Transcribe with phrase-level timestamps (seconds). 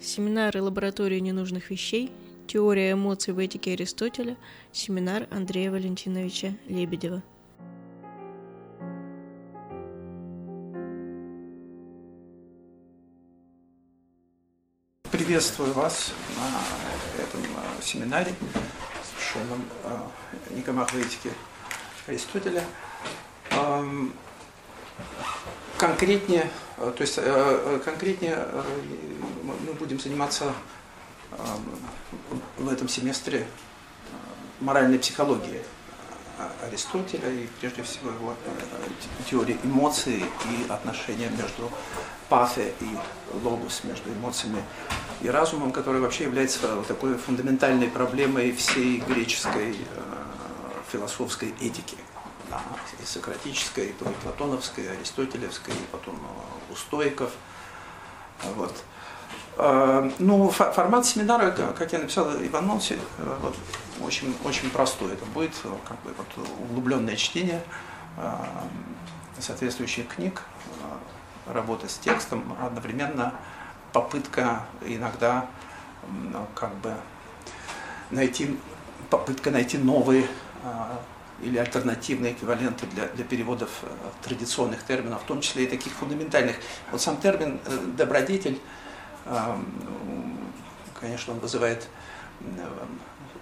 [0.00, 2.12] Семинары лаборатории ненужных вещей,
[2.46, 4.36] теория эмоций в этике Аристотеля,
[4.70, 7.22] семинар Андрея Валентиновича Лебедева.
[15.10, 18.32] Приветствую вас на этом а, семинаре,
[19.00, 20.08] посвященном а,
[20.50, 21.30] Никомах в этике
[22.06, 22.62] Аристотеля.
[25.76, 27.18] Конкретнее, то есть
[27.84, 28.46] конкретнее
[29.42, 30.52] мы будем заниматься
[32.56, 33.46] в этом семестре
[34.60, 35.62] моральной психологией
[36.64, 38.34] Аристотеля и прежде всего его
[39.28, 41.70] теории эмоций и отношения между
[42.28, 42.96] пафе и
[43.44, 44.62] логос, между эмоциями
[45.20, 49.76] и разумом, который вообще является такой фундаментальной проблемой всей греческой
[50.92, 51.96] философской этики.
[52.50, 52.60] Да,
[53.00, 56.18] и сократической, и платоновской, и аристотелевской, и потом
[56.70, 57.30] у стоиков.
[58.54, 58.74] Вот.
[60.18, 62.98] Ну, формат семинара, как я написал в анонсе,
[63.40, 63.56] вот,
[64.00, 65.12] очень, очень простой.
[65.12, 65.52] Это будет
[65.86, 67.62] как бы, вот, углубленное чтение
[69.38, 70.42] соответствующих книг,
[71.46, 73.34] работа с текстом, одновременно
[73.92, 75.48] попытка иногда
[76.54, 76.94] как бы
[78.10, 78.58] найти,
[79.10, 80.26] попытка найти новые
[81.42, 83.70] или альтернативные эквиваленты для, для переводов
[84.22, 86.56] традиционных терминов, в том числе и таких фундаментальных.
[86.90, 87.60] Вот сам термин
[87.96, 88.58] «добродетель»
[91.00, 91.88] конечно, он вызывает,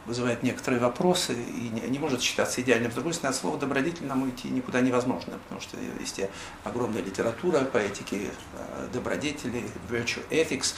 [0.05, 2.91] вызывает некоторые вопросы и не, не может считаться идеальным.
[2.91, 6.21] С другой стороны, от слова добродетель нам уйти никуда невозможно, потому что есть
[6.65, 10.75] огромная литература по этике э, добродетели, virtue ethics.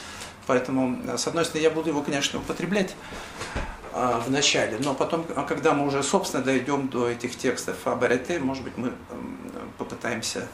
[0.47, 2.95] Поэтому, с одной стороны, я буду его, конечно, употреблять
[3.55, 3.59] э,
[3.93, 8.63] в начале, но потом, а когда мы уже, собственно, дойдем до этих текстов Фаберете, может
[8.63, 8.93] быть, мы
[9.77, 10.47] попытаемся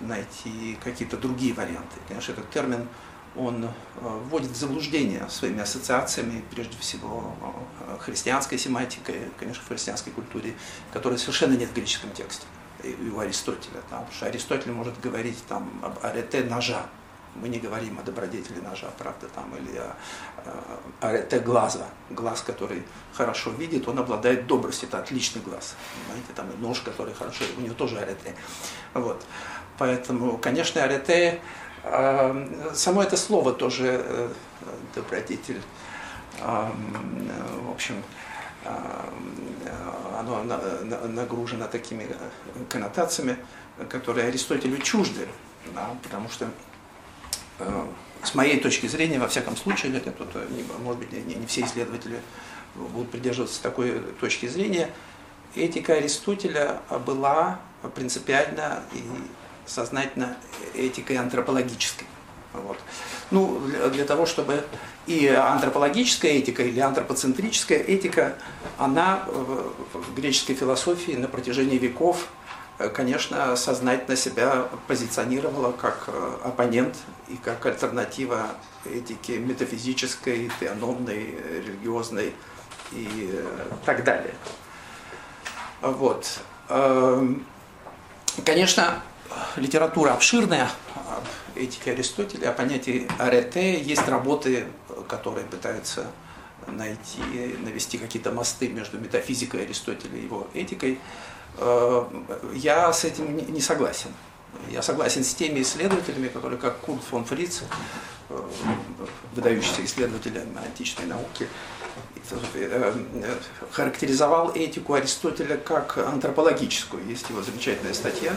[0.00, 1.98] найти какие-то другие варианты.
[2.08, 2.88] Конечно, этот термин
[3.34, 3.68] он э,
[4.28, 7.34] вводит в заблуждение своими ассоциациями, прежде всего
[8.00, 10.54] христианской семантикой, конечно, в христианской культуре,
[10.92, 12.44] которой совершенно нет в греческом тексте,
[12.82, 13.80] и у Аристотеля.
[13.88, 16.86] Там, потому что Аристотель может говорить там, об арете ножа,
[17.34, 19.96] мы не говорим о добродетели ножа, правда, там, или о,
[21.00, 22.82] о арете глаза, глаз, который
[23.14, 25.76] хорошо видит, он обладает добростью, это отличный глаз,
[26.06, 28.34] понимаете, там и нож, который хорошо, у него тоже арете.
[28.94, 29.24] Вот.
[29.78, 31.40] Поэтому, конечно, арете
[32.74, 34.28] Само это слово тоже э,
[34.94, 35.60] добродетель,
[36.40, 38.02] в общем,
[40.18, 40.44] оно
[41.08, 42.06] нагружено такими
[42.68, 43.36] коннотациями,
[43.88, 45.26] которые Аристотелю чужды,
[45.74, 46.48] да, потому что э,
[48.22, 50.28] с моей точки зрения, во всяком случае, это тут,
[50.82, 52.20] может быть, не, не все исследователи
[52.74, 54.90] будут придерживаться такой точки зрения,
[55.54, 57.60] этика Аристотеля была
[57.94, 59.02] принципиально и
[59.66, 60.36] сознательно
[60.74, 62.06] этикой антропологической.
[62.52, 62.78] Вот.
[63.30, 64.64] Ну, для, для того, чтобы
[65.06, 68.36] и антропологическая этика или антропоцентрическая этика,
[68.78, 72.41] она в, в греческой философии на протяжении веков, э,
[72.88, 76.96] конечно, сознательно себя позиционировала как э, оппонент
[77.28, 78.46] и как альтернатива
[78.84, 81.34] этике метафизической, теономной,
[81.64, 82.34] религиозной
[82.92, 83.44] и э,
[83.84, 84.34] так далее.
[85.80, 86.40] Вот.
[86.68, 87.44] Эм,
[88.44, 89.02] конечно,
[89.56, 90.70] литература обширная
[91.54, 93.80] этики Аристотеля, о понятии арете.
[93.80, 94.66] Есть работы,
[95.08, 96.06] которые пытаются
[96.66, 97.20] найти,
[97.60, 100.98] навести какие-то мосты между метафизикой Аристотеля и его этикой.
[101.58, 102.04] Э,
[102.54, 104.10] я с этим не согласен.
[104.70, 107.62] Я согласен с теми исследователями, которые, как Курт фон Фриц,
[108.28, 108.40] э,
[109.34, 111.48] выдающийся исследователь античной науки,
[112.54, 112.94] Э,
[113.72, 117.04] характеризовал этику Аристотеля как антропологическую.
[117.06, 118.36] Есть его замечательная статья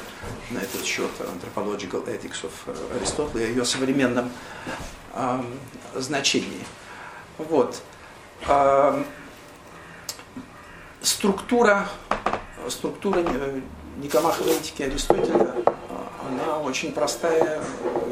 [0.50, 2.52] на этот счет Anthropological Ethics of
[3.00, 4.32] Aristotle и ее современном
[5.94, 6.66] значении.
[7.38, 7.82] Вот.
[11.02, 11.88] Структура,
[12.70, 13.24] структура
[13.98, 15.56] Никомаховой этики Аристотеля,
[16.28, 17.62] она очень простая,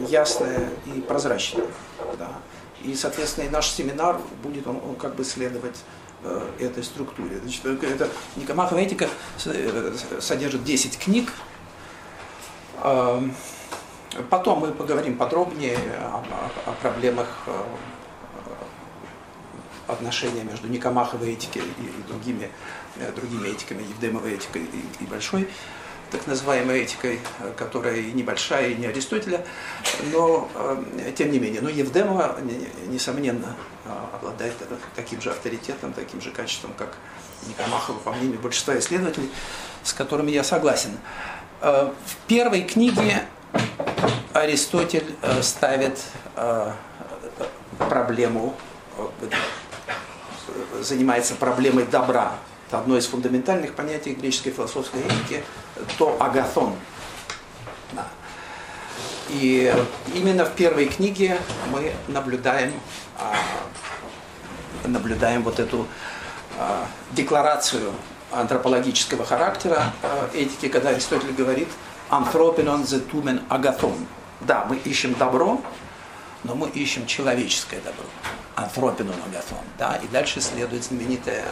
[0.07, 1.65] ясная и прозрачная.
[2.17, 2.31] Да.
[2.83, 5.83] И, соответственно, и наш семинар будет он, он как бы следовать
[6.23, 7.39] э, этой структуре.
[7.39, 9.07] Значит, это Никомахова этика
[9.45, 11.31] э, содержит 10 книг.
[12.81, 13.21] Э,
[14.29, 16.23] потом мы поговорим подробнее о,
[16.65, 17.51] о, о проблемах э,
[19.87, 22.49] отношения между Никомаховой этикой и, и другими, э,
[23.15, 24.63] другими этиками, Евдемовой этикой
[24.99, 25.47] и, Большой
[26.13, 27.19] так называемой этикой,
[27.57, 29.43] которая и небольшая, и не Аристотеля,
[30.11, 31.59] но э, тем не менее.
[31.59, 32.37] Но Евдемова,
[32.87, 33.55] несомненно,
[33.85, 34.53] э, обладает
[34.95, 36.95] таким же авторитетом, таким же качеством, как
[37.47, 39.31] Никомахова, по мнению большинства исследователей,
[39.81, 40.91] с которыми я согласен.
[41.61, 43.23] Э, в первой книге
[44.33, 45.99] Аристотель ставит
[47.77, 48.55] проблему,
[50.81, 52.35] занимается проблемой добра.
[52.73, 55.43] Это одно из фундаментальных понятий греческой философской этики,
[55.99, 56.73] то агатон.
[57.91, 58.07] Да.
[59.29, 59.71] И
[60.15, 61.37] именно в первой книге
[61.71, 62.73] мы наблюдаем,
[63.19, 63.35] а,
[64.87, 65.85] наблюдаем вот эту
[66.57, 67.93] а, декларацию
[68.31, 71.67] антропологического характера а, этики, когда Аристотель говорит
[72.09, 73.93] «анthropinон зетумен агатон».
[74.41, 75.61] Да, мы ищем добро,
[76.43, 78.05] но мы ищем человеческое добро.
[78.75, 79.59] Антропинон агатон.
[79.77, 79.95] Да?
[79.97, 81.45] И дальше следует знаменитая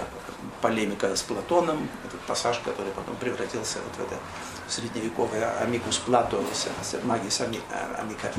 [0.61, 4.19] полемика с Платоном, этот пассаж, который потом превратился вот в это
[4.67, 6.43] средневековое амикус Плато,
[7.03, 8.31] магис амика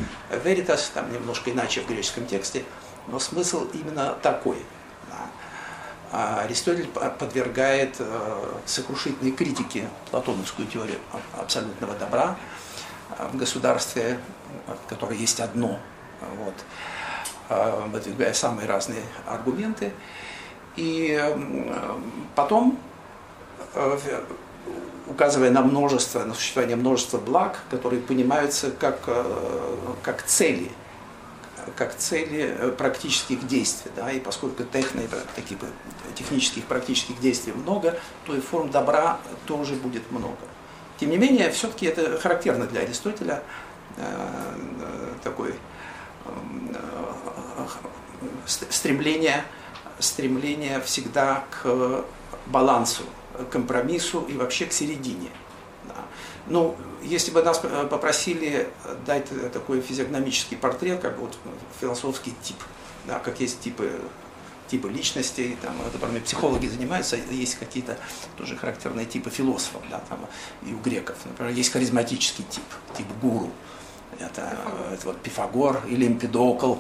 [0.44, 2.64] веритас, там немножко иначе в греческом тексте,
[3.08, 4.58] но смысл именно такой.
[6.14, 10.99] А Аристотель подвергает э, сокрушительной критике платоновскую теорию
[11.38, 12.37] абсолютного добра
[13.19, 14.19] в государстве,
[14.67, 15.78] в есть одно.
[16.37, 16.55] Вот
[17.88, 19.93] выдвигая самые разные аргументы.
[20.76, 21.20] И
[22.34, 22.78] потом,
[23.75, 23.99] э,
[25.06, 29.25] указывая на множество, на существование множества благ, которые понимаются как, э,
[30.02, 30.70] как цели,
[31.76, 33.90] как цели э, практических действий.
[33.96, 34.10] Да?
[34.10, 35.02] И поскольку техно,
[35.37, 35.58] таких,
[36.14, 40.37] технических практических действий много, то и форм добра тоже будет много.
[40.99, 43.43] Тем не менее, все-таки это характерно для Аристотеля
[45.22, 45.54] такой
[48.46, 49.44] стремление,
[49.99, 52.04] стремление всегда к
[52.46, 53.04] балансу,
[53.38, 55.31] к компромиссу и вообще к середине.
[55.87, 55.94] Да.
[56.46, 58.69] Ну, если бы нас попросили
[59.06, 61.37] дать такой физиогномический портрет, как вот
[61.81, 62.56] философский тип,
[63.06, 64.00] да, как есть типы
[64.72, 67.99] типы личностей, там, которыми психологи занимаются, есть какие-то
[68.38, 70.26] тоже характерные типы философов, да, там,
[70.66, 71.16] и у греков.
[71.26, 72.64] Например, есть харизматический тип,
[72.96, 73.50] тип гуру,
[74.26, 74.56] это,
[74.92, 76.76] это вот Пифагор или Эмпидокл,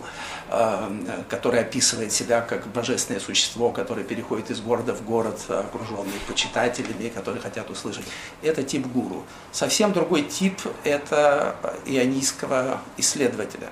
[0.50, 7.08] э, который описывает себя как божественное существо, которое переходит из города в город, окруженный почитателями,
[7.08, 8.04] которые хотят услышать.
[8.42, 9.24] Это тип гуру.
[9.50, 11.56] Совсем другой тип– это
[11.86, 13.70] ионийского исследователя,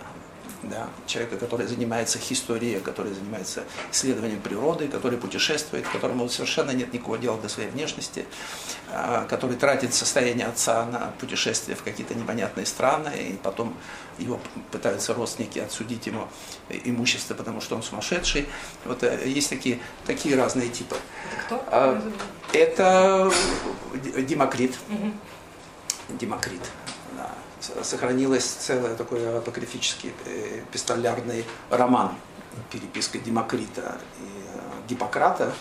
[0.62, 7.18] да, человека, который занимается историей, который занимается исследованием природы, который путешествует, которому совершенно нет никакого
[7.18, 8.26] дела до своей внешности,
[8.90, 13.74] а, который тратит состояние отца на путешествия в какие-то непонятные страны, и потом
[14.18, 14.38] его
[14.70, 16.28] пытаются родственники отсудить ему
[16.68, 18.46] имущество, потому что он сумасшедший.
[18.84, 20.96] Вот э, есть такие, такие разные типы.
[21.32, 21.64] Это кто?
[21.68, 22.12] А,
[22.52, 23.32] это
[24.28, 24.76] Демокрит.
[24.90, 26.18] Угу.
[26.18, 26.60] Демокрит
[27.82, 32.14] сохранилось целый такой апокрифический э, пистолярный роман,
[32.70, 35.52] переписка Демокрита и э, Гиппократа,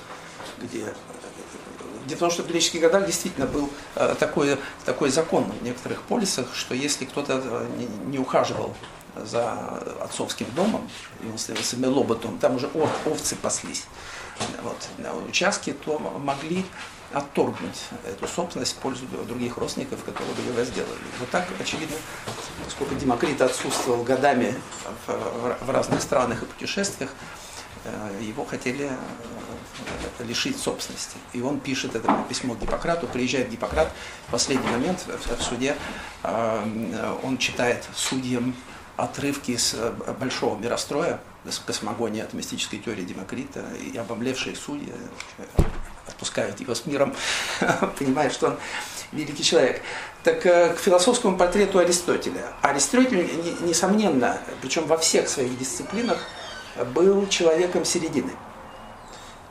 [0.62, 0.94] где э,
[2.06, 3.70] Дело в том, что в греческих годах действительно был
[4.20, 8.74] такой, такой закон в некоторых полисах, что если кто-то не, не ухаживал
[9.16, 9.54] за
[10.02, 10.90] отцовским домом,
[11.22, 12.68] и он становился мелоботом, там уже
[13.06, 13.86] овцы паслись.
[14.64, 16.66] Вот, на участке, то могли
[17.14, 21.00] отторгнуть эту собственность в пользу других родственников, которые бы ее сделали.
[21.20, 21.96] Вот так, очевидно,
[22.66, 24.54] поскольку Демокрит отсутствовал годами
[25.08, 27.10] в, в разных странах и путешествиях,
[27.86, 28.90] э, его хотели
[30.20, 31.18] э, лишить собственности.
[31.34, 33.92] И он пишет это письмо Гиппократу, приезжает Гиппократ,
[34.28, 35.76] в последний момент в суде
[36.24, 38.56] э, он читает судьям
[38.98, 39.76] отрывки из
[40.20, 41.22] большого миростроя,
[41.66, 44.94] космогония от мистической теории Демокрита, и обомлевшие судьи
[46.20, 47.16] отпускают его с миром,
[47.98, 48.58] понимают, что он
[49.14, 49.82] великий человек.
[50.24, 52.44] Так э, к философскому портрету Аристотеля.
[52.62, 53.30] Аристотель,
[53.62, 56.20] несомненно, причем во всех своих дисциплинах,
[56.94, 58.32] был человеком середины.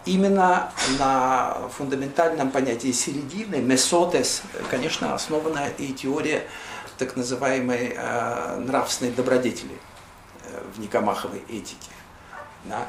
[0.05, 6.47] Именно на фундаментальном понятии середины, месотес, конечно, основана и теория
[6.99, 9.79] так называемой э, нравственной добродетели
[10.45, 11.91] э, в Никомаховой этике.
[12.65, 12.87] Да?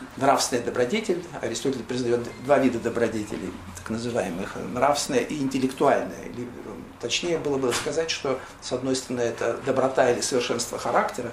[0.00, 6.24] А, нравственная добродетель, Аристотель признает два вида добродетелей, так называемых, нравственная и интеллектуальная.
[6.24, 6.48] Или,
[7.00, 11.32] точнее было бы сказать, что с одной стороны это доброта или совершенство характера,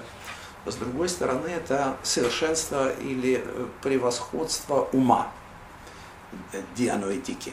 [0.64, 5.32] с другой стороны это совершенство или э, превосходство ума,
[6.74, 7.52] дианоэтики.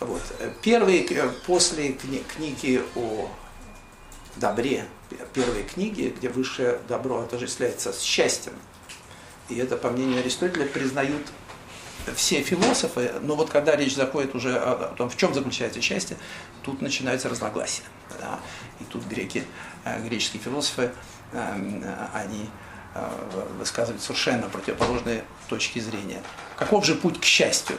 [0.00, 0.22] Вот.
[0.62, 3.30] Первые, э, после кни, книги о
[4.36, 4.84] добре,
[5.32, 8.52] первые книги, где высшее добро отождествляется с счастьем,
[9.48, 11.22] и это, по мнению Аристотеля, признают
[12.14, 16.16] все философы, но вот когда речь заходит уже о том, в чем заключается счастье,
[16.62, 17.82] тут начинаются разногласия.
[18.20, 18.38] Да?
[18.80, 19.44] И тут греки,
[19.84, 20.92] э, греческие философы,
[21.32, 22.48] эм, они
[22.94, 23.08] э,
[23.58, 26.22] высказывают совершенно противоположные точки зрения.
[26.56, 27.76] Каков же путь к счастью?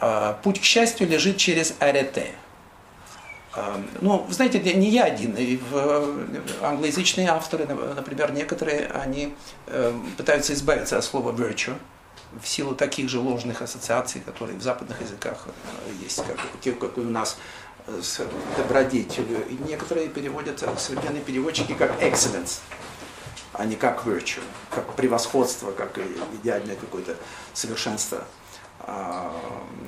[0.00, 2.32] Э, путь к счастью лежит через арете.
[4.00, 5.34] Ну, знаете, не я один.
[5.36, 5.60] И
[6.60, 9.34] англоязычные авторы, например, некоторые, они
[10.16, 11.74] пытаются избавиться от слова virtue,
[12.40, 15.46] в силу таких же ложных ассоциаций, которые в западных языках
[16.02, 17.36] есть, как, те, как и у нас
[17.86, 18.20] с
[18.56, 19.46] добродетелью.
[19.48, 22.60] И некоторые переводят, современные переводчики, как excellence,
[23.52, 25.98] а не как virtue, как превосходство, как
[26.42, 27.16] идеальное какое-то
[27.52, 28.24] совершенство
[28.80, 29.30] э,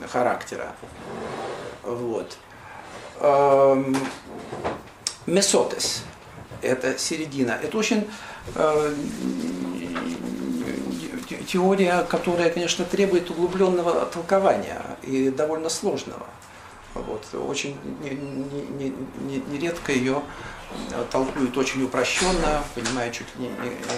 [0.09, 0.75] характера.
[1.83, 2.39] Вот.
[3.21, 3.97] Эм,
[5.27, 6.03] месотес–
[6.63, 7.59] это середина.
[7.63, 8.09] Это очень
[8.55, 8.95] э,
[11.47, 16.27] теория, которая, конечно, требует углубленного толкования и довольно сложного.
[16.95, 17.27] Вот.
[17.35, 20.23] Очень нередко не, не, не ее
[20.93, 23.51] э, толкуют очень упрощенно, понимая чуть ли не,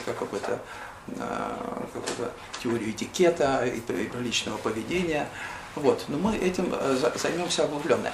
[0.04, 0.60] как какой-то
[1.08, 1.50] э,
[1.92, 2.32] какую-то
[2.62, 5.28] теорию этикета и приличного поведения.
[5.74, 6.04] Вот.
[6.08, 6.72] Но мы этим
[7.16, 8.12] займемся углубленно.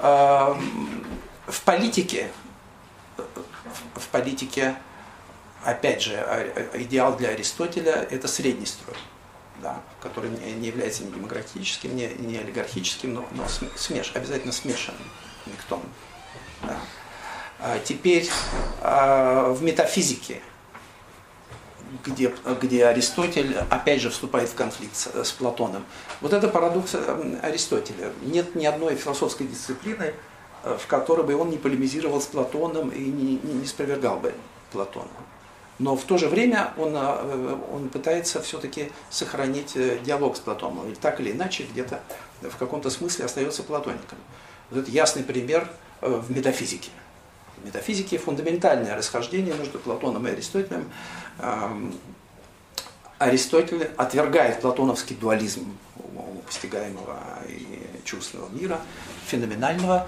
[0.00, 2.30] В политике,
[3.16, 4.76] в политике,
[5.62, 6.14] опять же,
[6.74, 8.96] идеал для Аристотеля– это средний строй
[9.62, 13.46] да, который не является ни демократическим, ни, ни олигархическим, но, но
[13.76, 15.08] смеш, обязательно смешанным
[15.46, 15.80] никто.
[16.62, 16.76] Да.
[17.60, 18.28] А теперь
[18.82, 20.42] а, в метафизике,
[22.04, 25.84] где, где Аристотель опять же вступает в конфликт с, с Платоном.
[26.20, 26.94] Вот это парадокс
[27.42, 28.12] Аристотеля.
[28.22, 30.14] Нет ни одной философской дисциплины,
[30.64, 34.34] э, в которой бы он не полемизировал с Платоном и не, не, не спровергал бы
[34.72, 35.08] Платона
[35.78, 40.90] но в то же время он, э, он пытается все-таки сохранить э, диалог с Платоном.
[40.90, 42.00] И так или иначе где-то
[42.42, 44.18] в каком-то смысле остается платоником.
[44.70, 45.68] Вот это ясный пример
[46.00, 46.90] э, в метафизике.
[47.56, 50.90] В метафизике фундаментальное расхождение между Платоном и Аристотелем.
[53.18, 55.76] Аристотель отвергает платоновский дуализм
[56.46, 58.80] постигаемого и чувственного мира,
[59.26, 60.06] феноменального,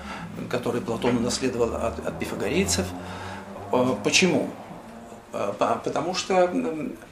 [0.51, 2.87] который Платон унаследовал от, от пифагорейцев.
[4.05, 4.51] Почему?
[5.33, 6.51] А, потому что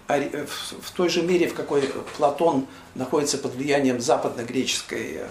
[0.07, 1.83] в той же мере, в какой
[2.17, 5.27] Платон находится под влиянием западно-греческой э,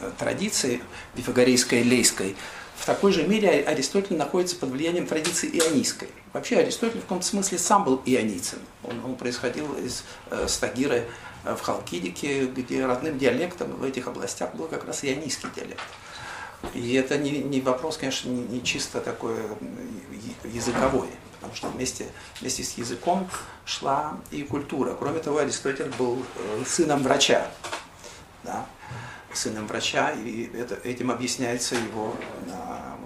[0.00, 0.80] э, традиции,
[1.14, 2.36] пифагорейской, лейской,
[2.86, 6.06] в такой же мере Аристотель находится под влиянием традиции ионийской.
[6.32, 8.60] Вообще Аристотель в каком-то смысле сам был ионийцем.
[8.84, 11.04] Он, он происходил из э, Стагиры
[11.42, 15.82] в Халкидике, где родным диалектом в этих областях был как раз ионийский диалект.
[16.74, 19.34] И это не, не вопрос, конечно, не, не чисто такой
[20.44, 21.08] языковой
[21.40, 22.06] потому что вместе,
[22.40, 23.28] вместе с языком
[23.64, 24.94] шла и культура.
[24.94, 27.48] Кроме того, Аристотель был э, сыном врача.
[28.44, 28.64] Да?
[29.36, 32.14] Сыном врача, и это, этим объясняется его
[32.52, 32.96] а,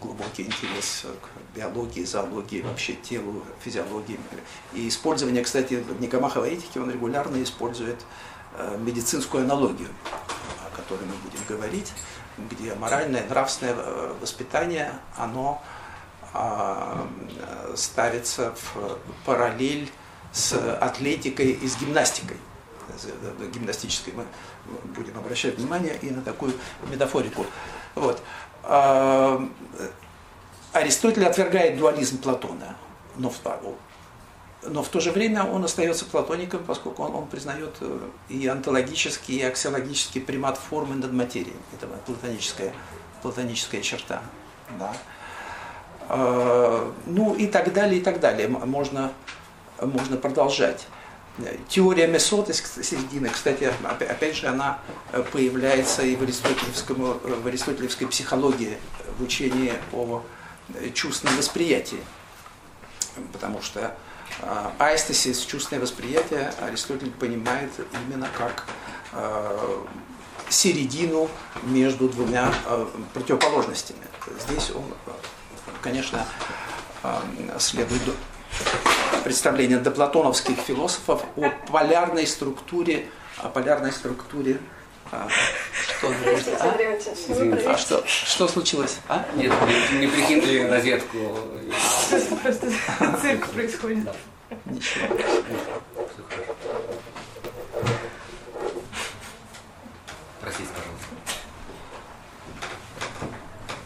[0.00, 4.18] глубокий интерес к биологии, зоологии, вообще телу, физиологии.
[4.72, 8.04] И использование, кстати, в Никомаховой этике он регулярно использует
[8.56, 9.88] э, медицинскую аналогию,
[10.64, 11.92] о которой мы будем говорить,
[12.50, 15.62] где моральное, нравственное э, воспитание, оно
[16.32, 17.06] а,
[17.76, 19.90] ставится в параллель
[20.32, 22.38] с атлетикой и с гимнастикой.
[23.52, 24.24] Гимнастической мы
[24.96, 26.54] будем обращать внимание и на такую
[26.90, 27.46] метафорику.
[27.94, 28.22] Вот.
[28.62, 29.46] А,
[30.72, 32.76] Аристотель отвергает дуализм Платона,
[33.16, 33.40] но в,
[34.66, 39.36] но в то же время он остается платоником, поскольку он, он признает э, и онтологический,
[39.36, 41.56] и аксиологический примат формы над материей.
[41.72, 42.72] Это платоническая,
[43.22, 44.22] платоническая черта.
[44.78, 44.96] Да.
[46.08, 48.48] А, ну и так далее, и так далее.
[48.48, 49.12] Можно,
[49.80, 50.86] можно продолжать.
[51.68, 54.78] Теория Месоты середины, кстати, опять же, она
[55.32, 58.78] появляется и в, аристотелевском, в аристотелевской психологии,
[59.18, 60.22] в учении о
[60.94, 62.00] чувственном восприятии.
[63.32, 63.96] Потому что
[64.78, 67.70] аэстесис, чувственное восприятие, Аристотель понимает
[68.06, 68.66] именно как
[70.48, 71.28] середину
[71.64, 72.52] между двумя
[73.12, 74.06] противоположностями.
[74.46, 74.84] Здесь он
[75.84, 76.26] конечно,
[77.58, 78.00] следует
[79.24, 83.06] представление доплатоновских философов о полярной структуре,
[83.38, 84.58] о полярной структуре
[85.10, 85.28] а,
[85.86, 86.08] что,
[86.60, 87.72] а?
[87.72, 88.98] а что, что случилось?
[89.08, 89.24] А?
[89.36, 89.52] Нет,
[89.92, 91.18] не, не прикинули на ветку.
[92.42, 92.70] Просто
[93.20, 94.08] цирк происходит.
[94.64, 95.06] Ничего.
[100.40, 101.08] Простите, пожалуйста.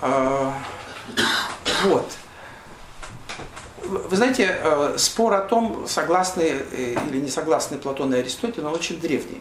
[0.01, 0.55] А,
[1.85, 2.13] вот.
[3.89, 8.75] Вы знаете, э, спор о том, согласны э, или не согласны Платон и Аристотель, он
[8.75, 9.41] очень древний.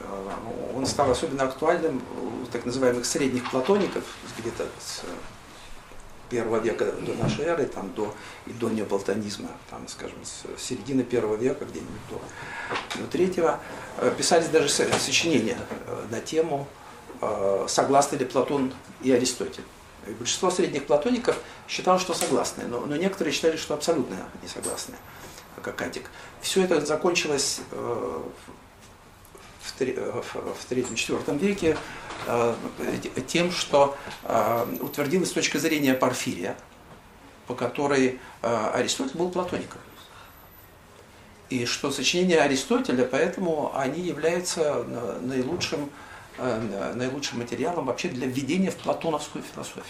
[0.00, 4.04] Э, он стал особенно актуальным у так называемых средних платоников,
[4.38, 5.00] где-то с
[6.28, 8.14] первого века до нашей эры, там, до,
[8.46, 12.20] и до неоплатонизма, там, скажем, с середины первого века, где-нибудь до,
[12.98, 13.60] до третьего,
[14.18, 15.56] писались даже сочинения
[16.10, 16.66] на тему
[17.68, 19.64] согласны ли Платон и Аристотель.
[20.18, 24.96] Большинство средних платоников считало, что согласны, но, но некоторые считали, что абсолютно не согласны,
[25.62, 26.10] как Атик.
[26.40, 28.22] Все это закончилось э,
[29.62, 31.76] в, в третьем-четвертом веке
[33.26, 33.96] тем, что
[34.80, 36.56] утвердилась точка зрения Порфирия,
[37.46, 39.80] по которой Аристотель был платоником.
[41.50, 44.84] И что сочинения Аристотеля, поэтому они являются
[45.20, 46.03] наилучшим Э,
[46.38, 49.84] наилучшим материалом вообще для введения в платоновскую философию.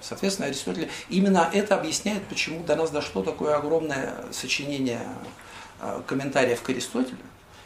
[0.00, 5.02] Соответственно, Аристотель именно это объясняет, почему до нас дошло такое огромное сочинение
[5.80, 7.18] э, комментариев к Аристотелю,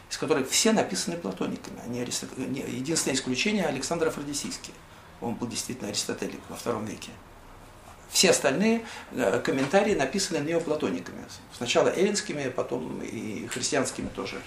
[0.09, 1.79] из которых все написаны платониками.
[1.85, 2.29] Они аристот...
[2.37, 4.73] Единственное исключение Александр Афродисийский.
[5.21, 7.11] Он был действительно аристотелик во втором веке.
[8.09, 11.23] Все остальные э, комментарии написаны неоплатониками.
[11.55, 14.41] Сначала эллинскими, потом и христианскими тоже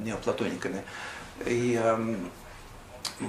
[0.00, 0.82] неоплатониками.
[1.46, 2.30] И эм,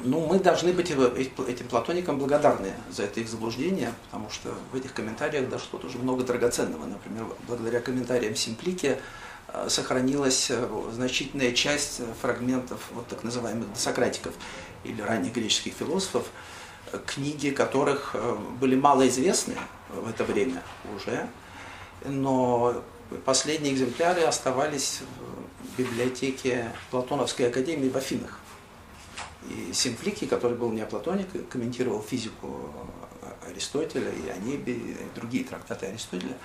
[0.04, 4.94] ну, мы должны быть этим платоникам благодарны за это их заблуждение, потому что в этих
[4.94, 6.86] комментариях дошло тоже много драгоценного.
[6.86, 8.98] Например, благодаря комментариям Симплики
[9.48, 14.34] э, сохранилась э, значительная часть фрагментов вот так называемых досократиков
[14.84, 16.28] или ранних греческих философов,
[16.92, 18.16] э, книги которых
[18.60, 19.56] были малоизвестны
[19.90, 20.64] в это время
[20.96, 21.28] уже,
[22.06, 22.82] но
[23.26, 25.02] последние экземпляры оставались
[25.62, 28.40] в библиотеке Платоновской академии в Афинах.
[29.50, 32.72] И Симфлики, который был неоплатоник, комментировал физику
[33.48, 36.38] Аристотеля и Анибе, и другие трактаты Аристотеля,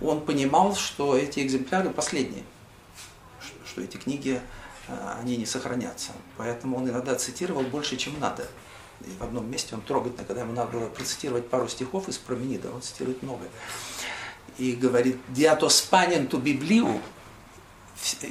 [0.00, 2.44] он понимал, что эти экземпляры последние,
[3.66, 4.40] что эти книги,
[4.88, 6.12] э, они не сохранятся.
[6.36, 8.48] Поэтому он иногда цитировал больше, чем надо.
[9.02, 12.70] И в одном месте он трогательно, когда ему надо было процитировать пару стихов из Променида,
[12.72, 13.44] он цитирует много.
[14.58, 17.00] И говорит, «Диатос панен ту библию»,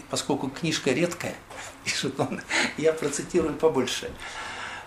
[0.10, 1.36] поскольку книжка редкая,
[1.84, 2.42] пишет он,
[2.78, 4.12] я процитирую побольше.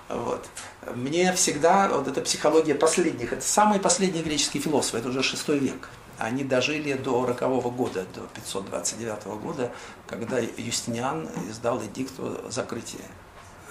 [0.09, 0.47] Вот.
[0.95, 5.89] Мне всегда, вот эта психология последних, это самые последние греческие философы, это уже шестой век.
[6.19, 9.73] Они дожили до рокового года, до 529 года,
[10.07, 13.01] когда Юстиниан издал эдикт о закрытии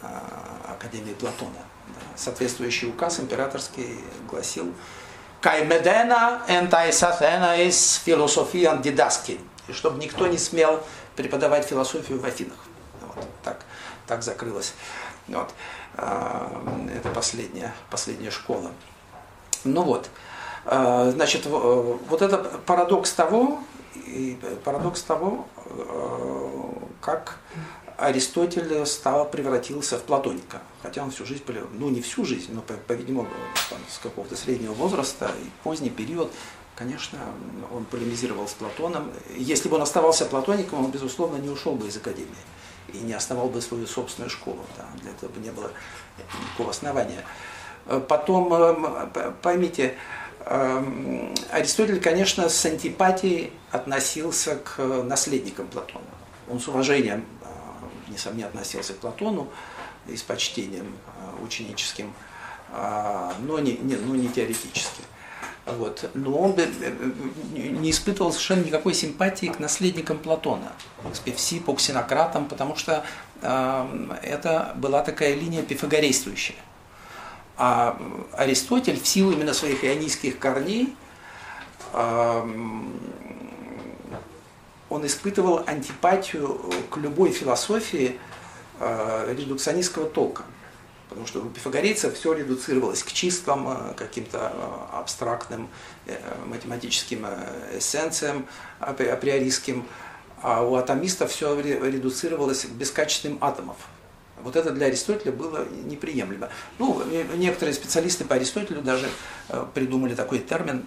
[0.02, 1.52] а, Академии Платона.
[2.16, 4.74] Соответствующий указ императорский гласил
[5.42, 10.84] «Каймедена ентайсафена из философиан дидаски», и чтобы никто не смел
[11.16, 12.58] преподавать философию в Афинах.
[14.08, 14.74] Так, закрылась.
[15.28, 15.54] Вот.
[15.96, 18.72] А, это последняя, последняя школа.
[19.64, 20.10] Ну вот,
[20.66, 23.60] а, значит, вот это парадокс того,
[24.64, 27.40] парадокс того, а, как
[27.98, 30.62] Аристотель стал, превратился в платоника.
[30.82, 33.30] Хотя он всю жизнь, ну не всю жизнь, но, по-видимому,
[33.90, 36.32] с какого-то среднего возраста и поздний период
[36.74, 37.20] конечно,
[37.72, 39.12] он полемизировал с Платоном.
[39.38, 42.30] Если бы он оставался платоником, он, безусловно, не ушел бы из академии
[42.94, 44.60] и не основал бы свою собственную школу.
[44.78, 45.72] Да, для этого бы не было
[46.42, 47.24] никакого основания.
[48.08, 49.96] Потом, э, поймите,
[50.40, 56.06] э, Аристотель, конечно, с антипатией относился к наследникам Платона.
[56.50, 59.50] Он с уважением, э, несомненно, относился к Платону
[60.08, 60.96] и с почтением
[61.44, 62.14] ученическим,
[63.40, 65.02] но не, не, но не теоретически.
[65.66, 66.10] Вот.
[66.16, 66.56] Но он
[67.54, 70.72] не испытывал совершенно никакой симпатии к наследникам Платона,
[71.04, 73.04] к Певсипу, к синократам, потому что
[73.42, 76.56] э, это была такая линия пифагорействующая.
[77.58, 77.96] А
[78.34, 80.96] Аристотель в силу именно своих ионийских корней
[81.94, 82.50] э,
[84.90, 88.20] он испытывал антипатию к любой философии
[88.80, 90.44] э, редукционистского толка.
[91.12, 95.68] Потому что у пифагорейцев все редуцировалось к чистым, э, каким-то э, абстрактным
[96.06, 97.26] э, математическим
[97.78, 98.48] эссенциям
[98.80, 99.86] априорийским,
[100.42, 103.76] а у атомистов все редуцировалось к бескачественным атомов.
[104.42, 106.48] Вот это для Аристотеля было неприемлемо.
[106.80, 107.04] Ну,
[107.36, 109.10] некоторые специалисты по Аристотелю даже
[109.74, 110.86] придумали такой термин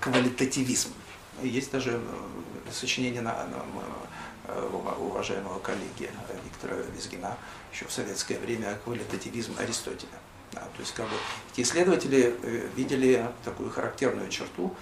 [0.00, 0.88] квалитативизм.
[1.42, 2.00] Есть даже
[2.72, 6.10] сочинение на, на уважаемого коллеги
[6.44, 7.36] Виктора Визгина
[7.74, 10.18] еще в советское время квалитативизм Аристотеля.
[10.52, 11.16] Да, то есть как бы
[11.52, 14.74] эти исследователи э, видели такую характерную черту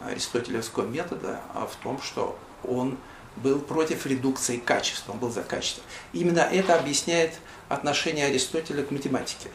[0.00, 2.96] аристотелевского метода а в том, что он
[3.36, 5.82] был против редукции качества, он был за качество.
[6.14, 9.50] Именно это объясняет отношение Аристотеля к математике.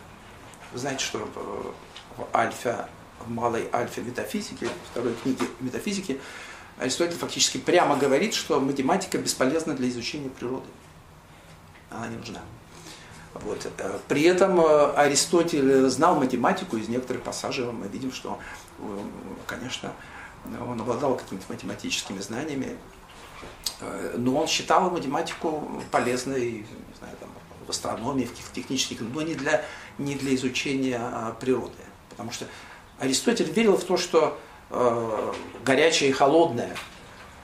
[0.72, 1.28] Вы знаете, что
[2.16, 2.88] в альфа,
[3.20, 6.22] в малой альфе метафизики, второй книге метафизики,
[6.78, 10.68] Аристотель фактически прямо говорит, что математика бесполезна для изучения природы.
[11.90, 12.42] Она не нужна.
[13.36, 13.66] Вот.
[13.78, 18.40] Э, при этом э, Аристотель знал математику, из некоторых пассажей мы видим, что,
[18.80, 18.84] э,
[19.46, 19.92] конечно,
[20.68, 22.78] он обладал какими-то математическими знаниями,
[24.16, 27.30] но он считал математику полезной, не знаю, там,
[27.66, 29.66] в астрономии, в технических, но не для,
[29.98, 31.74] не для изучения а, природы.
[32.10, 32.46] Потому что
[33.00, 35.34] Аристотель верил в то, что э,
[35.66, 36.76] горячее и холодное,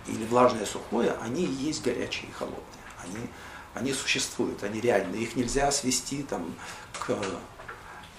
[0.07, 2.61] или влажное и сухое, они и есть горячие и холодные.
[3.03, 3.27] Они,
[3.73, 5.15] они существуют, они реальны.
[5.15, 6.53] Их нельзя свести там,
[6.99, 7.17] к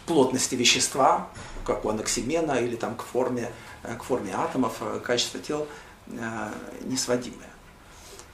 [0.07, 1.29] плотности вещества,
[1.65, 3.51] как у Анаксимена, или там, к, форме,
[3.83, 5.67] э, к форме атомов, э, качество тел
[6.09, 7.51] э, несводимое.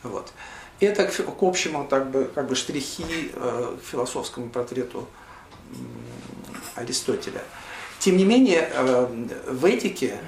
[0.02, 0.32] Вот.
[0.80, 5.08] Это к, общему так бы, как бы штрихи к философскому портрету
[6.76, 7.42] Аристотеля.
[7.98, 8.70] Тем не менее,
[9.48, 10.18] в этике,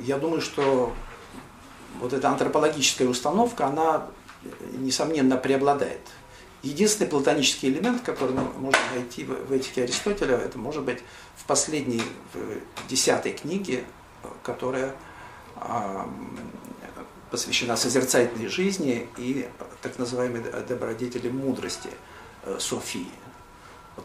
[0.00, 0.94] я думаю, что
[2.00, 4.06] вот эта антропологическая установка, она,
[4.72, 6.00] несомненно, преобладает.
[6.62, 10.98] Единственный платонический элемент, который можно найти в этике Аристотеля, это может быть
[11.36, 12.02] в последней,
[12.34, 13.84] в десятой книге,
[14.42, 14.94] которая
[17.30, 19.48] посвящена созерцательной жизни и
[19.82, 21.90] так называемой добродетели мудрости,
[22.44, 23.10] э, Софии.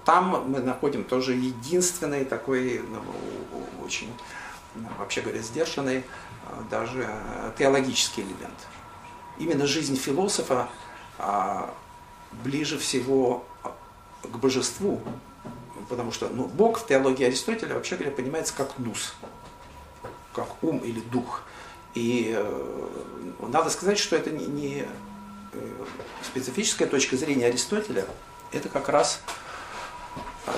[0.06, 3.01] Там мы находим тоже единственный такой, ну,
[3.86, 4.12] очень,
[4.75, 6.03] ну, вообще говоря, сдержанный, э,
[6.69, 7.08] даже
[7.58, 8.58] теологический элемент.
[9.39, 10.69] Именно жизнь философа
[11.17, 11.74] а,
[12.43, 13.46] ближе всего
[14.24, 15.02] к божеству,
[15.89, 19.15] потому что ну, Бог в теологии Аристотеля, вообще говоря, понимается как нус,
[20.34, 21.43] как ум или дух.
[21.93, 22.88] И э,
[23.39, 24.86] надо сказать, что это не, не
[25.52, 25.86] э,
[26.24, 28.06] специфическая точка зрения Аристотеля,
[28.52, 29.22] это как раз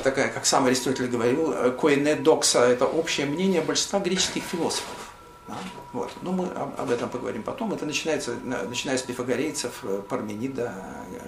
[0.03, 5.04] такая, как сам Аристотель говорил, коине докса, это общее мнение большинства греческих философов.
[5.47, 5.57] Да?
[5.93, 6.11] Вот.
[6.21, 7.73] Но мы об, об этом поговорим потом.
[7.73, 10.73] Это начинается, начиная с пифагорейцев, э, Парменида,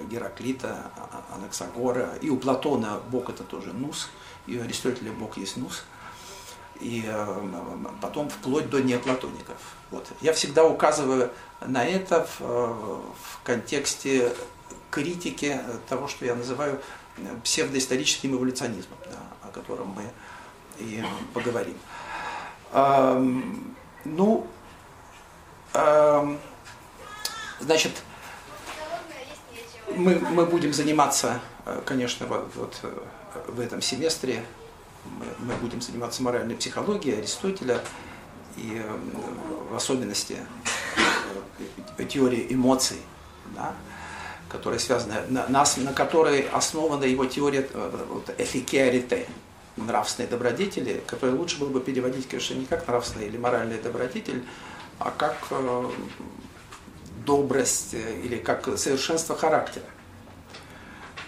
[0.09, 2.15] Гераклита, а, Анаксагора.
[2.21, 4.09] И у Платона Бог это тоже нус,
[4.47, 5.83] и у Аристотеля Бог есть нус.
[6.79, 7.47] И э,
[8.01, 9.57] потом вплоть до неоплатоников.
[9.91, 10.07] Вот.
[10.21, 14.33] Я всегда указываю на это в, э, в контексте
[14.89, 16.81] критики того, что я называю
[17.43, 20.03] псевдоисторическим эволюционизмом, да, о котором мы
[20.79, 21.03] и
[21.33, 21.75] поговорим.
[24.09, 24.47] Ну,
[25.73, 26.37] э,
[27.59, 27.91] значит,
[29.97, 32.99] мы, мы будем заниматься, э, конечно, вот, вот э,
[33.47, 34.45] в этом семестре,
[35.03, 37.81] мы, мы будем заниматься моральной психологией Аристотеля
[38.55, 38.97] и э,
[39.69, 40.37] в особенности
[42.07, 43.01] теории эмоций,
[43.53, 43.73] да,
[44.47, 49.27] которая связана, на, на, на которой основана его теория вот, эфикерите,
[49.77, 54.43] нравственные добродетели, которые лучше было бы переводить, конечно, не как нравственный или моральный добродетель,
[54.99, 55.89] а как э,
[57.25, 59.85] добрость э, или как совершенство характера.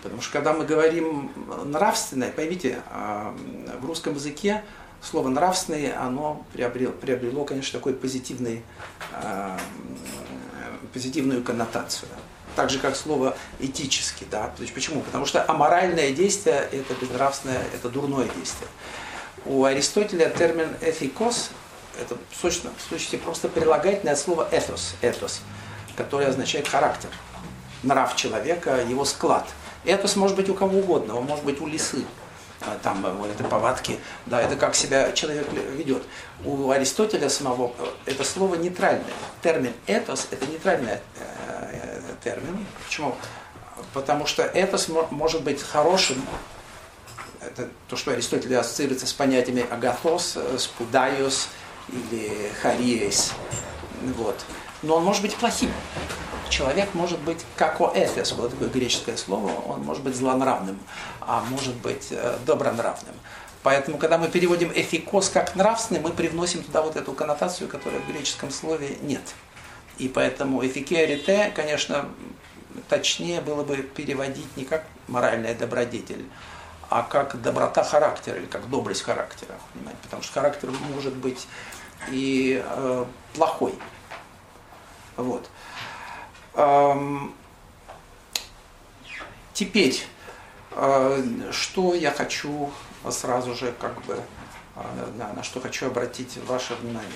[0.02, 1.32] Потому что когда мы говорим
[1.66, 3.34] нравственное, поймите, э,
[3.80, 4.64] в русском языке
[5.02, 8.64] слово нравственное, оно приобрело, приобрело конечно, такой позитивный,
[10.94, 12.10] позитивную коннотацию
[12.60, 14.26] так же как слово этически.
[14.30, 14.52] Да?
[14.58, 15.00] То есть почему?
[15.00, 18.68] Потому что аморальное действие– это безнравственное, это дурное действие.
[19.46, 21.52] У Аристотеля термин «эфикос»–
[22.02, 25.40] это в сущности просто прилагательное от слова «эθос», «этос»,
[25.96, 27.10] которое означает характер,
[27.82, 29.48] нрав человека, его склад.
[29.86, 32.04] Этос может быть у кого угодно, он может быть у лисы,
[32.60, 36.04] а, там это повадки, да, это как себя человек ведет.
[36.44, 39.06] У Аристотеля самого э, это слово нейтральное.
[39.42, 41.39] Термин «этос»– это нейтральное э,
[42.24, 42.66] термин.
[42.86, 43.16] Почему?
[43.94, 44.78] Потому что это
[45.12, 46.22] может быть хорошим,
[47.42, 51.50] это то, что Аристотель ассоциируется с понятиями агатос, спудайос
[51.88, 53.32] или хариес.
[54.18, 54.36] Вот.
[54.82, 55.72] Но он может быть плохим.
[56.50, 60.80] Человек может быть как оэфес, было такое греческое слово, он может быть злонравным,
[61.22, 63.14] а может быть э, добронравным.
[63.62, 68.08] Поэтому, когда мы переводим эфикос как нравственный, мы привносим туда вот эту коннотацию, которая в
[68.08, 69.22] греческом слове нет.
[70.00, 72.10] И поэтому эфикерите, конечно,
[72.88, 76.26] точнее было бы переводить не как моральная добродетель,
[76.90, 79.56] а как доброта характера или как добрость характера.
[79.74, 80.00] Понимаете?
[80.04, 81.48] Потому что характер может быть
[82.10, 83.76] и э, плохой.
[85.18, 85.50] Вот.
[86.54, 87.36] Эм,
[89.54, 90.02] теперь,
[90.72, 92.72] э, что я хочу
[93.12, 94.22] сразу же как бы,
[94.76, 97.12] э, на, на что хочу обратить ваше внимание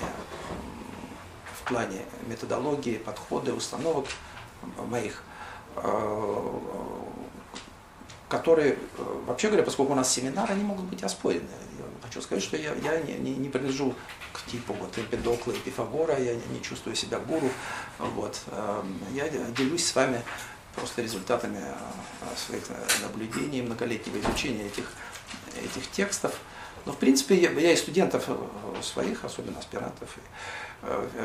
[1.64, 4.06] в плане методологии, подхода, установок
[4.90, 5.22] моих,
[5.76, 6.60] э,
[8.28, 11.48] которые, э, вообще говоря, поскольку у нас семинар, они могут быть оспорены.
[11.78, 13.94] Я хочу сказать, что я, я не, не, не принадлежу
[14.34, 17.48] к типу вот, Эмпедокла и Пифагора, я не чувствую себя гуру.
[17.98, 18.42] Вот.
[18.48, 20.20] Э, я делюсь с вами
[20.76, 21.62] просто результатами
[22.36, 22.64] своих
[23.00, 24.92] наблюдений, многолетнего изучения этих,
[25.62, 26.34] этих текстов.
[26.84, 28.28] Но, в принципе, я, я и студентов
[28.82, 30.18] своих, особенно аспирантов,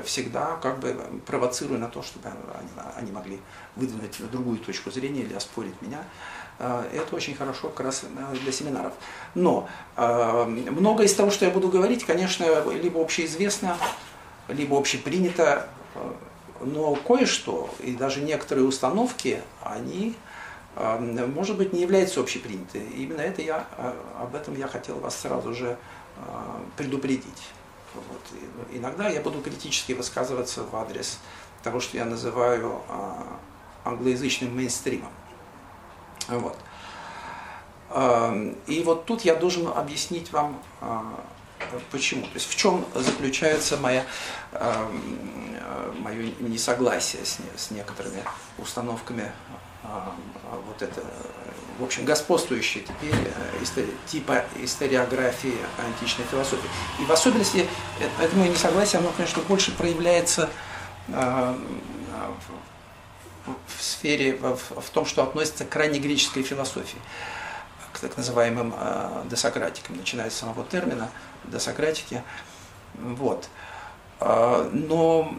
[0.06, 0.95] всегда как бы
[1.26, 2.30] провоцирую на то, чтобы
[2.95, 3.39] они, могли
[3.76, 6.04] выдвинуть другую точку зрения или оспорить меня.
[6.60, 8.04] Это очень хорошо как раз
[8.41, 8.93] для семинаров.
[9.36, 13.78] Но многое из того, что я буду говорить, конечно, либо общеизвестно,
[14.48, 15.67] либо общепринято,
[16.62, 20.15] но кое-что, и даже некоторые установки, они,
[20.76, 22.80] может быть, не являются общеприняты.
[22.80, 23.65] Именно это я,
[24.19, 25.78] об этом я хотел вас сразу же
[26.76, 27.50] предупредить.
[27.93, 28.21] Вот.
[28.71, 31.19] Иногда я буду критически высказываться в адрес
[31.63, 32.82] того, что я называю
[33.84, 35.12] англоязычным мейнстримом.
[36.28, 36.58] Вот.
[38.67, 40.62] И вот тут я должен объяснить вам,
[41.91, 42.23] почему.
[42.23, 44.06] То есть в чем заключается моя,
[45.99, 48.23] мое несогласие с, с некоторыми
[48.60, 49.32] установками
[50.67, 51.04] вот это,
[51.80, 53.15] в общем, господствующие теперь
[53.62, 56.70] истори, типа историографии античной философии.
[57.00, 57.68] И в особенности
[58.20, 60.50] это мое несогласие, оно, конечно, больше проявляется
[61.08, 61.56] в
[63.82, 67.00] сфере, в, в том, что относится к крайне греческой философии,
[67.94, 71.10] к так называемым э, досократикам, начиная с самого термина
[71.46, 72.22] досократики.
[72.94, 73.50] Вот.
[74.20, 75.34] Э, но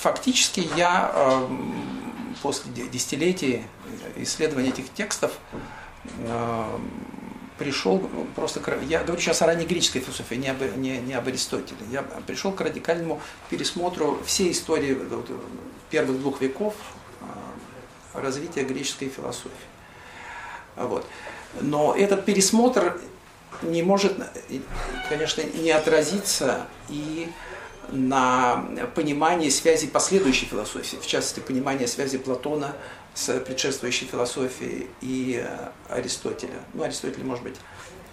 [0.00, 1.48] фактически я э,
[2.42, 3.62] после десятилетий
[4.16, 5.32] исследования этих текстов
[6.18, 6.78] э,
[7.58, 7.98] пришел
[8.34, 12.02] просто, я говорю сейчас о ранней греческой философии, не об, не, не об Аристотеле, я
[12.26, 14.98] пришел к радикальному пересмотру всей истории
[15.90, 16.74] первых двух веков
[17.20, 19.50] а, развития греческой философии.
[20.76, 21.06] Вот.
[21.60, 22.98] Но этот пересмотр
[23.60, 24.16] не может,
[25.10, 27.28] конечно, не отразиться и
[27.92, 32.74] на понимании связи последующей философии, в частности, понимание связи Платона
[33.14, 36.54] с предшествующей философией и э, Аристотеля.
[36.74, 37.56] Ну, Аристотеля, может быть,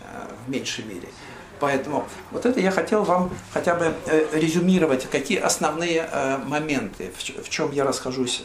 [0.01, 0.05] э,
[0.45, 1.07] в меньшей мере.
[1.59, 6.07] Поэтому вот это я хотел вам хотя бы э, резюмировать, какие основные
[6.45, 8.43] моменты, в чем я расхожусь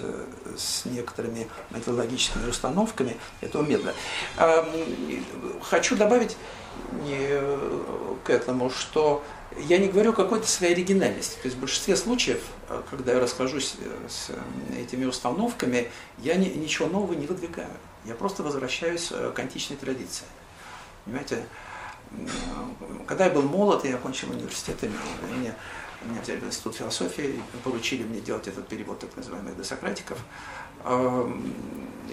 [0.56, 3.94] с некоторыми методологическими установками этого метода.
[4.38, 4.66] Эм,
[5.62, 6.36] хочу добавить
[8.24, 9.22] к этому, что
[9.58, 11.34] я не говорю о какой-то своей оригинальности.
[11.34, 16.36] То есть в большинстве случаев, э, когда я расхожусь э, с э, этими установками, я
[16.36, 17.70] ни, ничего нового не выдвигаю.
[18.04, 20.24] Я просто возвращаюсь к античной традиции.
[21.04, 21.46] Понимаете,
[23.06, 24.90] когда я был молод, я окончил университет, и
[25.38, 25.54] меня,
[26.02, 30.18] меня взяли в институт философии, поручили мне делать этот перевод так называемых досократиков.
[30.84, 31.54] Эм,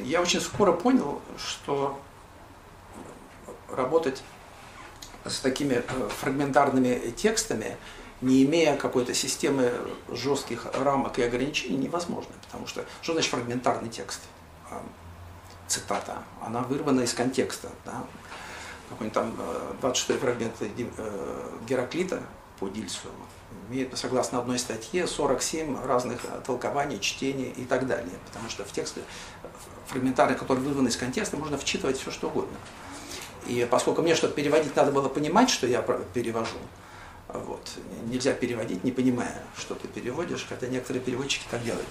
[0.04, 2.00] я очень скоро понял, что
[3.68, 4.22] работать
[5.26, 7.78] с такими э, фрагментарными текстами,
[8.22, 9.72] не имея какой-то системы
[10.10, 12.34] жестких рамок и ограничений, невозможно.
[12.46, 14.22] Потому что что значит фрагментарный текст?
[14.70, 14.82] А,
[15.68, 17.70] цитата, она вырвана из контекста.
[17.86, 18.04] Да?
[18.90, 19.36] Какой-нибудь там
[19.82, 22.22] 26 э, фрагмент э, Гераклита
[22.60, 23.08] по Дильсу
[23.70, 28.16] имеет, согласно одной статье, 47 разных толкований, чтений и так далее.
[28.26, 29.02] Потому что в тексте
[29.88, 32.58] фрагментарный, который вырван из контекста, можно вчитывать все, что угодно.
[33.50, 35.82] И поскольку мне что-то переводить надо было понимать, что я
[36.14, 36.58] перевожу,
[37.28, 37.68] вот,
[38.06, 41.88] нельзя переводить, не понимая, что ты переводишь, хотя некоторые переводчики так делают.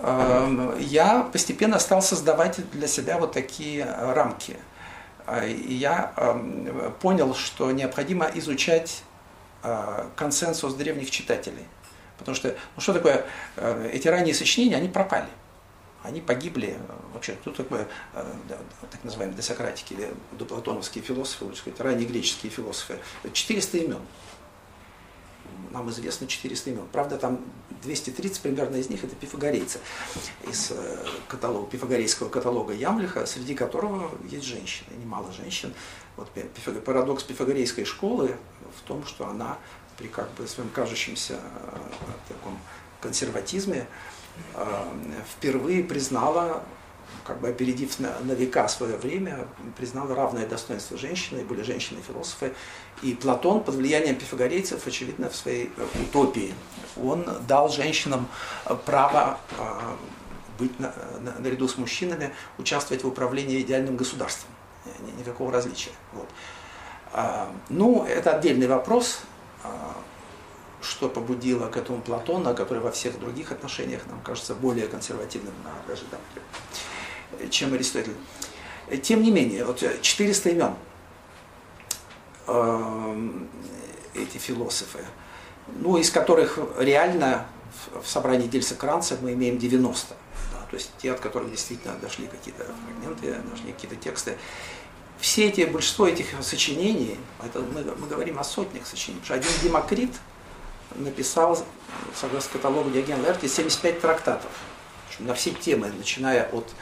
[0.00, 4.58] Эм, я постепенно стал создавать для себя вот такие рамки.
[5.26, 9.02] Э, и я эм, понял, что необходимо изучать
[9.62, 11.64] э, консенсус древних читателей.
[12.18, 13.24] Потому что, ну что такое,
[13.56, 15.28] э, эти ранние сочинения, они пропали
[16.06, 16.78] они погибли,
[17.12, 18.34] вообще, кто такое, э,
[18.90, 22.98] так называемые досократики или доплатоновские философы, лучше сказать, ранние греческие философы,
[23.32, 24.00] 400 имен.
[25.72, 26.86] Нам известно 400 имен.
[26.92, 27.40] Правда, там
[27.82, 29.80] 230 примерно из них это пифагорейцы
[30.48, 35.74] из э, каталога, пифагорейского каталога Ямлиха, среди которого есть женщины, немало женщин.
[36.16, 36.30] Вот
[36.84, 38.36] парадокс пифагорейской школы
[38.78, 39.58] в том, что она
[39.98, 41.78] при как бы своем кажущемся э,
[42.28, 42.58] таком
[43.00, 44.15] консерватизме Э,
[45.30, 46.62] впервые признала,
[47.24, 49.46] как бы опередив на, на века свое время,
[49.76, 52.54] признала равное достоинство женщины, и были женщины-философы.
[53.02, 56.54] И Платон под влиянием пифагорейцев, очевидно, в своей э, утопии,
[56.96, 58.28] он дал женщинам
[58.64, 59.38] э, право
[60.58, 64.50] быть на, на, наряду с мужчинами, участвовать в управлении идеальным государством.
[65.18, 65.90] Никакого различия.
[66.12, 66.28] Вот.
[67.68, 69.20] Ну, это отдельный вопрос
[70.82, 75.72] что побудило к этому Платона, который во всех других отношениях нам кажется более консервативным на
[75.88, 78.14] даже там, чем Аристотель.
[79.02, 80.74] Тем не менее, вот 400 имен
[82.46, 83.48] эм,
[84.14, 85.04] эти философы,
[85.80, 87.46] ну, из которых реально
[88.00, 90.14] в собрании Дельса Кранца мы имеем 90.
[90.52, 94.36] Да, то есть те, от которых действительно дошли какие-то фрагменты, дошли какие-то тексты.
[95.18, 99.62] Все эти, большинство этих сочинений, это мы, мы говорим о сотнях сочинений, потому что один
[99.62, 100.10] Демокрит–
[100.98, 101.58] написал,
[102.14, 104.50] согласно каталогу Диогена Лаэрти, 75 трактатов.
[105.18, 106.74] на все темы, начиная от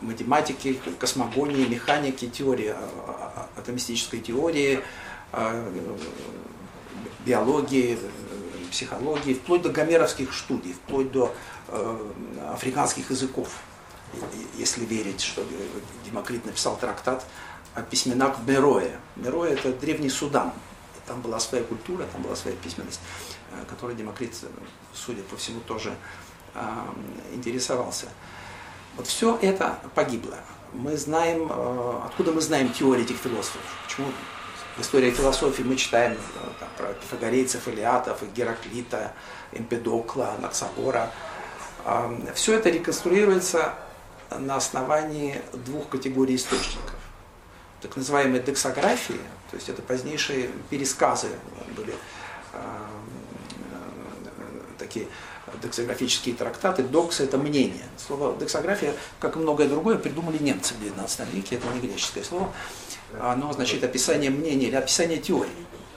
[0.00, 2.74] математики, космогонии, механики, теории,
[3.56, 4.80] атомистической теории,
[7.24, 7.98] биологии,
[8.70, 11.34] психологии, вплоть до гомеровских студий, вплоть до
[12.52, 13.48] африканских языков,
[14.56, 15.44] если верить, что
[16.04, 17.24] Демокрит написал трактат
[17.74, 19.00] о письменах Мерое.
[19.16, 20.52] Мерое– это древний Судан.
[21.10, 23.00] Там была своя культура, там была своя письменность,
[23.50, 24.32] э, которой Демокрит,
[24.94, 25.92] судя по всему, тоже
[26.54, 26.60] э,
[27.34, 28.06] интересовался.
[28.96, 30.38] Вот все это погибло.
[30.72, 33.60] Мы знаем, э, откуда мы знаем теории этих философов?
[33.88, 34.06] Почему
[34.76, 36.16] в истории философии мы читаем
[36.60, 39.12] там, про пифагорейцев, Илиатов, Гераклита,
[39.50, 41.10] Эмпедокла, Наксагора.
[42.36, 43.74] Все это реконструируется
[44.30, 46.99] на основании двух категорий источников
[47.80, 51.28] так называемые дексографии, то есть это позднейшие пересказы
[51.76, 51.94] были
[52.52, 52.58] э,
[54.78, 55.06] такие
[55.62, 56.82] дексографические трактаты.
[56.82, 57.84] Докс– это мнение.
[57.96, 62.52] Слово дексография, как и многое другое, придумали немцы в XIX веке, это не греческое слово.
[63.20, 65.50] Оно означает описание мнения или описание теории.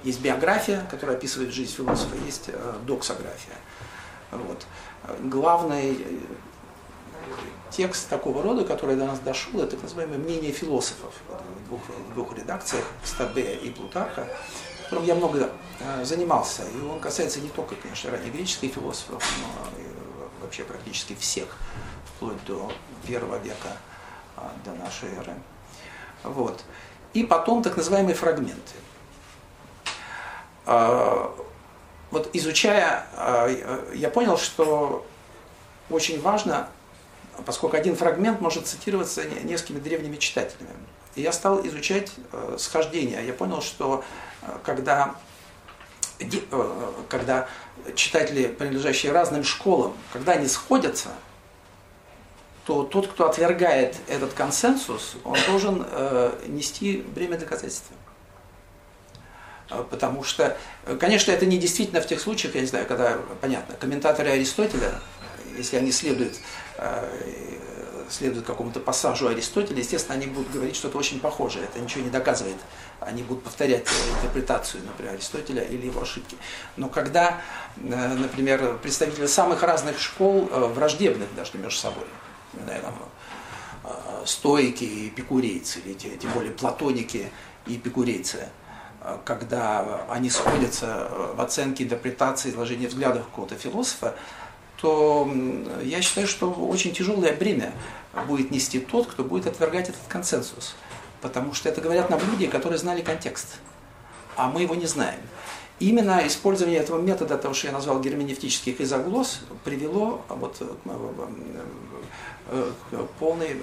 [0.03, 3.55] Есть биография, которая описывает жизнь философа, есть э, доксография.
[4.31, 4.65] Вот.
[5.21, 5.97] Главный
[7.71, 11.13] текст такого рода, который до нас дошел, это так называемое мнение философов
[11.73, 11.81] двух,
[12.13, 14.27] двух редакциях, Стабе и Плутарха,
[14.83, 16.63] которым я много э, занимался.
[16.69, 19.85] И он касается не только, конечно, раннегреческих философов, но и
[20.41, 21.57] вообще практически всех,
[22.05, 22.71] вплоть до
[23.07, 23.77] первого века
[24.37, 25.33] э, до нашей эры.
[26.23, 26.63] Вот.
[27.13, 28.73] И потом так называемые фрагменты.
[30.65, 31.29] Э,
[32.11, 33.07] вот изучая,
[33.95, 35.03] я понял, что
[35.89, 36.69] очень важно
[37.47, 40.69] поскольку один фрагмент может цитироваться несколькими древними читателями.
[41.15, 43.25] И я стал изучать э, схождение.
[43.25, 44.03] Я понял, что
[44.41, 45.15] э, когда,
[46.19, 46.25] э,
[47.09, 47.47] когда
[47.95, 51.09] читатели, принадлежащие разным школам, когда они сходятся,
[52.65, 57.95] то тот, кто отвергает этот консенсус, он должен э, нести бремя доказательства.
[59.89, 60.55] Потому что,
[60.99, 64.99] конечно, это не действительно в тех случаях, я не знаю, когда, понятно, комментаторы Аристотеля,
[65.57, 66.35] если они следуют
[66.77, 67.07] Э,
[68.13, 71.65] следуют какому-то пассажу Аристотеля, естественно, они будут говорить что-то очень похожее.
[71.65, 72.57] Это ничего не доказывает.
[72.99, 73.85] Они будут повторять
[74.17, 76.37] интерпретацию, например, Аристотеля или его ошибки.
[76.77, 77.41] Но когда,
[77.77, 82.05] э, например, представители самых разных школ, э, враждебных даже между собой,
[82.65, 82.93] наверное,
[84.25, 87.29] стоики и эпикурейцы, или тем более платоники
[87.67, 88.47] и эпикурейцы,
[89.25, 94.15] когда они сходятся в оценке интерпретации, изложении взглядов какого-то философа,
[94.83, 95.31] то
[95.81, 97.71] я считаю, что очень тяжелое бремя
[98.27, 100.75] будет нести тот, кто будет отвергать этот консенсус.
[101.21, 103.59] Потому что это говорят нам люди, которые знали контекст,
[104.35, 105.21] а мы его не знаем.
[105.79, 110.61] Именно использование этого метода, того, что я назвал герменевтических изоглос, привело вот
[112.91, 113.61] к полной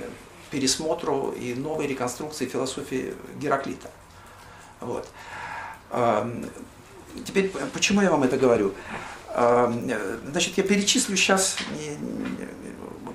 [0.50, 3.90] пересмотру и новой реконструкции философии Гераклита.
[4.80, 5.06] Вот.
[7.26, 8.72] Теперь, почему я вам это говорю?
[9.34, 11.56] Значит, я перечислю сейчас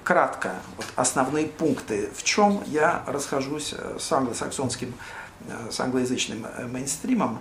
[0.05, 4.93] кратко вот основные пункты, в чем я расхожусь э, с англосаксонским,
[5.47, 7.39] э, с англоязычным э, мейнстримом.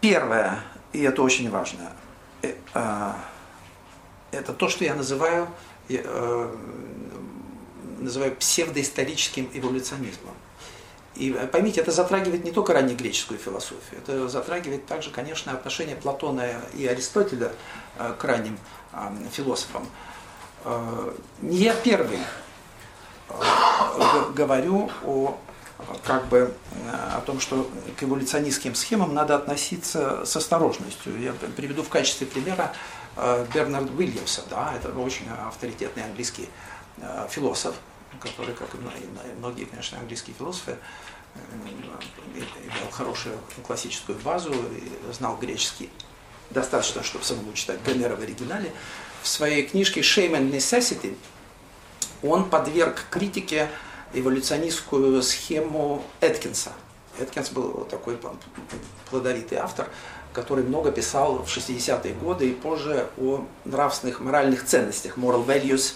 [0.00, 0.60] Первое,
[0.92, 1.90] и это очень важно,
[2.42, 3.16] это
[4.56, 5.48] то, что я называю,
[7.98, 10.34] называю псевдоисторическим эволюционизмом.
[11.16, 16.86] И поймите, это затрагивает не только раннегреческую философию, это затрагивает также, конечно, отношение Платона и
[16.86, 17.52] Аристотеля
[17.98, 18.58] э, к ранним
[19.30, 19.86] философам.
[20.64, 22.18] Э, не я первый
[23.28, 23.34] э,
[24.34, 25.38] говорю о
[26.04, 26.54] как бы
[27.12, 31.20] о том, что к эволюционистским схемам надо относиться с осторожностью.
[31.20, 32.72] Я приведу в качестве примера
[33.52, 36.48] Бернард Уильямса, да, это очень авторитетный английский
[37.28, 37.74] философ,
[38.20, 38.78] который, как и
[39.38, 40.76] многие, конечно, английские философы,
[41.34, 41.38] э,
[42.34, 45.90] имел хорошую классическую базу, и знал греческий
[46.50, 48.72] достаточно, чтобы самому читать Гомера в оригинале.
[49.22, 51.16] В своей книжке «Shame and Necessity»
[52.22, 53.68] он подверг критике
[54.12, 56.72] эволюционистскую схему Эткинса.
[57.18, 58.18] Эткинс был такой
[59.10, 59.88] плодовитый автор,
[60.32, 65.94] который много писал в 60-е годы и позже о нравственных, моральных ценностях, moral values,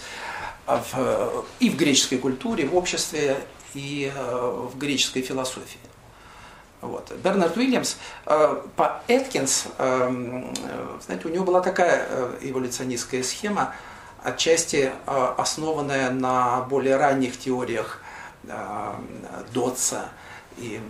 [0.77, 3.37] в, и в греческой культуре, в обществе,
[3.73, 5.79] и э, в греческой философии.
[6.81, 7.11] Вот.
[7.23, 10.43] Бернард Уильямс, э, по Эткинс, э,
[11.05, 12.07] знаете, у него была такая
[12.41, 13.73] эволюционистская схема,
[14.23, 18.01] отчасти основанная на более ранних теориях
[19.53, 20.09] Дотса
[20.57, 20.81] и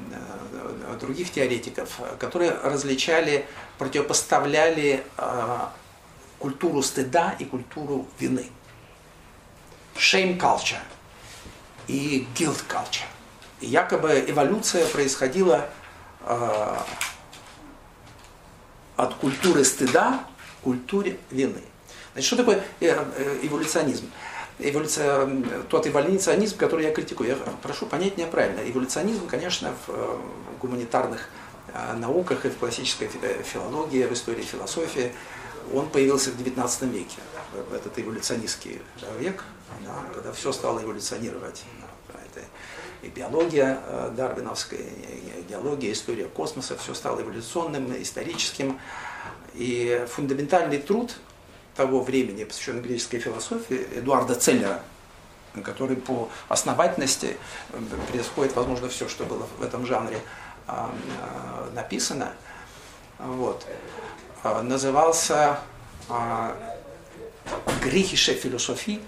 [1.00, 3.46] других теоретиков, которые различали,
[3.78, 5.04] противопоставляли
[6.40, 8.48] культуру стыда и культуру вины.
[10.00, 10.80] Shame culture
[11.88, 13.06] и guilt culture.
[13.60, 15.70] И якобы эволюция происходила
[16.22, 16.78] э,
[18.96, 20.24] от культуры стыда
[20.62, 21.62] к культуре вины.
[22.14, 24.10] Значит, что такое э, э, эволюционизм?
[24.60, 25.30] Эволюция,
[25.70, 28.62] тот эволюционизм, который я критикую, я прошу понять меня правильно.
[28.70, 30.18] Эволюционизм, конечно, в э,
[30.62, 31.30] гуманитарных
[31.98, 33.10] науках и в классической
[33.44, 35.12] филологии, в истории философии,
[35.72, 37.18] он появился в XIX веке,
[37.72, 38.82] этот эволюционистский
[39.20, 39.44] век,
[39.86, 41.64] да, когда все стало эволюционировать.
[42.10, 42.46] Это
[43.02, 43.80] и биология
[44.16, 48.80] дарвиновская, и геология, история космоса, все стало эволюционным, историческим.
[49.54, 51.16] И фундаментальный труд
[51.76, 54.82] того времени, посвященный греческой философии, Эдуарда Целлера,
[55.64, 57.38] который по основательности
[57.72, 57.80] э,
[58.12, 60.20] происходит, возможно, все, что было в этом жанре
[60.68, 62.34] а, а, написано,
[63.18, 63.66] вот,
[64.44, 65.60] а, назывался
[67.82, 69.00] «Греческая философия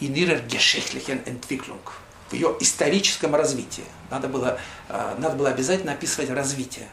[0.00, 1.80] in ihrer geschichtlichen Entwicklung»
[2.30, 3.84] в ее историческом развитии.
[4.10, 6.88] Надо было, надо было обязательно описывать развитие,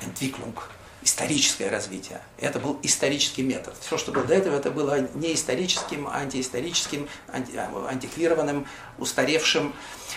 [0.00, 0.54] Entwicklung–
[1.02, 2.20] историческое развитие.
[2.38, 3.74] Это был исторический метод.
[3.80, 8.66] Все, что было до этого, это было не историческим, антиисторическим, анти, антиквированным,
[8.98, 9.72] устаревшим.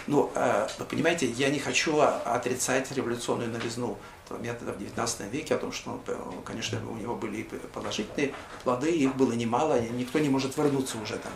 [0.07, 3.97] Ну, э, вы понимаете, я не хочу отрицать революционную новизну
[4.39, 9.15] метода в XIX веке, о том, что, э, конечно, у него были положительные плоды, их
[9.15, 11.33] было немало, никто не может вернуться уже там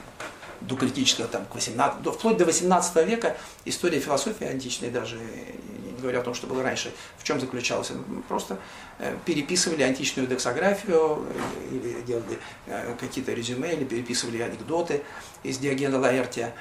[0.68, 6.02] до критического, там, к 18, до, вплоть до 18 века история философии античной даже, не
[6.02, 7.92] говоря о том, что было раньше, в чем заключалась?
[8.28, 8.58] Просто
[9.00, 15.04] э, переписывали античную дексографию, э, или делали э, какие-то резюме, или переписывали анекдоты
[15.44, 16.54] из Диогена Лаэртия.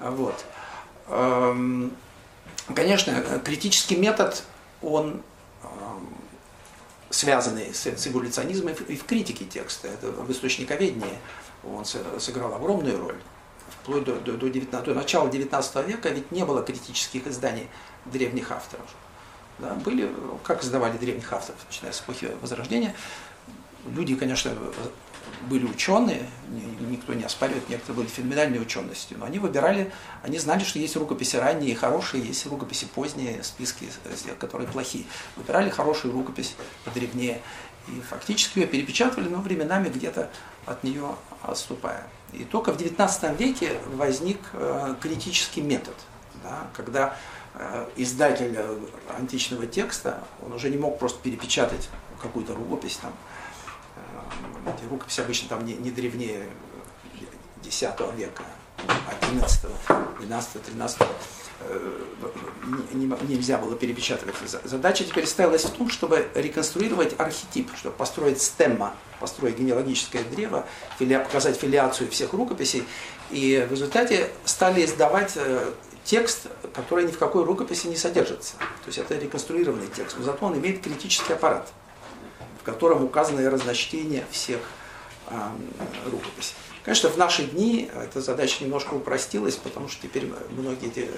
[0.00, 0.44] Вот.
[1.08, 1.92] Эм,
[2.74, 4.42] конечно, критический метод,
[4.82, 5.22] он
[5.62, 6.08] эм,
[7.10, 11.18] связанный с, с эволюционизмом и в критике текста, это в источниковедении
[11.64, 13.16] он сыграл огромную роль
[13.68, 17.68] вплоть до, до, до, 19, до начала 19 века ведь не было критических изданий
[18.04, 18.86] древних авторов.
[19.58, 20.10] Да, были,
[20.44, 22.94] как издавали древних авторов, начиная с эпохи Возрождения.
[23.86, 24.52] Люди, конечно,
[25.48, 26.28] были ученые,
[26.80, 29.92] никто не оспаривает, некоторые были феноменальной ученостью, но они выбирали,
[30.22, 33.88] они знали, что есть рукописи ранние и хорошие, есть рукописи поздние, списки,
[34.38, 35.04] которые плохие.
[35.36, 36.54] Выбирали хорошую рукопись,
[36.84, 37.40] подревнее,
[37.88, 40.30] и фактически ее перепечатывали, но временами где-то
[40.64, 42.06] от нее отступая.
[42.32, 45.94] И только в XIX веке возник э, критический метод,
[46.42, 47.16] да, когда
[47.54, 48.78] э, издатель э,
[49.16, 51.88] античного текста, он уже не мог просто перепечатать
[52.20, 53.12] какую-то рукопись, там,
[54.66, 56.48] эти рукописи обычно там не, не древнее
[57.64, 57.82] X
[58.16, 58.44] века,
[59.22, 59.66] 11,
[60.18, 61.02] 12, 13
[63.28, 64.34] нельзя было перепечатывать.
[64.64, 70.66] Задача теперь ставилась в том, чтобы реконструировать архетип, чтобы построить стемма, построить генеалогическое древо,
[70.98, 72.84] показать филиацию всех рукописей.
[73.30, 75.72] И в результате стали издавать э,
[76.04, 78.56] текст, который ни в какой рукописи не содержится.
[78.56, 81.68] То есть это реконструированный текст, но зато он имеет критический аппарат,
[82.60, 84.60] в котором указаны разночтения всех
[86.04, 86.54] рукописей.
[86.84, 91.10] Конечно, в наши дни эта задача немножко упростилась, потому что теперь многие,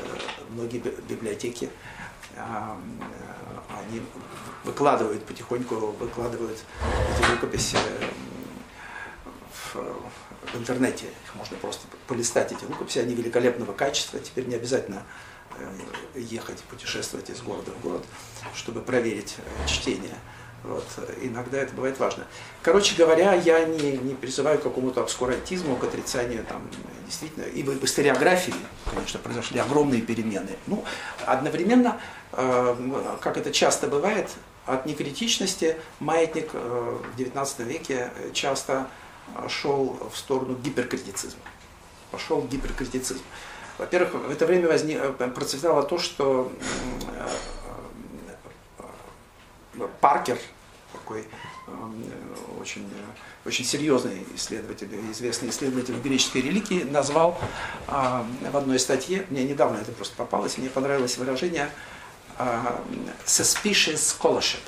[0.49, 1.69] многие библиотеки
[2.39, 4.01] они
[4.69, 6.59] выкладывают потихоньку, выкладывают
[7.19, 7.79] эти рукописи
[9.51, 9.77] в,
[10.53, 11.07] в интернете.
[11.07, 14.21] Их можно просто полистать, эти рукописи, они великолепного качества.
[14.21, 15.03] Теперь не обязательно
[15.59, 18.05] э, ехать, путешествовать из города в город,
[18.55, 20.19] чтобы проверить э, чтение.
[20.65, 20.85] Вот.
[21.23, 22.27] Иногда это бывает важно.
[22.63, 26.69] Короче говоря, я не, не призываю к какому-то обскурантизму, к отрицанию там,
[27.07, 28.55] действительно, и в историографии,
[28.93, 30.57] конечно, произошли огромные перемены.
[30.67, 30.85] Ну,
[31.25, 32.01] одновременно,
[32.33, 34.29] э, как это часто бывает,
[34.69, 38.87] от некритичности маятник э, в XIX веке часто
[39.49, 41.41] шел в сторону гиперкритицизма.
[42.11, 43.23] Пошел гиперкритицизм.
[43.79, 46.53] Во-первых, в это время возник, э, процветало то, что
[50.01, 50.39] Паркер,
[50.93, 51.25] такой
[52.61, 52.89] очень,
[53.45, 57.39] очень серьезный исследователь, известный исследователь греческой религии, назвал
[57.87, 61.71] в одной статье, мне недавно это просто попалось, мне понравилось выражение
[62.39, 64.61] эм, suspicious scholarship,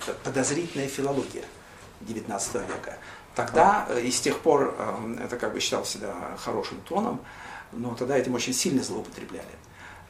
[0.00, 1.44] это подозрительная филология
[2.02, 2.98] XIX века.
[3.34, 4.74] Тогда э, и с тех пор
[5.20, 7.20] это как бы считалось всегда хорошим тоном,
[7.72, 9.44] но тогда этим очень сильно злоупотребляли.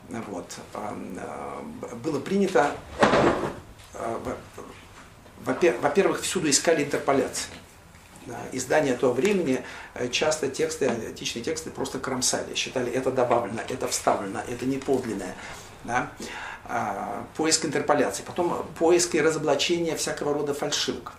[0.09, 0.57] Вот.
[0.74, 2.74] Э, было принято
[5.46, 7.50] во-первых, всюду искали интерполяции.
[8.50, 9.62] Издания того времени
[9.94, 15.36] э, часто тексты, античные тексты просто кромсали, считали это добавлено, это вставлено, это не подлинное.
[15.84, 16.11] Да?
[16.68, 21.12] А, поиск интерполяции, потом поиск и разоблачение всякого рода фальшивок.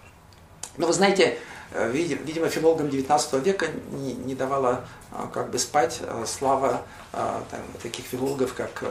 [0.77, 1.37] Но вы знаете,
[1.71, 4.85] э, видимо, филологам XIX века не, не давала
[5.33, 6.81] как бы спать слава
[7.11, 8.83] там, таких филологов, как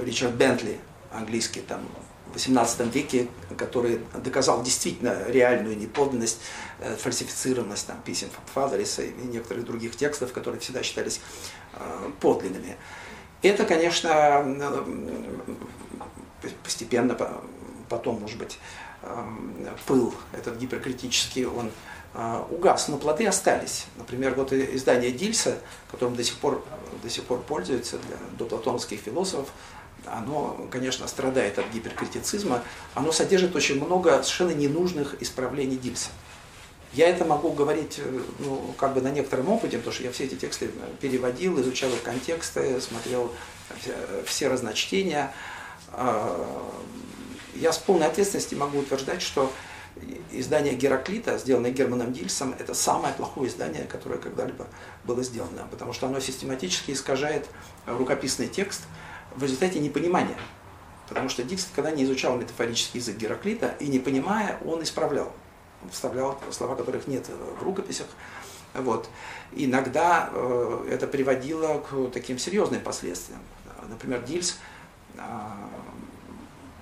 [0.00, 0.78] Ричард Бентли,
[1.12, 1.80] английский там,
[2.32, 6.38] в XVIII веке, который доказал действительно реальную неподлинность,
[6.78, 11.20] э, фальсифицированность там, писем Фадлериса и некоторых других текстов, которые всегда считались
[11.74, 12.76] э, подлинными.
[13.42, 14.44] Это, конечно,
[16.62, 17.16] постепенно
[17.88, 18.58] потом, может быть,
[19.86, 21.70] пыл этот гиперкритический, он
[22.50, 23.86] угас, но плоды остались.
[23.96, 25.58] Например, вот издание Дильса,
[25.90, 26.64] которым до сих пор,
[27.02, 29.48] до сих пор пользуются для доплатоновских философов,
[30.06, 32.62] оно, конечно, страдает от гиперкритицизма,
[32.94, 36.10] оно содержит очень много совершенно ненужных исправлений Дильса.
[36.92, 40.24] Я это могу говорить э, ну, как бы на некотором опыте, потому что я все
[40.24, 40.70] эти тексты
[41.00, 43.32] переводил, изучал их контексты, смотрел
[43.80, 43.94] все,
[44.26, 45.32] все разночтения.
[45.92, 46.72] А,
[47.54, 49.52] я с полной ответственностью могу утверждать, что
[50.32, 54.66] издание Гераклита, сделанное Германом Дильсом, это самое плохое издание, которое когда-либо
[55.04, 57.46] было сделано, потому что оно систематически искажает
[57.86, 58.82] рукописный текст–
[59.34, 60.36] в результате непонимания.
[61.08, 65.32] Потому что Дикс когда не изучал метафорический язык Гераклита, и не понимая, он исправлял.
[65.90, 68.06] Вставлял слова, которых нет в рукописях.
[68.74, 69.08] Вот.
[69.52, 73.40] Иногда э, это приводило к таким серьезным последствиям.
[73.88, 74.58] Например, Дильс
[75.16, 75.20] э,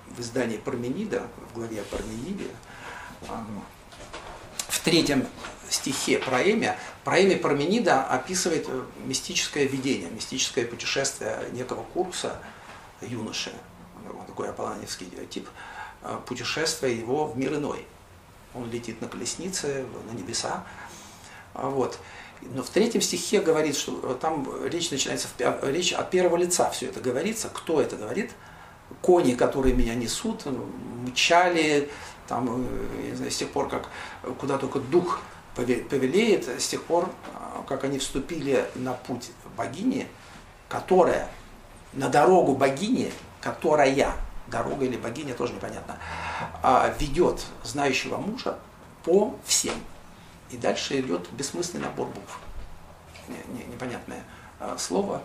[0.09, 2.47] в издании Парменида, в главе Пармениде,
[3.23, 3.27] э,
[4.67, 5.25] в третьем
[5.69, 8.67] стихе проэме, проэме Парменида описывает
[9.05, 12.39] мистическое видение, мистическое путешествие некого курса
[13.01, 13.51] юноши,
[14.27, 15.47] такой аполлоневский тип,
[16.03, 17.85] э, путешествие его в мир иной.
[18.59, 20.63] Он летит на колеснице, на небеса.
[21.53, 21.99] А вот.
[22.41, 25.27] Но в третьем стихе говорит, что там речь начинается,
[25.63, 27.49] речь от первого лица все это говорится.
[27.53, 28.31] Кто это говорит?
[29.01, 31.89] Кони, которые меня несут, мчали,
[32.27, 33.89] там, э, знаю, с тех пор, как
[34.39, 35.21] куда только дух
[35.55, 40.07] повелеет с тех пор, а, как они вступили на путь богини,
[40.69, 41.29] которая,
[41.93, 44.13] на дорогу богини, которая,
[44.49, 45.97] дорога или богиня, тоже непонятно,
[46.61, 48.57] а, ведет знающего мужа
[49.03, 49.75] по всем.
[50.49, 52.39] И дальше идет бессмысленный набор букв.
[53.71, 54.23] Непонятное
[54.59, 55.21] а, слово.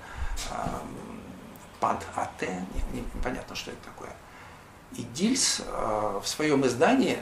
[1.81, 2.49] Пад АТ,
[2.93, 4.11] непонятно, что это такое.
[4.93, 7.19] И Дильс в своем издании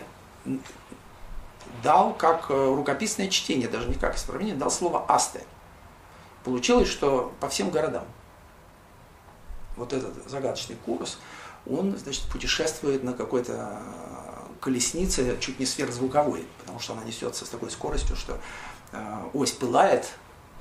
[1.82, 5.44] дал как э, рукописное чтение, даже не как исправление, дал слово «асте».
[6.44, 8.05] Получилось, что по всем городам
[9.76, 11.18] вот этот загадочный курс,
[11.66, 17.48] он, значит, путешествует на какой-то э, колеснице, чуть не сверхзвуковой, потому что она несется с
[17.48, 18.38] такой скоростью, что
[18.92, 20.08] э, ось пылает,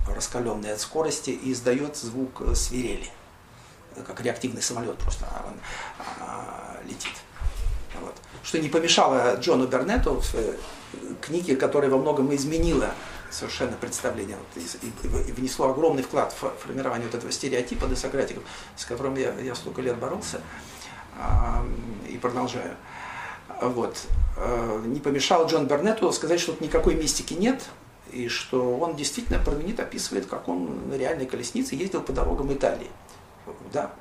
[0.08, 3.10] раскаленная от скорости, и издает звук свирели.
[3.96, 5.54] Это как реактивный самолет просто а он,
[6.20, 7.14] а, летит.
[8.00, 8.16] Вот.
[8.44, 10.22] Что не помешало Джону Бернету
[11.22, 12.94] книги, которая во многом изменила
[13.30, 18.44] совершенно представление вот, и, и внесло огромный вклад в формирование вот этого стереотипа десократиков,
[18.76, 20.42] с которым я, я столько лет боролся
[22.10, 22.76] и продолжаю.
[23.62, 23.98] Вот.
[24.38, 27.62] А, не помешал Джон Бернету сказать, что тут никакой мистики нет,
[28.12, 32.90] и что он действительно променит описывает, как он на реальной колеснице ездил по дорогам Италии.
[33.72, 33.92] Да,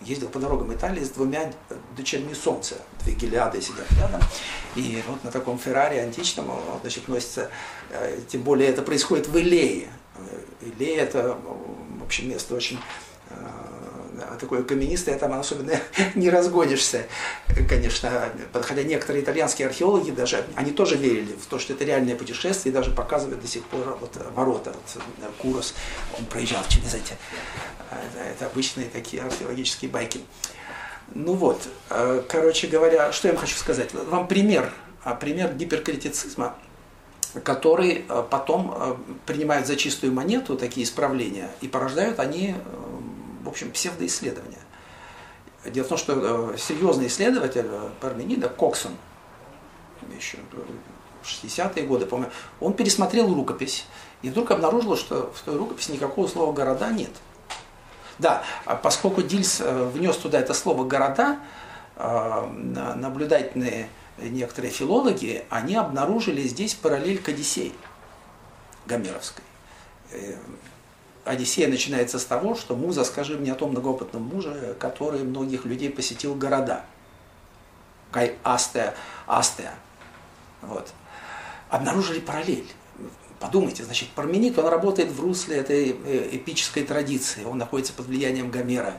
[0.00, 1.52] ездил по дорогам Италии с двумя
[1.96, 2.76] дочерьми солнца.
[3.02, 4.20] Две гелиады сидят рядом.
[4.74, 6.50] И вот на таком Феррари античном
[6.82, 7.50] значит, носится,
[7.90, 9.88] э, тем более это происходит в Илее.
[10.60, 11.36] Илея это,
[12.00, 12.78] в общем, место очень
[13.30, 13.34] э,
[14.40, 15.72] такое каменистое, там особенно
[16.14, 17.06] не разгонишься,
[17.68, 18.30] конечно.
[18.52, 22.74] Хотя некоторые итальянские археологи даже, они тоже верили в то, что это реальное путешествие, и
[22.74, 25.74] даже показывают до сих пор вот ворота, вот, э, Курос,
[26.18, 27.14] он проезжал через эти
[27.90, 30.20] это, это обычные такие археологические байки.
[31.14, 33.92] Ну вот, э, короче говоря, что я вам хочу сказать.
[33.94, 34.72] Вам пример,
[35.04, 36.56] а, пример гиперкритицизма,
[37.44, 38.94] который э, потом э,
[39.26, 42.56] принимают за чистую монету такие исправления, и порождают они,
[43.56, 44.58] общем, псевдоисследования.
[45.64, 47.68] Дело в том, что серьезный исследователь
[48.00, 48.92] Парменида, Коксон,
[50.16, 50.38] еще
[51.22, 52.30] в 60-е годы, помню,
[52.60, 53.86] он пересмотрел рукопись
[54.22, 57.10] и вдруг обнаружил, что в той рукописи никакого слова «города» нет–
[58.18, 61.38] да, а поскольку Дильс э, внес туда это слово «города»,
[61.96, 62.46] э,
[62.96, 63.88] наблюдательные
[64.18, 67.72] некоторые филологи, они обнаружили здесь параллель к Одиссее
[68.86, 69.44] Гомеровской.
[71.26, 75.90] Одиссея начинается с того, что муза, скажи мне о том многоопытном муже, который многих людей
[75.90, 76.84] посетил города.
[78.12, 78.94] Кай Астея,
[79.26, 79.74] Астея.
[80.62, 80.88] Вот.
[81.68, 82.66] Обнаружили параллель.
[83.40, 88.50] Подумайте, значит, Парменид, он работает в русле этой э, эпической традиции, он находится под влиянием
[88.50, 88.94] Гомера.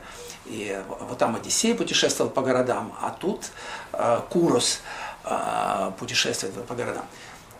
[0.46, 3.46] И вот там Одиссей путешествовал по городам, а тут
[3.92, 4.80] э, Курос
[5.24, 7.04] э, путешествует по городам.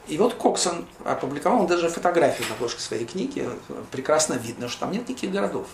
[0.08, 3.48] И вот Коксон опубликовал, даже фотографию на обложке своей книги,
[3.90, 5.66] прекрасно видно, что там нет никаких городов.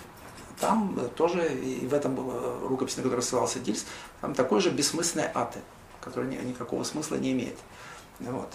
[0.60, 2.18] Там тоже, и в этом
[2.66, 3.86] рукописи, на которой ссылался Дильс,
[4.20, 5.60] там такой же бессмысленный аты,
[6.00, 7.56] который никакого смысла не имеет.
[8.20, 8.50] Вот.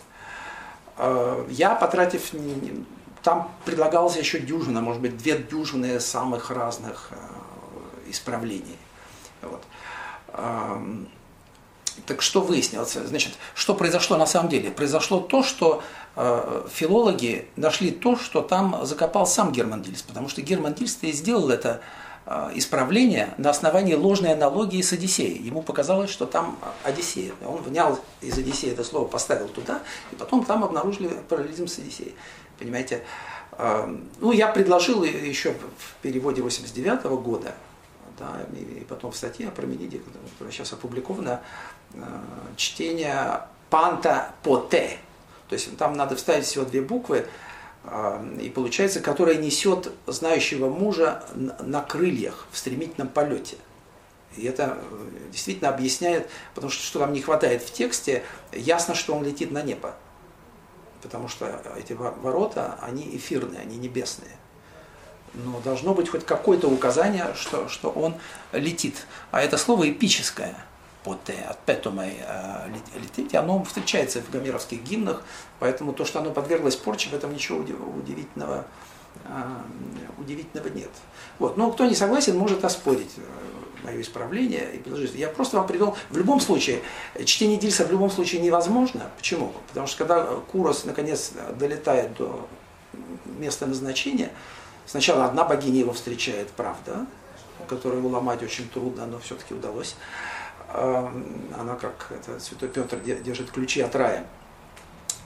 [0.98, 2.32] А, я, потратив,
[3.24, 7.16] там предлагалось еще дюжина, может быть, две дюжины самых разных а,
[8.10, 8.78] исправлений.
[9.42, 9.64] Вот.
[12.06, 12.94] Так что выяснилось?
[12.94, 14.72] Значит, что произошло на самом деле?
[14.72, 15.84] Произошло то, что
[16.16, 21.12] э, филологи нашли то, что там закопал сам Герман Дильс, потому что Герман Дильс и
[21.12, 21.82] сделал это
[22.26, 25.42] э, исправление на основании ложной аналогии с Одиссеей.
[25.42, 27.34] Ему показалось, что там Одиссея.
[27.46, 29.82] Он внял из Одиссея это слово, поставил туда,
[30.12, 32.16] и потом там обнаружили параллелизм с Одиссеей.
[32.58, 33.04] Понимаете?
[33.54, 33.88] Э,
[34.20, 37.54] ну, я предложил еще в переводе 89 года
[38.20, 40.02] да, и потом в статье о Пармениде,
[40.34, 41.42] которая сейчас опубликована,
[42.56, 44.98] чтение панта по т.
[45.48, 47.28] То есть там надо вставить всего две буквы,
[47.84, 53.58] э, и получается, которая несет знающего мужа на крыльях в стремительном полете.
[54.36, 59.16] И это э, действительно объясняет, потому что что там не хватает в тексте, ясно, что
[59.16, 59.96] он летит на небо.
[61.02, 64.38] Потому что эти ворота, они эфирные, они небесные
[65.34, 68.16] но должно быть хоть какое-то указание, что, что он
[68.52, 69.06] летит.
[69.32, 70.56] А это слово эпическое,
[71.04, 75.24] поте, от петумой э, лететь, оно встречается в гомеровских гимнах,
[75.60, 78.66] поэтому то, что оно подверглось порче, в этом ничего удивительного,
[79.26, 79.30] э,
[80.18, 80.92] удивительного нет.
[81.40, 81.58] Вот.
[81.58, 83.22] Но кто не согласен, может оспорить э,
[83.84, 85.16] мое исправление и предложить.
[85.16, 86.82] Я просто вам привел, в любом случае,
[87.26, 89.10] чтение Дильса в любом случае невозможно.
[89.18, 89.54] Почему?
[89.70, 92.48] Потому что когда Курос наконец долетает до
[93.38, 94.32] места назначения,
[94.90, 97.06] Сначала одна богиня его встречает, правда,
[97.68, 99.96] которую уломать очень трудно, но все-таки удалось.
[100.72, 104.26] Она, как это, святой Петр, держит ключи от рая.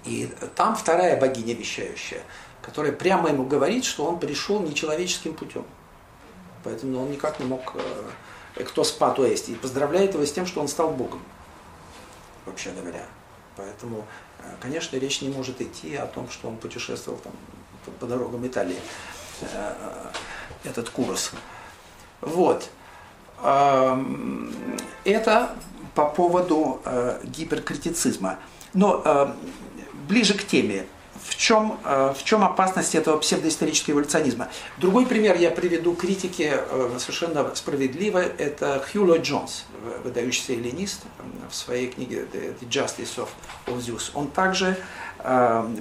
[0.06, 2.22] И там вторая богиня вещающая,
[2.62, 5.66] которая прямо ему говорит, что он пришел нечеловеческим путем.
[6.64, 10.46] Поэтому он никак не мог, э, кто спа, то есть, и поздравляет его с тем,
[10.46, 11.22] что он стал Богом,
[12.46, 13.06] вообще говоря.
[13.56, 14.06] Поэтому,
[14.40, 17.34] э, конечно, речь не может идти о том, что он путешествовал там,
[18.00, 18.80] по дорогам Италии.
[19.42, 20.12] Э,
[20.64, 21.32] этот курс.
[22.22, 22.70] Вот.
[23.44, 25.56] Это
[25.96, 28.40] по поводу э, гиперкритицизма.
[28.74, 29.28] Но э,
[30.08, 30.86] ближе к теме.
[31.24, 34.50] В чем, в чем опасность этого псевдоисторического эволюционизма?
[34.78, 36.52] Другой пример я приведу критики
[37.00, 38.18] совершенно справедливо.
[38.18, 39.64] Это Хью Ллойд Джонс,
[40.04, 41.04] выдающийся эллинист,
[41.50, 43.30] в своей книге The Justice of,
[43.68, 44.12] of Zeus.
[44.14, 44.78] Он также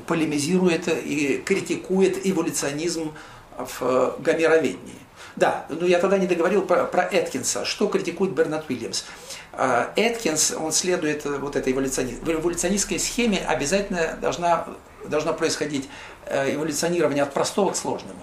[0.07, 3.13] полемизирует и критикует эволюционизм
[3.59, 5.02] в гомероведении.
[5.37, 7.65] Да, но я тогда не договорил про, про Эткинса.
[7.65, 9.05] Что критикует Бернард Уильямс?
[9.53, 12.15] А, Эткинс, он следует вот этой эволюциони...
[12.15, 14.67] в эволюционистской схеме обязательно должна,
[15.07, 15.89] должно происходить
[16.27, 18.21] э, эволюционирование от простого к сложному.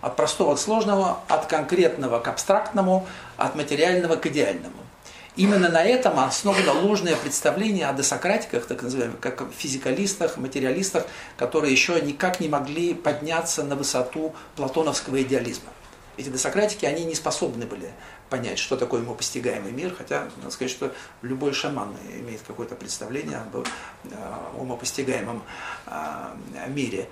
[0.00, 4.74] От простого к сложному, от конкретного к абстрактному, от материального к идеальному.
[5.36, 11.06] Именно на этом основано ложное представление о досократиках, так называемых, как физикалистах, материалистах,
[11.38, 15.70] которые еще никак не могли подняться на высоту платоновского идеализма.
[16.22, 17.90] Эти досократики, они не способны были
[18.30, 23.38] понять, что такое ему постигаемый мир, хотя, надо сказать, что любой шаман имеет какое-то представление
[23.38, 23.66] об э,
[24.56, 25.42] умопостигаемом
[25.86, 27.08] э, мире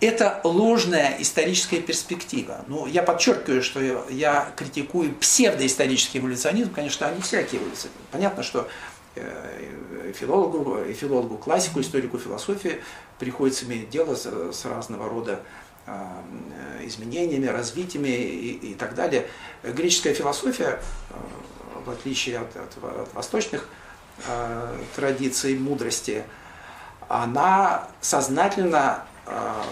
[0.00, 2.64] это ложная историческая перспектива.
[2.68, 7.98] Ну, я подчеркиваю, что я критикую псевдоисторический эволюционизм, конечно, они всякие эволюционизм.
[8.12, 8.68] Понятно, что
[9.16, 12.82] э, филологу, филологу, классику, историку философии
[13.18, 15.67] приходится иметь дело с, с разного рода э,
[16.84, 19.26] изменениями, развитиями и, и так далее.
[19.62, 20.80] Греческая философия,
[21.10, 21.14] э,
[21.84, 23.68] в отличие от, от, от восточных
[24.96, 26.24] традиций мудрости,
[27.08, 29.62] она сознательно Э,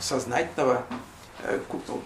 [0.00, 0.84] сознательного
[1.42, 1.58] э,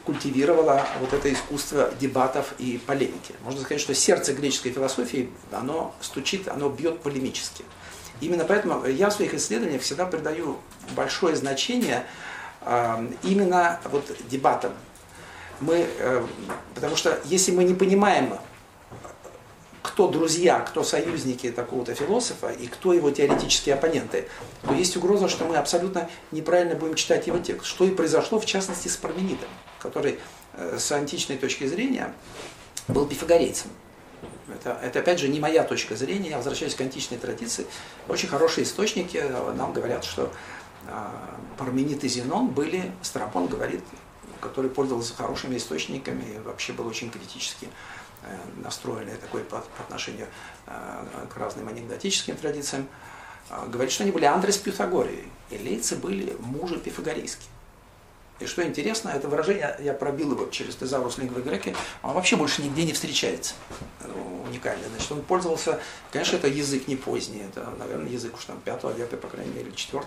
[0.06, 3.34] культивировала вот это искусство дебатов и полемики.
[3.44, 7.64] Можно сказать, что сердце греческой философии, оно стучит, оно бьет полемически.
[8.22, 10.56] Именно поэтому я в своих исследованиях всегда придаю
[10.96, 12.02] большое значение э,
[13.22, 14.72] именно вот дебатам.
[15.60, 15.86] Мы,
[16.74, 18.38] потому что если мы не понимаем
[19.92, 24.26] кто друзья, кто союзники такого-то философа и кто его теоретические оппоненты,
[24.62, 27.66] то есть угроза, что мы абсолютно неправильно будем читать его текст.
[27.66, 29.48] Что и произошло, в частности, с Парменидом,
[29.80, 30.18] который
[30.54, 32.14] э, с античной точки зрения
[32.88, 33.70] был пифагорейцем.
[34.48, 37.66] Это, это, опять же, не моя точка зрения, я возвращаюсь к античной традиции.
[38.08, 40.32] Очень хорошие источники э, нам говорят, что
[40.86, 41.08] э,
[41.58, 43.82] Парменид и Зенон были, Страпон говорит,
[44.40, 47.68] который пользовался хорошими источниками и вообще был очень критически
[48.24, 50.28] Э, настроенные такой по, по отношению
[50.68, 52.86] э, к разным анекдотическим традициям.
[53.50, 55.26] а, говорит, что они были Андрес Пифагорией.
[55.50, 57.48] Элейцы были мужи пифагорейские.
[58.38, 62.62] И что интересно, это выражение, я пробил его через тезаурус лингвы греки, он вообще больше
[62.62, 63.54] нигде не встречается.
[64.46, 64.84] Уникально.
[64.90, 65.80] Значит, он пользовался,
[66.12, 69.72] конечно, это язык не поздний, это, наверное, язык уж там 5 века, по крайней мере,
[69.72, 70.04] 4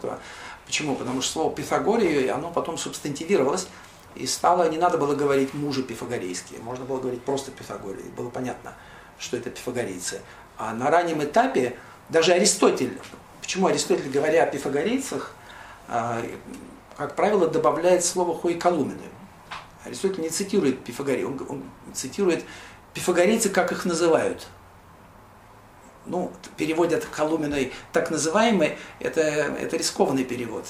[0.65, 0.95] Почему?
[0.95, 3.67] Потому что слово Пифагорию, оно потом субстантивировалось,
[4.15, 8.05] и стало, не надо было говорить мужи пифагорейские, можно было говорить просто Пифагории.
[8.15, 8.73] Было понятно,
[9.19, 10.21] что это пифагорейцы.
[10.57, 11.77] А на раннем этапе
[12.09, 12.97] даже Аристотель,
[13.41, 15.35] почему Аристотель, говоря о пифагорейцах,
[15.87, 16.23] а,
[16.97, 19.03] как правило, добавляет слово «хоиколумены».
[19.83, 21.63] Аристотель не цитирует Пифагорей, он, он
[21.93, 22.43] цитирует
[22.93, 24.47] пифагорейцы, как их называют.
[26.07, 30.65] Ну, переводят колуменой так называемый, это, это рискованный перевод,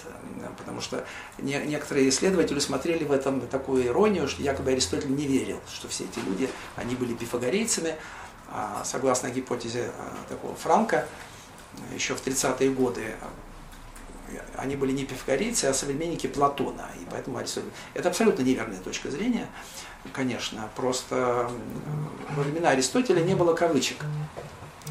[0.58, 1.06] потому что
[1.38, 6.06] не, некоторые исследователи смотрели в этом такую иронию, что якобы Аристотель не верил, что все
[6.06, 7.96] эти люди, они были пифагорейцами,
[8.50, 11.06] а, согласно гипотезе а, такого Франка,
[11.94, 13.16] еще в 30-е годы
[14.58, 16.90] они были не пифагорейцы, а современники Платона.
[17.02, 17.70] И поэтому Аристотель...
[17.94, 19.48] Это абсолютно неверная точка зрения,
[20.14, 20.70] конечно.
[20.76, 21.50] Просто
[22.36, 23.98] во времена Аристотеля не было кавычек.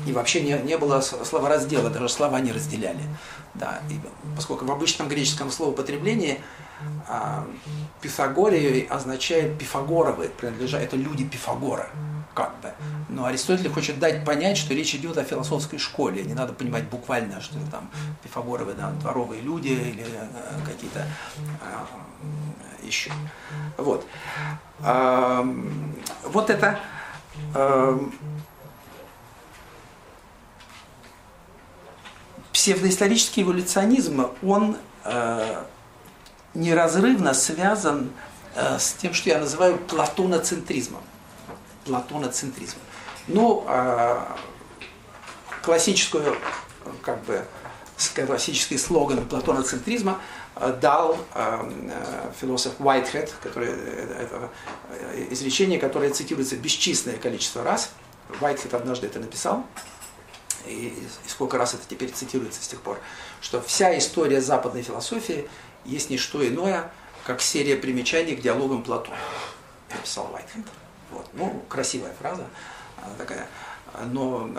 [0.06, 3.02] И вообще не, не было словораздела, даже слова не разделяли.
[3.54, 3.94] Да, и
[4.34, 6.40] поскольку в обычном греческом словоупотреблении
[7.08, 7.46] а,
[8.00, 11.88] Пифагорию означает Пифагоровы, принадлежат, это люди Пифагора,
[12.34, 12.72] как бы.
[13.08, 16.24] Но Аристотель хочет дать понять, что речь идет о философской школе.
[16.24, 17.88] Не надо понимать буквально, что там
[18.24, 20.26] Пифагоровы, да, дворовые люди или э,
[20.66, 21.06] какие-то
[21.62, 21.86] а,
[22.82, 23.12] еще.
[23.76, 24.04] Вот.
[24.80, 25.46] А,
[26.24, 26.80] вот это
[32.54, 35.64] псевдоисторический эволюционизм, он э,
[36.54, 38.12] неразрывно связан
[38.54, 41.02] э, с тем, что я называю платоноцентризмом.
[41.84, 42.76] Платоноцентризм.
[43.26, 44.20] Ну, э,
[45.62, 46.36] классическую,
[47.02, 47.44] как бы,
[48.24, 50.20] классический слоган платоноцентризма
[50.54, 54.48] э, дал э, э, философ Уайтхед, который, это
[55.28, 57.90] изречение, которое цитируется бесчисленное количество раз.
[58.40, 59.66] Уайтхед однажды это написал
[60.66, 62.98] и, сколько раз это теперь цитируется с тех пор,
[63.40, 65.48] что вся история западной философии
[65.84, 66.90] есть не что иное,
[67.26, 69.16] как серия примечаний к диалогам Платона,
[69.90, 70.64] написал Уайтхед.
[71.10, 71.26] Вот.
[71.34, 72.46] Ну, красивая фраза
[73.18, 73.48] такая.
[74.06, 74.50] Но,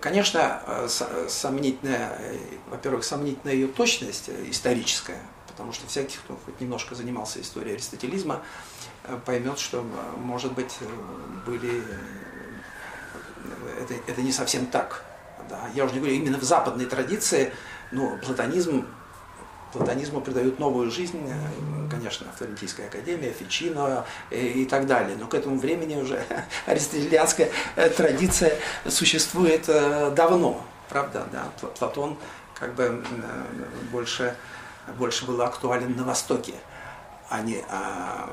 [0.00, 0.88] конечно,
[1.28, 2.18] сомнительная,
[2.68, 8.42] во-первых, сомнительная ее точность историческая, потому что всякий, кто хоть немножко занимался историей аристотелизма,
[9.26, 9.84] поймет, что,
[10.16, 10.74] может быть,
[11.46, 11.82] были
[13.80, 15.04] это, это не совсем так.
[15.48, 17.52] Да, я уже не говорю, именно в западной традиции,
[17.90, 18.86] ну, платонизм,
[19.72, 25.16] платонизму придают новую жизнь, э, конечно, Флорентийская академия, Фичино и, э, и так далее.
[25.18, 26.22] Но к этому времени уже
[26.66, 29.66] аристотелианская э, традиция существует
[30.14, 31.44] давно, правда, да.
[31.78, 32.18] Платон
[32.58, 33.02] как бы
[33.92, 34.36] больше,
[34.98, 36.54] больше был актуален на Востоке,
[37.30, 38.28] а не, а,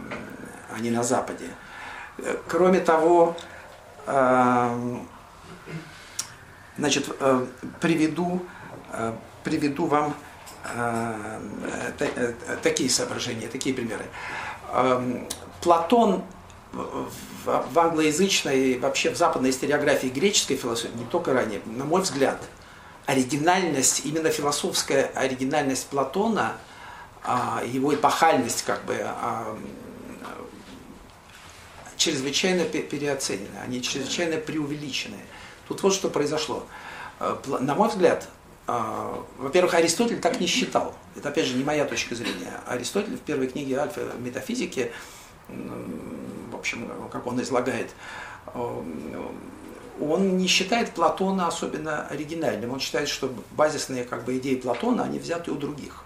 [0.74, 1.49] а не на Западе.
[2.47, 3.36] Кроме того,
[6.78, 7.45] Значит, э,
[7.80, 8.45] приведу,
[8.91, 9.13] э,
[9.43, 10.15] приведу вам
[10.73, 11.39] э,
[12.63, 14.05] такие соображения, такие примеры.
[14.73, 15.28] Эм,
[15.61, 16.23] Платон
[16.73, 22.41] в англоязычной, вообще в западной историографии греческой философии, не только ранее, на мой взгляд,
[23.05, 26.57] оригинальность, именно философская оригинальность Платона,
[27.23, 29.57] а, его эпохальность как бы а,
[31.97, 35.17] чрезвычайно переоценены, они чрезвычайно преувеличены.
[35.68, 36.63] Тут вот что произошло.
[37.20, 38.28] Э, на мой взгляд,
[38.68, 40.93] э, во-первых, Аристотель так не считал.
[41.16, 42.53] Это, опять же, не моя точка зрения.
[42.68, 44.91] Аристотель в первой книге «Альфа метафизики»,
[45.47, 47.91] в общем, как он излагает,
[48.53, 48.84] э,
[50.01, 52.72] он не считает Платона особенно оригинальным.
[52.72, 56.05] Он считает, что базисные как бы, идеи Платона, они взяты у других.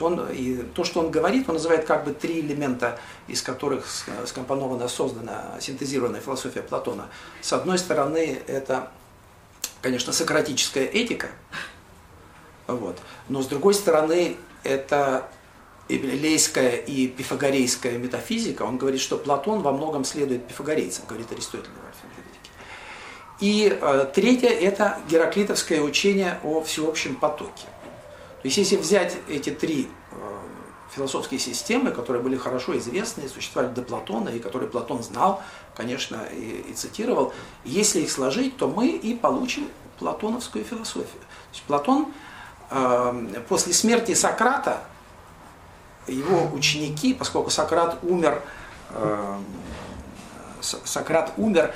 [0.00, 3.86] Он, и то, что он говорит, он называет как бы три элемента, из которых
[4.26, 7.08] скомпонована, создана, синтезирована философия Платона.
[7.40, 8.90] С одной стороны, это,
[9.82, 11.28] конечно, сократическая этика,
[12.66, 12.98] вот.
[13.28, 15.28] но с другой стороны, это
[15.88, 21.68] Лейская и пифагорейская метафизика, он говорит, что Платон во многом следует пифагорейцам, говорит Аристотель
[23.40, 27.66] И э, третье– это гераклитовское учение о всеобщем потоке.
[28.44, 30.14] То если взять эти три э,
[30.94, 35.42] философские системы, которые были хорошо известны, существовали до Платона, и которые Платон знал,
[35.74, 37.32] конечно, и, и цитировал,
[37.64, 41.06] если их сложить, то мы и получим платоновскую философию.
[41.06, 42.12] То есть Платон
[42.68, 44.84] э, после смерти Сократа,
[46.06, 48.42] его ученики, поскольку Сократ умер,
[48.90, 49.38] э,
[50.60, 51.74] Сократ умер,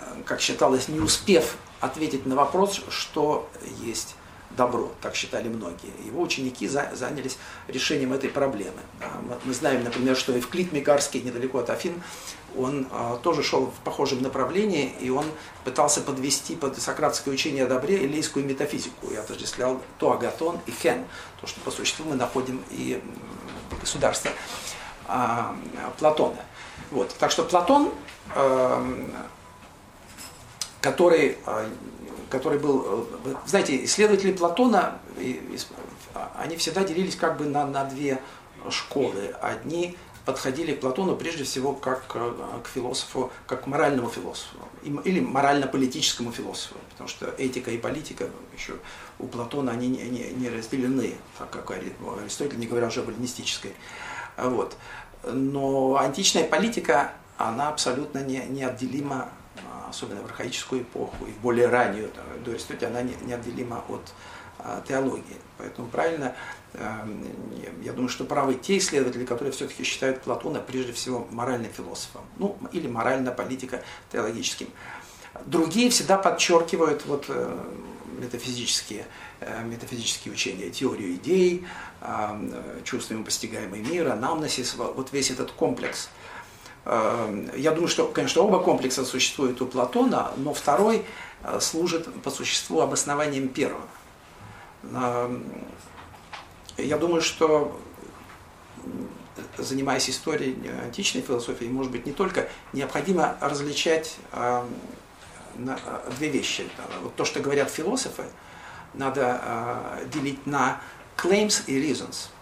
[0.00, 3.48] э, как считалось, не успев ответить на вопрос, что
[3.80, 4.16] есть
[4.58, 5.92] добро, так считали многие.
[6.04, 7.38] Его ученики занялись
[7.68, 8.80] решением этой проблемы.
[9.44, 12.02] Мы знаем, например, что Евклид Мигарский, недалеко от Афин,
[12.56, 15.26] он а, тоже шел в похожем направлении, и он
[15.64, 21.04] пытался подвести под сократское учение о добре элейскую метафизику и отождествлял то агатон и хен,
[21.40, 23.00] то, что по существу мы находим и
[23.80, 24.30] государство
[25.06, 25.54] а,
[25.98, 26.42] Платона.
[26.90, 27.14] Вот.
[27.18, 27.92] Так что Платон,
[28.34, 29.06] э,
[30.80, 31.68] который а,
[32.30, 35.00] который был, э, знаете, исследователи Платона,
[36.36, 38.20] они всегда делились как бы на, на две
[38.70, 39.34] школы.
[39.40, 39.96] Одни
[40.28, 46.32] подходили к Платону прежде всего как э, к философу, как к моральному философу или морально-политическому
[46.32, 48.74] философу, потому что этика и политика еще
[49.18, 53.72] у Платона они не, не, не разделены, так как Аристотель не говоря уже об эллинистической.
[54.36, 54.76] Вот.
[55.24, 59.30] Но античная политика, она абсолютно не, неотделима
[59.88, 62.10] особенно в архаическую эпоху и в более раннюю,
[62.44, 64.12] до Аристотеля, она неотделима от
[64.58, 65.36] а, теологии.
[65.56, 66.34] Поэтому правильно,
[66.74, 67.24] эм,
[67.82, 72.56] я думаю, что правы те исследователи, которые все-таки считают Платона прежде всего моральным философом, ну
[72.72, 74.68] или морально-политико-теологическим.
[75.46, 77.58] Другие всегда подчеркивают вот э,
[78.18, 79.06] метафизические,
[79.40, 81.64] э, метафизические учения, теорию идей,
[82.84, 86.08] чувствуем постигаемый мир, анамнесис, вот весь этот комплекс–
[86.84, 91.04] я думаю, что, конечно, оба комплекса существуют у Платона, но второй
[91.42, 93.86] э, служит по существу обоснованием первого.
[94.84, 95.44] Эм,
[96.78, 97.78] я думаю, что
[99.58, 104.74] занимаясь историей античной философии, может быть, не только необходимо различать эм,
[106.16, 106.66] две вещи.
[107.02, 108.24] Вот то, что говорят философы,
[108.94, 110.80] надо э, делить на
[111.16, 112.28] claims и reasons–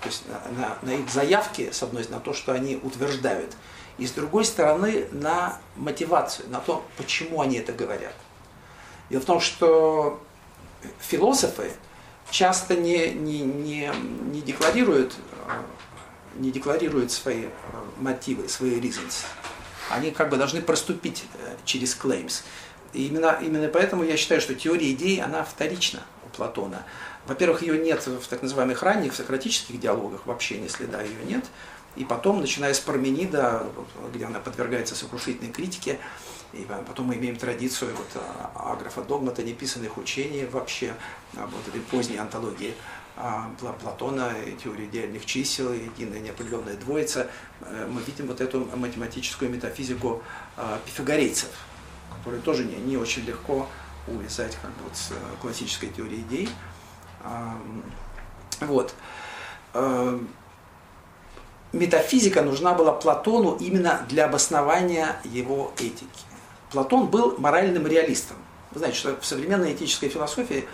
[0.00, 3.54] то есть на, на их заявки, с одной стороны, на то, что они утверждают,
[3.98, 8.14] и с другой стороны на мотивацию, на то, почему они это говорят.
[9.10, 10.22] Дело в том, что
[11.00, 11.72] философы
[12.30, 13.90] часто не, не, не,
[14.32, 15.14] не декларируют
[16.36, 17.46] не декларируют свои
[17.98, 19.24] мотивы, свои reasons.
[19.90, 22.42] Они как бы должны проступить э, через claims.
[22.92, 26.84] И именно, именно поэтому я считаю, что теория идей, она вторична у Платона.
[27.30, 31.44] Во-первых, ее нет в так называемых ранних сократических диалогах, вообще ни следа ее нет.
[31.94, 33.68] И потом, начиная с Парменида,
[34.12, 36.00] где она подвергается сокрушительной критике,
[36.52, 40.92] и потом мы имеем традицию вот, а, аграфа догмата, неписанных учений вообще,
[41.36, 42.74] а, вот этой поздней антологии
[43.16, 43.48] а,
[43.80, 47.28] Платона, теории идеальных чисел, единая неопределенная двоица,
[47.60, 50.20] э, мы видим вот эту математическую метафизику
[50.84, 51.50] пифагорейцев,
[52.16, 53.68] которую тоже не, не очень легко
[54.08, 56.48] увязать как бы, вот, с классической теорией идей.
[58.60, 58.94] Вот.
[61.72, 66.24] Метафизика нужна была Платону именно для обоснования его этики.
[66.72, 68.36] Платон был моральным реалистом.
[68.72, 70.66] Вы знаете, что в современной этической философии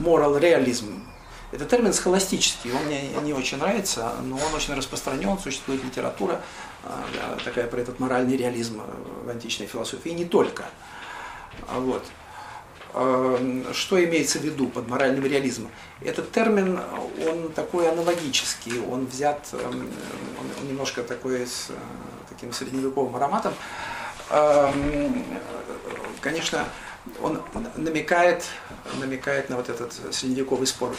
[0.00, 1.04] moral реализм–
[1.52, 6.40] это термин схоластический, он мне не очень нравится, но он очень распространен, существует литература
[6.84, 8.82] а, такая про этот моральный реализм
[9.24, 10.64] в античной философии, и не только.
[11.72, 12.04] Вот.
[12.98, 15.70] Эм, что имеется в виду под моральным реализмом?
[16.00, 16.80] Этот термин,
[17.28, 19.90] он такой аналогический, он взят, эм,
[20.60, 21.74] он немножко такой с э,
[22.30, 23.54] таким средневековым ароматом.
[26.20, 26.64] Конечно,
[27.22, 27.40] он
[27.76, 28.44] намекает,
[28.98, 30.96] намекает на вот этот средневековый спор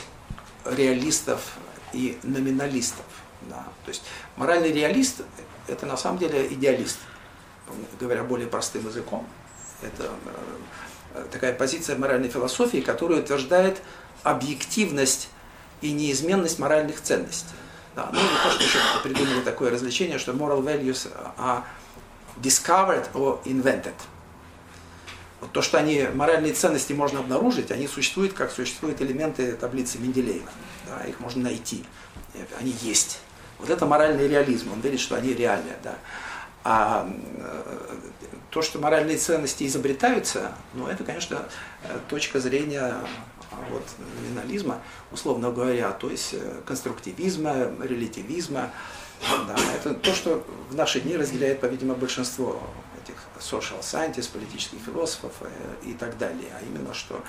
[0.63, 1.57] реалистов
[1.93, 3.05] и номиналистов.
[3.49, 3.67] Да.
[3.83, 4.03] То есть
[4.37, 5.23] моральный реалист–
[5.67, 6.99] это на самом деле идеалист,
[7.99, 9.27] говоря более простым языком.
[9.81, 10.09] Это э,
[11.31, 13.81] такая позиция моральной философии, которая утверждает
[14.23, 15.29] объективность
[15.81, 17.55] и неизменность моральных ценностей.
[17.95, 21.63] Да, ну что еще придумали такое развлечение, что moral values are
[22.41, 23.93] discovered or invented.
[25.39, 30.49] Вот то, что они, моральные ценности можно обнаружить, они существуют, как существуют элементы таблицы Менделеева.
[30.87, 31.83] Да, их можно найти,
[32.59, 33.19] они есть.
[33.59, 35.77] Вот это моральный реализм, он верит, что они реальные.
[35.83, 35.95] Да.
[36.63, 37.95] А э,
[38.49, 41.45] то, что моральные ценности изобретаются, ну, это, конечно,
[41.83, 43.05] э, точка зрения а,
[43.69, 43.83] вот,
[44.21, 44.81] номинализма,
[45.11, 48.71] условно говоря, то есть э, конструктивизма, релятивизма.
[49.47, 52.61] Да, это то, что в наши дни разделяет, по-видимому, большинство
[53.03, 55.31] этих social scientists, политических философов
[55.83, 56.51] и так далее.
[56.55, 57.23] А именно, что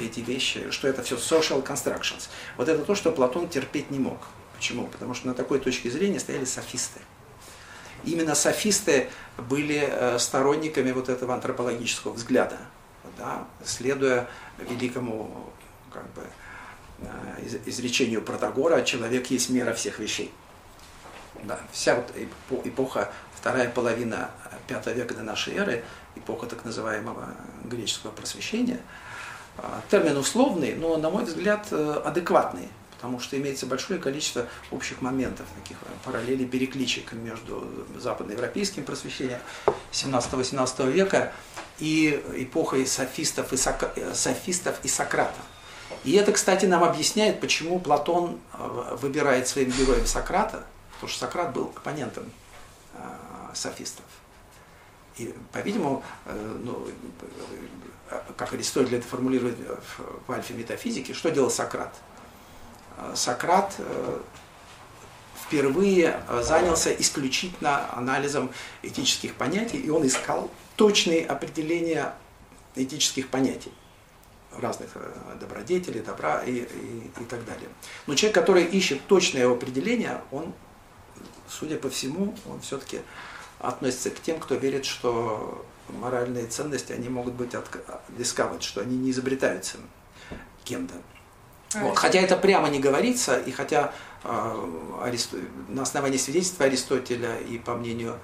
[0.00, 2.28] эти вещи, что это все social constructions.
[2.56, 4.16] Вот это то, что Платон терпеть не мог.
[4.56, 4.86] Почему?
[4.86, 7.00] Потому что на такой точке зрения стояли софисты
[8.04, 12.58] именно софисты были э, сторонниками вот этого антропологического взгляда,
[13.18, 14.28] да, следуя
[14.58, 15.50] великому
[15.92, 16.22] как бы,
[17.00, 20.32] э, изречению Протагора «человек есть мера всех вещей».
[21.44, 22.12] Да, вся вот
[22.64, 24.30] эпоха, вторая половина
[24.68, 25.84] V века до нашей эры,
[26.14, 27.28] эпоха так называемого
[27.64, 28.80] греческого просвещения,
[29.90, 35.78] термин условный, но, на мой взгляд, адекватный потому что имеется большое количество общих моментов, таких
[36.04, 37.68] параллелей, перекличек между
[37.98, 39.40] западноевропейским просвещением
[39.92, 41.32] 17-18 века
[41.78, 43.90] и эпохой софистов и, Сок...
[44.14, 45.40] софистов и Сократа.
[46.04, 51.52] И это, кстати, нам объясняет, почему Платон э, выбирает своим героем Сократа, потому что Сократ
[51.52, 52.30] был оппонентом
[52.94, 52.98] э,
[53.54, 54.04] софистов.
[55.16, 56.86] И, по-видимому, э, ну,
[58.36, 59.56] как Аристотель это формулирует
[60.26, 61.92] в Альфе метафизики, что делал Сократ?
[63.14, 63.74] Сократ
[65.46, 68.50] впервые занялся исключительно анализом
[68.82, 72.14] этических понятий, и он искал точные определения
[72.74, 73.72] этических понятий
[74.58, 77.68] разных э, добродетелей, добра и, и, и так далее.
[78.06, 80.52] Но человек, который ищет точное определение, он,
[81.48, 83.00] судя по всему, он все-таки
[83.58, 87.54] относится к тем, кто верит, что моральные ценности, они могут быть
[88.18, 89.78] discovered, что они не изобретаются
[90.64, 90.94] кем-то.
[91.74, 91.98] А вот.
[91.98, 93.92] Хотя это прямо не говорится, и хотя
[94.24, 95.38] э, Аристо...
[95.68, 98.18] на основании свидетельства Аристотеля и по мнению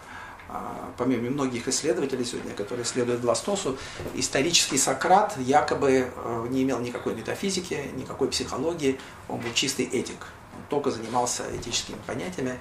[0.54, 3.78] а, помимо многих исследователей сегодня, которые исследуют Властосу,
[4.14, 10.62] исторический Сократ якобы э, не имел никакой метафизики, никакой психологии, он был чистый этик, он
[10.68, 12.58] только занимался этическими понятиями.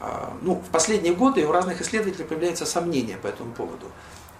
[0.00, 3.86] А, ну, в последние годы у разных исследователей появляются сомнения по этому поводу.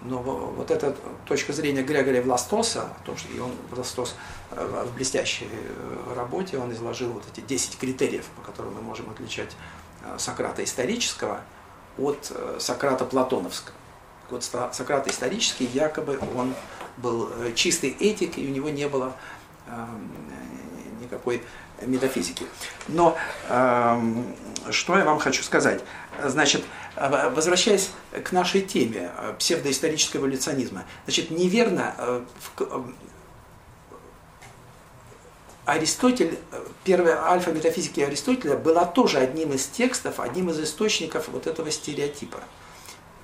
[0.01, 4.95] Но вот эта точка зрения Грегория Властоса, о том, что и он, Властос, э, в
[4.95, 9.57] блестящей э, работе, он изложил вот эти 10 критериев, по которым мы можем отличать
[10.19, 11.41] Сократа исторического–
[11.99, 13.75] от э, Сократа Платоновского.
[14.31, 16.55] Вот Сократ исторический, якобы он
[16.97, 19.15] был э, чистый этик, и у него не было
[19.67, 19.87] э,
[21.03, 21.43] никакой
[21.83, 22.47] метафизики.
[22.87, 23.17] Но
[24.71, 25.83] что я вам хочу сказать?
[26.23, 26.63] Значит,
[26.95, 27.91] возвращаясь
[28.23, 32.23] к нашей теме псевдоисторического эволюционизма, значит, неверно
[35.65, 36.39] Аристотель,
[36.83, 42.41] первая альфа метафизики Аристотеля была тоже одним из текстов, одним из источников вот этого стереотипа.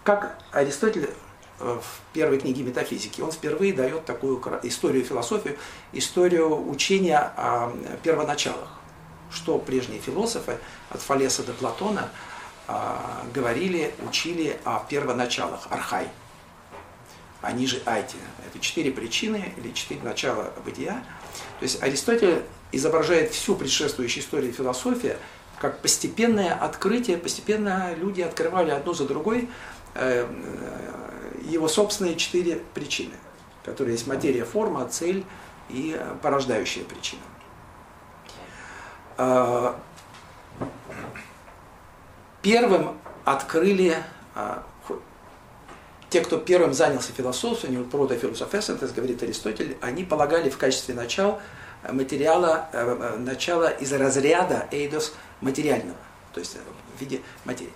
[0.05, 1.11] Как Аристотель
[1.59, 5.59] э, в первой книге метафизики, он впервые дает такую историю философию,
[5.93, 7.72] историю учения о
[8.05, 8.70] первоначалах.
[9.32, 10.59] Что прежние философы,
[10.91, 12.09] от Фалеса до Платона,
[12.66, 16.09] а, говорили, учили о первоначалах, архай.
[17.43, 18.16] Они же айти.
[18.47, 21.03] Это четыре причины или четыре начала бытия–
[21.59, 25.16] то есть Аристотель изображает всю предшествующую историю философии
[25.61, 29.49] как постепенное открытие, постепенно люди открывали одну за другой
[29.95, 33.14] э, э, его собственные четыре причины,
[33.64, 35.24] которые есть материя, форма, цель
[35.68, 37.22] и порождающая причина.
[39.16, 39.74] Э,
[42.43, 43.97] первым открыли
[46.11, 51.41] те, кто первым занялся философией, протофилософес, это говорит Аристотель, они полагали в качестве начала
[51.83, 55.99] э, материала, э, э, начала из разряда эйдос материального,
[56.33, 56.57] то есть
[56.97, 57.73] в виде материи.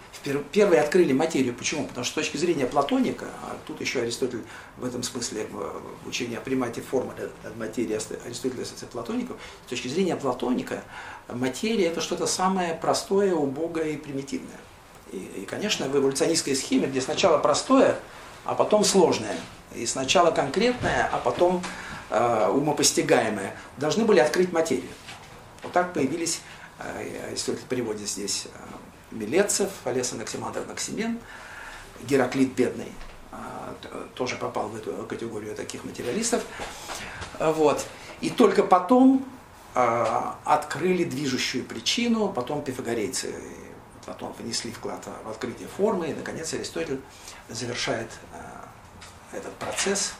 [0.52, 1.52] Первые открыли материю.
[1.52, 1.86] Почему?
[1.86, 4.42] Потому что с точки зрения платоника, а тут еще Аристотель
[4.76, 7.12] в этом смысле в учении о примате формы
[7.56, 10.82] материи Аристотеля с платоников, с точки зрения платоника,
[11.28, 14.58] материя это что-то самое простое, убогое и примитивное.
[15.12, 17.98] И, и, конечно, в эволюционистской схеме, где сначала простое,
[18.44, 19.36] а потом сложное.
[19.74, 21.62] И сначала конкретное, а потом
[22.10, 23.54] э, умопостигаемое.
[23.78, 24.90] Должны были открыть материю.
[25.62, 26.40] Вот так появились,
[26.78, 31.18] э, Аристотель переводит здесь э, Милецев, Олеса Наксимандр Наксимен,
[32.02, 32.92] Гераклит Бедный,
[33.32, 33.36] э,
[34.14, 36.42] тоже попал в эту категорию таких материалистов.
[37.38, 37.84] Вот.
[38.20, 39.24] И только потом
[39.74, 40.06] э,
[40.44, 43.32] открыли движущую причину, потом пифагорейцы
[44.04, 47.00] Платон внесли вклад в открытие формы, и, наконец, Аристотель
[47.48, 48.31] завершает э,
[49.32, 50.14] этот процесс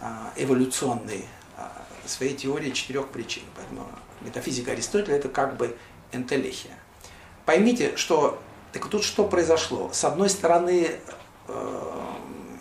[0.00, 0.06] э,
[0.36, 1.24] эволюционный
[1.56, 1.60] э,
[2.06, 3.44] своей теории четырех причин.
[3.56, 3.86] Поэтому
[4.20, 5.76] метафизика Аристотеля– это как бы
[6.12, 6.76] энтелехия.
[7.44, 8.40] Поймите, что
[8.72, 9.90] так тут что произошло?
[9.92, 11.00] С одной стороны,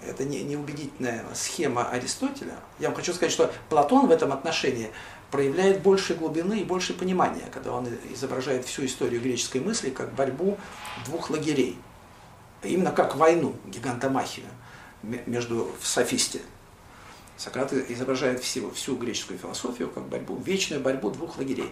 [0.08, 2.56] это не, неубедительная схема Аристотеля.
[2.80, 4.90] Я вам хочу сказать, что Платон в этом отношении
[5.32, 10.58] проявляет больше глубины и больше понимания, когда он изображает всю историю греческой мысли как борьбу
[11.06, 11.78] двух лагерей.
[12.64, 14.48] Именно как войну, гигантомахию
[15.04, 16.42] между в софисте.
[17.38, 21.72] Сократ изображает всю, всю греческую философию как борьбу, вечную борьбу двух лагерей.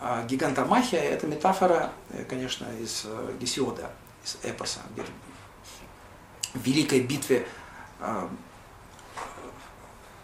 [0.00, 3.90] А гигантомахия– это метафора, э, конечно, из э, Гесиода,
[4.24, 5.04] из эпоса, где
[6.54, 7.46] в великой битве
[8.00, 8.28] а,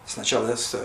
[0.05, 0.75] сначала с,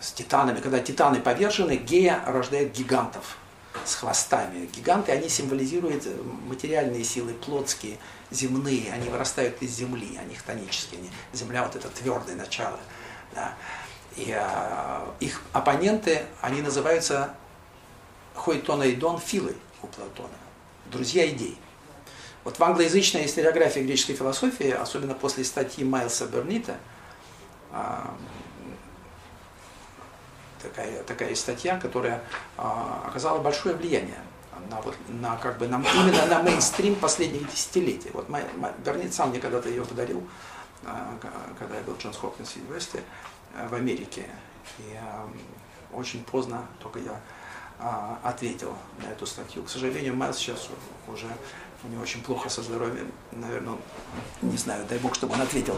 [0.00, 3.36] с титанами, когда титаны повержены, Гея рождает гигантов
[3.84, 4.66] с хвостами.
[4.66, 6.06] Гиганты, они символизируют
[6.46, 7.98] материальные силы, плотские,
[8.32, 12.78] земные, они вырастают из земли, они хтонические, они, земля вот это твердое начало.
[13.34, 13.54] Да.
[14.16, 17.34] И а, их оппоненты, они называются
[18.34, 20.28] Хойтона и Дон Филы у Платона,
[20.86, 21.58] друзья идей.
[22.44, 26.76] Вот в англоязычной историографии греческой философии, особенно после статьи Майлса Бернита,
[27.70, 28.14] а,
[30.60, 32.22] такая, такая статья, которая
[32.56, 34.18] а, оказала большое влияние
[34.70, 38.10] на, вот, на, как бы, на, именно на мейнстрим последних десятилетий.
[38.12, 40.22] Вот мой, мой, Бернит сам мне когда-то ее подарил,
[40.84, 41.18] а,
[41.58, 43.04] когда я был в Джонс Хопкинс Университете
[43.68, 44.26] в Америке.
[44.78, 44.98] И
[45.92, 47.20] очень поздно только я
[48.22, 49.62] ответил на эту статью.
[49.64, 50.68] К сожалению, Майлз сейчас
[51.08, 51.26] уже
[51.84, 53.76] у него очень плохо со здоровьем, наверное,
[54.40, 55.76] не знаю, дай бог, чтобы он ответил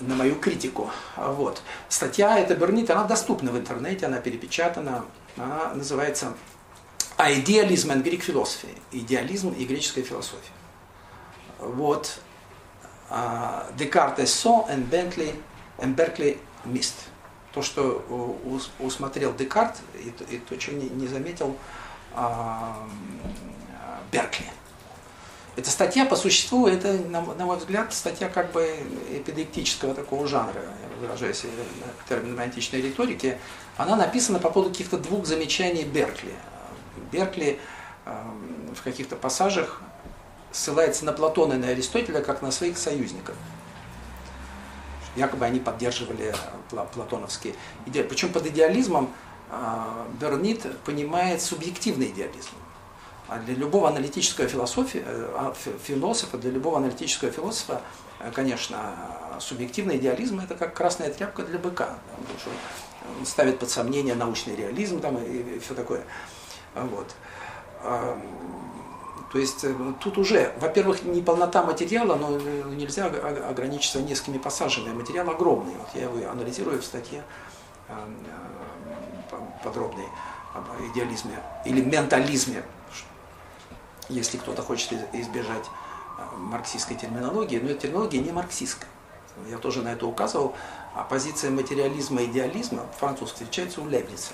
[0.00, 0.90] на мою критику.
[1.16, 1.62] Вот.
[1.88, 5.04] Статья эта Бернит, она доступна в интернете, она перепечатана,
[5.36, 6.34] она называется
[7.18, 10.52] «Idealism and Greek Philosophy»– «Идеализм и греческая философия».
[11.58, 12.18] Вот.
[13.78, 15.34] Декарте со and Bentley
[15.78, 16.94] and Berkeley missed.
[17.52, 18.04] То, что
[18.80, 21.56] усмотрел Декарт, и то, чего не заметил
[24.12, 24.46] Беркли.
[25.56, 28.76] Эта статья по существу, это, на, на мой взгляд, статья как бы
[29.10, 30.60] эпидектического такого жанра,
[31.00, 31.46] выражаясь
[32.08, 33.38] термином античной риторики.
[33.78, 36.34] Она написана по поводу каких-то двух замечаний Беркли.
[37.12, 37.58] Беркли
[38.04, 38.22] э,
[38.74, 39.82] в каких-то пассажах
[40.52, 43.34] ссылается на Платона и на Аристотеля как на своих союзников.
[45.14, 46.34] Якобы они поддерживали
[46.92, 47.54] платоновские
[47.86, 48.02] идеи.
[48.02, 49.10] Причем под идеализмом
[49.50, 52.50] э, Бернит понимает субъективный идеализм.
[53.28, 57.82] А для любого аналитического философии, э, а, философа, для любого аналитического философа,
[58.20, 58.94] э, конечно,
[59.40, 61.98] субъективный идеализм это как красная тряпка для быка.
[63.18, 66.04] Он ставит под сомнение научный реализм там, и все такое.
[66.76, 67.14] Вот.
[69.32, 72.38] То есть э, тут уже, во-первых, не полнота материала, но
[72.70, 74.92] нельзя ограничиться несколькими пассажами.
[74.92, 75.74] Материал огромный.
[75.74, 77.22] Вот я его анализирую в статье
[79.62, 80.06] подробной
[80.54, 82.62] об идеализме или ментализме
[84.08, 85.64] если кто-то хочет избежать
[86.18, 88.88] а, марксистской терминологии, но эта терминология не марксистская.
[89.50, 90.54] Я тоже на это указывал.
[90.94, 94.32] А позиция материализма и идеализма французский встречается у Лейбница,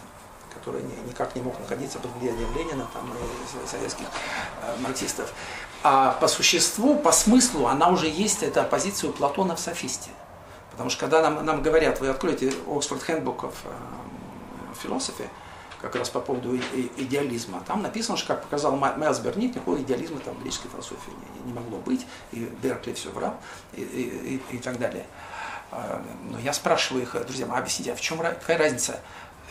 [0.53, 4.07] который никак не мог находиться под влиянием Ленина там, и советских
[4.62, 5.32] а, марксистов.
[5.82, 10.11] А по существу, по смыслу, она уже есть, эта позиция у Платона в софисте.
[10.70, 13.55] Потому что когда нам, нам говорят, вы откроете Oxford Handbook of
[14.82, 15.28] Philosophy,
[15.82, 17.61] как раз по поводу идеализма.
[17.66, 21.53] Там написано, что, как показал Майлз Бернит, никакого идеализма там в греческой философии не, не
[21.53, 23.34] могло быть, и Беркли все врал,
[23.74, 25.05] и, и, и, и так далее.
[25.72, 26.00] А,
[26.30, 29.00] но я спрашиваю их, друзья, объясните, а в чем какая разница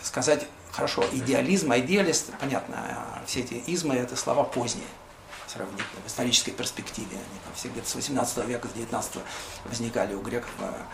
[0.01, 4.87] сказать, хорошо, идеализм, идеалист, понятно, а все эти измы– это слова поздние,
[5.47, 7.07] сравнительно, в исторической перспективе.
[7.11, 9.21] Они там все где-то с 18 века, с 19
[9.65, 10.49] возникали у греков.
[10.59, 10.87] А,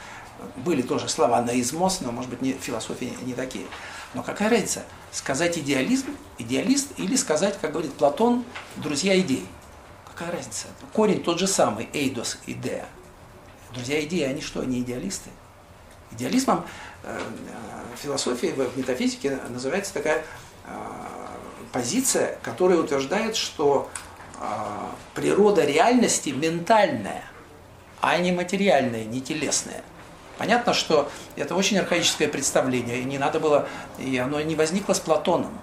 [0.57, 3.65] были тоже слова на измос, но, может быть, не, философии не такие.
[4.13, 4.83] Но какая разница?
[5.11, 8.43] Сказать идеализм, идеалист, или сказать, как говорит Платон,
[8.77, 9.45] друзья идей.
[10.05, 10.67] Какая разница?
[10.93, 12.87] Корень тот же самый, эйдос, идея.
[13.73, 15.29] Друзья идеи, они что, они идеалисты?
[16.11, 16.65] Идеализмом
[17.03, 17.19] э,
[17.95, 20.23] в философии, в метафизике называется такая
[20.65, 20.69] э,
[21.71, 23.89] позиция, которая утверждает, что
[24.39, 24.45] э,
[25.13, 27.23] природа реальности ментальная,
[28.01, 29.83] а не материальная, не телесная.
[30.37, 33.67] Понятно, что это очень архаическое представление, и не надо было,
[33.97, 35.59] и оно не возникло с Платоном.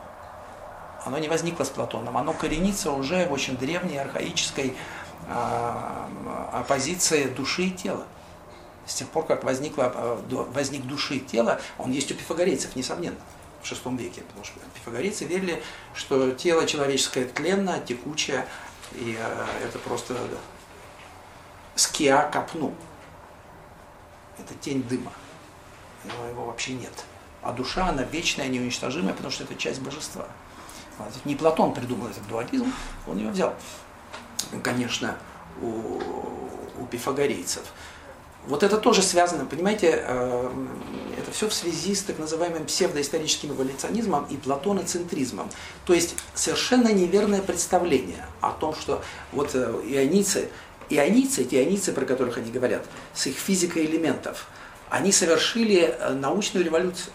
[1.04, 4.74] Оно не возникло с Платоном, оно коренится уже в очень древней архаической
[6.52, 8.04] оппозиции души и тела.
[8.86, 13.16] С тех пор, как возникла, а, возник души и тела, он есть у пифагорейцев, несомненно,
[13.62, 14.22] в VI веке.
[14.22, 15.62] Потому что пифагорейцы верили,
[15.94, 18.46] что тело человеческое тленно, текучее,
[18.92, 20.14] и а, это просто
[21.76, 22.74] скиа капну
[24.38, 25.12] это тень дыма.
[26.04, 26.92] Его, его вообще нет.
[27.42, 30.26] А душа, она вечная, неуничтожимая, потому что это часть божества.
[31.24, 32.72] Не Платон придумал этот дуализм,
[33.06, 33.54] он его взял,
[34.62, 35.16] конечно,
[35.60, 36.00] у,
[36.78, 37.64] у пифагорейцев.
[38.46, 40.50] Вот это тоже связано, понимаете, э,
[41.18, 45.50] это все в связи с так называемым псевдоисторическим эволюционизмом и платоноцентризмом.
[45.86, 49.02] То есть совершенно неверное представление о том, что
[49.32, 50.50] вот э, ионийцы
[50.90, 52.84] ионийцы, эти ионийцы, про которых они говорят,
[53.14, 54.46] с их физикой элементов,
[54.90, 57.12] они совершили э, научную революцию.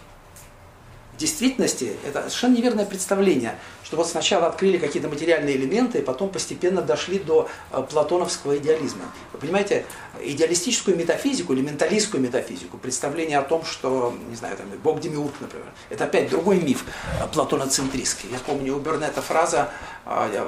[1.20, 6.80] Действительности это совершенно неверное представление, что вот сначала открыли какие-то материальные элементы, и потом постепенно
[6.80, 9.04] дошли до э, платоновского идеализма.
[9.34, 9.84] Вы понимаете,
[10.22, 15.66] идеалистическую метафизику или менталистскую метафизику, представление о том, что, не знаю, там, Бог Демиург, например,
[15.90, 16.86] это опять другой миф
[17.20, 18.30] э, платоноцентристский.
[18.32, 19.68] Я помню у Бернета фраза,
[20.06, 20.46] я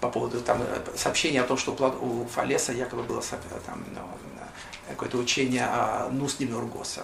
[0.00, 0.62] по поводу там,
[0.94, 3.22] сообщения о том, что у Фалеса якобы было
[3.66, 3.84] там,
[4.88, 7.02] какое-то учение о нус демиургоса.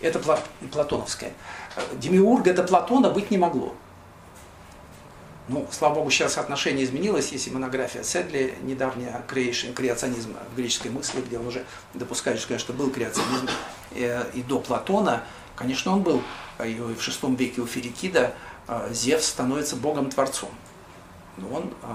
[0.00, 0.20] Это
[0.70, 1.32] платоновское.
[1.94, 3.74] Демиург это Платона быть не могло.
[5.48, 7.32] Ну, слава богу, сейчас отношение изменилось.
[7.32, 11.64] Есть и монография Седли, недавняя creation, креационизм в греческой мысли, где он уже
[11.94, 13.48] допускает, что, конечно, был креационизм
[13.90, 15.24] э, и до Платона.
[15.56, 16.22] Конечно, он был.
[16.64, 18.34] И в шестом веке у Ферикида
[18.68, 20.50] э, Зевс становится богом-творцом.
[21.38, 21.86] Но он э,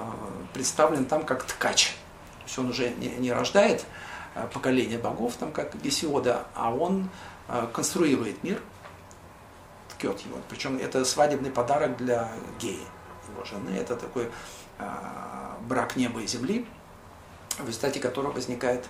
[0.53, 1.95] представлен там как ткач.
[2.39, 3.85] То есть он уже не рождает
[4.53, 7.09] поколение богов, там как Гесиода, а он
[7.73, 8.61] конструирует мир,
[9.89, 10.37] ткет его.
[10.49, 12.85] Причем это свадебный подарок для геи
[13.29, 13.75] его жены.
[13.75, 14.29] Это такой
[14.79, 16.65] а, брак неба и земли,
[17.57, 18.85] в результате которого возникает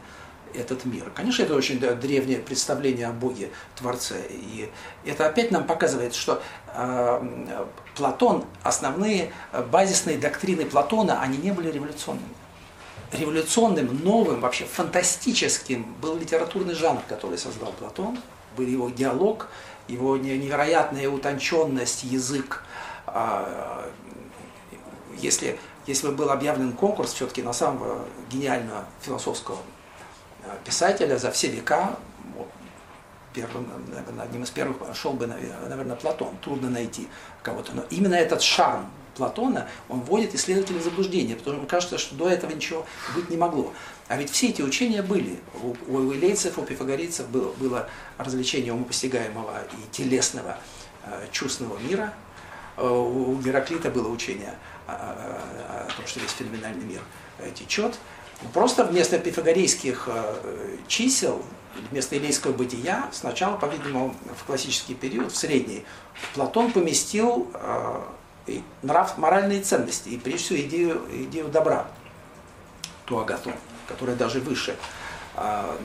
[0.54, 1.12] этот мир.
[1.14, 4.22] Конечно, это очень древнее представление о Боге, Творце.
[4.30, 4.70] И
[5.06, 6.42] это опять нам показывает, что
[6.74, 7.66] э,
[7.96, 9.34] Платон, основные
[9.70, 12.34] базисные доктрины Платона, они не были революционными.
[13.12, 18.20] Революционным, новым, вообще фантастическим был литературный жанр, который создал Платон,
[18.58, 19.48] был его диалог,
[19.88, 22.64] его невероятная утонченность, язык,
[23.08, 23.90] э,
[25.20, 29.60] если, если бы был объявлен конкурс все-таки на самого гениального философского
[30.44, 31.96] э, писателя за все века,
[33.38, 36.36] первым, наверное, одним из первых шел бы, наверное, Платон.
[36.38, 37.08] Трудно найти
[37.44, 37.72] кого-то.
[37.74, 42.30] Но именно этот шарм Платона, он вводит исследователей в заблуждение, потому что кажется, что до
[42.30, 42.86] этого ничего
[43.16, 43.74] быть не могло.
[44.08, 45.40] А ведь все эти учения были.
[45.62, 50.58] У, у илейцев, у пифагорейцев было, было развлечение умопостигаемого и телесного
[51.06, 52.14] э, чувственного мира.
[52.78, 54.56] Э, у Гераклита было учение
[54.88, 57.02] о том, что весь феноменальный мир
[57.40, 57.96] э, течет.
[58.54, 61.42] Просто вместо пифагорейских э, чисел,
[61.92, 65.84] вместо илейского бытия, сначала, по-видимому, в классический период, в средний,
[66.34, 67.52] Платон поместил
[68.48, 71.88] э, нрав, моральные ценности, и прежде всего идею, идею добра,
[73.06, 73.52] ту агату,
[73.88, 74.76] которая даже выше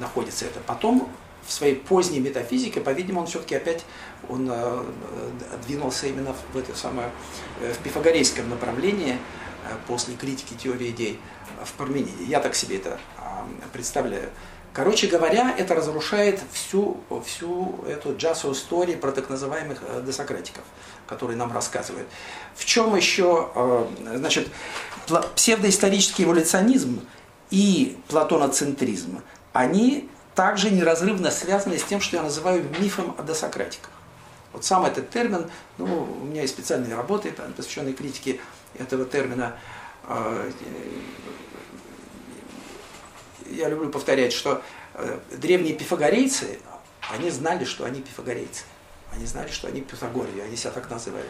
[0.00, 0.46] находится.
[0.46, 1.10] Это потом
[1.46, 3.84] в своей поздней метафизике, по-видимому, он все-таки опять
[4.28, 4.82] он, э,
[5.66, 7.10] двинулся именно в это самое
[7.60, 11.20] э, в пифагорейском направлении э, после критики теории идей
[11.64, 12.24] в Пармениде.
[12.24, 12.98] Я так себе это
[13.72, 14.30] представляю.
[14.72, 20.64] Короче говоря, это разрушает всю, всю эту джазовую историю про так называемых десократиков,
[21.12, 22.08] которые нам рассказывают.
[22.54, 24.48] В чем еще, значит,
[25.36, 27.06] псевдоисторический эволюционизм
[27.50, 29.20] и платоноцентризм,
[29.52, 33.90] они также неразрывно связаны с тем, что я называю мифом о досократиках.
[34.54, 38.40] Вот сам этот термин, ну, у меня есть специальные работы, посвященные критике
[38.78, 39.56] этого термина.
[40.04, 40.50] А,
[43.50, 44.62] я люблю повторять, что
[44.94, 46.58] э, древние пифагорейцы,
[47.10, 48.64] они знали, что они пифагорейцы.
[49.12, 51.28] Они знали, что они пифагории, они себя так называли.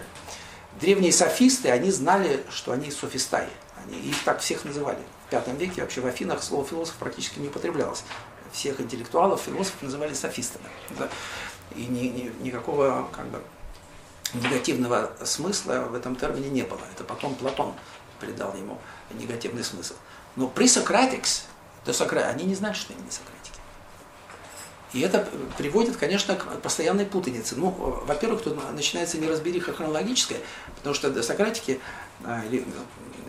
[0.81, 3.49] Древние софисты, они знали, что они софистаи.
[3.85, 5.01] Они, их так всех называли.
[5.27, 8.05] В пятом веке вообще в Афинах слово философ практически не употреблялось
[8.53, 10.67] всех интеллектуалов, философов называли софистами.
[11.75, 13.43] И ни, ни, никакого как бы,
[14.35, 16.81] негативного смысла в этом термине не было.
[16.95, 17.75] Это потом Платон
[18.21, 18.79] придал ему
[19.11, 19.95] негативный смысл.
[20.37, 21.45] Но при Сократикс,
[21.85, 23.59] до Сократ, они не знают, что они не Сократики.
[24.93, 27.56] И это приводит, конечно, к постоянной путанице.
[27.56, 27.70] Ну,
[28.06, 30.39] во-первых, тут начинается неразбериха хронологическая,
[30.77, 31.81] потому что Сократики
[32.24, 32.43] а,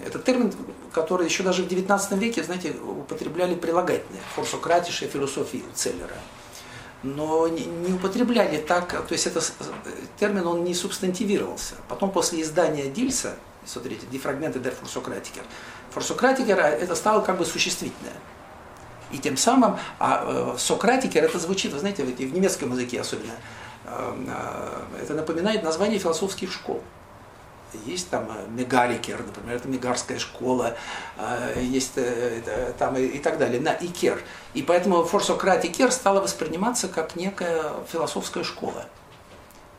[0.05, 0.53] это термин,
[0.91, 6.17] который еще даже в XIX веке, знаете, употребляли прилагательные, форсократиша философии Целлера.
[7.01, 9.41] Но не, употребляли так, то есть это
[10.19, 11.75] термин, он не субстантивировался.
[11.89, 13.35] Потом после издания Дильса,
[13.65, 15.43] смотрите, дифрагменты der Форсократикер,
[15.91, 18.13] Форсократикер это стало как бы существительное.
[19.13, 23.33] И тем самым, а э, Сократикер это звучит, вы знаете, в немецком языке особенно,
[23.85, 26.81] э, э, это напоминает название философских школ.
[27.85, 30.75] Есть там э, Мегарикер, например, это Мегарская школа,
[31.17, 31.93] э, есть
[32.79, 34.19] там и, так далее, на Икер.
[34.55, 38.87] И поэтому Форсократ Икер стала восприниматься как некая философская школа.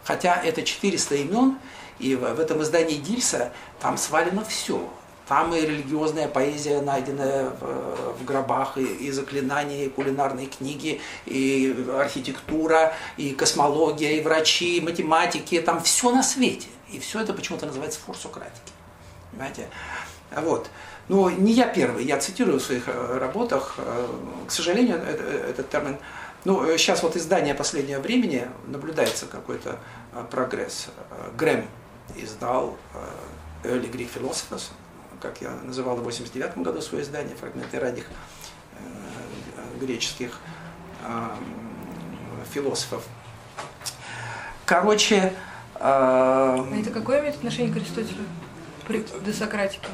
[0.05, 1.59] Хотя это 400 имен,
[1.99, 4.89] и в этом издании Дильса там свалено все.
[5.29, 11.87] Там и религиозная поэзия, найденная в, в гробах, и, и заклинания, и кулинарные книги, и
[11.99, 16.69] архитектура, и космология, и врачи, и математики, там все на свете.
[16.93, 18.73] И все это почему-то называется форсократики.
[19.31, 19.69] Понимаете?
[20.37, 20.69] Вот.
[21.09, 23.75] Но не я первый, я цитирую в своих э, работах.
[23.79, 24.07] Э,
[24.47, 25.99] к сожалению, э, этот термин
[26.45, 29.79] ну, сейчас вот издание последнего времени наблюдается какой-то
[30.31, 30.89] прогресс.
[31.39, 31.67] Грэм
[32.17, 32.77] издал
[33.63, 34.65] Early Greek Philosophers,
[35.25, 38.05] как я называл в 89 году свое издание, фрагменты ранних
[39.81, 40.39] греческих
[42.53, 43.03] философов.
[44.67, 45.33] Короче,
[45.77, 48.25] а это какое имеет отношение к Аристотелю?
[48.87, 49.89] При Десократике?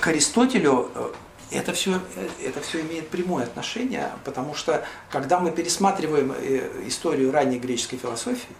[0.00, 1.12] К Аристотелю, э,
[1.50, 2.00] это все,
[2.42, 8.54] это все имеет прямое отношение, потому что когда мы пересматриваем э, историю ранней греческой философии,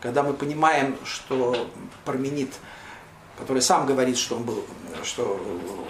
[0.00, 1.68] когда мы понимаем, что
[2.04, 2.52] Парменид,
[3.38, 4.64] который сам говорит, что он, был,
[5.02, 5.40] что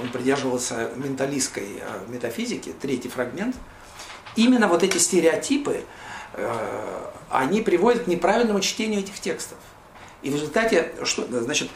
[0.00, 3.56] он придерживался менталистской э, метафизики, третий фрагмент,
[4.36, 5.84] именно вот эти стереотипы,
[6.34, 9.58] э, они приводят к неправильному чтению этих текстов.
[10.22, 11.68] И в результате, что, значит,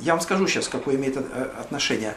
[0.00, 2.14] я вам скажу сейчас, какое имеет отношение.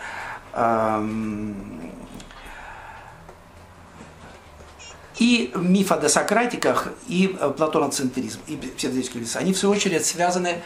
[5.18, 10.48] И миф о досократиках, и э, платоноцентризм, и псевдоические лица, они в свою очередь связаны,
[10.48, 10.62] э,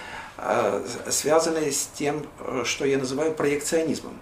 [1.09, 4.19] связаны с тем, э, что я называю проекционизмом.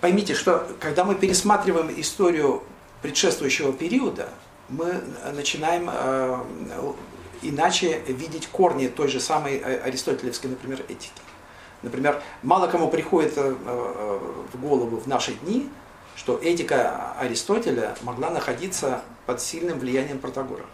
[0.00, 2.62] Поймите, что когда мы пересматриваем историю
[3.02, 4.28] предшествующего периода,
[4.68, 5.00] мы
[5.34, 5.90] начинаем
[7.42, 11.20] иначе видеть корни той же самой аристотелевской, например, этики.
[11.82, 15.68] Например, мало кому приходит в голову в наши дни,
[16.16, 20.64] что этика Аристотеля могла находиться под сильным влиянием Протагора.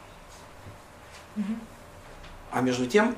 [2.51, 3.15] А между тем,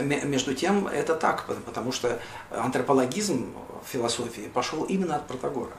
[0.00, 2.20] между тем это так, потому что
[2.50, 3.54] антропологизм
[3.84, 5.72] в философии пошел именно от Протагора.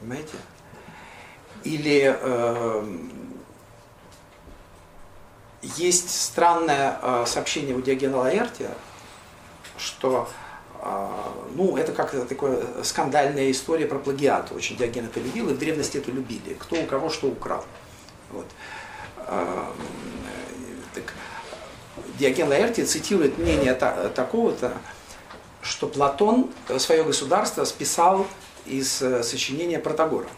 [0.00, 0.36] Понимаете?
[1.64, 2.98] Или э,
[5.62, 8.70] есть странное э, сообщение у Диогена Лаэртия,
[9.78, 10.28] что
[10.80, 14.52] а, ну, это как такая скандальная история про плагиат.
[14.52, 16.54] Очень Диоген это любил, и в древности это любили.
[16.54, 17.64] Кто у кого что украл.
[18.30, 18.46] Вот.
[19.18, 20.45] А, так,
[22.18, 24.72] Диоген Лаэрти цитирует мнение такого-то,
[25.60, 28.26] что Платон свое государство списал
[28.64, 30.28] из э, сочинения Протагора.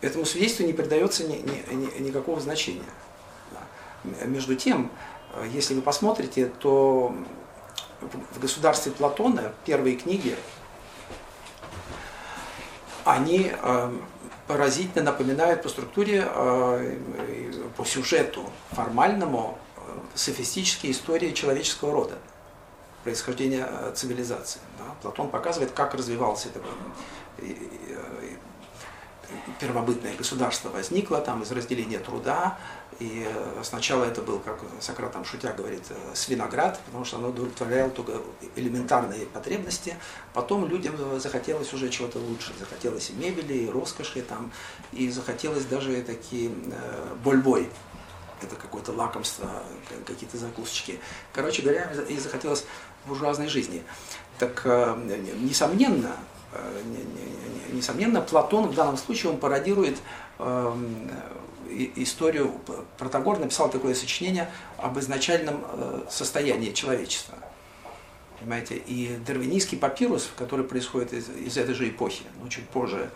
[0.00, 2.82] Этому свидетельству не придается ни, ни, ни, никакого значения.
[4.04, 4.90] Между тем,
[5.34, 7.14] э, если вы посмотрите, то
[8.00, 10.36] в государстве Платона, первые книги,
[13.04, 13.52] они
[14.52, 16.96] э, поразительно напоминают по структуре, э,
[17.76, 19.80] по сюжету формальному, э,
[20.14, 22.18] софистические истории человеческого рода,
[23.04, 24.60] происхождения цивилизации.
[24.78, 24.84] Да?
[25.02, 26.60] Платон показывает, как развивался это
[29.58, 32.58] первобытное государство возникло там из разделения труда,
[32.98, 37.28] и э, сначала это был, как Сократ там шутя говорит, э, свиноград, потому что оно
[37.28, 38.20] удовлетворяло только
[38.56, 39.96] элементарные потребности.
[40.34, 44.52] Потом людям захотелось уже чего-то лучше, захотелось и мебели, и роскоши, там,
[44.92, 47.68] и захотелось даже такие э, больбой.
[48.40, 49.48] Это какое-то лакомство,
[50.04, 50.98] какие-то закусочки.
[51.32, 52.64] Короче говоря, и захотелось
[53.06, 53.84] буржуазной жизни.
[54.40, 54.64] Так,
[55.40, 56.16] несомненно,
[57.70, 59.98] несомненно, Платон в данном случае он пародирует
[60.40, 61.08] эм,
[61.96, 62.54] историю,
[62.98, 67.36] Протагор написал такое сочинение об изначальном э, состоянии человечества.
[68.38, 68.76] Понимаете?
[68.76, 73.10] И дарвинийский папирус, который происходит из, из этой же эпохи, но чуть позже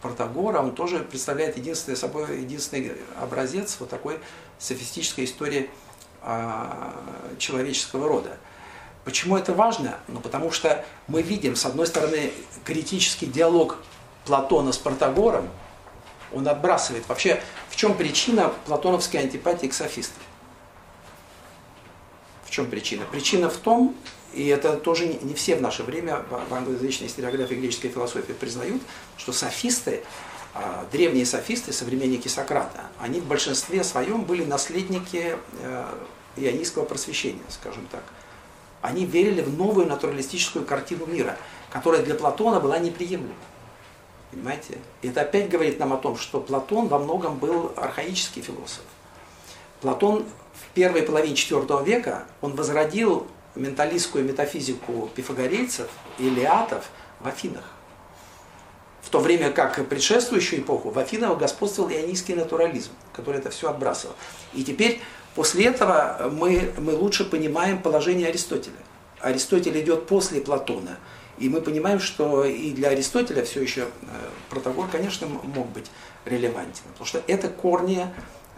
[0.00, 4.18] Протагора, он тоже представляет единственный собой единственный образец вот такой
[4.58, 5.68] софистической истории
[6.22, 6.94] а,
[7.38, 8.36] человеческого рода.
[9.04, 9.98] Почему это важно?
[10.08, 12.32] Ну, потому что мы видим, с одной стороны,
[12.64, 13.78] критический диалог
[14.24, 15.48] Платона с Протагором,
[16.32, 17.08] он отбрасывает.
[17.08, 20.22] Вообще, в чем причина платоновской антипатии к софистам?
[22.44, 23.04] В чем причина?
[23.10, 23.96] Причина в том,
[24.34, 28.82] и это тоже не все в наше время в англоязычной историографии греческой философии признают,
[29.16, 30.02] что софисты,
[30.52, 35.84] а, древние софисты, современники Сократа, они в большинстве своем были наследники э,
[36.36, 38.02] ионийского просвещения, скажем так.
[38.82, 41.36] Они верили в новую натуралистическую картину мира,
[41.70, 43.34] которая для Платона была неприемлема.
[44.30, 44.78] Понимаете?
[45.02, 48.84] Это опять говорит нам о том, что Платон во многом был архаический философ.
[49.80, 50.24] Платон
[50.54, 53.26] в первой половине IV века, он возродил
[53.56, 55.88] менталистскую метафизику пифагорейцев
[56.18, 57.64] и леатов в Афинах.
[59.02, 64.14] В то время как предшествующую эпоху в Афинах господствовал ионийский натурализм, который это все отбрасывал.
[64.52, 65.00] И теперь
[65.34, 68.76] после этого мы, мы лучше понимаем положение Аристотеля.
[69.18, 70.98] Аристотель идет после Платона–
[71.40, 73.86] и мы понимаем, что и для Аристотеля все еще э,
[74.50, 75.90] Протагор, конечно, мог быть
[76.26, 76.82] релевантен.
[76.92, 78.06] Потому что это корни,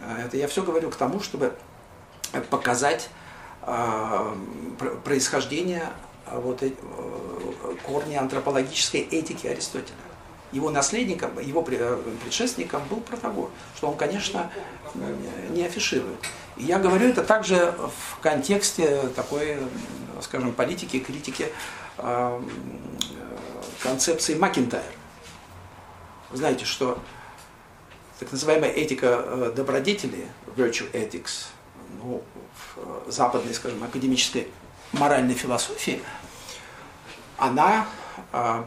[0.01, 1.53] э, это я все говорю к тому, чтобы
[2.49, 3.09] показать
[3.61, 4.35] э,
[5.05, 5.85] происхождение
[6.29, 6.61] вот,
[7.85, 9.95] корни антропологической этики Аристотеля.
[10.51, 14.51] Его наследником, его предшественником был Протагор, что он, конечно,
[15.49, 16.19] не афиширует.
[16.57, 19.57] И я говорю это также в контексте такой,
[20.21, 21.47] скажем, политики, критики
[23.81, 24.83] концепции Макинтайр.
[26.31, 26.97] Вы знаете, что
[28.19, 31.47] так называемая этика э, добродетели, virtue ethics,
[32.01, 32.23] ну,
[32.75, 34.47] в западной, скажем, академической
[34.93, 36.01] моральной философии,
[37.37, 37.87] она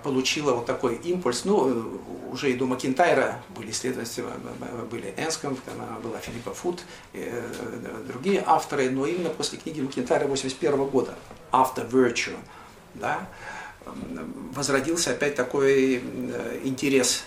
[0.02, 1.44] получила вот такой импульс.
[1.44, 2.00] Ну,
[2.30, 4.24] уже и до Макинтайра были исследователи,
[4.90, 5.56] были Энском,
[6.02, 6.82] была Филиппа Фуд,
[7.12, 7.42] э,
[8.06, 11.14] другие авторы, но именно после книги Макинтайра 81 года,
[11.52, 12.36] After Virtue,
[13.00, 13.28] да,
[14.54, 17.24] возродился опять такой э, интерес,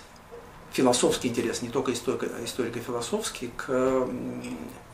[0.72, 4.08] философский интерес, не только историко-философский, к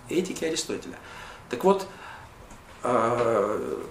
[0.10, 0.98] этике Аристотеля.
[1.50, 1.88] Так вот,
[2.84, 3.86] а,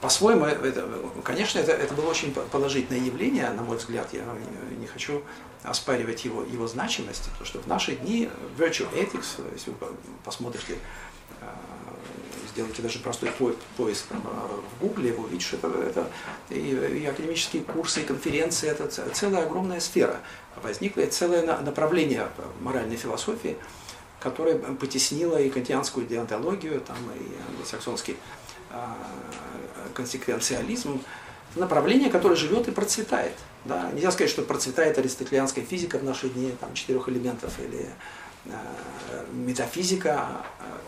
[0.00, 0.88] по-своему, это,
[1.24, 4.08] конечно, это, это было очень положительное явление, на мой взгляд.
[4.12, 4.24] Я
[4.78, 5.22] не хочу
[5.62, 9.76] оспаривать его, его значимость, потому что в наши дни virtual ethics, если вы
[10.24, 10.78] посмотрите,
[12.50, 13.30] а, сделаете даже простой
[13.76, 16.10] поиск а, в Гугле, вы увидите, что это, это
[16.50, 20.20] и, и академические курсы, и конференции, это целая огромная сфера.
[20.62, 22.28] Возникло целое направление
[22.60, 23.56] моральной философии,
[24.18, 28.16] которое потеснило и кантианскую деонтологию, там, и англосаксонский
[29.94, 31.00] консеквенциализм,
[31.56, 33.32] направление, которое живет и процветает.
[33.64, 33.90] Да?
[33.92, 37.88] Нельзя сказать, что процветает аристотелианская физика в наши дни, там, четырех элементов, или
[39.32, 40.28] метафизика,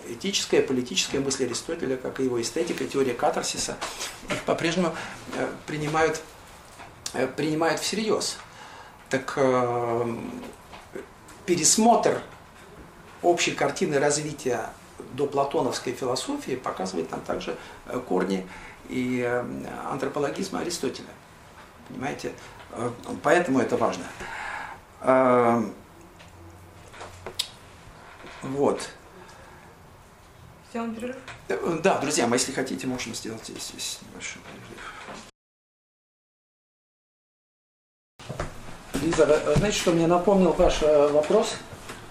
[0.06, 3.76] э, этическая, политическая мысль Аристотеля, как и его эстетика, теория катарсиса,
[4.30, 4.94] их по-прежнему
[5.36, 6.20] э, принимают,
[7.14, 8.38] э, принимают всерьез.
[9.08, 10.16] Так э,
[11.46, 12.20] пересмотр
[13.22, 14.70] общей картины развития
[15.12, 17.56] до платоновской философии показывает нам также
[17.86, 18.46] э, корни
[18.88, 19.44] и э,
[19.90, 21.08] антропологизма Аристотеля.
[21.88, 22.32] Понимаете?
[22.72, 22.90] Э,
[23.22, 24.04] поэтому это важно.
[28.42, 28.88] Вот.
[30.70, 31.16] Сделаем перерыв?
[31.82, 34.92] Да, друзья, мы, если хотите, можем сделать здесь, здесь небольшой перерыв.
[39.02, 41.56] Лиза, знаете, что мне напомнил ваш вопрос?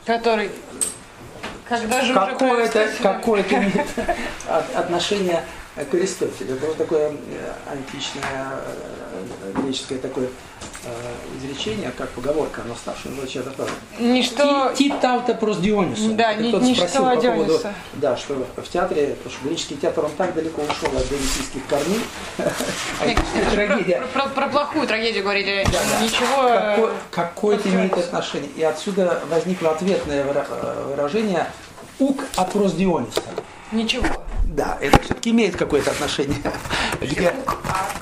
[0.05, 0.51] Который?
[1.67, 3.87] Когда же какое-то, какое-то имеет
[4.75, 5.45] отношение
[5.75, 6.55] к Аристотелю.
[6.57, 8.59] Было такое э, античное
[9.43, 10.29] э, греческое такое э,
[11.37, 13.73] изречение, как поговорка, оно ставшее уже чья-то правда.
[13.99, 14.71] Ничто...
[14.75, 16.13] Ти тавта прос Дионису.
[16.13, 17.73] Да, ни, ничто спросил по поводу, Диониса.
[17.93, 22.01] да, что в театре, потому что греческий театр, он так далеко ушел от дионисийских корней.
[23.51, 24.03] Трагедия.
[24.13, 25.65] Про, про плохую трагедию говорили.
[26.01, 26.91] Ничего...
[27.11, 28.49] Какое-то имеет отношение.
[28.55, 30.25] И отсюда возникло ответное
[30.87, 31.47] выражение
[31.99, 33.21] «ук опрос Диониса».
[33.71, 34.05] Ничего.
[34.47, 36.41] Да, это все-таки имеет какое-то отношение.
[36.99, 37.33] Где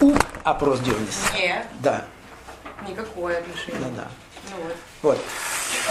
[0.02, 1.38] ук опрос Диониса.
[1.38, 1.66] Нет.
[1.82, 2.06] Да.
[2.90, 3.82] Никакое отношение.
[3.82, 4.08] Да, да.
[4.52, 4.76] Ну вот.
[5.02, 5.20] Вот.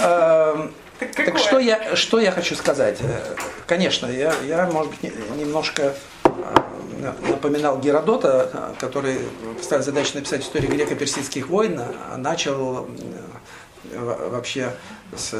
[0.04, 2.98] Эм, Так, Так что я, что я хочу сказать?
[3.00, 5.94] Э, Конечно, я, я может быть, не- немножко
[6.24, 9.18] э, напоминал Геродота, который
[9.56, 12.86] поставил задачу написать историю греко-персидских войн, а начал
[13.92, 14.74] э, во- вообще
[15.16, 15.32] с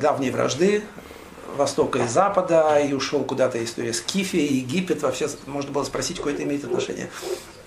[0.00, 0.82] давней вражды
[1.56, 6.32] Востока и Запада, и ушел куда-то история с Кифией, Египет, вообще можно было спросить, какое
[6.34, 7.08] это имеет отношение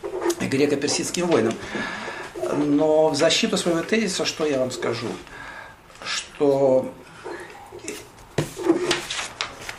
[0.01, 1.53] к греко-персидским войнам.
[2.55, 5.07] Но в защиту своего тезиса, что я вам скажу?
[6.03, 6.91] Что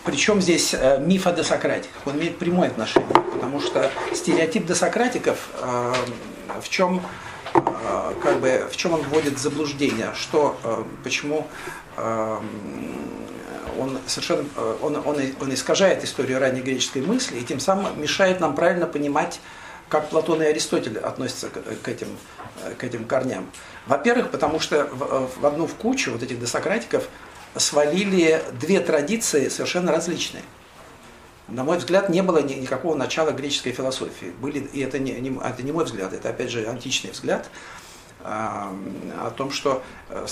[0.09, 2.01] причем здесь э, миф о досократиках?
[2.07, 5.93] Он имеет прямое отношение, потому что стереотип досократиков э,
[6.63, 7.03] в чем
[7.53, 10.59] э, как бы в чем он вводит в заблуждение, что
[11.05, 11.47] почему
[11.97, 14.45] он совершенно
[14.81, 19.41] он, он, он искажает историю ранней греческой мысли и тем самым мешает нам правильно понимать,
[19.89, 22.09] как Платон и Аристотель относятся к, этим,
[22.79, 23.51] к этим корням.
[23.87, 27.09] Во-первых, потому что в, одну в кучу вот этих досократиков
[27.57, 30.43] свалили две традиции совершенно различные.
[31.49, 34.33] На мой взгляд, не было ни- никакого начала греческой философии.
[34.41, 37.49] Были, и это не, не- это не мой взгляд, это опять же античный взгляд
[38.21, 38.71] а,
[39.25, 40.27] о том, что э,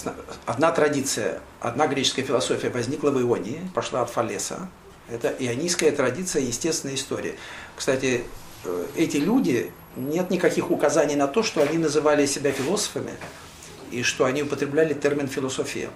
[0.44, 4.68] одна традиция, одна греческая философия возникла в Ионии, пошла от Фалеса.
[5.08, 7.38] Это ионийская традиция естественной истории.
[7.76, 8.24] Кстати,
[8.96, 13.12] эти люди, нет никаких указаний на то, что они называли себя философами
[13.90, 15.90] и что они употребляли термин философия.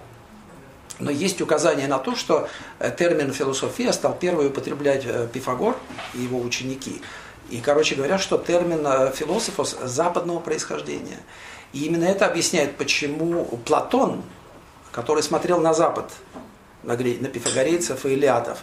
[0.99, 2.47] Но есть указание на то, что
[2.79, 5.75] э, термин философия стал первый употреблять э, Пифагор
[6.13, 7.01] и его ученики.
[7.49, 11.19] И, короче говоря, что термин э, философос западного происхождения.
[11.73, 14.21] И именно это объясняет, почему Платон,
[14.91, 16.11] который смотрел на Запад,
[16.83, 18.59] на, пифагорейцев и илиатов,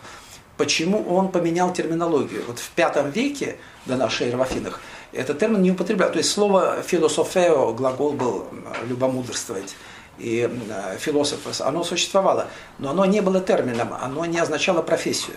[0.59, 2.43] почему он поменял терминологию.
[2.47, 3.57] Вот в пятом веке
[3.87, 4.81] до нашей эры в Афинах
[5.13, 6.11] этот термин не употреблял.
[6.11, 9.77] То есть слово философео, глагол был э, любомудрствовать,
[10.19, 12.49] и э, философос, оно существовало,
[12.79, 15.37] но оно не было термином, оно не означало профессию.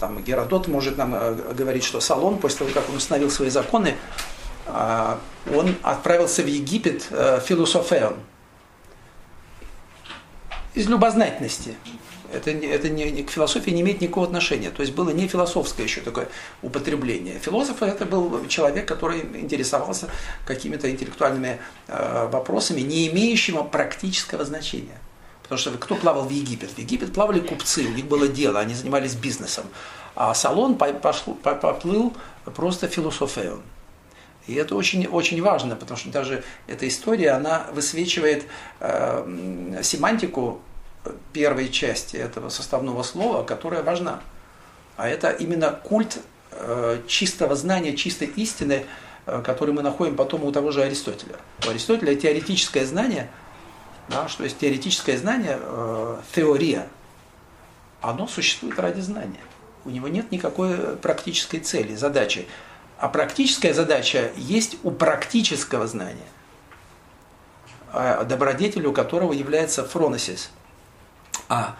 [0.00, 3.96] Там Геродот может нам э, говорить, что Салон, после того, как он установил свои законы,
[4.66, 8.16] он отправился в Египет философеон.
[10.72, 11.76] Из любознательности.
[12.34, 14.70] Это, это не, к философии не имеет никакого отношения.
[14.70, 16.28] То есть было не философское еще такое
[16.62, 17.38] употребление.
[17.38, 20.08] Философ это был человек, который интересовался
[20.46, 21.58] какими-то интеллектуальными
[21.88, 24.98] э, вопросами, не имеющими практического значения.
[25.42, 26.70] Потому что кто плавал в Египет?
[26.70, 29.66] В Египет плавали купцы, у них было дело, они занимались бизнесом.
[30.16, 32.14] А салон пошло, поплыл
[32.54, 33.58] просто философией.
[34.46, 38.44] И это очень, очень важно, потому что даже эта история, она высвечивает
[38.80, 40.60] э, семантику
[41.32, 44.20] первой части этого составного слова, которая важна.
[44.96, 46.18] А это именно культ
[46.52, 48.86] э, чистого знания, чистой истины,
[49.26, 51.36] э, который мы находим потом у того же Аристотеля.
[51.66, 53.28] У Аристотеля теоретическое знание,
[54.08, 56.88] да, что есть теоретическое знание, э, теория,
[58.00, 59.40] оно существует ради знания.
[59.84, 62.46] У него нет никакой практической цели, задачи.
[62.98, 66.26] А практическая задача есть у практического знания,
[67.92, 70.50] добродетелю которого является фроносис–
[71.48, 71.76] а,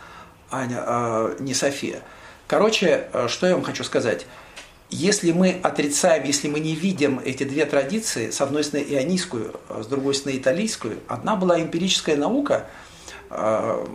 [0.51, 2.03] Аня, а, не София.
[2.47, 4.27] Короче, э, что я вам хочу сказать.
[4.91, 9.83] Если мы отрицаем, если мы не видим эти две традиции, с одной стороны ионийскую, а
[9.83, 12.67] с другой стороны италийскую, одна была эмпирическая наука,
[13.31, 13.87] э,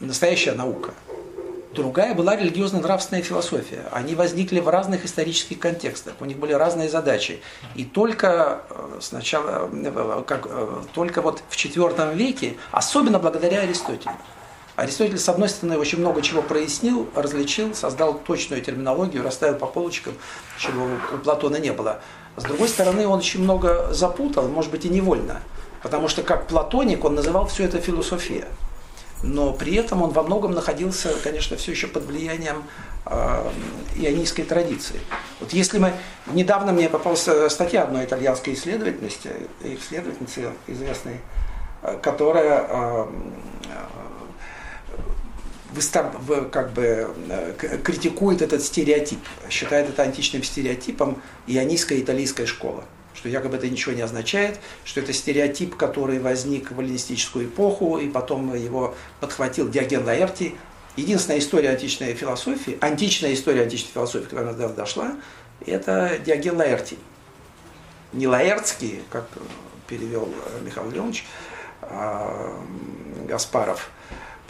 [0.00, 0.94] настоящая наука,
[1.74, 3.84] другая была религиозно-нравственная философия.
[3.92, 7.40] Они возникли в разных исторических контекстах, у них были разные задачи.
[7.74, 9.70] И только э, сначала,
[10.26, 10.48] как,
[10.94, 14.16] только вот в IV веке, особенно благодаря Аристотелю,
[14.76, 20.14] Аристотель, с одной стороны, очень много чего прояснил, различил, создал точную терминологию, расставил по полочкам,
[20.58, 22.00] чего у Платона не было.
[22.36, 25.40] С другой стороны, он очень много запутал, может быть, и невольно.
[25.82, 28.46] Потому что как платоник он называл все это философия.
[29.22, 32.64] Но при этом он во многом находился, конечно, все еще под влиянием
[33.06, 33.50] э,
[33.96, 34.98] ионийской традиции.
[35.40, 35.92] Вот если мы...
[36.26, 39.30] Недавно мне попалась статья одной итальянской исследовательности,
[39.62, 41.20] исследовательницы известной,
[41.82, 43.06] э, которая э,
[46.50, 49.18] как бы э, критикует этот стереотип,
[49.50, 52.84] считает это античным стереотипом ионийская италийская школа
[53.14, 58.08] что якобы это ничего не означает, что это стереотип, который возник в эллинистическую эпоху, и
[58.08, 60.56] потом его подхватил Диоген Лаэртий.
[60.96, 65.14] Единственная история античной философии, античная история античной философии, которая до нас дошла,
[65.64, 66.98] это Диоген Лаэртий.
[68.12, 69.26] Не Лаэртский, как
[69.88, 70.28] перевел
[70.62, 71.24] Михаил Леонович
[71.80, 72.52] а
[73.26, 73.90] Гаспаров–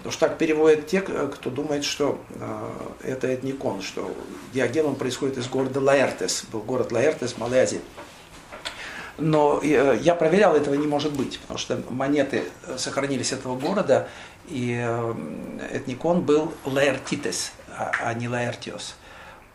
[0.04, 2.70] Потому что так переводят те, кто думает, что э,
[3.04, 4.14] это этникон, что
[4.52, 7.80] Диоген он происходит из города Лаэртес, был город Лаэртес в Малайзии.
[9.16, 14.06] Но э, я проверял, этого не может быть, потому что монеты э, сохранились этого города,
[14.46, 15.14] и э,
[15.72, 18.96] этникон был Лаэртитес, а, а не Лаэртиос.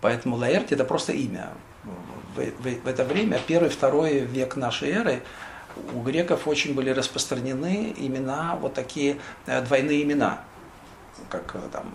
[0.01, 1.51] Поэтому Лаэрти это просто имя.
[2.35, 5.21] В, в, в это время, первый, второй век нашей эры,
[5.94, 10.41] у греков очень были распространены имена, вот такие э, двойные имена,
[11.30, 11.94] как э, там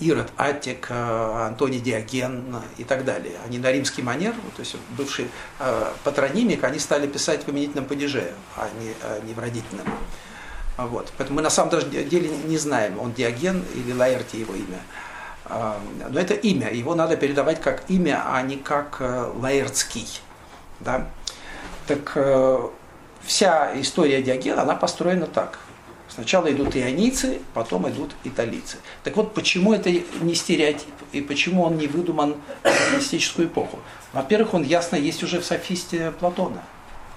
[0.00, 3.34] Ирод, Аттик, э, Антоний Диоген и так далее.
[3.46, 5.28] Они на римский манер, то есть бывший
[6.02, 9.86] патронимик, они стали писать в именительном падеже, а не, не в родительном.
[10.76, 11.12] Вот.
[11.16, 14.80] Поэтому мы на самом деле не знаем, он Диоген или Лаэрти его имя.
[16.10, 20.08] Но это имя, его надо передавать как имя, а не как Лаэртский.
[20.80, 21.06] Да?
[21.86, 22.16] Так
[23.26, 25.58] вся история Диогена, она построена так.
[26.08, 28.76] Сначала идут ионийцы, потом идут италийцы.
[29.02, 33.80] Так вот, почему это не стереотип и почему он не выдуман в эллинистическую эпоху?
[34.12, 36.62] Во-первых, он ясно есть уже в софисте Платона.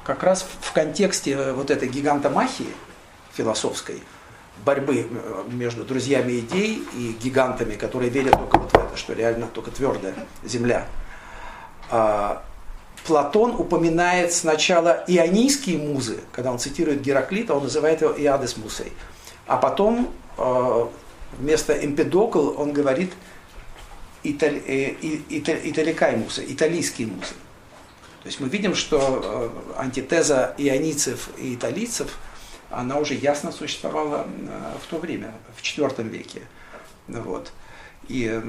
[0.03, 2.73] Как раз в контексте вот этой гигантомахии
[3.33, 4.01] философской,
[4.65, 9.47] борьбы э, между друзьями идей и гигантами, которые верят только вот в это, что реально
[9.47, 10.87] только твердая земля.
[13.07, 18.91] Платон упоминает сначала ионийские музы, когда он цитирует Гераклита, он называет его Иадес Мусей.
[19.45, 20.85] А потом э,
[21.39, 23.13] вместо Эмпедокл он говорит
[24.23, 24.95] италь, э,
[25.29, 27.33] италикай музы, италийские музы.
[28.23, 32.17] То есть мы видим, что э, антитеза ионийцев и италийцев,
[32.69, 34.27] она уже ясно существовала
[34.83, 36.41] в то время, в IV веке.
[37.07, 37.53] Вот.
[38.09, 38.41] И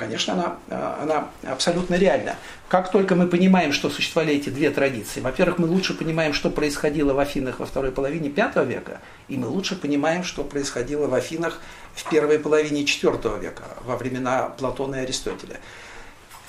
[0.00, 2.36] конечно, она, э, она абсолютно реальна.
[2.68, 7.12] Как только мы понимаем, что существовали эти две традиции, во-первых, мы лучше понимаем, что происходило
[7.12, 11.60] в Афинах во второй половине V века, и мы лучше понимаем, что происходило в Афинах
[11.94, 15.60] в первой половине IV века, во времена Платона и Аристотеля.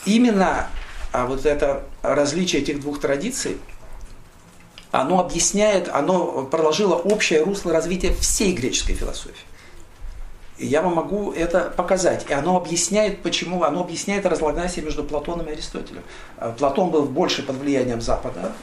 [0.05, 0.69] Именно
[1.11, 3.57] а вот это различие этих двух традиций,
[4.91, 9.50] оно объясняет, оно проложило общее русло развития всей греческой философии
[10.61, 12.25] я вам могу это показать.
[12.29, 16.03] И оно объясняет, почему, оно объясняет разногласие между Платоном и Аристотелем.
[16.37, 18.53] Э, Платон был больше под влиянием Запада,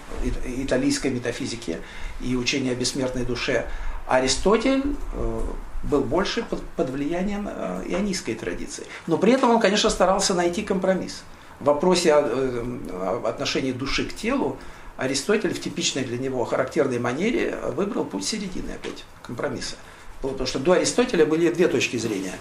[0.45, 1.79] италийской метафизики
[2.21, 3.67] и учения о бессмертной душе.
[4.07, 4.83] Аристотель
[5.15, 5.41] э,
[5.83, 8.85] был больше под, под влиянием э, ионийской традиции.
[9.07, 11.23] Но при этом он, конечно, старался найти компромисс.
[11.61, 14.57] В вопросе о, о отношении души к телу
[14.97, 19.77] Аристотель в типичной для него характерной манере выбрал путь середины опять, компромисса.
[20.23, 22.35] Потому что до Аристотеля были две точки зрения.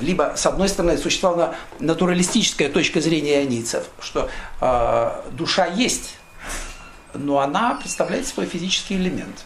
[0.00, 4.30] Либо, с одной стороны, существовала натуралистическая точка зрения ионийцев, что
[4.60, 6.16] э, душа есть,
[7.14, 9.44] но она представляет свой физический элемент.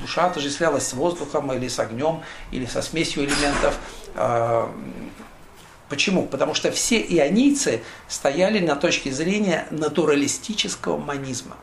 [0.00, 3.76] Душа отождествлялась с воздухом или с огнем, или со смесью элементов.
[4.14, 4.68] Э,
[5.88, 6.26] почему?
[6.26, 11.56] Потому что все ионийцы стояли на точке зрения натуралистического манизма.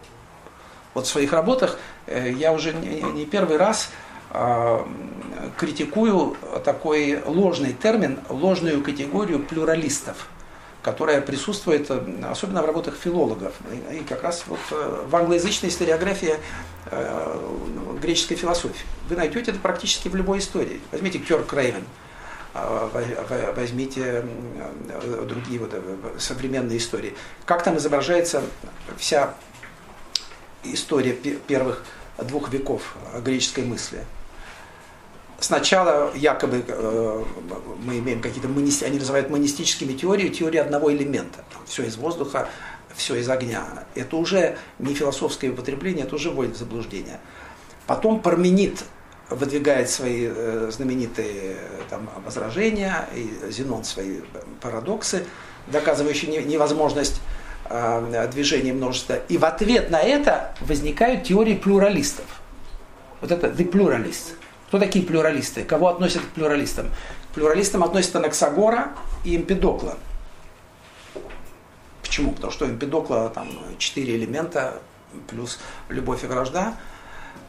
[0.93, 3.89] Вот в своих работах э, я уже не первый раз
[5.57, 6.35] критикую
[6.65, 10.27] такой ложный термин, ложную категорию плюралистов,
[10.81, 11.89] которая присутствует
[12.23, 13.53] особенно в работах филологов.
[13.91, 16.35] И как раз вот э, в англоязычной историографии
[16.87, 17.39] э,
[18.01, 18.85] греческой философии.
[19.09, 20.81] Вы найдете это практически в любой истории.
[20.91, 21.85] Возьмите Кёрк Рейвен,
[23.55, 24.25] возьмите
[24.89, 25.73] э, другие вот
[26.17, 27.15] современные истории.
[27.45, 28.41] Как там изображается
[28.97, 29.35] вся
[30.63, 31.83] история первых
[32.17, 34.03] двух веков греческой мысли?
[35.43, 37.23] Сначала якобы э,
[37.83, 41.43] мы имеем какие-то, монисти, они называют монистическими теориями, теории одного элемента.
[41.65, 42.47] Все из воздуха,
[42.95, 43.65] все из огня.
[43.95, 47.19] Это уже не философское употребление, это уже вводит в заблуждение.
[47.87, 48.83] Потом Парменид
[49.29, 51.57] выдвигает свои э, знаменитые
[51.89, 54.21] там, возражения, и Зенон свои
[54.61, 55.25] парадоксы,
[55.67, 57.19] доказывающие невозможность
[57.65, 59.17] э, движения множества.
[59.27, 62.25] И в ответ на это возникают теории плюралистов.
[63.19, 64.35] Вот это the pluralist.
[64.73, 65.63] Кто такие плюралисты?
[65.63, 66.89] Кого относят к плюралистам?
[67.29, 68.93] К плюралистам относятся Наксагора
[69.23, 69.99] и Эмпидокла.
[72.01, 72.31] Почему?
[72.31, 74.81] Потому что Эмпидокла там четыре элемента
[75.29, 75.59] плюс
[75.89, 76.75] любовь и вражда.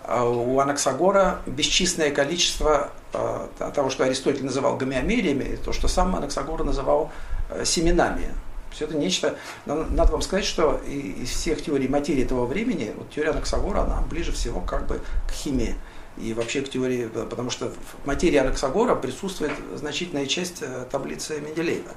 [0.03, 6.63] А у Анаксагора бесчисленное количество а, того, что Аристотель называл гомеомериями, то, что сам Анаксагор
[6.63, 7.11] называл
[7.49, 8.35] э, семенами.
[8.71, 9.39] Все это нечто...
[9.65, 14.33] Надо вам сказать, что из всех теорий материи того времени, вот теория Анаксагора, она ближе
[14.33, 15.75] всего как бы к химии
[16.17, 21.91] и вообще к теории, потому что в материи Анаксагора присутствует значительная часть э, таблицы Менделеева,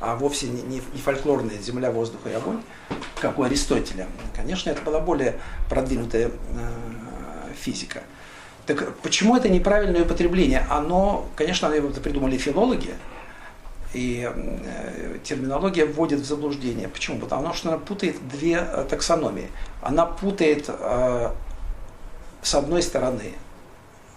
[0.00, 2.60] а вовсе не, не, фольклорная земля, воздух и огонь,
[3.20, 4.08] как у Аристотеля.
[4.34, 6.30] Конечно, это была более продвинутая э,
[7.54, 8.02] физика.
[8.66, 10.66] Так почему это неправильное употребление?
[10.68, 12.94] Оно, конечно, это придумали филологи,
[13.94, 16.88] и э, терминология вводит в заблуждение.
[16.88, 17.20] Почему?
[17.20, 19.48] Потому что она путает две таксономии.
[19.82, 20.68] Она путает
[22.42, 23.34] с одной стороны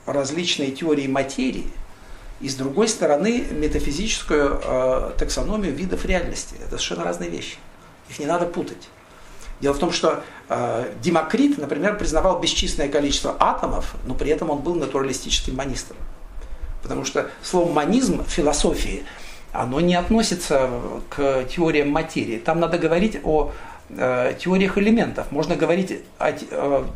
[0.06, 1.72] различные теории материи,
[2.42, 6.56] и с другой стороны метафизическую э, таксономию видов реальности.
[6.60, 7.58] Это совершенно разные вещи.
[8.10, 8.90] Их не надо путать.
[9.62, 14.60] Дело в том, что э, Демокрит, например, признавал бесчисленное количество атомов, но при этом он
[14.60, 15.96] был натуралистическим манистом.
[16.84, 19.06] Потому что слово манизм в философии,
[19.54, 20.70] оно не относится
[21.10, 22.38] к теориям материи.
[22.38, 23.54] Там надо говорить о
[24.40, 25.32] теориях элементов.
[25.32, 26.34] Можно говорить о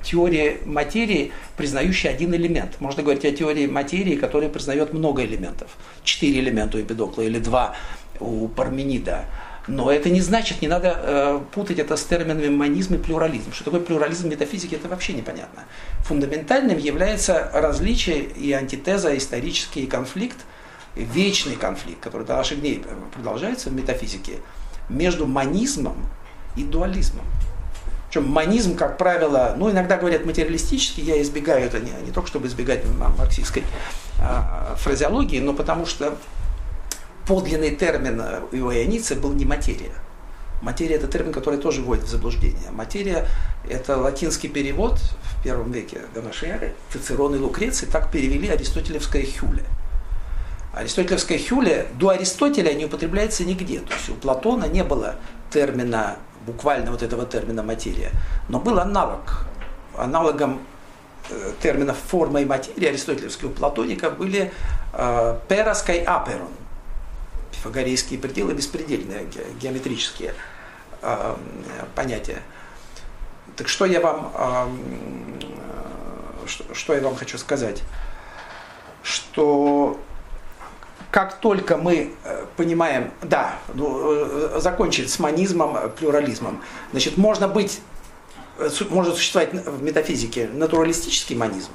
[0.04, 2.80] теории материи, признающей один элемент.
[2.80, 5.70] Можно говорить о теории материи, которая признает много элементов.
[6.04, 7.76] Четыре элемента у Эпидокла или два
[8.20, 9.26] у Парменида.
[9.68, 13.54] Но это не значит, не надо э, путать это с терминами монизм и плюрализм.
[13.54, 15.64] Что такое плюрализм в метафизике, это вообще непонятно.
[16.06, 20.38] Фундаментальным является различие и антитеза, исторический конфликт,
[20.96, 24.40] вечный конфликт, который до наших дней продолжается в метафизике,
[24.90, 25.98] между монизмом
[26.60, 27.26] и дуализмом.
[28.10, 32.48] Причем монизм, как правило, ну, иногда говорят материалистический, я избегаю это не, не только, чтобы
[32.48, 32.84] избегать
[33.18, 33.64] марксистской
[34.20, 36.18] а, фразеологии, но потому что
[37.28, 38.20] подлинный термин
[38.52, 39.92] у ионицы был не материя.
[40.64, 42.72] Материя– это термин, который тоже вводит в заблуждение.
[42.72, 43.28] Материя–
[43.70, 46.74] это латинский перевод в первом веке до нашей эры.
[46.92, 49.64] Цицерон и Лукреций так перевели аристотелевское «хюле».
[50.74, 53.80] Аристотелевское «хюле» до Аристотеля не употребляется нигде.
[53.80, 55.16] То есть у Платона не было
[55.50, 58.12] термина буквально вот этого термина материя.
[58.48, 59.46] Но был аналог.
[59.98, 60.62] Аналогом
[61.30, 64.52] э, терминов форма и материя аристотелевского платоника были
[64.94, 66.50] э, пероской аперон,
[67.52, 69.28] пифагорейские пределы, беспредельные
[69.60, 70.34] геометрические
[71.02, 71.36] э,
[71.96, 72.42] понятия.
[73.56, 74.32] Так что я вам,
[76.74, 77.84] что я вам хочу сказать?
[79.04, 80.00] Что
[81.12, 86.62] как только мы э, понимаем, да, ну, э, закончить с манизмом, э, плюрализмом,
[86.92, 87.82] значит, можно быть,
[88.90, 91.72] может существовать в метафизике натуралистический манизм.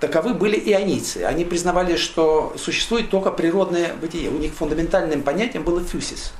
[0.00, 1.24] Таковы были ионийцы.
[1.24, 4.30] Они признавали, что существует только природное бытие.
[4.30, 6.32] У них фундаментальным понятием было фюсис.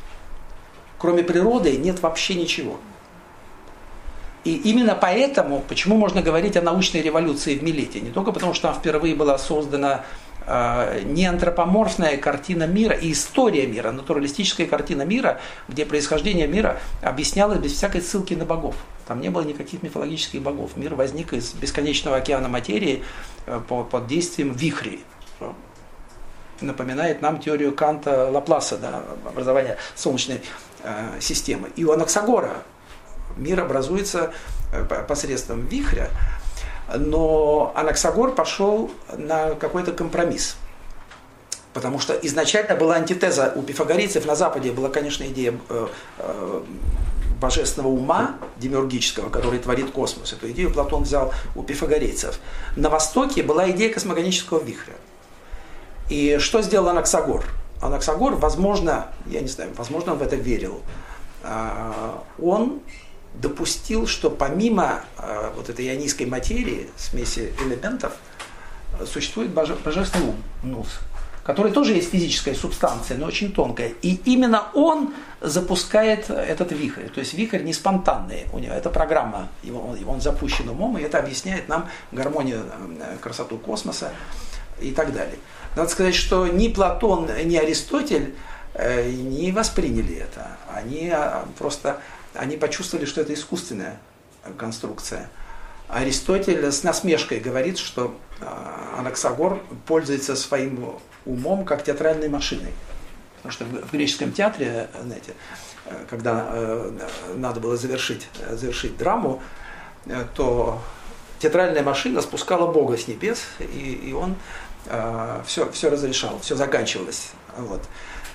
[0.98, 2.78] Кроме природы нет вообще ничего.
[4.44, 8.68] И именно поэтому, почему можно говорить о научной революции в Милете, не только потому, что
[8.68, 10.00] там впервые была создана э,
[10.46, 17.72] не антропоморфная картина мира и история мира, натуралистическая картина мира, где происхождение мира объяснялось без
[17.72, 18.74] всякой ссылки на богов.
[19.06, 20.76] Там не было никаких мифологических богов.
[20.76, 23.02] Мир возник из бесконечного океана материи
[23.46, 25.04] э, под действием вихрей
[26.60, 30.40] напоминает нам теорию Канта Лапласа, да, образования Солнечной
[30.82, 31.70] э, системы.
[31.76, 32.62] И у Анаксагора
[33.36, 34.32] мир образуется
[34.72, 36.10] э, посредством вихря,
[36.92, 40.56] но Анаксагор пошел на какой-то компромисс.
[41.72, 45.86] Потому что изначально была антитеза у пифагорейцев, на Западе была, конечно, идея э,
[46.18, 46.62] э,
[47.40, 50.32] божественного ума демиургического, который творит космос.
[50.32, 52.38] Эту идею Платон взял у пифагорейцев.
[52.76, 54.94] На Востоке была идея космогонического вихря.
[56.08, 57.44] И что сделал Анаксагор?
[57.80, 60.80] Анаксагор, возможно, я не знаю, возможно, он в это верил.
[61.42, 62.80] А, он
[63.34, 68.12] допустил, что помимо а, вот этой ионийской материи, смеси элементов,
[69.06, 71.00] существует боже, божественный ум, нус,
[71.42, 73.92] который тоже есть физическая субстанция, но очень тонкая.
[74.02, 77.08] И именно он запускает этот вихрь.
[77.08, 81.18] То есть вихрь не спонтанный, у него это программа, его, он запущен умом, и это
[81.18, 82.64] объясняет нам гармонию,
[83.00, 84.12] э, красоту космоса
[84.80, 85.36] и так далее.
[85.76, 88.34] Надо сказать, что ни Платон, ни Аристотель
[88.74, 90.56] э, не восприняли это.
[90.72, 92.00] Они а, просто
[92.34, 93.98] они почувствовали, что это искусственная
[94.58, 95.30] конструкция.
[95.88, 102.72] Аристотель с насмешкой говорит, что а, Анаксагор пользуется своим умом как театральной машиной.
[103.36, 105.34] Потому что в греческом театре, знаете,
[106.08, 106.98] когда э,
[107.36, 109.42] надо было завершить, завершить драму,
[110.06, 110.80] э, то
[111.40, 114.36] театральная машина спускала Бога с небес, и, и он
[115.46, 117.30] все, все разрешал, все заканчивалось.
[117.56, 117.80] Вот.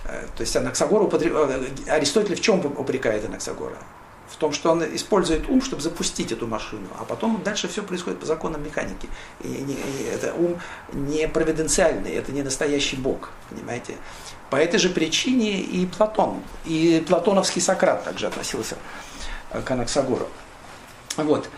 [0.05, 1.33] Э, то есть Анаксагор употреб...
[1.35, 3.77] Э, Аристотель в чем упрекает Анаксагора?
[4.29, 8.19] В том, что он использует ум, чтобы запустить эту машину, а потом дальше все происходит
[8.19, 9.09] по законам механики.
[9.41, 10.59] И, и, и это ум
[10.93, 13.95] не провиденциальный, это не настоящий Бог, понимаете?
[14.51, 18.77] По этой же причине и Платон, и платоновский Сократ также относился
[19.51, 20.27] э, к Анаксагору.
[21.17, 21.49] Вот.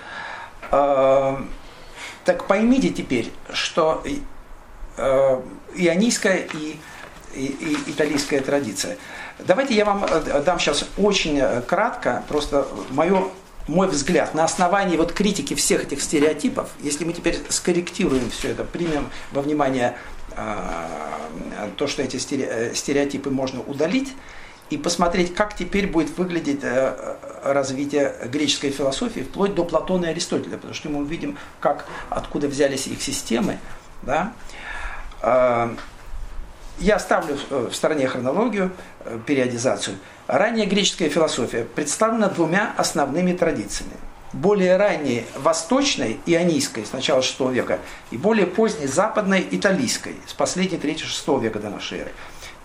[0.70, 4.02] Так поймите теперь, что
[5.76, 6.80] ионийская и
[7.36, 8.98] и, и итальянская традиция.
[9.40, 13.24] Давайте я вам э, дам сейчас очень э, кратко, просто мое,
[13.68, 18.64] мой взгляд на основании вот критики всех этих стереотипов, если мы теперь скорректируем все это,
[18.64, 19.98] примем во внимание
[20.36, 24.14] э, то, что эти э, стереотипы можно удалить,
[24.70, 26.62] и посмотреть, как теперь будет выглядеть
[27.44, 32.88] развитие греческой философии вплоть до Платона и Аристотеля, потому что мы увидим, как, откуда взялись
[32.88, 33.58] их системы.
[34.02, 34.32] Да?
[36.82, 38.72] Я оставлю э, в стороне хронологию,
[39.06, 39.98] э, периодизацию.
[40.26, 43.94] Ранняя греческая философия представлена двумя основными традициями.
[44.34, 47.78] Более ранней восточной, ионийской, с начала VI века,
[48.10, 52.12] и более поздней западной, италийской, с последней 3-6 века до нашей эры.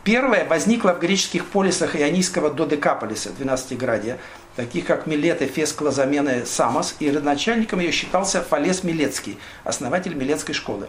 [0.02, 4.16] Первая возникла в греческих полисах ионийского Додекаполиса, 12-градия,
[4.54, 10.86] таких как Милет, Эфес, Клозамены, Самос, и родоначальником ее считался Фалес Милецкий, основатель Милетской школы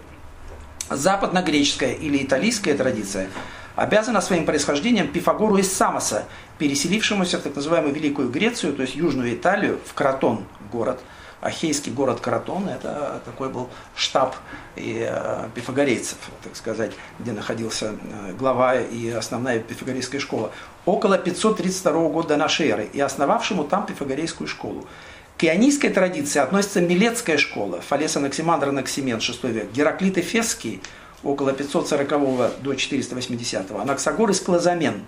[0.90, 3.30] западно-греческая или италийская традиция
[3.76, 6.26] обязана своим происхождением Пифагору из Самоса,
[6.58, 11.00] переселившемуся в так называемую Великую Грецию, то есть Южную Италию, в Кратон город.
[11.40, 14.36] Ахейский город Кратон, это такой был штаб
[14.76, 20.52] и, э, пифагорейцев, так сказать, где находился э, глава и основная пифагорейская школа,
[20.86, 24.88] около 532 года до нашей эры, и основавшему там пифагорейскую школу.
[25.38, 30.82] К ионийской традиции относится Милетская школа, Фалес Анаксимандр Анаксимен, 6 век, Гераклит Эфесский,
[31.24, 35.04] около 540 до 480, Анаксагор из Клазамен,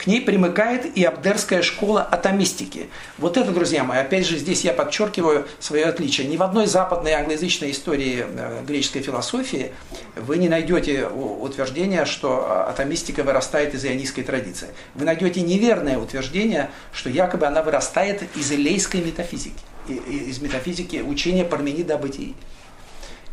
[0.00, 2.88] к ней примыкает и Абдерская школа атомистики.
[3.18, 6.26] Вот это, друзья мои, опять же, здесь я подчеркиваю свое отличие.
[6.26, 9.72] Ни в одной западной англоязычной истории э, греческой философии
[10.16, 14.68] вы не найдете утверждения, что атомистика вырастает из ионийской традиции.
[14.94, 21.96] Вы найдете неверное утверждение, что якобы она вырастает из элейской метафизики, из метафизики учения Парменида
[21.96, 22.34] о бытии.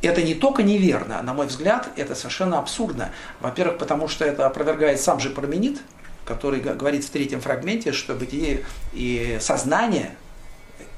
[0.01, 3.11] Это не только неверно, на мой взгляд, это совершенно абсурдно.
[3.39, 5.79] Во-первых, потому что это опровергает сам же Парменид,
[6.27, 10.15] который говорит в третьем фрагменте, что бытие и сознание,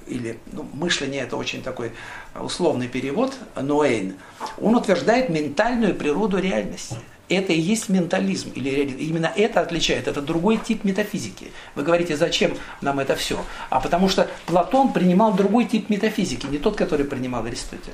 [0.07, 1.91] или ну, мышление это очень такой
[2.39, 4.15] условный перевод, ноэйн,
[4.59, 6.95] он утверждает ментальную природу реальности.
[7.29, 11.51] Это и есть ментализм, или именно это отличает, это другой тип метафизики.
[11.75, 13.37] Вы говорите, зачем нам это все?
[13.69, 17.93] А потому что Платон принимал другой тип метафизики, не тот, который принимал Аристотель.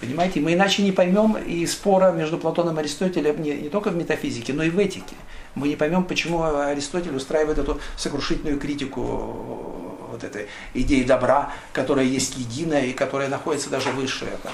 [0.00, 3.96] Понимаете, мы иначе не поймем и спора между Платоном и Аристотелем не, не только в
[3.96, 5.16] метафизике, но и в этике
[5.58, 9.78] мы не поймем, почему Аристотель устраивает эту сокрушительную критику
[10.10, 14.52] вот этой идеи добра, которая есть единая и которая находится даже выше там,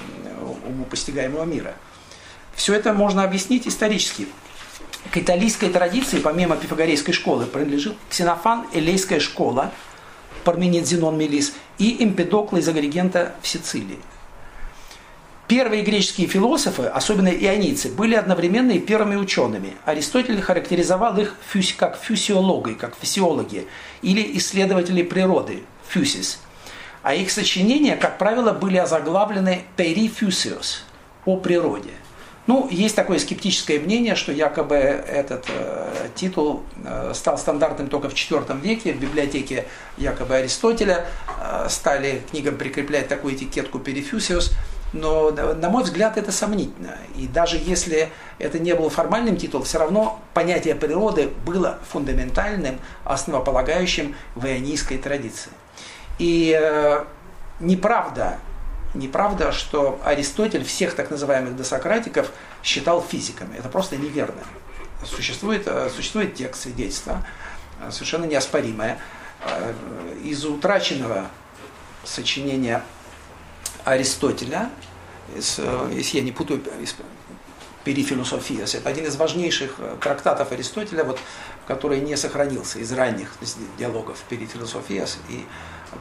[0.66, 1.74] уму постигаемого мира.
[2.54, 4.26] Все это можно объяснить исторически.
[5.10, 9.70] К италийской традиции, помимо пифагорейской школы, принадлежит Ксенофан, Элейская школа,
[10.44, 13.98] Парменид Зенон Мелис и Эмпедокла из Агригента в Сицилии.
[15.46, 19.74] Первые греческие философы, особенно ионийцы, были одновременно и первыми учеными.
[19.84, 21.36] Аристотель характеризовал их
[21.76, 23.66] как фюсиологи, как физиологи,
[24.00, 26.40] или исследователи природы, фюсис.
[27.02, 30.84] А их сочинения, как правило, были озаглавлены «перифюсиос»–
[31.26, 31.90] «о природе».
[32.46, 38.14] Ну, есть такое скептическое мнение, что якобы этот э, титул э, стал стандартным только в
[38.14, 38.92] IV веке.
[38.92, 39.66] В библиотеке
[39.96, 41.06] якобы Аристотеля
[41.40, 44.52] э, стали книгам прикреплять такую этикетку «перифюсиос»,
[44.94, 46.96] но, на мой взгляд, это сомнительно.
[47.16, 54.14] И даже если это не был формальным титулом, все равно понятие природы было фундаментальным, основополагающим
[54.36, 55.50] в ионийской традиции.
[56.20, 57.04] И э,
[57.58, 58.38] неправда,
[58.94, 62.30] неправда, что Аристотель всех так называемых досократиков
[62.62, 63.56] считал физиками.
[63.56, 64.42] Это просто неверно.
[65.04, 67.26] Существует, э, существует текст свидетельства,
[67.80, 68.98] э, совершенно неоспоримое,
[69.44, 69.74] э,
[70.22, 71.26] из утраченного
[72.04, 72.80] сочинения
[73.84, 74.70] Аристотеля,
[75.36, 75.60] из,
[75.92, 76.94] если я не путаю, из
[77.84, 78.74] Перифилософиас.
[78.74, 81.18] Это один из важнейших трактатов Аристотеля, вот,
[81.66, 83.32] который не сохранился из ранних
[83.78, 85.44] диалогов Перифилософиас и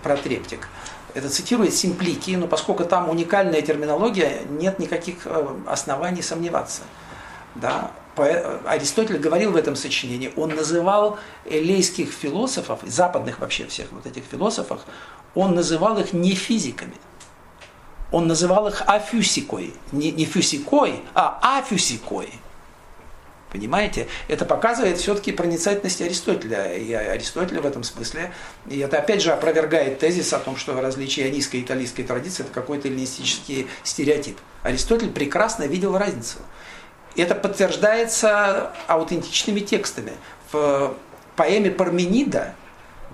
[0.02, 0.70] Протрептик.
[1.14, 6.82] Это цитирует Симплики, но поскольку там уникальная терминология, нет никаких э, оснований сомневаться.
[7.56, 7.92] Да?
[8.66, 14.82] Аристотель говорил в этом сочинении, он называл элейских философов, западных вообще всех вот этих философов,
[15.34, 16.94] он называл их не физиками.
[18.14, 19.74] Он называл их афюсикой.
[19.92, 22.30] Не, не фюсикой, а афюсикой.
[23.52, 24.08] Понимаете?
[24.28, 26.76] Это показывает все-таки проницательность Аристотеля.
[26.78, 28.32] И Аристотель в этом смысле,
[28.70, 32.54] и это опять же опровергает тезис о том, что различие ионийской и италийской традиции– это
[32.54, 34.38] какой-то эллинистический стереотип.
[34.62, 36.38] Аристотель прекрасно видел разницу.
[37.16, 40.14] Это подтверждается аутентичными текстами.
[40.52, 40.96] В
[41.36, 42.54] поэме Парменида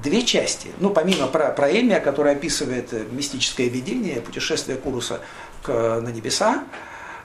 [0.01, 0.69] две части.
[0.79, 5.21] Ну, помимо про, проэмия, которая описывает мистическое видение, путешествие Куруса
[5.63, 6.63] к, на небеса,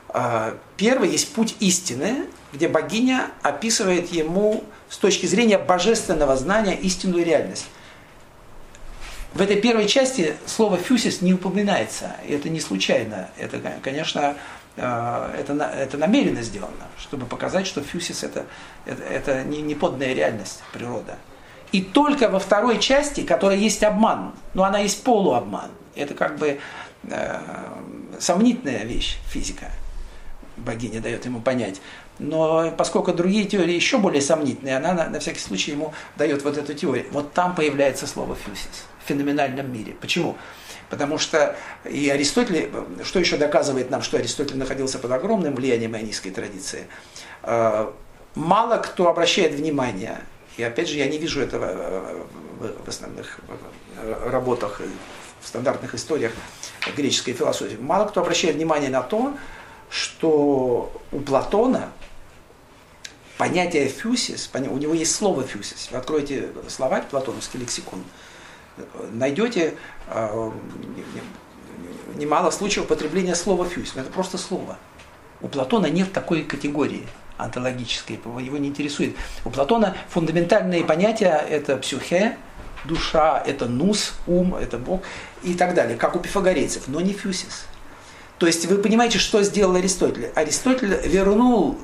[0.09, 7.25] а, первый есть путь истины, где богиня описывает ему с точки зрения божественного знания истинную
[7.25, 7.67] реальность.
[9.33, 13.31] В этой первой части слово «фюсис» не упоминается, это не случайно.
[13.37, 14.37] Это, конечно,
[14.77, 18.47] а, это, это намеренно сделано, чтобы показать, что фюсис это,
[18.87, 21.17] это, это не, не подная реальность, природа.
[21.75, 26.61] И только во второй части, которая есть обман, но она есть полуобман, это как бы
[27.05, 27.41] э,
[28.21, 29.71] сомнительная вещь физика–
[30.57, 31.81] богиня дает ему понять.
[32.19, 36.57] Но поскольку другие теории еще более сомнительные, она на, на всякий случай ему дает вот
[36.57, 37.07] эту теорию.
[37.11, 39.95] Вот там появляется слово фьюсис в феноменальном мире.
[40.01, 40.37] Почему?
[40.91, 42.71] Потому что и Аристотель,
[43.03, 46.87] что еще доказывает нам, что Аристотель находился под огромным влиянием ионийской традиции,
[47.43, 47.91] э,
[48.37, 50.21] мало кто обращает внимание,
[50.57, 52.17] и опять же я не вижу этого
[52.85, 53.41] в основных
[54.25, 54.81] работах,
[55.41, 56.33] в стандартных историях
[56.97, 59.35] греческой философии, мало кто обращает внимание на то,
[59.91, 61.91] что у Платона
[63.37, 65.89] понятие фюсис, у него есть слово фюсис.
[65.91, 68.03] Вы откроете словарь, платоновский лексикон,
[69.11, 69.75] найдете
[70.09, 70.51] э,
[72.15, 73.97] немало случаев употребления слова фюсис.
[73.97, 74.79] Это просто слово.
[75.41, 77.07] У Платона нет такой категории
[77.37, 79.17] онтологической, его не интересует.
[79.45, 82.37] У Платона фундаментальные понятия– это псюхе,
[82.85, 85.03] душа, это нус, ум, это Бог
[85.43, 87.67] и так далее, как у пифагорейцев, но не фюсис.
[88.39, 90.31] То есть вы понимаете, что сделал Аристотель?
[90.35, 91.79] Аристотель вернул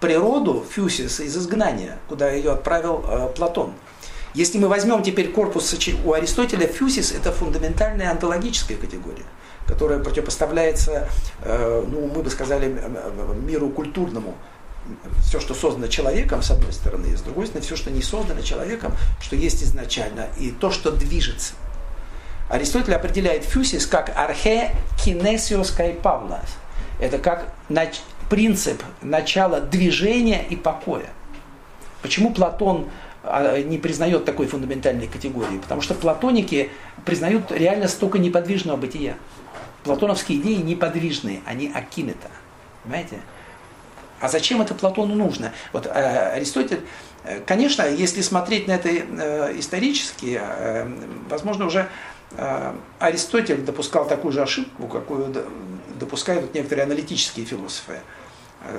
[0.00, 3.72] природу Фюсис из изгнания, куда ее отправил э, Платон.
[4.34, 5.74] Если мы возьмем теперь корпус
[6.04, 9.24] у Аристотеля, Фюсис– это фундаментальная онтологическая категория,
[9.66, 11.08] которая противопоставляется,
[11.42, 12.78] э, ну, мы бы сказали,
[13.42, 14.34] миру культурному.
[15.22, 18.42] Все, что создано человеком, с одной стороны, и с другой стороны, все, что не создано
[18.42, 21.54] человеком, что есть изначально, и то, что движется–
[22.48, 24.70] Аристотель определяет фюсис как архе
[25.02, 26.56] кинесиос кайпавлас.
[27.00, 28.00] Это как нач-
[28.30, 31.08] принцип начала движения и покоя.
[32.02, 32.88] Почему Платон
[33.24, 35.58] а, не признает такой фундаментальной категории?
[35.58, 36.70] Потому что платоники
[37.04, 39.16] признают реально столько неподвижного бытия.
[39.82, 42.28] Платоновские идеи неподвижные, они акинета.
[42.84, 43.18] Понимаете?
[44.20, 45.52] А зачем это Платону нужно?
[45.72, 46.80] Вот э, Аристотель,
[47.24, 50.40] э, конечно, если смотреть на это э, исторически,
[51.28, 51.88] возможно, уже
[52.98, 55.32] Аристотель допускал такую же ошибку, какую
[55.94, 58.00] допускают некоторые аналитические философы,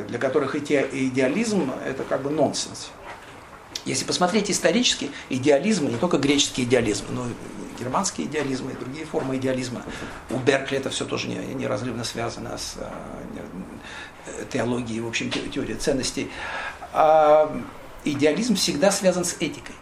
[0.10, 2.90] для которых идеализм– это как бы нонсенс.
[3.86, 7.32] Если посмотреть исторически, идеализм, не только греческий идеализм, но и
[7.80, 9.84] германский идеализм и другие формы идеализма.
[10.30, 12.76] У Беркли это все тоже неразрывно связано с
[14.52, 16.32] теологией, в общем, теорией ценностей.
[16.94, 17.56] А
[18.04, 19.76] идеализм всегда связан с этикой,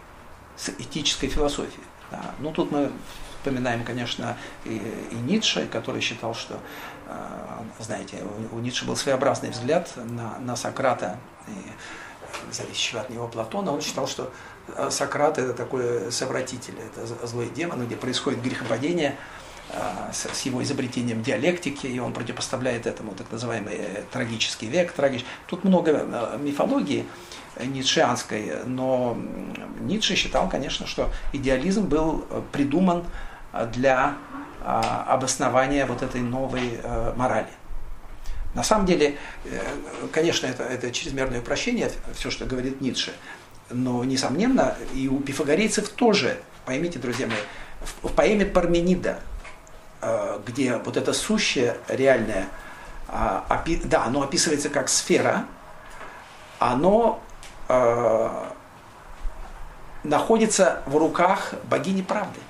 [0.56, 1.84] с этической философией.
[2.10, 2.34] Да.
[2.38, 2.90] Ну, тут мы
[3.38, 6.60] вспоминаем, конечно, и, и Ницше, который считал, что,
[7.06, 7.14] э,
[7.80, 8.18] знаете,
[8.52, 13.72] у, у Ницше был своеобразный взгляд на, на Сократа, и, зависящего от него Платона.
[13.72, 14.32] Он считал, что
[14.68, 19.16] э, Сократ это такой совратитель, это злой демон, где происходит грехопадение
[20.12, 23.78] с, с его изобретением диалектики, и он противопоставляет этому так называемый
[24.12, 24.92] трагический век.
[24.92, 25.24] Трагич...
[25.46, 27.06] Тут много мифологии,
[27.64, 29.16] ницшеанской, но
[29.80, 33.04] Ницше считал, конечно, что идеализм был э, придуман
[33.52, 34.14] э, для
[34.62, 37.48] а, обоснования вот этой новой э, морали.
[38.54, 39.16] На самом деле,
[40.12, 43.12] конечно, это, это чрезмерное упрощение, все, что говорит Ницше,
[43.68, 47.36] но, несомненно, и у пифагорейцев тоже, поймите, друзья мои,
[48.02, 49.20] в поэме Парменида,
[50.46, 52.48] где вот это сущее, реальное,
[53.08, 55.44] а, да, оно описывается как сфера,
[56.58, 57.20] оно
[57.68, 58.28] э,
[60.02, 62.40] находится в руках богини правды.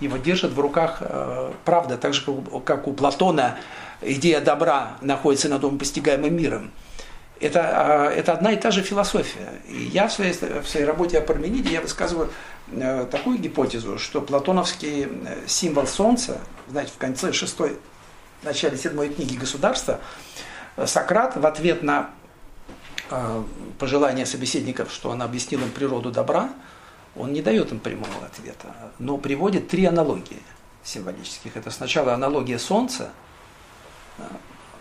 [0.00, 2.24] Его держит в руках э, правда, так же,
[2.64, 3.58] как у Платона
[4.00, 6.70] идея добра находится над постигаемым миром.
[7.40, 9.60] Это, э, это одна и та же философия.
[9.68, 12.30] И я в своей, в своей работе о Пармениде я высказываю
[12.61, 12.61] э,
[13.10, 17.78] такую гипотезу, что платоновский э, символ Солнца, знаете, в конце шестой,
[18.42, 20.00] начале седьмой книги «Государства»,
[20.76, 22.10] э, Сократ в ответ на
[23.78, 26.48] пожелания собеседников, что он объяснил им природу добра,
[27.14, 30.40] он не дает им прямого ответа, но приводит три аналогии
[30.82, 31.54] символических.
[31.58, 33.10] Это сначала аналогия Солнца,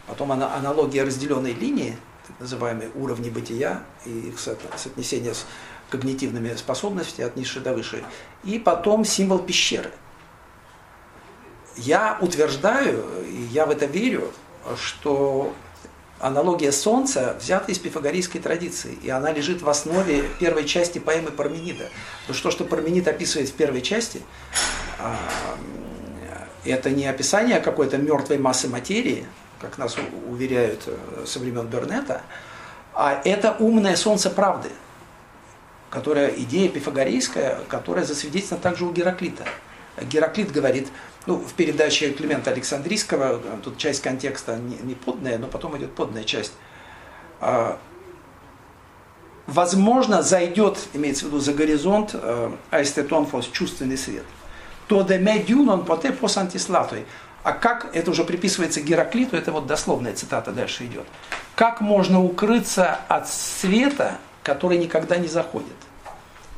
[0.07, 5.45] потом аналогия разделенной линии, так называемые уровни бытия и их соотнесение с
[5.91, 8.03] когнитивными способностями от низшей до высшей,
[8.43, 9.91] и потом символ пещеры.
[11.77, 14.31] Я утверждаю, и я в это верю,
[14.77, 15.53] что
[16.19, 21.89] аналогия Солнца взята из пифагорейской традиции, и она лежит в основе первой части поэмы Парменида.
[22.21, 24.21] Потому что то, что Парменид описывает в первой части,
[24.99, 25.17] а,
[26.65, 29.25] это не описание какой-то мертвой массы материи,
[29.59, 29.95] как нас
[30.27, 32.21] уверяют э, со времен Бернета,
[32.93, 34.69] а это умное солнце правды,
[35.91, 39.43] которая идея пифагорейская, которая засвидетельствована также у Гераклита.
[40.01, 40.87] Гераклит говорит,
[41.27, 45.93] ну, в передаче Климента Александрийского, э, тут часть контекста не, не подная, но потом идет
[45.93, 46.53] подная часть.
[47.41, 47.77] А,
[49.45, 54.23] возможно, зайдет, имеется в виду за горизонт, э, аэстетонфос, чувственный свет.
[54.87, 57.05] То де медюнон поте пос антислатой.
[57.43, 61.05] А как, это уже приписывается Гераклиту, это вот дословная цитата дальше идет.
[61.55, 65.67] Как можно укрыться от света, который никогда не заходит?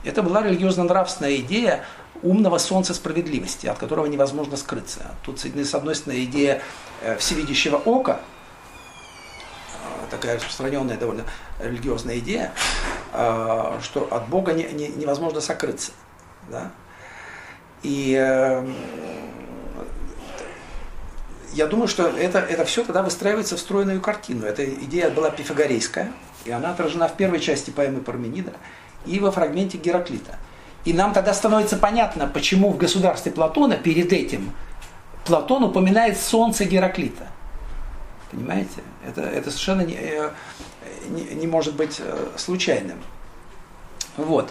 [0.03, 1.85] Это была религиозно-нравственная идея
[2.21, 5.15] умного солнца справедливости, от которого невозможно скрыться.
[5.23, 6.61] Тут, с одной стороны, идея
[7.01, 8.19] э, всевидящего ока,
[9.83, 11.25] э, такая распространенная довольно
[11.59, 12.53] религиозная идея,
[13.11, 15.91] э, что от Бога не, не, невозможно сокрыться.
[16.49, 16.71] Да?
[17.83, 18.11] И
[21.53, 24.45] я думаю, что это, это все тогда выстраивается в стройную картину.
[24.45, 26.11] Эта идея была пифагорейская,
[26.45, 28.53] и она отражена в первой части поэмы Парменида
[29.05, 30.37] и во фрагменте Гераклита.
[30.85, 34.53] И нам тогда становится понятно, почему в государстве Платона перед этим
[35.25, 37.27] Платон упоминает солнце Гераклита.
[38.31, 38.81] Понимаете?
[39.07, 40.29] Это, это совершенно не, э,
[41.07, 42.97] не, не может быть э, случайным.
[44.17, 44.49] Вот.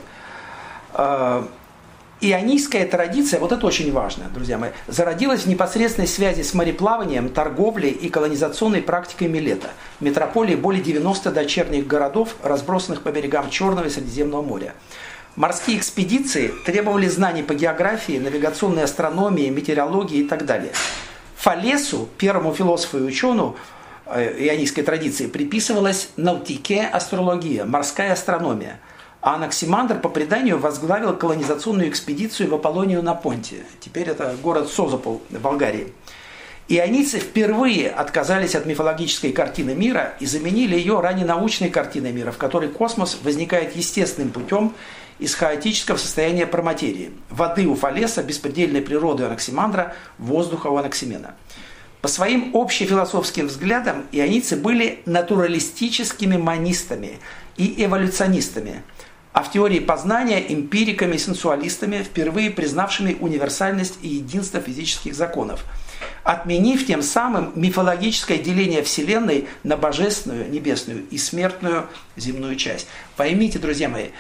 [2.25, 7.91] Ионийская традиция, вот это очень важно, друзья мои, зародилась в непосредственной связи с мореплаванием, торговлей
[7.91, 9.71] и колонизационной практикой Милета.
[9.99, 14.75] Метрополии более 90 дочерних городов, разбросанных по берегам Черного и Средиземного моря.
[15.35, 20.71] Морские экспедиции требовали знаний по географии, навигационной астрономии, метеорологии и так далее.
[21.39, 23.57] Фалесу, первому философу и ученому
[24.07, 28.79] э, ионийской традиции, приписывалась наутике астрология, морская астрономия.
[29.23, 33.65] А Анаксимандр по преданию возглавил колонизационную экспедицию в Аполлонию на Понте.
[33.79, 35.93] Теперь это город Созопол в Болгарии.
[36.67, 42.37] Ионийцы впервые отказались от мифологической картины мира и заменили ее ранее научной картиной мира, в
[42.37, 44.75] которой космос возникает естественным путем
[45.21, 47.13] из хаотического состояния проматерии.
[47.31, 51.37] Воды у Фалеса, беспредельной природы у Анаксимандра, воздуха у Анаксимена.
[52.01, 57.21] По своим общефилософским взглядам ионийцы были натуралистическими монистами
[57.57, 58.83] и эволюционистами,
[59.33, 65.65] а в теории познания эмпириками и сенсуалистами, впервые признавшими универсальность и единство физических законов.
[66.25, 71.87] отменив тем самым мифологическое деление Вселенной на божественную, небесную и смертную
[72.17, 72.87] земную часть.
[73.17, 74.11] Поймите, друзья мои,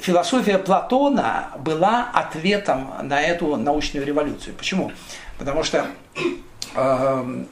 [0.00, 4.54] философия Платона была ответом на эту научную революцию.
[4.54, 4.92] Почему?
[5.38, 5.86] Потому что
[6.74, 7.44] э,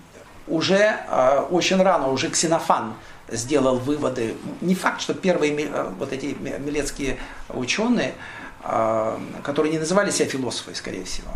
[0.46, 2.94] уже э, очень рано, уже Ксенофан
[3.28, 4.36] сделал выводы.
[4.60, 7.18] Не факт, что первые э, вот эти милецкие
[7.48, 8.14] ученые,
[8.64, 11.30] э, которые не называли себя философами, скорее всего,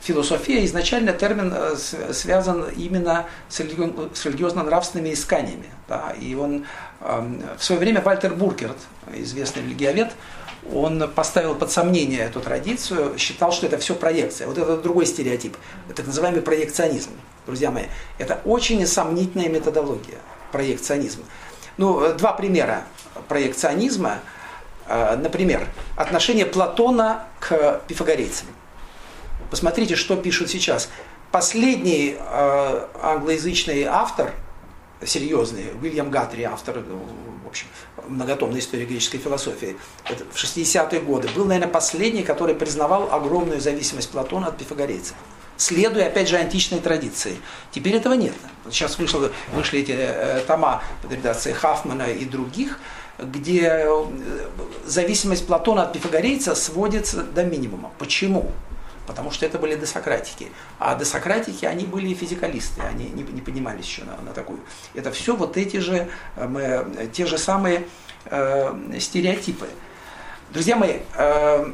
[0.00, 5.66] философия изначально термин э, связан именно с религиозно-нравственными исканиями.
[5.88, 6.66] Да, и он
[7.00, 8.76] эм, в свое время Вальтер Буркерт,
[9.12, 10.12] известный религиовед,
[10.72, 14.46] он поставил под сомнение эту традицию, считал, что это все проекция.
[14.46, 15.56] Вот это другой стереотип,
[15.94, 17.10] так называемый проекционизм.
[17.46, 17.84] Друзья мои,
[18.18, 20.18] это очень сомнительная методология,
[20.52, 21.24] проекционизм.
[21.76, 22.84] Ну, э, два примера
[23.28, 24.18] проекционизма.
[24.86, 25.66] Э, например,
[25.96, 28.48] отношение Платона к пифагорейцам.
[29.50, 30.90] Посмотрите, что пишут сейчас.
[31.32, 34.32] Последний э, англоязычный автор,
[35.04, 37.66] серьезный, Уильям Гатри, автор, в общем,
[38.08, 39.76] многотомной истории греческой философии,
[40.32, 45.16] в 60-е годы, был, наверное, последний, который признавал огромную зависимость Платона от пифагорейцев
[45.60, 47.36] следуя, опять же, античной традиции.
[47.70, 48.34] Теперь этого нет.
[48.70, 52.80] Сейчас вышло, вышли эти э, тома под редакцией Хафмана и других,
[53.18, 54.04] где э,
[54.86, 57.90] зависимость Платона от пифагорейца сводится до минимума.
[57.98, 58.50] Почему?
[59.06, 60.52] потому что это были десократики.
[60.78, 64.60] А десократики, они были физикалисты, они не, не поднимались еще на, на такую.
[64.94, 67.88] Это все вот эти же, э, мы, те же самые
[68.26, 69.66] э, стереотипы.
[70.50, 71.72] Друзья мои, э,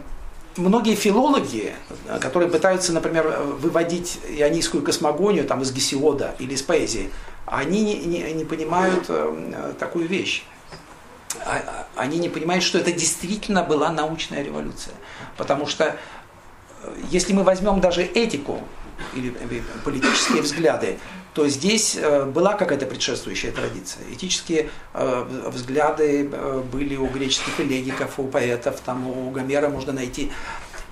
[0.56, 1.74] многие филологи,
[2.20, 3.26] которые пытаются, например,
[3.60, 7.10] выводить ионийскую космогонию там, из Гесиода или из поэзии,
[7.46, 10.44] они не, не, не понимают э, такую вещь.
[11.44, 14.94] А, а, они не понимают, что это действительно была научная революция.
[15.36, 15.96] Потому что
[17.10, 18.60] если мы возьмем даже этику
[19.14, 19.30] или
[19.84, 20.98] политические взгляды,
[21.36, 24.02] то здесь э, была какая-то предшествующая традиция.
[24.10, 30.32] Этические э, взгляды э, были у греческих элегиков, у поэтов, там у Гомера можно найти.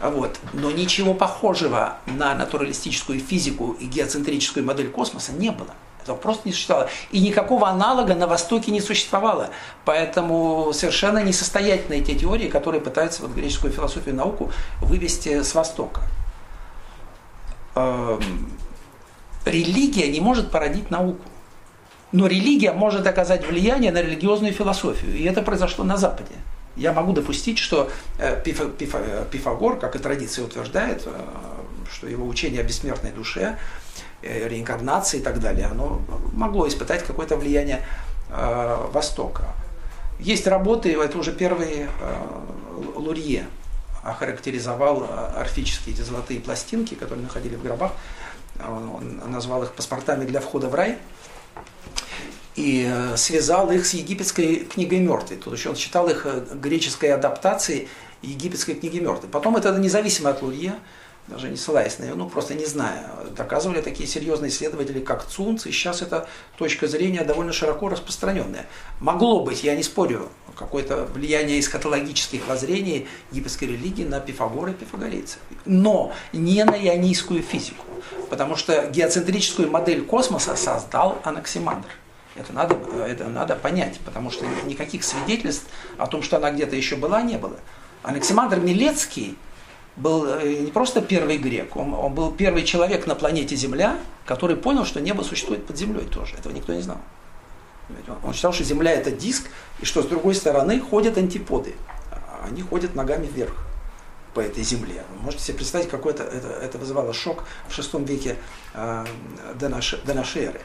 [0.02, 0.38] Вот.
[0.52, 5.70] Но ничего похожего на натуралистическую физику и геоцентрическую модель космоса не было.
[6.02, 6.90] Этого просто не существовало.
[7.10, 9.48] И никакого аналога на Востоке не существовало.
[9.86, 14.52] Поэтому совершенно несостоятельны те теории, которые пытаются вот греческую философию и науку
[14.82, 16.02] вывести с Востока.
[19.44, 21.22] Религия не может породить науку.
[22.12, 25.16] Но религия может оказать влияние на религиозную философию.
[25.16, 26.34] И это произошло на Западе.
[26.76, 31.10] Я могу допустить, что э, Пифагор, как и традиция утверждает, э,
[31.92, 33.58] что его учение о бессмертной душе
[34.26, 36.00] Э, реинкарнации и так далее, оно
[36.32, 37.82] могло испытать какое-то влияние
[38.30, 39.44] Востока.
[40.18, 41.86] Есть работы, это уже первый
[42.96, 43.46] Лурье
[44.02, 45.06] охарактеризовал
[45.36, 47.92] орфические эти золотые пластинки, которые находили в гробах.
[48.60, 50.98] Он назвал их паспортами для входа в рай
[52.56, 55.38] и э, связал их с египетской книгой мертвой.
[55.38, 57.88] Тут еще он считал их э, греческой адаптацией
[58.22, 59.28] египетской книги мертвой.
[59.28, 60.74] Потом это независимо от Лурье,
[61.26, 63.06] даже не ссылаясь на нее, ну просто не знаю,
[63.36, 66.28] доказывали такие серьезные исследователи, как Цунц, и сейчас эта
[66.58, 68.66] точка зрения довольно широко распространенная.
[69.00, 75.38] Могло быть, я не спорю, какое-то влияние эсхатологических воззрений египетской религии на Пифагора и пифагорейцев,
[75.64, 77.84] но не на ионийскую физику,
[78.30, 81.88] потому что геоцентрическую модель космоса создал Анаксимандр.
[82.36, 82.76] Это надо,
[83.06, 85.66] это надо понять, потому что никаких свидетельств
[85.98, 87.56] о том, что она где-то еще была, не было.
[88.02, 89.36] Анаксимандр Милецкий
[89.96, 94.56] был э, не просто первый грек, он, он был первый человек на планете Земля, который
[94.56, 96.34] понял, что небо существует под землей тоже.
[96.36, 96.98] Этого никто не знал.
[98.24, 99.44] Он считал, что Земля это диск,
[99.80, 101.74] и что с другой стороны ходят антиподы.
[102.42, 103.54] Они ходят ногами вверх
[104.34, 105.04] по этой земле.
[105.16, 108.36] Вы можете себе представить, какой это, это, это вызывало шок в шестом веке
[108.74, 109.06] э,
[109.54, 110.60] до, нашей, до нашей эры.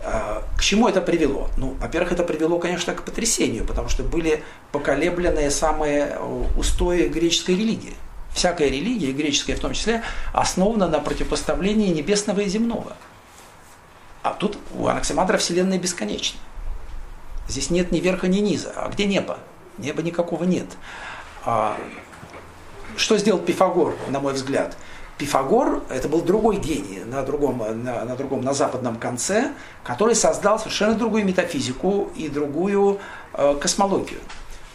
[0.00, 1.48] Э, к чему это привело?
[1.56, 4.42] Ну, во-первых, это привело, конечно, к потрясению, потому что были
[4.72, 6.18] поколебленные самые
[6.56, 7.94] устои греческой религии
[8.36, 10.02] всякая религия, греческая в том числе,
[10.32, 12.94] основана на противопоставлении небесного и земного.
[14.22, 16.38] А тут у Анаксимандра Вселенная бесконечна.
[17.48, 18.72] Здесь нет ни верха, ни низа.
[18.76, 19.38] А где небо?
[19.78, 20.66] Неба никакого нет.
[21.44, 21.78] А
[22.96, 24.76] что сделал Пифагор, на мой взгляд?
[25.18, 29.52] Пифагор– это был другой гений на другом, на, на другом, на западном конце,
[29.82, 32.98] который создал совершенно другую метафизику и другую
[33.32, 34.20] э, космологию.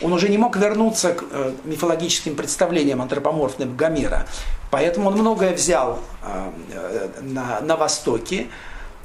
[0.02, 4.26] Он уже не мог вернуться к э, мифологическим представлениям антропоморфным Гомера.
[4.72, 8.48] Поэтому он многое взял э, э, на, на Востоке,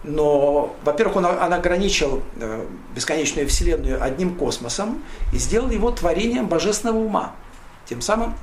[0.04, 2.22] но, во-первых, он, он ограничил
[2.94, 5.02] бесконечную Вселенную одним космосом
[5.32, 7.32] и сделал его творением божественного ума.
[7.86, 8.34] Тем самым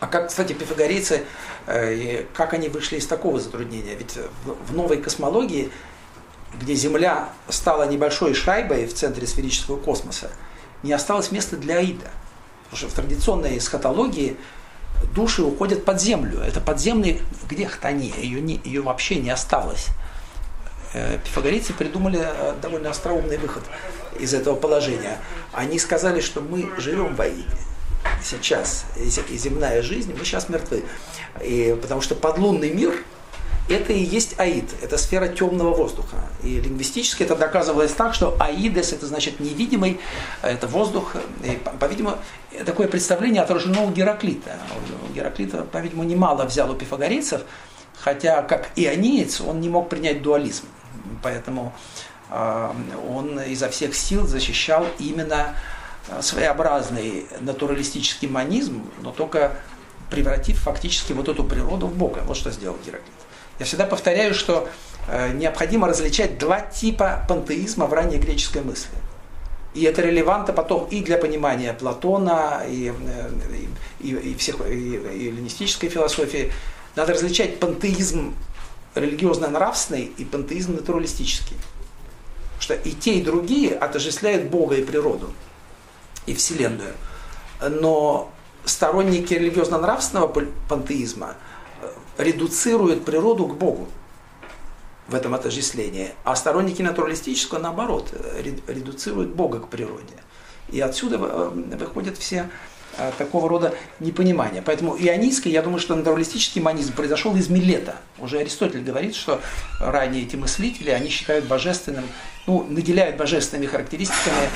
[0.00, 1.24] А как, кстати, пифагорейцы,
[1.66, 3.94] э, как они вышли из такого затруднения?
[3.94, 5.70] Ведь в новой космологии,
[6.60, 10.30] где Земля стала небольшой шайбой в центре сферического космоса,
[10.82, 12.10] не осталось места для Аида.
[12.64, 14.36] Потому что в традиционной эсхатологии
[15.14, 16.40] души уходят под землю.
[16.40, 19.86] Это подземный, где хтония, ее, не, ее вообще не осталось.
[20.92, 23.62] Э, пифагорейцы придумали э, довольно остроумный выход
[24.18, 25.18] из этого положения.
[25.52, 27.44] Они сказали, что мы живем в Аиде
[28.22, 30.84] сейчас, и земная жизнь, мы сейчас мертвы.
[31.42, 32.94] И, потому что подлунный мир–
[33.68, 36.16] это и есть Аид, это сфера темного воздуха.
[36.42, 40.00] И лингвистически это доказывалось так, что Аидес– это значит невидимый,
[40.42, 41.16] это воздух.
[41.80, 42.18] По-видимому,
[42.66, 44.58] такое представление отражено у Гераклита.
[45.08, 47.42] У Гераклита, по-видимому, немало взял у пифагорейцев,
[47.98, 50.66] хотя как иониец он не мог принять дуализм.
[51.22, 51.72] Поэтому
[52.30, 52.72] э,
[53.10, 55.56] он изо всех сил защищал именно
[56.20, 59.56] своеобразный натуралистический манизм, но только
[60.10, 62.22] превратив фактически вот эту природу в Бога.
[62.26, 63.10] Вот что сделал Гераклит.
[63.58, 64.68] Я всегда повторяю, что
[65.08, 68.90] э, необходимо различать два типа пантеизма в ранней греческой мысли.
[69.74, 73.30] И это релевантно потом и для понимания Платона, и, э,
[74.00, 76.52] и, и, всех, и, и эллинистической философии.
[76.96, 78.34] Надо различать пантеизм
[78.94, 81.56] религиозно-нравственный и пантеизм натуралистический.
[82.58, 85.30] Потому что и те, и другие отождествляют Бога и природу
[86.26, 86.94] и Вселенную.
[87.60, 88.30] Но
[88.64, 90.28] сторонники религиозно-нравственного
[90.68, 91.34] пантеизма
[91.80, 91.88] э,
[92.18, 93.88] редуцируют природу к Богу
[95.08, 100.14] в этом отождествлении, а сторонники натуралистического, наоборот, э, редуцируют Бога к природе.
[100.70, 102.48] И отсюда э, выходят все
[103.18, 104.62] такого рода непонимания.
[104.64, 107.96] Поэтому ионийский, я думаю, что натуралистический манизм произошел из Милета.
[108.20, 109.40] Уже Аристотель говорит, что
[109.80, 112.04] ранее эти мыслители, они считают божественным,
[112.46, 114.48] ну, наделяют божественными характеристиками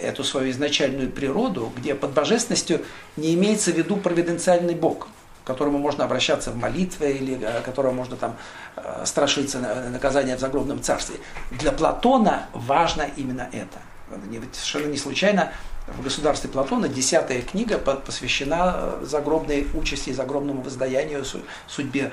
[0.00, 2.84] эту свою изначальную природу, где под божественностью
[3.16, 5.08] не имеется в виду провиденциальный Бог,
[5.44, 8.36] к которому можно обращаться в молитве или э, которого можно там
[8.76, 9.58] э, страшиться
[9.90, 11.16] наказания в загробном царстве.
[11.50, 13.78] Для Платона важно именно это.
[14.52, 15.52] Совершенно не случайно
[15.86, 21.24] в государстве Платона десятая книга посвящена э, загробной участи, загробному воздаянию,
[21.66, 22.12] судьбе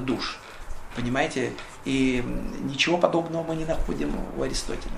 [0.00, 0.38] душ.
[0.94, 1.52] Понимаете?
[1.84, 2.22] И
[2.64, 4.92] ничего подобного мы не находим у Аристотеля.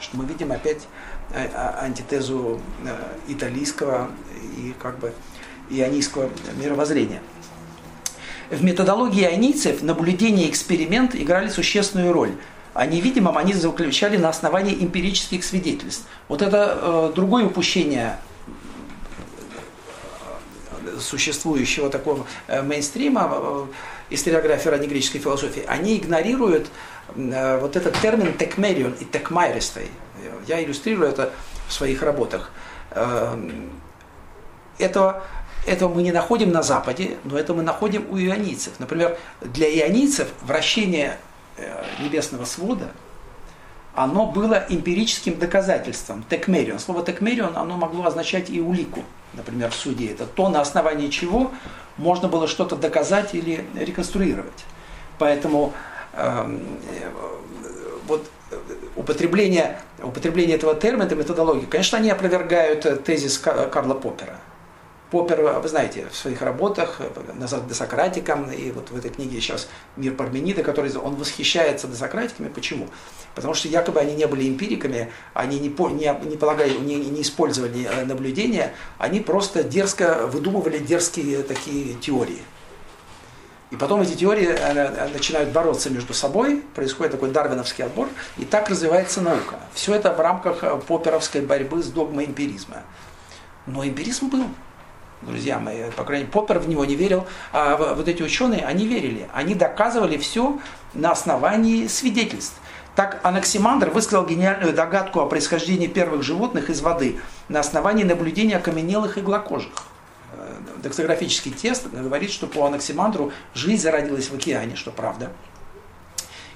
[0.00, 2.94] Что мы видим опять Э, а, антитезу э,
[3.28, 4.10] италийского
[4.56, 5.12] и как бы
[5.70, 7.20] ионийского мировоззрения.
[8.50, 12.32] В методологии ионийцев наблюдение и эксперимент играли существенную роль.
[12.74, 16.04] А невидимом они заключали на основании эмпирических свидетельств.
[16.28, 18.18] Вот это э, другое упущение
[20.84, 23.66] э, существующего такого мейнстрима
[24.10, 26.68] историографии раннегреческой философии, они игнорируют
[27.14, 29.04] э, вот этот термин текмерион и
[30.46, 31.32] Я иллюстрирую это
[31.68, 32.50] в своих работах.
[32.90, 33.70] Эм,
[34.78, 35.22] этого,
[35.66, 38.74] этого мы не находим на Западе, но это мы находим у ионийцев.
[38.78, 41.18] Например, для ионийцев вращение
[41.56, 42.88] э, небесного свода,
[43.94, 46.24] оно было эмпирическим доказательством.
[46.28, 46.78] Текмерион.
[46.78, 50.12] Слово текмерион, оно могло означать и улику, например, в суде.
[50.12, 51.50] Это то, на основании чего
[51.96, 54.64] можно было что-то доказать или реконструировать.
[55.18, 55.72] Поэтому
[56.12, 56.58] э,
[58.06, 58.30] вот
[58.96, 64.38] употребление, употребление этого термина, этой методологии, конечно, они опровергают тезис Карла Поппера.
[65.10, 67.00] Поппер, вы знаете, в своих работах
[67.34, 72.48] назад десократикам, и вот в этой книге сейчас «Мир Парменида», который он восхищается десократиками.
[72.48, 72.88] Почему?
[73.36, 77.84] Потому что якобы они не были эмпириками, они не, не, не, полагали, не, не использовали
[77.84, 82.42] э, наблюдения, они просто дерзко выдумывали дерзкие такие теории.
[83.72, 88.44] И потом эти теории э, э, начинают бороться между собой, происходит такой дарвиновский отбор, и
[88.44, 89.56] так развивается наука.
[89.74, 92.82] Все это в рамках э, поперовской борьбы с догмой эмпиризма.
[93.66, 94.44] Но эмпиризм был,
[95.22, 98.86] друзья мои, по крайней мере, Поппер в него не верил, а вот эти ученые, они
[98.86, 99.28] верили.
[99.34, 100.60] Они доказывали все
[100.94, 102.54] на основании свидетельств.
[102.94, 107.18] Так Анаксимандр высказал гениальную догадку о происхождении первых животных из воды
[107.48, 109.72] на основании наблюдения окаменелых иглокожих
[110.82, 115.32] дактилографический тест говорит, что по Анаксимандру жизнь зародилась в океане, что правда.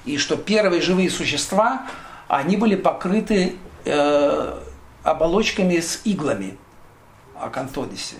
[0.04, 1.86] И что первые живые существа,
[2.28, 4.58] они были покрыты э,
[5.02, 6.56] оболочками с иглами
[7.38, 8.16] Акантодисе.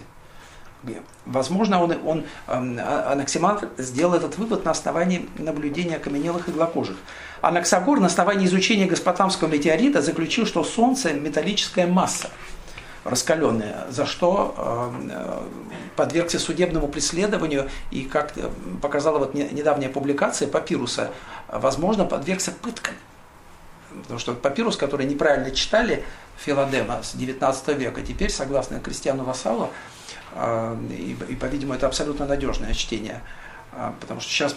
[1.27, 6.97] Возможно, он, он, эм, а, Анаксимандр сделал этот вывод на основании наблюдения окаменелых иглокожих.
[7.43, 12.31] Анаксагор на основании изучения госпотамского метеорита заключил, что Солнце– металлическая масса–
[13.05, 15.43] раскаленные, за что э,
[15.97, 18.35] подвергся судебному преследованию и, как
[18.83, 21.11] показала вот недавняя публикация папируса,
[21.49, 22.95] возможно, подвергся пыткам.
[24.03, 26.05] Потому что папирус, который неправильно читали,
[26.39, 28.03] Филадема с 19 века.
[28.03, 29.69] Теперь, согласно Кристиану Вассалу,
[30.91, 33.21] и, и по-видимому, это абсолютно надежное чтение,
[34.01, 34.55] потому что сейчас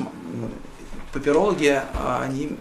[1.11, 1.82] папирологи,
[2.22, 2.57] они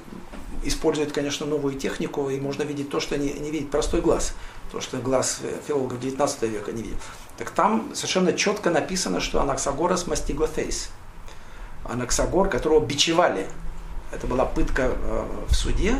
[0.64, 4.34] используют, конечно, новую технику, и можно видеть то, что не, не видит простой глаз,
[4.72, 6.98] то, что глаз филологов 19 века не видит.
[7.36, 10.88] Так там совершенно четко написано, что Анаксагорас мастигофейс.
[11.84, 13.46] Анаксагор, которого бичевали.
[14.12, 15.94] Это была пытка э, в суде.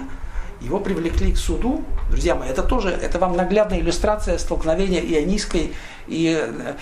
[0.62, 1.84] Его привлекли к суду.
[2.10, 5.74] Друзья мои, это тоже, это вам наглядная иллюстрация столкновения ионийской,
[6.06, 6.74] и, э,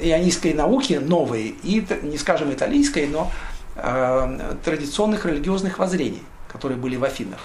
[0.00, 3.32] ионийской науки новой и, не скажем, италийской, но
[3.74, 6.22] э, традиционных религиозных воззрений
[6.54, 7.40] которые были в Афинах.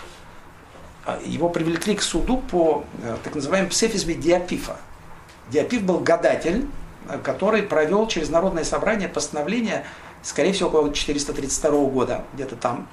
[1.09, 4.77] А, его привлекли к суду по э, так называемому псефизме Диапифа.
[5.49, 6.67] Диапиф был гадатель,
[7.07, 9.85] э, который провел через народное собрание постановление,
[10.21, 12.87] скорее всего, около 432 года, где-то там,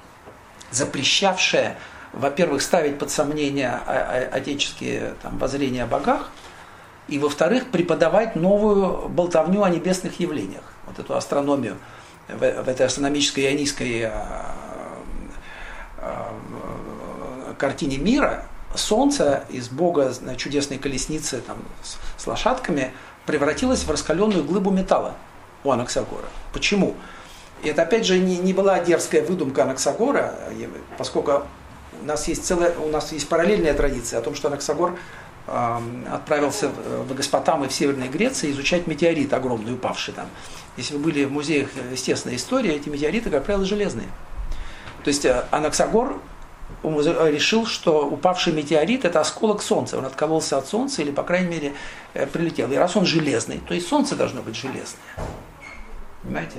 [0.71, 1.77] запрещавшее,
[2.11, 6.31] во-первых, ставить под сомнение отеческие там, воззрения о богах,
[7.07, 11.77] и, во-вторых, преподавать новую болтовню о небесных явлениях, вот эту астрономию
[12.27, 14.55] в, в этой астрономической ионийской а,
[16.07, 16.29] Э,
[17.57, 22.93] картине мира Солнце из бога чудесной колесницы там, с, с лошадками
[23.25, 25.15] превратилось в раскаленную глыбу металла
[25.63, 26.27] у Анаксагора.
[26.53, 26.95] Почему?
[27.63, 30.35] И это опять же не, не была дерзкая выдумка Анаксагора,
[30.97, 31.43] поскольку
[32.01, 34.95] у нас есть целая, у нас есть параллельная традиция о том, что Анаксагор
[35.47, 35.79] э,
[36.11, 40.27] отправился в Госпотам в Северной Греции изучать метеорит огромный, упавший там.
[40.77, 44.07] Если вы были в музеях естественной истории, эти метеориты, как правило, железные.
[45.03, 46.19] То есть э, Анаксагор
[46.83, 49.97] решил, что упавший метеорит– это осколок Солнца.
[49.97, 51.73] Он откололся от Солнца или, по крайней мере,
[52.13, 52.71] э, прилетел.
[52.71, 55.01] И раз он железный, то и Солнце должно быть железное.
[56.23, 56.57] Понимаете?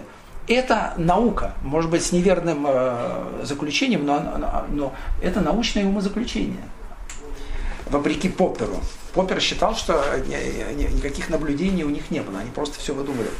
[0.48, 6.64] Это наука, может быть, с неверным э, заключением, но, но это научное умозаключение.
[7.90, 8.80] Вопреки Попперу.
[9.14, 13.30] Поппер считал, что никаких наблюдений у них не было, они просто все выдумали.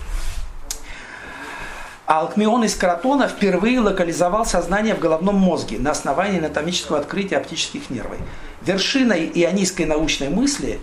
[2.08, 7.90] А алкмион из каротона впервые локализовал сознание в головном мозге на основании анатомического открытия оптических
[7.90, 8.16] нервов.
[8.62, 10.80] Вершиной ионийской научной мысли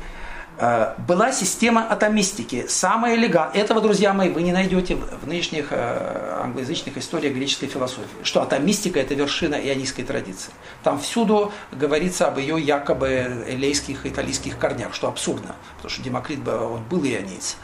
[0.60, 2.68] э, была система атомистики.
[2.68, 3.60] Самая элегантная.
[3.60, 8.22] Этого, друзья мои, вы не найдете в нынешних э, англоязычных историях греческой философии.
[8.22, 10.52] Что атомистика– это вершина ионийской традиции.
[10.84, 16.84] Там всюду говорится об ее якобы элейских, италийских корнях, что абсурдно, потому что Демокрит он
[16.84, 17.58] был иониец.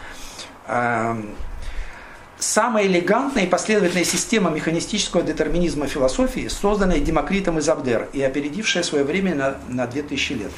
[2.42, 9.04] Самая элегантная и последовательная система механистического детерминизма философии, созданная Демокритом из Абдер и опередившая свое
[9.04, 10.52] время на, на 2000 лет.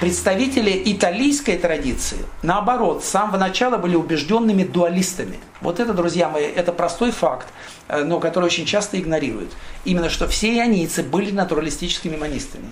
[0.00, 5.36] Представители италийской традиции, наоборот, с самого начала были убежденными дуалистами.
[5.60, 7.48] Вот это, друзья мои, это простой факт,
[7.88, 9.52] э, но который очень часто игнорируют.
[9.84, 12.70] Именно что все ионийцы были натуралистическими монистами.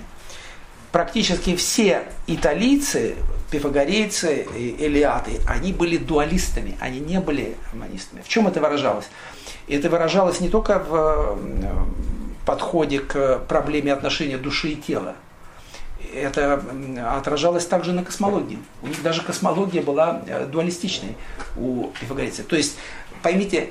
[0.93, 3.17] Практически все италийцы
[3.51, 8.23] пифагорейцы и элиаты, они были дуалистами, они не были монистами.
[8.23, 9.09] В чем это выражалось?
[9.69, 11.39] Это выражалось не только в
[12.47, 15.15] подходе к проблеме отношения души и тела,
[16.15, 16.63] это
[17.17, 18.59] отражалось также на космологии.
[18.83, 21.17] У них даже космология была э, дуалистичной
[21.57, 22.47] у пифагорейцев.
[22.47, 22.77] То есть,
[23.23, 23.71] поймите,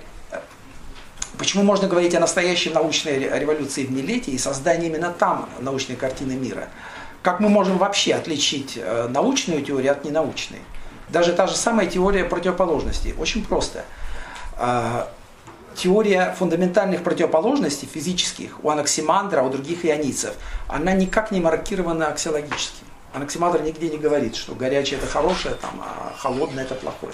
[1.38, 6.34] почему можно говорить о настоящей научной революции в Милете и создании именно там научной картины
[6.34, 6.70] мира–
[7.22, 10.60] как мы можем вообще отличить э, научную теорию от ненаучной?
[11.10, 13.14] Даже та же самая теория противоположностей.
[13.20, 13.84] Очень просто.
[14.58, 15.12] А,
[15.76, 20.36] теория фундаментальных противоположностей физических у Анаксимандра, у других ионийцев,
[20.68, 22.84] она никак не маркирована аксиологически.
[23.14, 27.14] Анаксимандр нигде не говорит, что горячее это хорошее, там, а холодное это плохое.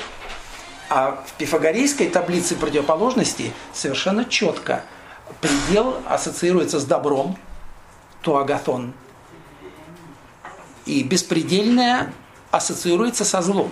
[0.89, 4.83] А в пифагорейской таблице противоположностей совершенно четко
[5.41, 7.37] предел ассоциируется с добром,
[8.21, 8.93] то агатон,
[10.87, 12.13] и беспредельное
[12.49, 13.71] ассоциируется со злом.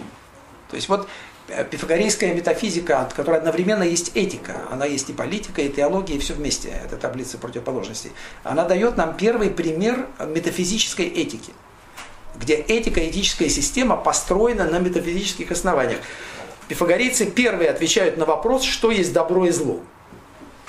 [0.70, 1.08] То есть вот
[1.48, 6.20] э, пифагорейская метафизика, от которой одновременно есть этика, она есть и политика, и теология, и
[6.20, 8.12] все вместе, это таблица противоположностей,
[8.44, 11.54] она дает нам первый пример метафизической этики,
[12.36, 16.00] где этика, этическая система построена на метафизических основаниях.
[16.68, 19.80] Пифагорейцы первые отвечают на вопрос, что есть добро и зло.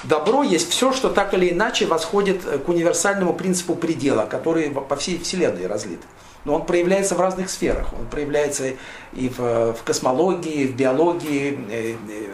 [0.04, 5.18] Добро есть все, что так или иначе восходит к универсальному принципу предела, который по всей
[5.18, 6.00] Вселенной разлит
[6.46, 7.92] но он проявляется в разных сферах.
[7.92, 8.74] Он проявляется
[9.12, 12.30] и в, в космологии, в биологии, и, и,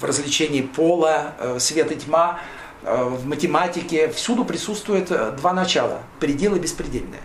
[0.00, 2.40] в развлечении пола, э, свет и тьма,
[2.82, 4.08] э, в математике.
[4.08, 7.20] Всюду присутствует э, два начала– предел и беспредельное.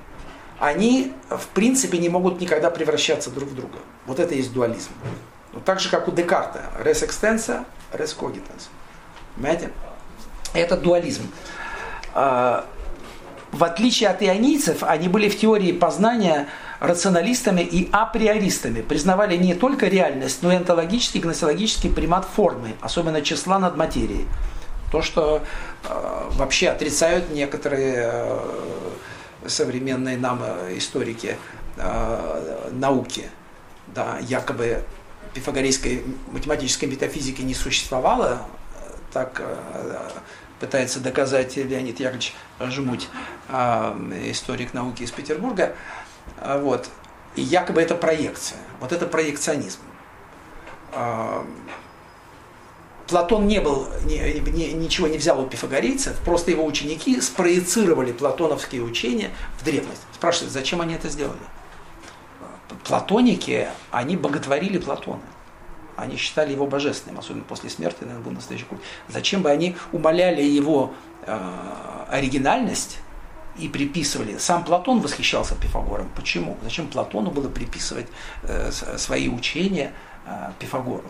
[0.60, 3.80] Они, в принципе, не могут никогда превращаться друг в друга.
[4.06, 4.92] Вот это и есть дуализм.
[5.52, 6.66] Ну, так же, как у Декарта.
[6.84, 8.70] Res extensa, res cogitans.
[9.36, 9.72] Понимаете?
[10.54, 11.24] Это дуализм.
[13.52, 16.48] В отличие от ионийцев, они были в теории познания
[16.80, 23.58] рационалистами и априористами, признавали не только реальность, но и онтологический, гносеологический примат формы, особенно числа
[23.58, 24.28] над материей.
[24.92, 25.42] То, что
[25.84, 28.40] э, вообще отрицают некоторые э,
[29.48, 31.36] современные нам э, историки
[31.78, 33.30] э, науки.
[33.88, 34.84] Да, якобы
[35.34, 38.44] пифагорейской математической метафизики не существовало,
[39.12, 40.10] так э,
[40.60, 43.10] пытается доказать Леонид Яковлевич Жмуть,
[43.49, 45.76] э, историк науки из Петербурга.
[46.38, 46.90] А, вот.
[47.36, 48.60] И якобы это проекция.
[48.80, 49.80] Вот это проекционизм.
[53.10, 54.18] Платон не был, ни,
[54.49, 60.02] ни, ничего не взял у пифагорейцев, просто его ученики спроецировали платоновские учения в древность.
[60.14, 61.40] Спрашивают, зачем они это сделали?
[62.84, 65.22] Платоники, они боготворили Платона.
[66.00, 68.82] Они считали его божественным, особенно после смерти, наверное, был настоящий культ.
[69.08, 70.94] Зачем бы они умоляли его
[71.26, 73.00] э, оригинальность
[73.58, 74.38] и приписывали.
[74.38, 76.10] Сам Платон восхищался Пифагором.
[76.16, 76.58] Почему?
[76.64, 78.08] Зачем Платону было приписывать
[78.44, 79.92] э, свои учения
[80.26, 81.04] э, Пифагору?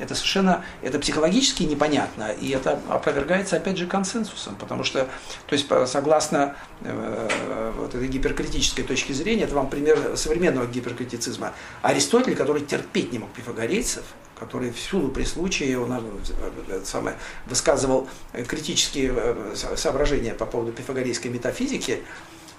[0.00, 5.08] Это совершенно, это психологически непонятно, и это опровергается, опять же, консенсусом, потому что,
[5.46, 11.52] то есть, согласно э, вот этой гиперкритической точки зрения, это вам пример современного гиперкритицизма.
[11.82, 14.02] Аристотель, который терпеть не мог пифагорейцев,
[14.38, 17.16] который всюду при случае он э, самое,
[17.46, 18.08] высказывал
[18.46, 22.02] критические э, соображения по поводу пифагорейской метафизики,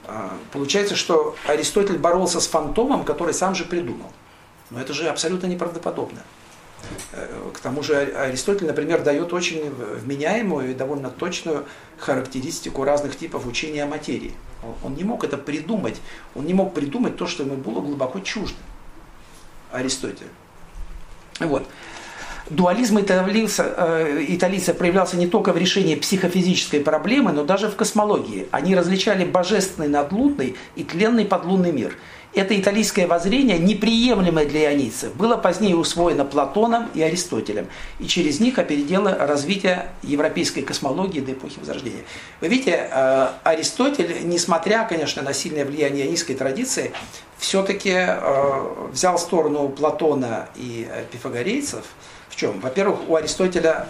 [0.07, 4.11] а, получается, что Аристотель боролся с фантомом, который сам же придумал.
[4.69, 6.21] Но это же абсолютно неправдоподобно.
[7.11, 11.65] Э, к тому же Аристотель, например, дает очень вменяемую и довольно точную
[11.97, 14.33] характеристику разных типов учения о материи.
[14.83, 15.99] Он не мог это придумать.
[16.35, 18.57] Он не мог придумать то, что ему было глубоко чуждо.
[19.71, 20.27] Аристотель.
[21.39, 21.67] Вот.
[22.49, 28.47] Дуализм италийца, э, италийца проявлялся не только в решении психофизической проблемы, но даже в космологии.
[28.51, 31.97] Они различали божественный надлунный и тленный подлунный мир.
[32.35, 37.67] Это италийское воззрение, неприемлемое для ионийцев, было позднее усвоено Платоном и Аристотелем,
[37.99, 42.03] и через них опередило развитие европейской космологии до эпохи Возрождения.
[42.41, 46.91] Вы видите, э, Аристотель, несмотря, конечно, на сильное влияние ионийской традиции,
[47.37, 51.85] все-таки э, взял сторону Платона и пифагорейцев.
[52.27, 52.59] В чем?
[52.59, 53.87] Во-первых, у Аристотеля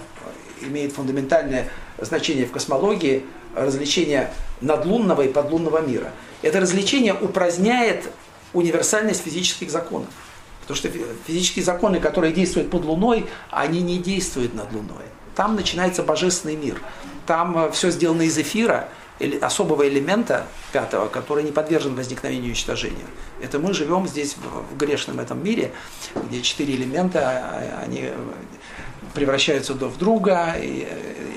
[0.61, 1.67] имеет фундаментальное
[1.97, 4.31] значение в космологии развлечение
[4.61, 6.11] надлунного и подлунного мира.
[6.43, 8.11] Это развлечение упраздняет
[8.56, 10.10] универсальность физических законов.
[10.61, 10.90] Потому что
[11.27, 15.06] физические законы, которые действуют под Луной, они не действуют над Луной.
[15.36, 16.82] Там начинается божественный мир.
[17.27, 18.90] Там э, все сделано из эфира,
[19.41, 23.06] особого элемента пятого, который не подвержен возникновению и уничтожению.
[23.41, 25.72] Это мы живем здесь в грешном этом мире,
[26.15, 28.10] где четыре элемента, а, они
[29.14, 30.56] превращаются друг в друга.
[30.57, 30.88] И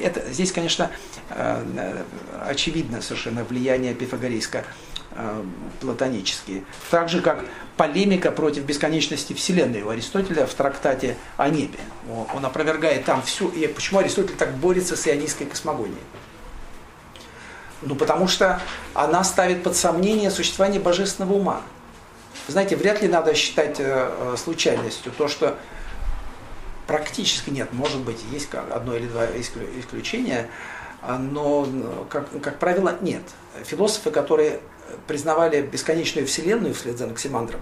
[0.02, 0.90] это, здесь, конечно,
[1.30, 2.02] э,
[2.48, 4.62] очевидно совершенно влияние пифагорейско э,
[5.80, 6.64] платонические.
[6.90, 7.44] Так же, как
[7.76, 11.78] полемика против бесконечности Вселенной у Аристотеля в трактате о небе.
[12.34, 13.48] Он опровергает там всю...
[13.48, 16.02] И почему Аристотель так борется с ионистской космогонией?
[17.82, 18.60] Ну, потому что
[18.94, 21.62] она ставит под сомнение существование божественного ума.
[22.46, 25.56] Вы знаете, вряд ли надо считать э, э случайностью то, что
[26.86, 30.48] практически нет, может быть, есть одно или два исключения,
[31.02, 31.68] а, но,
[32.08, 33.22] как, как правило, нет.
[33.64, 34.60] Философы, которые
[35.06, 37.60] признавали бесконечную вселенную вслед за Анаксимандром,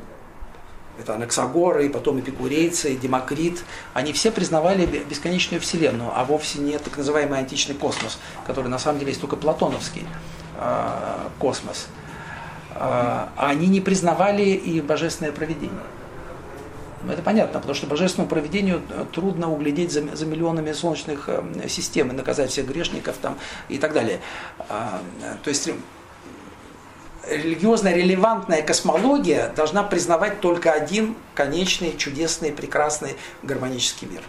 [0.98, 3.62] это Анаксагоры, и потом эпикурейцы, Демокрит,
[3.94, 8.98] они все признавали бесконечную вселенную, а вовсе не так называемый античный космос, который на самом
[8.98, 10.06] деле есть только платоновский
[10.58, 11.88] э, космос.
[12.74, 15.82] Э, они не признавали и божественное проведение.
[17.02, 18.82] Ну, это понятно, потому что божественному проведению
[19.12, 23.36] трудно углядеть за, за миллионами солнечных э, систем и наказать всех грешников там,
[23.68, 24.20] и так далее.
[24.70, 25.00] А,
[25.44, 25.70] то есть
[27.28, 34.22] религиозно релевантная космология должна признавать только один конечный, чудесный, прекрасный гармонический мир.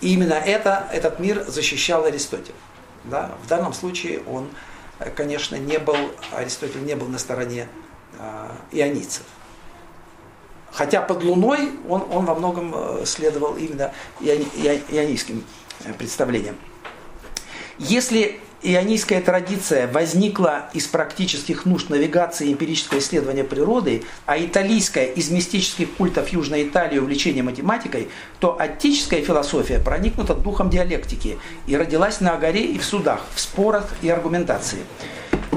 [0.00, 2.54] И именно это, этот мир защищал Аристотель.
[3.04, 3.32] Да?
[3.44, 4.48] В данном случае он,
[5.14, 5.96] конечно, не был,
[6.32, 7.68] Аристотель не был на стороне
[8.18, 9.22] э, ионийцев.
[10.72, 15.44] Хотя под Луной он, он во многом э, следовал именно ионийским
[15.84, 16.56] э, представлениям.
[17.78, 18.40] Если
[18.74, 25.92] ионийская традиция возникла из практических нужд навигации и эмпирического исследования природы, а италийская из мистических
[25.92, 28.08] культов Южной Италии увлечение математикой,
[28.40, 31.38] то аттическая философия проникнута духом диалектики
[31.68, 34.80] и родилась на горе и в судах, в спорах и аргументации.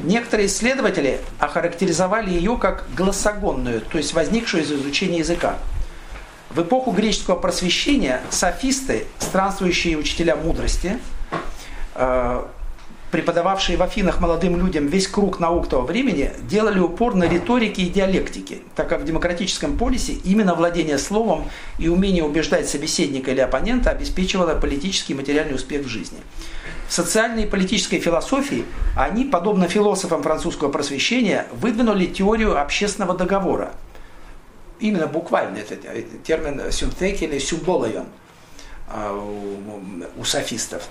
[0.03, 5.57] Некоторые исследователи охарактеризовали ее как глоссогонную, то есть возникшую из изучения языка.
[6.51, 10.99] В эпоху греческого просвещения софисты, странствующие учителя мудрости,
[11.95, 12.43] э,
[13.11, 17.89] преподававшие в Афинах молодым людям весь круг наук того времени, делали упор на риторике и
[17.89, 23.89] диалектике, так как в демократическом полисе именно владение словом и умение убеждать собеседника или оппонента
[23.89, 26.19] обеспечивало политический и материальный успех в жизни.
[26.87, 28.65] В социальной и политической философии
[28.95, 33.73] они, подобно философам французского просвещения, выдвинули теорию общественного договора.
[34.79, 35.81] Именно буквально этот
[36.23, 38.05] термин сюмтек или сюмболайон
[40.17, 40.89] у софистов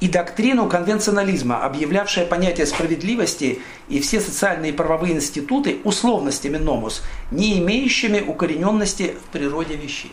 [0.00, 7.58] и доктрину конвенционализма, объявлявшая понятие справедливости и все социальные и правовые институты условностями номус, не
[7.58, 10.12] имеющими укорененности в природе вещей.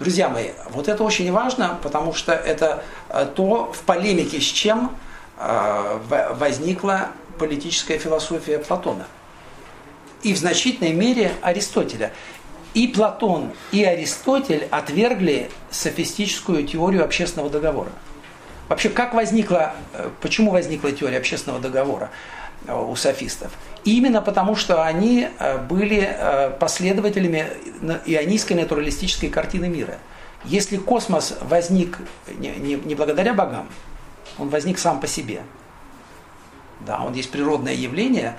[0.00, 4.90] Друзья мои, вот это очень важно, потому что это э, то, в полемике с чем
[5.38, 5.98] э,
[6.34, 9.06] возникла политическая философия Платона.
[10.24, 12.12] И в значительной мере Аристотеля.
[12.74, 17.92] И Платон, и Аристотель отвергли софистическую теорию общественного договора.
[18.72, 22.08] Вообще, как возникла, э, почему возникла теория общественного договора
[22.66, 23.52] э, у софистов?
[23.84, 26.16] Именно потому, что они э, были
[26.58, 27.48] последователями
[28.06, 29.98] ионийской натуралистической картины мира.
[30.46, 31.98] Если космос возник
[32.38, 33.68] не, благодаря богам,
[34.38, 35.42] он возник сам по себе.
[36.80, 38.38] Да, он есть природное явление,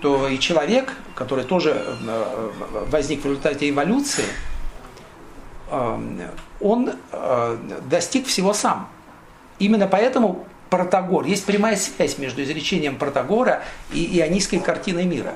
[0.00, 1.84] то и человек, который тоже
[2.88, 4.26] возник в результате эволюции,
[6.60, 6.92] он
[7.90, 8.88] достиг всего сам.
[9.62, 13.62] Именно поэтому Протагор, есть прямая связь между изречением Протагора
[13.92, 15.34] и ионийской картиной мира.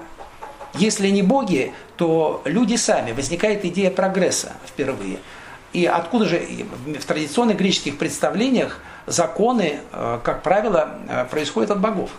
[0.75, 5.19] Если не боги, то люди сами, возникает идея прогресса впервые.
[5.73, 6.43] И откуда же
[6.87, 12.11] в традиционных греческих представлениях законы, э, как правило, э, происходят от богов?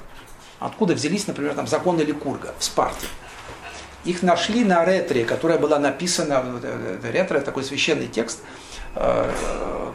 [0.59, 3.07] Откуда взялись, например, там, законы Ликурга в Спарте?
[4.05, 8.39] Их нашли на ретре, которая была написана, э, ретро такой священный текст,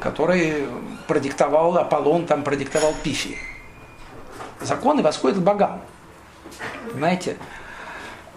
[0.01, 0.67] который
[1.07, 3.39] продиктовал Аполлон, там продиктовал Пифи.
[4.61, 5.83] Законы восходят к богам.
[6.91, 7.37] Понимаете?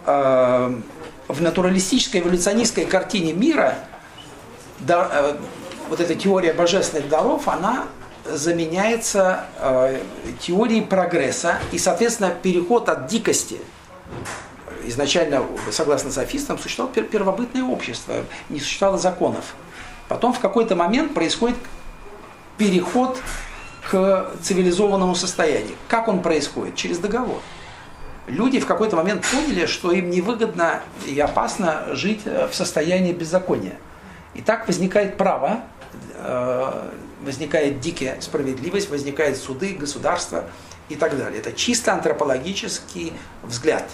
[0.06, 0.74] Э,
[1.28, 3.76] в натуралистической эволюционистской картине мира
[4.88, 5.38] э,
[5.90, 7.86] вот эта теория божественных даров, она
[8.26, 10.02] заменяется э,
[10.40, 13.60] теорией прогресса и, соответственно, переход от дикости.
[14.84, 18.14] Изначально, согласно софистам, существовало первобытное общество,
[18.50, 19.56] не существовало законов.
[20.07, 21.57] Потом в какой-то момент происходит
[22.57, 23.19] переход
[23.90, 25.76] к цивилизованному состоянию.
[25.88, 26.76] Как он происходит?
[26.76, 27.40] Через договор.
[28.27, 33.77] Люди в какой-то момент поняли, что им невыгодно и опасно жить в состоянии беззакония.
[34.34, 35.61] И так возникает право,
[36.15, 36.90] э,
[37.23, 40.45] возникает дикая справедливость, возникают суды, государства
[40.90, 41.40] и так далее.
[41.40, 43.14] Это чисто антропологический
[43.44, 43.86] взгляд.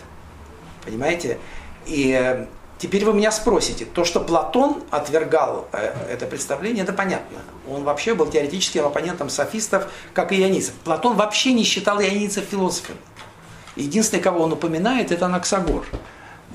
[0.86, 1.38] Понимаете?
[1.86, 2.46] И э,
[2.82, 7.38] Теперь вы меня спросите, то, что Платон отвергал э, это представление, это понятно.
[7.70, 10.74] Он вообще был теоретическим оппонентом софистов, как и ионийцев.
[10.84, 12.98] Платон вообще не считал ионийцев философами.
[13.76, 15.86] Единственный, кого он упоминает, это Анаксагор.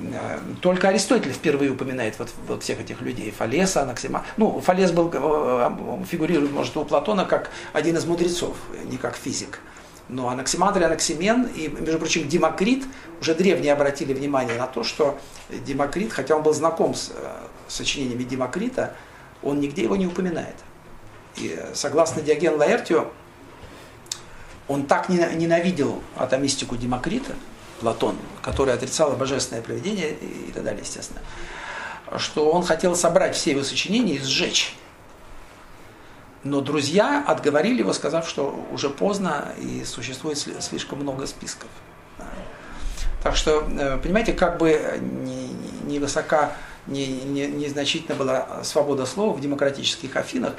[0.01, 3.31] Э, только Аристотель впервые упоминает вот, вот всех этих людей.
[3.31, 4.25] Фалеса, Анаксима.
[4.37, 5.71] Ну, Фалес был, э,
[6.11, 8.57] фигурирует, может, у Платона как один из мудрецов,
[8.91, 9.61] не как физик.
[10.09, 12.85] Но Анаксимандр и Анаксимен, и, между прочим, Демокрит,
[13.21, 15.19] уже древние обратили внимание на то, что
[15.49, 17.33] Демокрит, хотя он был знаком с э,
[17.67, 18.95] сочинениями Демокрита,
[19.43, 20.55] он нигде его не упоминает.
[21.37, 23.11] И согласно Диоген Лаэртио,
[24.69, 27.35] он так ненавидел атомистику Демокрита,
[27.81, 31.21] Платон, который отрицал божественное проведение и так далее, естественно,
[32.17, 34.75] что он хотел собрать все его сочинения и сжечь.
[36.45, 41.69] Но друзья отговорили его, сказав, что уже поздно и существует слишком много списков.
[43.23, 45.01] Так что, э, понимаете, как бы
[45.85, 46.53] не, высока,
[46.87, 50.53] не, не, незначительно была свобода слова в демократических Афинах,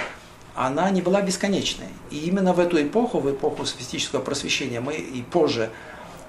[0.53, 1.87] она не была бесконечной.
[2.09, 5.69] И именно в эту эпоху, в эпоху софистического просвещения, мы и позже,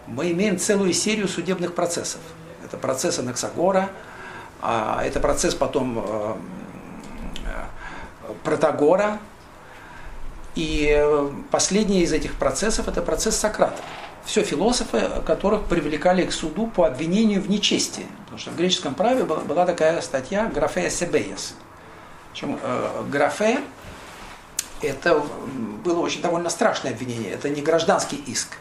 [0.07, 2.21] мы имеем целую серию судебных процессов.
[2.65, 3.89] Это процесс Анаксагора,
[4.61, 6.35] а это процесс потом э,
[7.47, 9.19] э, Протагора,
[10.59, 13.81] и э, последний из этих процессов– это процесс Сократа.
[14.25, 18.07] Все философы, которых привлекали к суду по обвинению в нечестии.
[18.25, 21.55] Потому что в греческом праве была такая статья «Графея себеес».
[22.33, 23.61] Причем э, графе–
[24.83, 25.23] это
[25.85, 27.31] было очень довольно страшное обвинение.
[27.31, 28.59] Это не гражданский иск.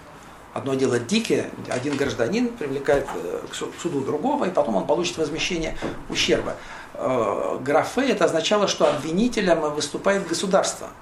[0.53, 5.75] Одно дело дикие, один гражданин привлекает э, к суду другого, и потом он получит возмещение
[6.09, 6.57] ущерба.
[6.93, 10.89] Графе– это означало, что обвинителем выступает государство–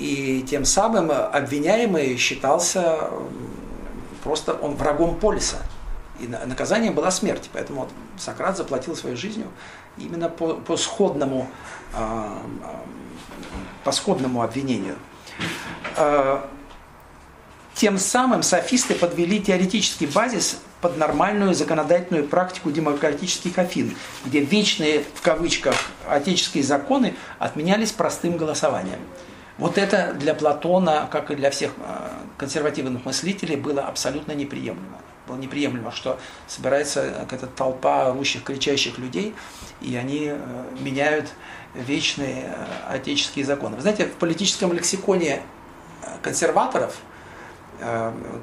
[0.00, 3.10] и тем самым обвиняемый считался
[4.24, 5.58] просто он врагом полиса.
[6.18, 7.50] И наказанием была смерть.
[7.52, 9.48] Поэтому вот Сократ заплатил своей жизнью
[9.98, 11.48] именно по, по сходному
[11.92, 12.42] а,
[13.84, 14.96] по сходному обвинению.
[15.96, 16.48] А,
[17.74, 23.94] Тем самым софисты подвели теоретический базис под нормальную законодательную практику демократических Афин,
[24.24, 25.74] где вечные, в кавычках,
[26.08, 29.00] отеческие законы отменялись простым голосованием.
[29.60, 32.08] Вот это для Платона, как и для всех э,
[32.38, 34.98] консервативных мыслителей, было абсолютно неприемлемо.
[35.28, 39.34] Было неприемлемо, что собирается какая-то толпа орущих, кричащих людей,
[39.82, 41.28] и они э, меняют
[41.74, 43.76] вечные э, отеческие законы.
[43.76, 45.42] Вы знаете, в политическом лексиконе
[46.22, 46.96] консерваторов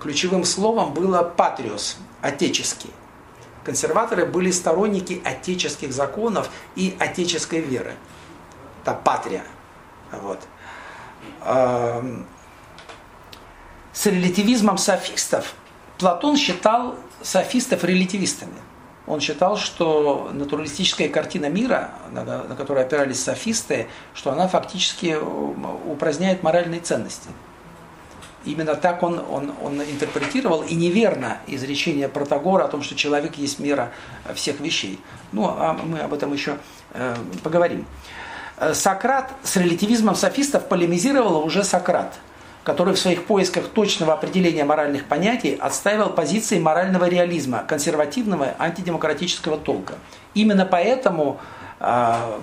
[0.01, 2.91] ключевым словом было «патриос», «отеческий».
[3.63, 7.93] Консерваторы были сторонники отеческих законов и отеческой веры.
[8.83, 9.43] Это патрия.
[10.11, 10.39] Вот
[13.93, 15.55] с релятивизмом софистов
[15.97, 18.53] Платон считал софистов релятивистами.
[19.07, 25.17] Он считал, что натуралистическая картина мира, на которой опирались софисты, что она фактически
[25.85, 27.29] упраздняет моральные ценности.
[28.45, 33.59] Именно так он, он, он интерпретировал и неверно изречение Протагора о том, что человек есть
[33.59, 33.91] мера
[34.35, 34.99] всех вещей.
[35.31, 36.57] Ну, а мы об этом еще
[36.93, 37.85] э, поговорим.
[38.57, 42.13] Э, Сократ с релятивизмом софистов полемизировал уже Сократ,
[42.63, 49.95] который в своих поисках точного определения моральных понятий отстаивал позиции морального реализма, консервативного антидемократического толка.
[50.33, 51.39] Именно поэтому
[51.79, 52.39] э,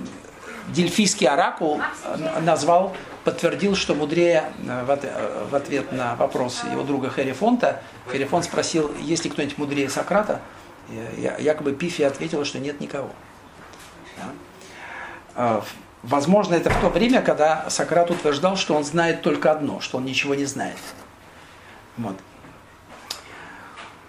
[0.69, 7.83] Дельфийский оракул э, назвал, подтвердил, что мудрее э, в ответ на вопрос его друга Херифонта,
[8.13, 10.41] Херифонт спросил, есть ли кто-нибудь мудрее Сократа,
[11.39, 13.11] якобы Пифи ответила, что нет никого.
[16.07, 20.05] Возможно, это в то время, когда Сократ утверждал, что он знает только одно, что он
[20.05, 20.77] ничего не знает.
[21.97, 22.17] Вот.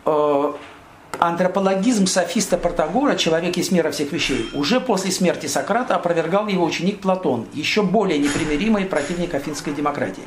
[0.06, 0.54] Э,
[1.20, 7.00] антропологизм софиста Протагора «Человек есть мера всех вещей» уже после смерти Сократа опровергал его ученик
[7.00, 10.24] Платон, еще более непримиримый противник афинской демократии.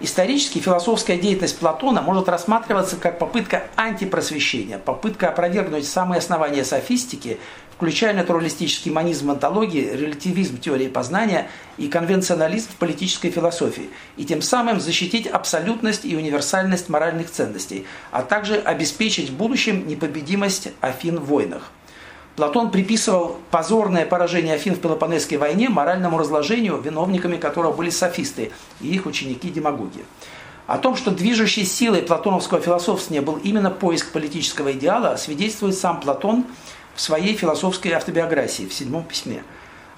[0.00, 7.38] Исторически философская деятельность Платона может рассматриваться как попытка антипросвещения, попытка опровергнуть самые основания софистики,
[7.76, 14.80] включая натуралистический манизм онтологии, релятивизм теории познания и конвенционализм в политической философии, и тем самым
[14.80, 21.70] защитить абсолютность и универсальность моральных ценностей, а также обеспечить в будущем непобедимость Афин в войнах.
[22.34, 28.88] Платон приписывал позорное поражение Афин в Пелопонесской войне моральному разложению, виновниками которого были софисты и
[28.88, 30.04] их ученики-демагоги.
[30.66, 36.44] О том, что движущей силой платоновского философствования был именно поиск политического идеала, свидетельствует сам Платон
[36.96, 39.44] в своей философской автобиографии в седьмом письме.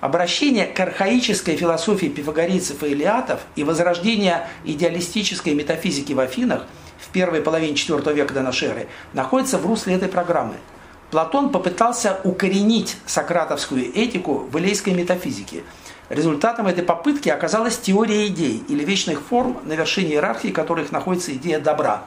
[0.00, 6.66] Обращение к архаической философии пифагорейцев и илиатов и возрождение идеалистической метафизики в Афинах
[6.98, 10.56] в первой половине IV века до эры находится в русле этой программы–
[11.10, 15.62] Платон попытался укоренить сократовскую этику в элейской метафизике.
[16.10, 21.60] Результатом этой попытки оказалась теория идей или вечных форм, на вершине иерархии которых находится идея
[21.60, 22.05] добра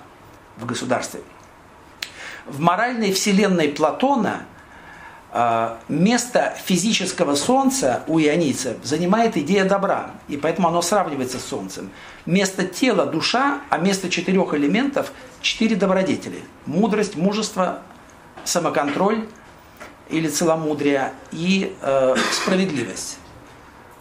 [0.58, 1.22] в государстве.
[2.46, 4.46] В моральной вселенной Платона
[5.88, 11.90] место физического солнца у ионийцев занимает идея добра, и поэтому оно сравнивается с солнцем.
[12.26, 17.80] Место тела– душа, а место четырех элементов– четыре добродетели– мудрость, мужество,
[18.44, 19.26] самоконтроль
[20.10, 23.18] или целомудрие и э, справедливость.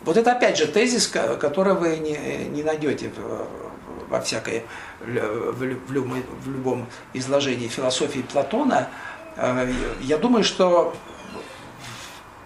[0.03, 4.65] Вот это опять же тезис, который вы не, не найдете в, во всякой,
[4.99, 8.89] в, в, в любом изложении философии Платона.
[9.37, 10.95] Э, я думаю, что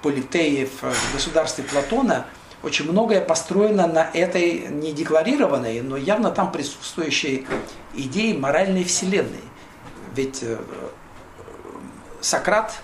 [0.05, 2.27] в Политее, в государстве Платона
[2.63, 7.47] очень многое построено на этой не декларированной, но явно там присутствующей
[7.95, 9.45] идее моральной вселенной.
[10.15, 10.59] Ведь э,
[12.21, 12.75] Сократ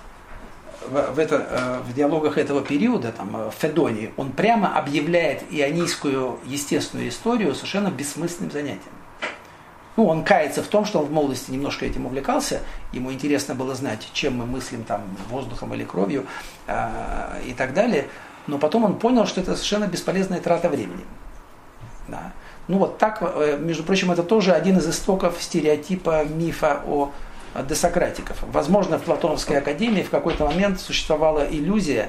[0.88, 6.38] в, это, э, в диалогах этого периода, там, э, в Федонии, он прямо объявляет ионийскую
[6.46, 8.99] естественную историю совершенно бессмысленным занятием.
[10.00, 13.74] Ну, он кается в том, что он в молодости немножко этим увлекался, ему интересно было
[13.74, 16.24] знать, чем мы мыслим там воздухом или кровью
[16.66, 18.06] э, и так далее,
[18.46, 21.04] но потом он понял, что это совершенно бесполезная трата времени.
[22.08, 22.32] Да.
[22.66, 27.12] Ну вот так, э, между прочим, это тоже один из истоков стереотипа мифа о
[27.68, 28.38] десократиков.
[28.50, 32.08] Возможно, в Платоновской академии в какой-то момент существовала иллюзия,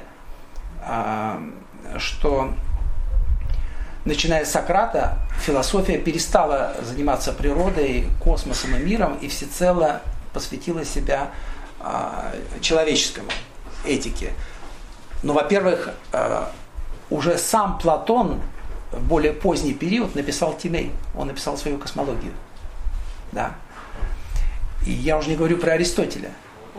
[0.81, 1.41] а,
[1.97, 2.53] что
[4.05, 10.01] начиная с Сократа, философия перестала заниматься природой, космосом и миром и всецело
[10.33, 11.31] посвятила себя
[11.79, 13.29] а, человеческому
[13.85, 14.33] этике.
[15.23, 16.51] Но, во-первых, а,
[17.09, 18.41] уже сам Платон
[18.91, 22.33] в более поздний период написал Тимей, он написал свою космологию.
[23.31, 23.55] Да.
[24.85, 26.31] И я уже не говорю про Аристотеля.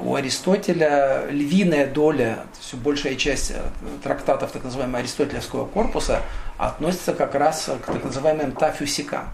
[0.05, 3.63] У Аристотеля львиная доля, все большая часть э,
[4.03, 6.23] трактатов так называемого аристотелевского корпуса
[6.59, 9.29] относится как раз к так называемым тафюсикам.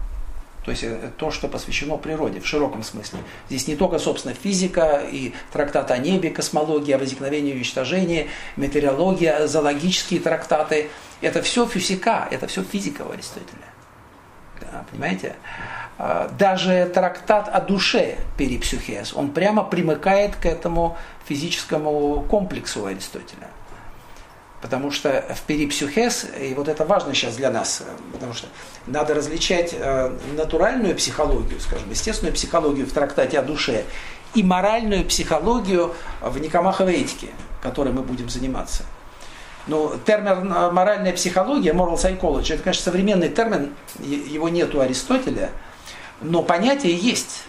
[0.63, 3.19] То есть э, то, что посвящено природе в широком смысле.
[3.49, 9.47] Здесь не только, собственно, физика и трактат о небе, космология, о возникновении и уничтожении, метеорология,
[9.47, 10.89] зоологические трактаты.
[11.21, 13.69] Это все физика, это все физика у Аристотеля.
[14.61, 15.35] Да, понимаете?
[16.01, 23.49] А, даже трактат о душе перипсюхес, он прямо примыкает к этому физическому комплексу Аристотеля.
[24.61, 28.47] Потому что в перипсюхес, и вот это важно сейчас для нас, потому что
[28.87, 33.83] надо различать э, натуральную психологию, скажем, естественную психологию в трактате о душе
[34.33, 37.27] и моральную психологию в Никомаховой этике,
[37.61, 38.83] которой мы будем заниматься.
[39.67, 45.49] Ну, термин э, моральная психология, moral psychology, это, конечно, современный термин, его нет у Аристотеля,
[46.21, 47.43] но понятие есть.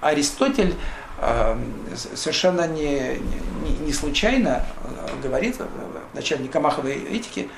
[0.00, 0.74] Аристотель
[1.22, 1.74] Эм,
[2.14, 3.18] совершенно не,
[3.62, 7.50] не, не случайно э, говорит в начале Никомаховой этики,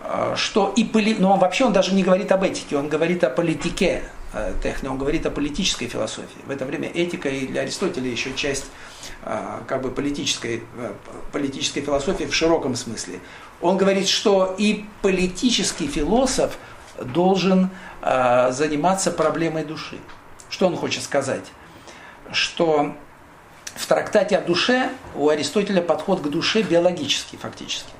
[0.00, 1.14] э, что и поли...
[1.18, 4.02] но он вообще он даже не говорит об этике, он говорит о политике
[4.32, 6.40] э, техно, он говорит о политической философии.
[6.46, 8.64] В это время этика и для Аристотеля еще часть
[9.66, 10.62] как бы политической,
[11.32, 13.20] политической философии в широком смысле.
[13.60, 16.56] Он говорит, что и политический философ
[17.00, 17.70] должен
[18.02, 19.98] заниматься проблемой души.
[20.48, 21.44] Что он хочет сказать?
[22.32, 22.94] что
[23.74, 27.90] в трактате о душе у Аристотеля подход к душе биологический фактически.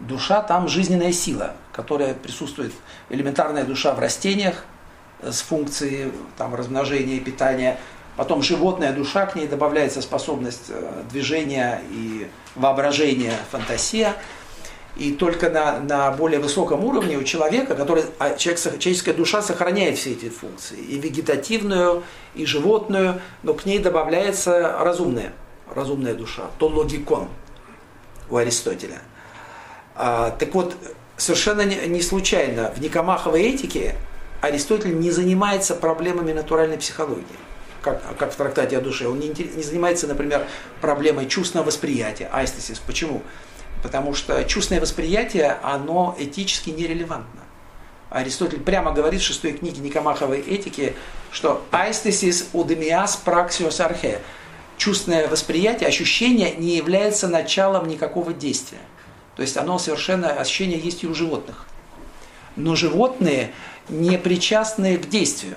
[0.00, 2.72] Душа там жизненная сила, которая присутствует,
[3.10, 4.64] элементарная душа в растениях
[5.22, 7.78] с функцией там, размножения и питания.
[8.16, 14.14] Потом животная душа, к ней добавляется способность э, движения и воображения, фантазия–
[14.96, 19.98] и только на, на более высоком уровне у человека, который, а человек, человеческая душа сохраняет
[19.98, 22.02] все эти функции, и вегетативную,
[22.34, 25.32] и животную, но к ней добавляется разумная,
[25.72, 27.28] разумная душа, то логикон
[28.28, 29.00] у Аристотеля.
[29.94, 30.76] А, так вот,
[31.16, 33.96] совершенно не, случайно в Никомаховой этике
[34.40, 37.24] Аристотель не занимается проблемами натуральной психологии
[37.82, 39.08] как, как в трактате о душе.
[39.08, 40.46] Он не, не занимается, например,
[40.80, 42.78] проблемой чувственного восприятия, айстесис.
[42.78, 43.22] Почему?
[43.82, 47.40] Потому что чувственное восприятие, оно этически нерелевантно.
[48.10, 50.94] Аристотель прямо говорит в шестой книге Никомаховой этики,
[51.30, 54.18] что «aesthesis udemias praxios arche»
[54.76, 58.80] чувственное восприятие, ощущение не является началом никакого действия.
[59.36, 61.66] То есть оно совершенно, ощущение есть и у животных.
[62.56, 63.52] Но животные
[63.88, 65.56] не причастны к действию.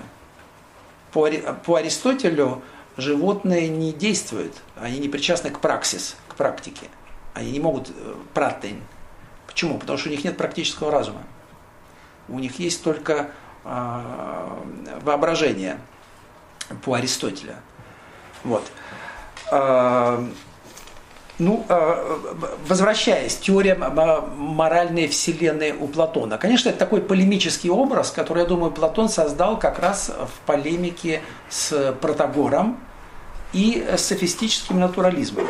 [1.12, 1.28] По,
[1.64, 2.62] по Аристотелю
[2.96, 6.86] животные не действуют, они не причастны к праксис, к практике.
[7.34, 8.80] Они не могут э, пратень.
[9.46, 9.78] Почему?
[9.78, 11.22] Потому что у них нет практического разума.
[12.28, 13.30] У них есть только
[13.64, 14.50] э,
[15.02, 15.78] воображение
[16.84, 17.56] по Аристотеля.
[18.44, 18.64] Вот.
[19.50, 20.24] Э,
[21.38, 22.18] ну, э,
[22.68, 26.38] возвращаясь, теория моральной вселенной у Платона.
[26.38, 31.92] Конечно, это такой полемический образ, который, я думаю, Платон создал как раз в полемике с
[32.00, 32.78] Протагором
[33.52, 35.48] и софистическим натурализмом.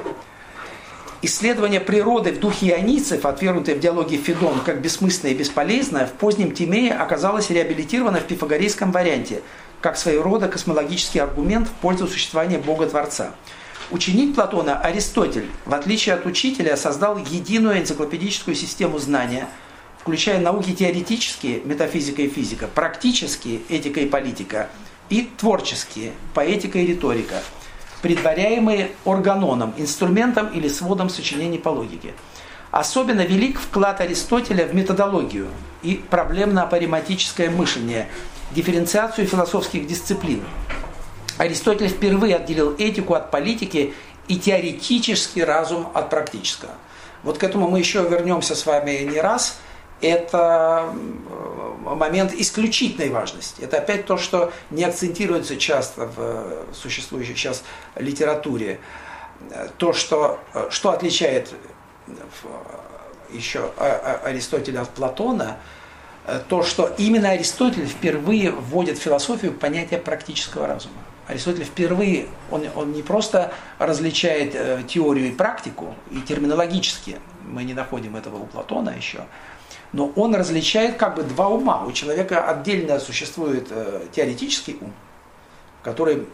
[1.27, 6.53] Исследование природы в духе ионийцев, отвергнутое в диалоге Федон как бессмысленное и бесполезное, в позднем
[6.53, 9.41] Тимее оказалось реабилитировано в пифагорейском варианте,
[9.81, 13.31] как своего рода космологический аргумент в пользу существования Бога-творца.
[13.91, 19.49] Ученик Платона Аристотель, в отличие от учителя, создал единую энциклопедическую систему знания,
[20.03, 24.69] включая науки теоретические, метафизика и физика, практические, этика и политика,
[25.09, 27.43] и творческие, поэтика и риторика–
[28.05, 32.13] предваряемые органоном, инструментом или сводом сочинений по логике.
[32.71, 35.49] Особенно велик вклад Аристотеля в методологию
[35.83, 38.09] и проблемно-апариматическое мышление,
[38.51, 40.43] дифференциацию философских дисциплин.
[41.39, 43.95] Аристотель впервые отделил этику от политики
[44.29, 46.73] и теоретический разум от практического.
[47.23, 49.57] Вот к этому мы еще вернемся с вами не раз–
[50.05, 50.93] это
[51.81, 53.63] момент исключительной важности.
[53.63, 57.65] Это опять то, что не акцентируется часто в существующей сейчас
[57.97, 58.81] литературе.
[59.79, 60.39] То, что,
[60.71, 61.53] что отличает
[63.31, 63.71] еще
[64.25, 65.59] Аристотеля от Платона,
[66.49, 70.95] то, что именно Аристотель впервые вводит в философию понятие практического разума.
[71.27, 77.73] Аристотель впервые, он, он не просто различает э, теорию и практику, и терминологически, мы не
[77.73, 79.25] находим этого у Платона еще,
[79.95, 81.85] но он различает как бы два ума.
[81.85, 84.93] У человека отдельно существует э, теоретический ум,
[85.85, 86.27] который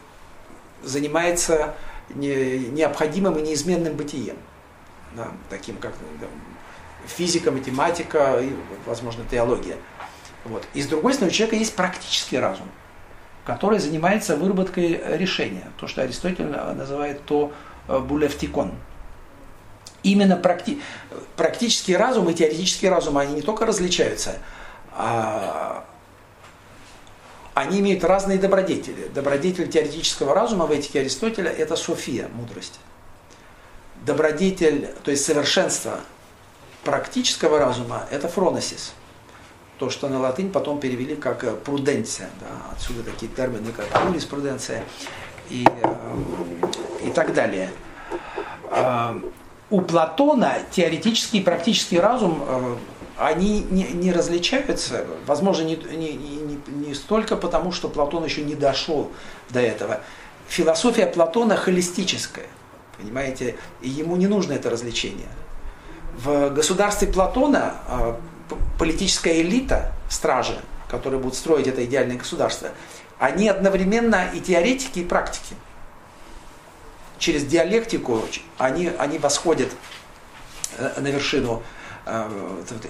[0.82, 1.74] занимается
[2.08, 4.39] не, необходимым и неизменным бытием,
[5.14, 6.26] да, таким как да,
[7.06, 8.50] физика, математика и,
[8.86, 9.76] возможно, теология.
[10.47, 10.66] Вот.
[10.72, 12.66] И с другой стороны, у человека есть практический разум,
[13.44, 17.52] который занимается выработкой решения, то, что Аристотель называет то
[17.89, 18.72] э, булевтикон–
[20.02, 20.80] именно практи
[21.36, 24.36] практический разум и теоретический разум, они не только различаются,
[24.92, 25.84] а
[27.54, 29.08] они имеют разные добродетели.
[29.08, 32.78] Добродетель теоретического разума в этике Аристотеля– это София, мудрость.
[34.04, 36.00] Добродетель, то есть совершенство
[36.84, 38.92] практического разума– это фроносис.
[39.78, 42.28] То, что на латынь потом перевели как пруденция.
[42.40, 44.84] Да, отсюда такие термины, как юриспруденция
[45.48, 45.94] и, э,
[47.06, 47.70] и так далее.
[49.70, 52.76] Э, у Платона теоретический и практический разум э,
[53.18, 58.55] они не, не различаются, возможно, не, не, не, не столько потому, что Платон еще не
[58.55, 59.10] дошел
[59.50, 60.00] до этого.
[60.49, 62.47] Философия Платона холистическая,
[62.99, 65.28] понимаете, и ему не нужно это развлечение.
[66.16, 67.74] В государстве Платона
[68.78, 70.58] политическая элита, стражи,
[70.89, 72.70] которые будут строить это идеальное государство,
[73.18, 75.55] они одновременно и теоретики, и практики–
[77.20, 78.23] через диалектику
[78.58, 79.68] они, они восходят
[80.78, 81.62] э, на вершину
[82.07, 82.28] э,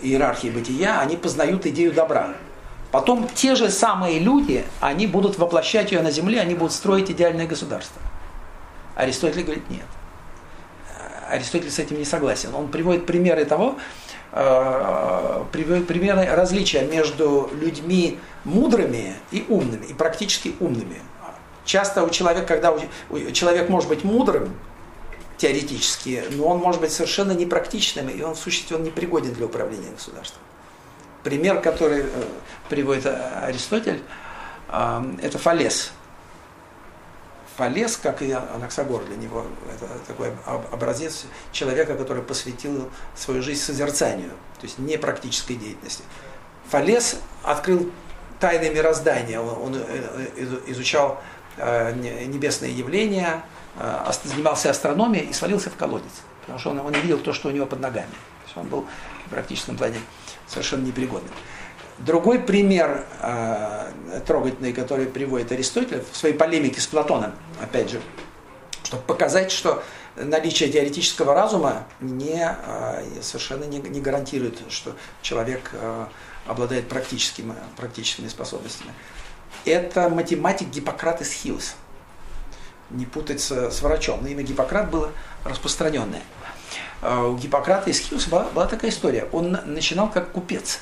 [0.00, 2.34] иерархии бытия, они познают идею добра.
[2.92, 7.46] Потом те же самые люди, они будут воплощать ее на земле, они будут строить идеальное
[7.46, 8.00] государство.
[8.94, 9.84] Аристотель говорит нет.
[10.96, 12.54] Э, Аристотель с этим не согласен.
[12.54, 13.76] Он приводит примеры того,
[14.30, 21.00] приводит примеры различия между людьми мудрыми и умными, и практически умными.
[21.70, 24.56] Часто у человека, когда у, человек может быть мудрым,
[25.36, 29.46] теоретически, но он может быть совершенно непрактичным, и он в сущности он не пригоден для
[29.46, 30.42] управления государством.
[31.22, 32.06] Пример, который э,
[32.68, 34.02] приводит э, Аристотель,
[34.68, 35.92] э, это Фалес.
[37.56, 40.32] Фалес, как и Анаксагор для него, это такой
[40.72, 46.02] образец человека, который посвятил свою жизнь созерцанию, то есть не практической деятельности.
[46.68, 47.92] Фалес открыл
[48.40, 49.76] тайны мироздания, он
[50.66, 51.39] изучал Э,
[51.92, 53.42] небесные явления,
[53.76, 57.48] э, занимался астрономией и свалился в колодец, потому что он, он не видел то, что
[57.48, 58.10] у него под ногами.
[58.10, 58.86] То есть он был
[59.26, 59.98] в практическом плане
[60.46, 61.32] совершенно непригодным.
[61.98, 63.92] Другой пример э,
[64.26, 68.00] трогательный, который приводит Аристотель в своей полемике с Платоном, опять же,
[68.84, 69.82] чтобы показать, что
[70.16, 76.06] наличие теоретического разума не, э, совершенно не, не гарантирует, что человек э,
[76.46, 78.92] обладает практическими, практическими способностями
[79.64, 81.74] это математик Гиппократ из Хиос.
[82.90, 84.20] Не путать с, с врачом.
[84.22, 85.10] Но имя Гиппократ было
[85.44, 86.22] распространенное.
[87.02, 89.28] А у Гиппократа из Хиос была, была такая история.
[89.32, 90.80] Он начинал как купец.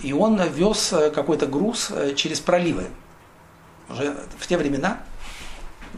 [0.00, 2.86] И он вез э, какой-то груз э, через проливы.
[3.88, 5.00] Уже в те времена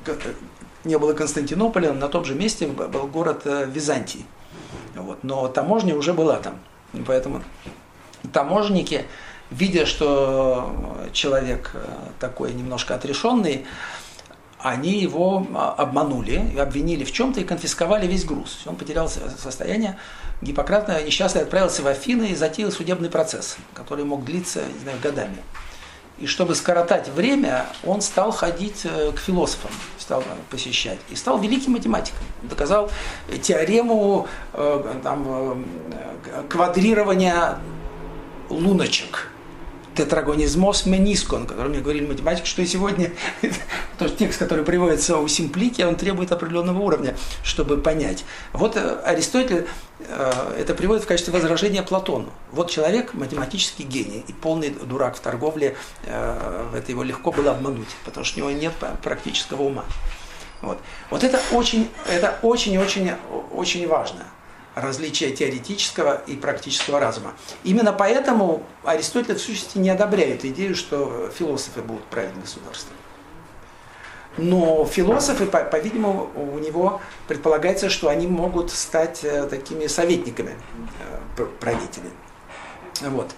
[0.06, 0.16] э,
[0.84, 4.24] не было Константинополя, на том же месте был город Византий.
[4.94, 5.22] Вот.
[5.22, 6.58] Но таможня уже была там.
[7.06, 7.42] Поэтому
[8.32, 9.04] таможенники
[9.50, 11.84] видя, что человек э,
[12.18, 13.66] такой немножко отрешенный,
[14.62, 18.60] они его а, обманули, обвинили в чем-то и конфисковали весь груз.
[18.66, 19.98] Он потерял состояние.
[20.42, 25.38] Гиппократ несчастный отправился в Афины и затеял судебный процесс, который мог длиться, не знаю, годами.
[26.18, 30.98] И чтобы скоротать время, он стал ходить э, к философам, стал посещать.
[31.08, 32.22] И стал великим математиком.
[32.42, 32.90] Доказал
[33.42, 35.64] теорему э, там,
[36.50, 37.58] квадрирования
[38.50, 39.29] луночек
[40.00, 43.12] тетрагонизмос менискон, о котором мне говорили математики, что и сегодня
[43.98, 48.24] тот текст, который приводится у Симплики, он требует определенного уровня, чтобы понять.
[48.54, 49.66] Вот э, Аристотель
[49.98, 52.30] э, это приводит в качестве возражения Платону.
[52.50, 57.88] Вот человек математический гений и полный дурак в торговле, э, это его легко было обмануть,
[58.06, 58.72] потому что у него нет
[59.02, 59.84] практического ума.
[60.62, 60.78] Вот,
[61.10, 63.12] вот это очень, это очень-очень
[63.52, 64.24] очень важно
[64.80, 67.34] различия теоретического и практического разума.
[67.64, 72.96] Именно поэтому Аристотель в сущности не одобряет идею, что философы будут править государством.
[74.36, 80.56] Но философы, по-видимому, у него предполагается, что они могут стать э, такими советниками
[81.36, 82.10] э, правителей.
[83.02, 83.32] Вот.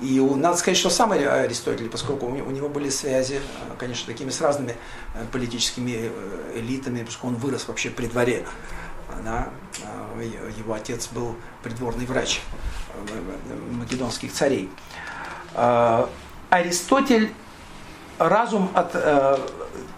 [0.00, 4.40] И надо сказать, что сам Аристотель, поскольку у него были связи, э, конечно, такими с
[4.40, 4.76] разными
[5.30, 6.10] политическими
[6.54, 8.44] элитами, поскольку он вырос вообще при дворе
[9.24, 9.48] да,
[9.84, 12.40] а, его отец был придворный врач
[12.94, 14.70] э, македонских царей.
[15.54, 16.08] А,
[16.50, 17.32] Аристотель
[18.18, 18.90] разум от...
[18.94, 19.38] Э,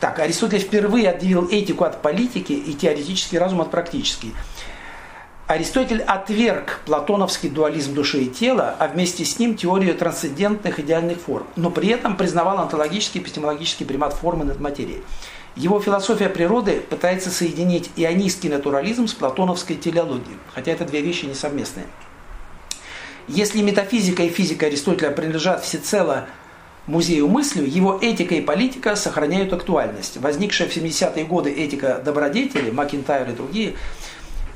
[0.00, 4.34] так, Аристотель впервые отделил этику от политики и теоретический разум от практический.
[5.48, 11.46] Аристотель отверг платоновский дуализм души и тела, а вместе с ним теорию трансцендентных идеальных форм,
[11.56, 15.02] но при этом признавал онтологический и эпистемологический примат формы над материей.
[15.54, 21.86] Его философия природы пытается соединить ионистский натурализм с платоновской телеологией, хотя это две вещи несовместные.
[23.28, 26.26] Если метафизика и физика Аристотеля принадлежат всецело
[26.86, 30.16] музею мыслью, его этика и политика сохраняют актуальность.
[30.16, 33.74] Возникшая в 70-е годы этика добродетели, Макинтайр и другие,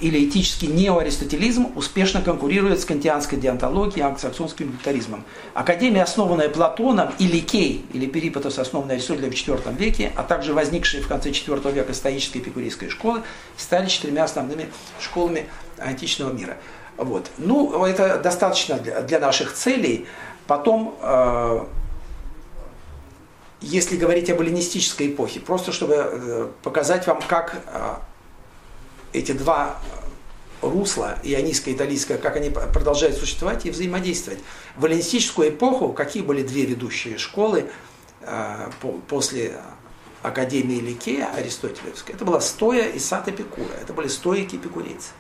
[0.01, 5.25] или этический неоаристотелизм успешно конкурирует с кантианской диантологией и англосаксонским милитаризмом.
[5.55, 11.03] Академия, основанная Платоном и Ликей, или Перипатос, основанная Аристотелем в IV веке, а также возникшие
[11.03, 13.23] в конце IV века стоические эпикурейской школы,
[13.57, 14.69] стали четырьмя основными
[15.01, 15.47] школами
[15.79, 16.57] античного мира.
[16.97, 17.31] Вот.
[17.39, 20.07] Ну, это достаточно для, для наших целей.
[20.47, 21.65] Потом, э,
[23.61, 27.95] если говорить об эллинистической эпохе, просто чтобы э, показать вам, как э,
[29.17, 29.79] эти два
[30.61, 34.41] русла, ионийское и италийское, как они продолжают существовать и взаимодействовать.
[34.77, 37.71] В эллинистическую эпоху какие были две ведущие школы
[38.21, 39.59] э, по, после
[40.23, 42.15] Академии Ликея Аристотелевской?
[42.15, 43.73] Это была Стоя и Сат Эпикура.
[43.81, 45.11] Это были стоики эпикурейцы.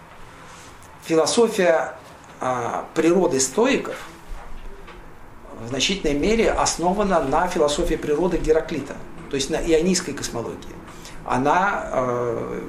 [1.04, 1.98] Философия
[2.40, 3.96] э, природы стоиков
[5.60, 8.96] в значительной мере основана на философии природы Гераклита,
[9.30, 10.74] то есть на ионийской космологии.
[11.24, 12.60] Она э,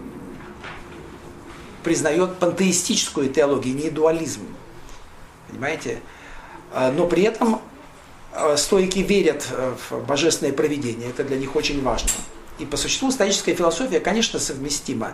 [1.88, 4.42] признает пантеистическую теологию, не дуализм.
[5.48, 6.02] Понимаете?
[6.74, 7.62] А, но при этом
[8.34, 12.10] а, стойки верят э, в божественное проведение, это для них очень важно.
[12.60, 15.14] И по существу стоическая философия, конечно, совместима.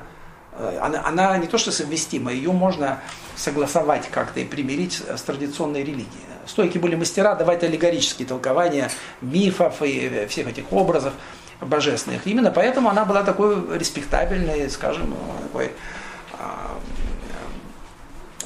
[0.54, 3.02] Э, она, она не то что совместима, ее можно
[3.36, 6.26] согласовать как-то и примирить с традиционной религией.
[6.48, 8.90] Стойки были мастера давать аллегорические толкования
[9.22, 11.14] мифов и э, всех этих образов
[11.62, 12.26] божественных.
[12.26, 15.72] Именно поэтому она была такой респектабельной, скажем, такой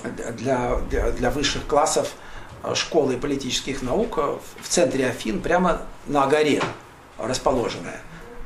[0.04, 2.14] для, для, для высших классов
[2.74, 6.62] школы политических наук в центре Афин, прямо на горе
[7.18, 8.02] расположенная.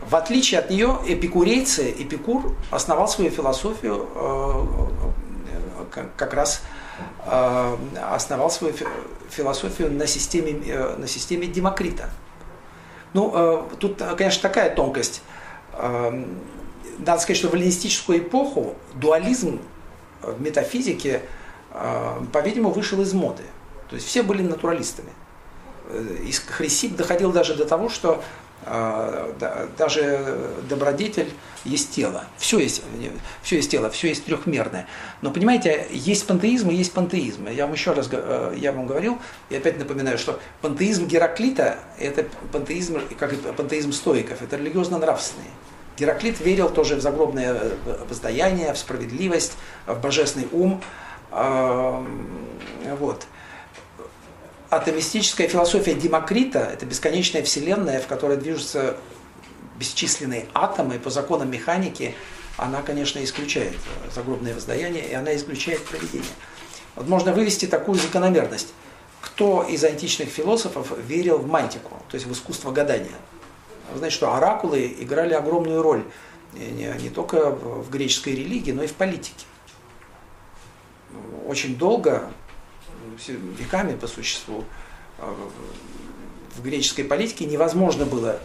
[0.07, 4.07] В отличие от нее, эпикурейцы, Эпикур основал свою философию
[5.91, 6.61] как раз
[7.25, 8.73] основал свою
[9.29, 12.09] философию на системе, на системе Демокрита.
[13.13, 15.21] Ну, тут, конечно, такая тонкость
[16.99, 19.59] надо сказать, что в эллинистическую эпоху дуализм
[20.21, 21.21] в метафизике,
[21.71, 23.43] э, по-видимому, вышел из моды.
[23.89, 25.09] То есть все были натуралистами.
[25.89, 26.17] Э,
[26.49, 28.23] Хрисип доходил даже до того, что
[28.65, 30.37] э, даже
[30.69, 31.31] добродетель
[31.63, 32.25] есть тело.
[32.37, 32.81] Все есть,
[33.43, 34.87] все есть тело, все есть трехмерное.
[35.21, 37.47] Но понимаете, есть пантеизм и есть пантеизм.
[37.47, 38.09] Я вам еще раз
[38.55, 44.41] я вам говорил, и опять напоминаю, что пантеизм Гераклита– это пантеизм, как и пантеизм стоиков,
[44.41, 45.51] это религиозно-нравственный.
[45.97, 49.53] Гераклит верил тоже в загробное э, воздаяние, в справедливость,
[49.85, 50.81] в божественный ум.
[51.31, 53.25] Вот.
[54.69, 58.97] Атомистическая философия Демокрита– это бесконечная вселенная, в которой движутся
[59.77, 62.15] бесчисленные атомы по законам механики.
[62.57, 63.73] Она, конечно, исключает
[64.13, 66.27] загробное воздаяние, и она исключает проведение.
[66.95, 68.73] Вот можно вывести такую закономерность.
[69.21, 73.15] Кто из античных философов верил в мантику, то есть в искусство гадания?
[73.91, 76.03] Вы знаете, что оракулы играли огромную роль
[76.53, 79.45] не, не только в греческой религии, но и в политике.
[81.47, 82.29] Очень долго,
[83.27, 84.63] веками по существу,
[85.17, 85.35] а,
[86.55, 88.39] в греческой политике невозможно было,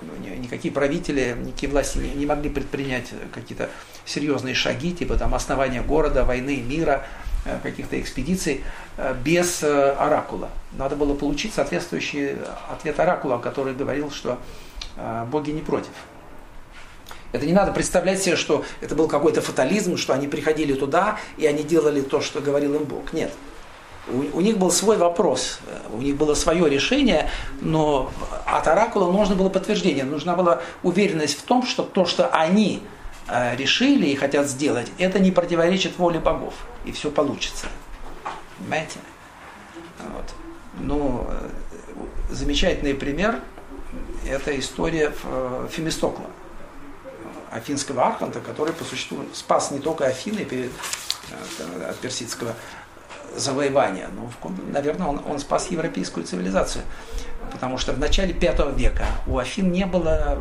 [0.00, 3.70] ну, никакие правители, никакие власти не, могли предпринять какие-то
[4.04, 7.06] серьезные шаги, типа там основания города, войны, мира,
[7.44, 8.62] э, каких-то экспедиций,
[8.96, 10.50] э, без э, оракула.
[10.72, 12.36] Надо было получить соответствующий
[12.70, 14.38] ответ оракула, который говорил, что
[15.30, 15.90] боги не против.
[17.32, 21.46] Это не надо представлять себе, что это был какой-то фатализм, что они приходили туда и
[21.46, 23.12] они делали то, что говорил им Бог.
[23.12, 23.32] Нет.
[24.08, 25.60] У, у них был свой вопрос,
[25.92, 27.28] у них было свое решение,
[27.60, 28.10] но
[28.46, 32.82] от оракула нужно было подтверждение, нужна была уверенность в том, что то, что они
[33.28, 36.54] э, решили и хотят сделать, это не противоречит воле богов,
[36.86, 37.66] и все получится.
[38.56, 38.98] Понимаете?
[39.98, 40.24] Вот.
[40.80, 41.48] Ну, э,
[42.30, 43.40] замечательный пример–
[44.26, 46.26] это история э, Фемистокла,
[47.50, 50.70] афинского арханта, который по существу спас не только Афины перед,
[51.30, 52.54] э, от персидского
[53.36, 54.30] завоевания, но,
[54.72, 56.84] наверное, он, он спас европейскую цивилизацию.
[57.52, 60.38] Потому что в начале V века у Афин не было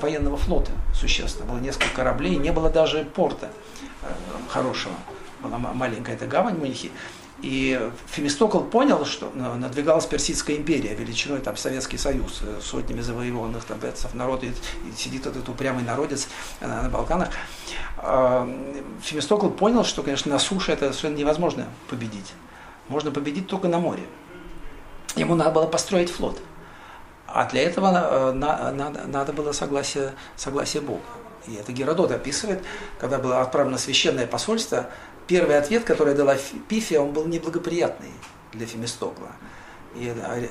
[0.00, 1.50] военного флота существенно.
[1.50, 3.48] Было несколько кораблей, не было даже порта
[4.02, 4.06] э,
[4.48, 4.94] хорошего.
[5.40, 6.90] Была маленькая эта гавань Мунихи.
[7.42, 13.78] И Фемистокл понял, что надвигалась Персидская империя, величиной там Советский Союз, э, сотнями завоеванных там
[13.78, 14.52] бетцев, народ, и,
[14.96, 16.28] сидит этот упрямый народец
[16.60, 17.28] на, э, на Балканах.
[17.98, 18.48] А,
[19.02, 22.32] Фемистокл понял, что, конечно, на суше это совершенно невозможно победить.
[22.88, 24.04] Можно победить только на море.
[25.14, 26.40] Ему надо было построить флот.
[27.26, 31.02] А для этого э, надо было согласие, согласие Бога.
[31.46, 32.62] И это Геродот описывает,
[32.98, 34.90] когда было отправлено священное посольство,
[35.26, 36.36] первый ответ, который дала
[36.68, 38.10] Пифия, он был неблагоприятный
[38.52, 39.32] для Фемистокла.
[39.98, 40.46] И э,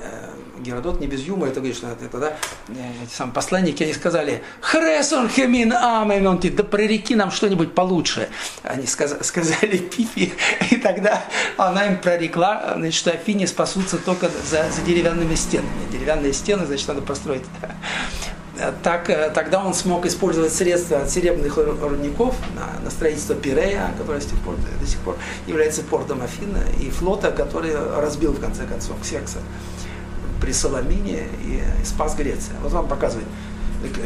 [0.58, 2.36] Геродот не без юмора это говорит, что это тогда
[2.68, 2.72] э,
[3.04, 8.28] эти самые посланники, они сказали, «Хресон хемин амэмонти, да прореки нам что-нибудь получше».
[8.64, 10.32] Они сказали, сказали Пифи,
[10.70, 11.24] и тогда
[11.56, 15.90] она им прорекла, значит, что Афини спасутся только за, за деревянными стенами.
[15.92, 17.44] Деревянные стены, значит, надо построить
[18.82, 24.20] так, э, тогда он смог использовать средства от серебряных рудников на, на строительство Пирея, которое
[24.20, 28.66] до сих, пор, до сих пор является портом Афина, и флота, который разбил в конце
[28.66, 29.38] концов Ксекса
[30.40, 32.56] при Соломине и, и спас Греция.
[32.62, 33.28] Вот вам показывает.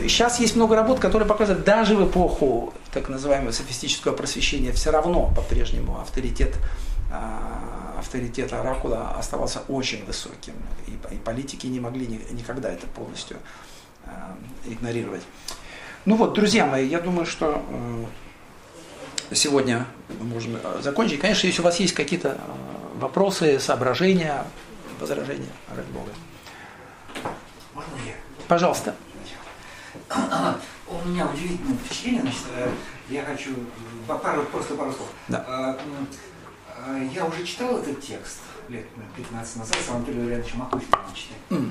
[0.03, 5.33] Сейчас есть много работ, которые показывают, даже в эпоху так называемого софистического просвещения все равно
[5.35, 6.55] по-прежнему авторитет
[7.13, 10.55] а, авторитет Оракула оставался очень высоким,
[10.87, 13.70] и, политики не могли никогда это полностью Э,
[14.65, 15.23] игнорировать.
[16.05, 17.63] Ну вот, друзья мои, я думаю, что
[19.31, 19.87] э, сегодня
[20.19, 21.21] мы можем э, закончить.
[21.21, 22.39] Конечно, если у вас есть какие-то
[22.95, 24.45] вопросы, соображения,
[24.99, 26.11] возражения, ради Бога.
[27.75, 28.15] Можно я?
[28.49, 28.95] Пожалуйста.
[30.89, 32.43] У меня удивительное впечатление, значит,
[33.09, 33.55] я хочу
[34.07, 35.09] пару, просто пару слов.
[35.29, 35.77] Да.
[37.13, 40.69] Я уже читал этот текст лет 15 назад с Анатолием читал.
[41.51, 41.71] Mm.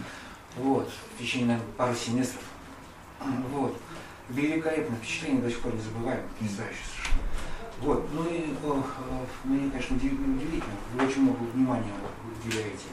[0.57, 2.43] Вот, в течение, наверное, пару семестров.
[3.51, 3.79] Вот.
[4.29, 7.19] Великолепное впечатление, до сих пор не забываем, потрясающе совершенно.
[7.79, 10.61] Вот, ну и о, о, мне, конечно, удивительно,
[10.93, 11.93] вы очень много внимания
[12.45, 12.89] уделяете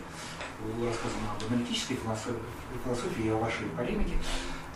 [0.81, 4.15] рассказам об аналитической философии и о вашей полемике.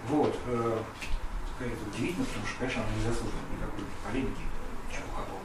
[0.08, 0.82] Вот, э,
[1.60, 4.42] это удивительно, потому что, конечно, она не заслуживает никакой полемики,
[4.90, 5.40] какого.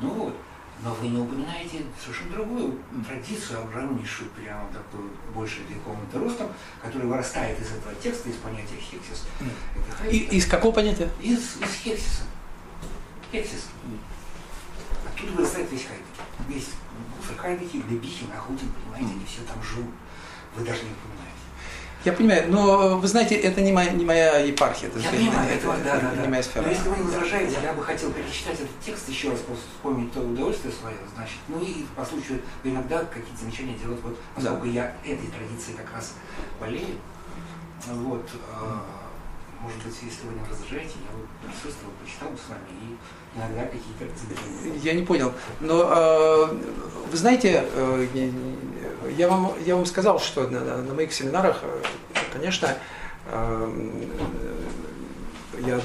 [0.00, 0.36] Ну вот,
[0.82, 6.48] но вы не упоминаете совершенно другую традицию, огромнейшую, прямо такую, больше вековым ростом,
[6.80, 9.26] которая вырастает из этого текста, из понятия хексис.
[10.10, 11.10] И, из какого понятия?
[11.20, 12.22] Из, из хексиса.
[13.30, 13.66] Хексис.
[15.06, 16.48] Оттуда вырастает весь Хайдегер.
[16.48, 16.68] Весь
[17.18, 19.92] мусор Хайдегер, Лебихин, Ахутин, понимаете, они все там живут.
[20.56, 21.09] Вы даже не упоминаете.
[22.04, 24.88] Я понимаю, но вы знаете, это не моя, не моя епархия.
[24.88, 26.28] Это, я понимаю, это, это, да, да, не да.
[26.28, 26.62] моя сфера.
[26.62, 30.20] Но если вы не возражаете, я бы хотел перечитать этот текст еще раз, вспомнить то
[30.20, 34.72] удовольствие свое, значит, ну и по случаю иногда какие-то замечания делать, вот, поскольку да.
[34.72, 36.14] я этой традиции как раз
[36.58, 36.96] болею,
[37.86, 38.64] вот, э,
[39.60, 42.96] может быть, если вы не возражаете, я бы присутствовал, почитал бы с вами и
[43.36, 44.04] иногда какие-то.
[44.82, 46.54] Я не понял, но э,
[47.10, 48.06] вы знаете, э,
[49.16, 51.82] я вам, я вам сказал, что на, на моих семинарах, э,
[52.32, 52.76] конечно,
[53.30, 53.70] э,
[55.66, 55.80] я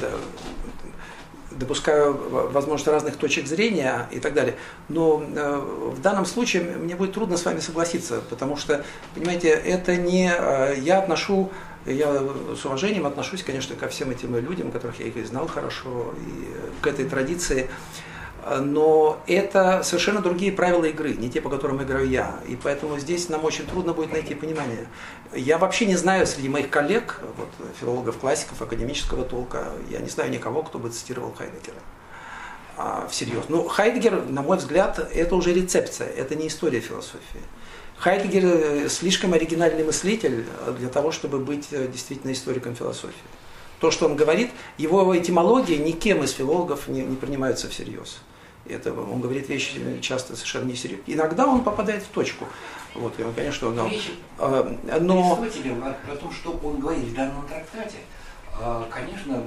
[1.52, 2.14] допускаю
[2.52, 4.56] возможность разных точек зрения и так далее.
[4.90, 5.58] Но э,
[5.96, 8.84] в данном случае мне будет трудно с вами согласиться, потому что,
[9.14, 10.26] понимаете, это не...
[10.82, 11.52] Я отношу,
[11.86, 12.24] я
[12.56, 16.88] с уважением отношусь, конечно, ко всем этим людям, которых я их знал хорошо, и к
[16.88, 17.70] этой традиции
[18.62, 22.40] но это совершенно другие правила игры, не те, по которым играю я.
[22.48, 24.88] И поэтому здесь нам очень трудно будет найти понимание.
[25.34, 27.50] Я вообще не знаю среди моих коллег, вот,
[27.80, 31.80] филологов, классиков, академического толка, я не знаю никого, кто бы цитировал Хайдегера.
[32.78, 33.46] А, всерьез.
[33.48, 37.42] Ну, Хайдегер, на мой взгляд, это уже рецепция, это не история философии.
[37.98, 40.46] Хайдегер э, слишком оригинальный мыслитель
[40.78, 43.16] для того, чтобы быть э, действительно историком философии.
[43.80, 48.20] То, что он говорит, его этимология никем из филологов не, не принимаются всерьез.
[48.68, 51.04] Это, он говорит вещи часто совершенно несерьезно.
[51.08, 52.46] Иногда он попадает в точку.
[52.96, 53.90] Вот, и он, конечно, но,
[54.40, 55.34] э, но...
[55.34, 58.25] О, о том, что он говорит в данном трактате, э,
[58.90, 59.44] конечно,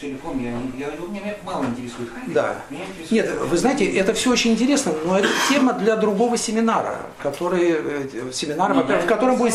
[0.00, 2.34] целиком я, я, меня мало интересует Хайдегер.
[2.34, 2.62] Да.
[2.70, 6.96] Меня интересует Нет, вы знаете, это все очень интересно, но это тема для другого семинара,
[7.22, 9.54] который, э, семинар, в котором будет...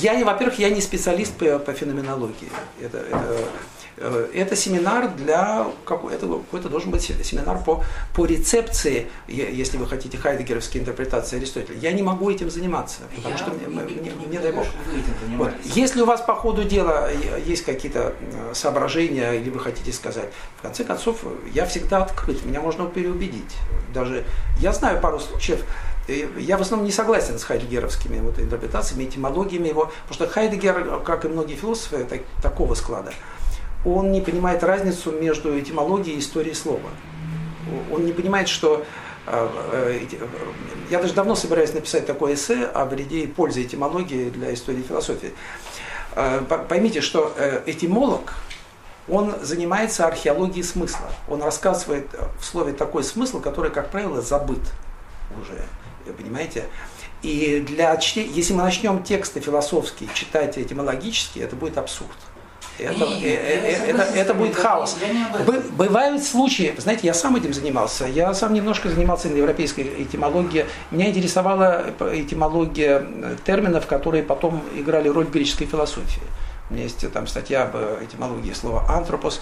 [0.00, 2.50] Я, во-первых, я не специалист по, по феноменологии.
[2.80, 3.44] Это, это
[3.96, 5.66] это семинар для
[6.10, 11.78] это какой-то должен быть семинар по, по рецепции, если вы хотите, хайдегеровской интерпретации Аристотеля.
[11.78, 14.66] Я не могу этим заниматься, потому Я что мне, мне, мне дай бог.
[15.36, 15.52] Вот.
[15.64, 17.08] Если у вас по ходу дела
[17.46, 22.60] есть какие-то э, соображения или вы хотите сказать, в конце концов, я всегда открыт, меня
[22.60, 23.56] можно переубедить.
[23.92, 24.24] Даже
[24.58, 25.64] я знаю пару случаев,
[26.08, 31.00] э, я в основном не согласен с хайдегеровскими вот интерпретациями, этимологиями его, потому что Хайдегер,
[31.04, 33.12] как и многие философы так, такого склада,
[33.84, 36.90] он не понимает разницу между этимологией и историей слова.
[37.90, 38.84] Он не понимает, что
[39.26, 40.00] э, э,
[40.90, 45.32] я даже давно собираюсь написать такое эссе о вреде и пользе этимологии для истории философии.
[46.14, 47.34] Э, поймите, что
[47.66, 48.34] этимолог,
[49.08, 51.10] он занимается археологией смысла.
[51.28, 52.08] Он рассказывает
[52.40, 54.60] в слове такой смысл, который, как правило, забыт
[55.40, 55.60] уже.
[56.16, 56.64] Понимаете?
[57.22, 62.16] И для чтения, если мы начнем тексты философские читать этимологически, это будет абсурд.
[62.78, 64.96] Это, э, э, это, это будет хаос.
[65.76, 70.66] Бывают случаи, знаете, я сам этим занимался, я сам немножко занимался европейской этимологией.
[70.90, 73.06] Меня интересовала этимология
[73.44, 76.22] терминов, которые потом играли роль в греческой философии.
[76.70, 79.40] У меня есть там статья об этимологии слова антропос,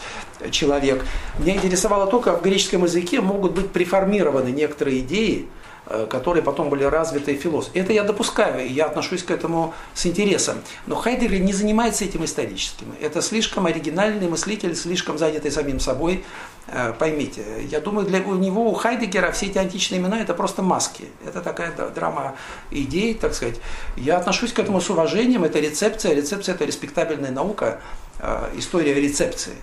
[0.51, 1.05] человек.
[1.39, 5.62] Меня интересовало то, как в греческом языке могут быть преформированы некоторые идеи, Э,
[6.09, 7.79] которые потом были развиты философы.
[7.79, 10.57] Это я допускаю, и я отношусь к этому с интересом.
[10.87, 12.95] Но Хайдегер не занимается этим историческим.
[13.01, 16.25] Это слишком оригинальный мыслитель, слишком занятый самим собой.
[16.69, 20.63] Э, поймите, я думаю, для у него, у Хайдегера все эти античные имена это просто
[20.63, 21.07] маски.
[21.27, 22.37] Это такая драма
[22.71, 23.61] идей, так сказать.
[23.97, 25.45] Я отношусь к этому с уважением.
[25.45, 26.15] Это рецепция.
[26.15, 27.81] Рецепция– это респектабельная наука,
[28.21, 29.55] э, история рецепции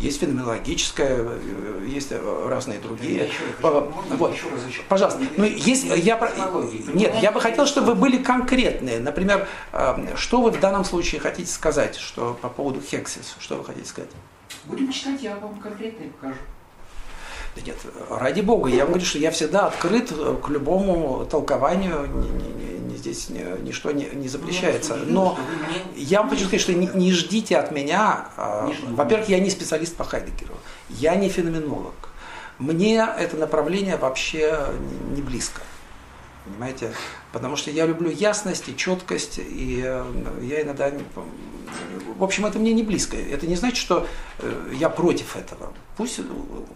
[0.00, 3.24] есть феноменологическая, э, есть разные другие.
[3.24, 4.34] Еще, вот.
[4.88, 5.20] Пожалуйста.
[5.36, 6.18] Ну, есть, я,
[6.94, 8.98] нет, я бы хотел, чтобы вы были конкретные.
[8.98, 13.36] Например, э, что вы в данном случае хотите сказать что, по поводу хексис?
[13.38, 14.10] Что вы хотите сказать?
[14.64, 16.38] Будем читать, я вам конкретно покажу.
[17.56, 17.76] Да нет,
[18.08, 22.08] ради бога, я говорю, что я всегда открыт к любому толкованию,
[22.96, 23.28] здесь
[23.62, 24.96] ничто не, не запрещается.
[24.96, 25.38] Ну, Но
[25.96, 29.96] я вам хочу сказать, что не, не ждите от меня, а, во-первых, я не специалист
[29.96, 30.54] по Хайдегеру,
[30.90, 31.94] я не феноменолог.
[32.58, 34.58] Мне это направление вообще
[35.14, 35.62] не близко.
[36.50, 36.92] Понимаете?
[37.32, 40.04] Потому что я люблю ясность и четкость, и э,
[40.42, 40.90] я иногда...
[42.18, 43.16] В общем, это мне не близко.
[43.16, 44.06] Это не значит, что
[44.38, 45.72] э, я против этого.
[45.96, 46.22] Пусть э,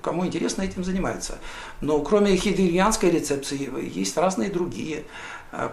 [0.01, 1.39] кому интересно этим занимается.
[1.81, 5.05] Но кроме хейдерианской рецепции есть разные другие.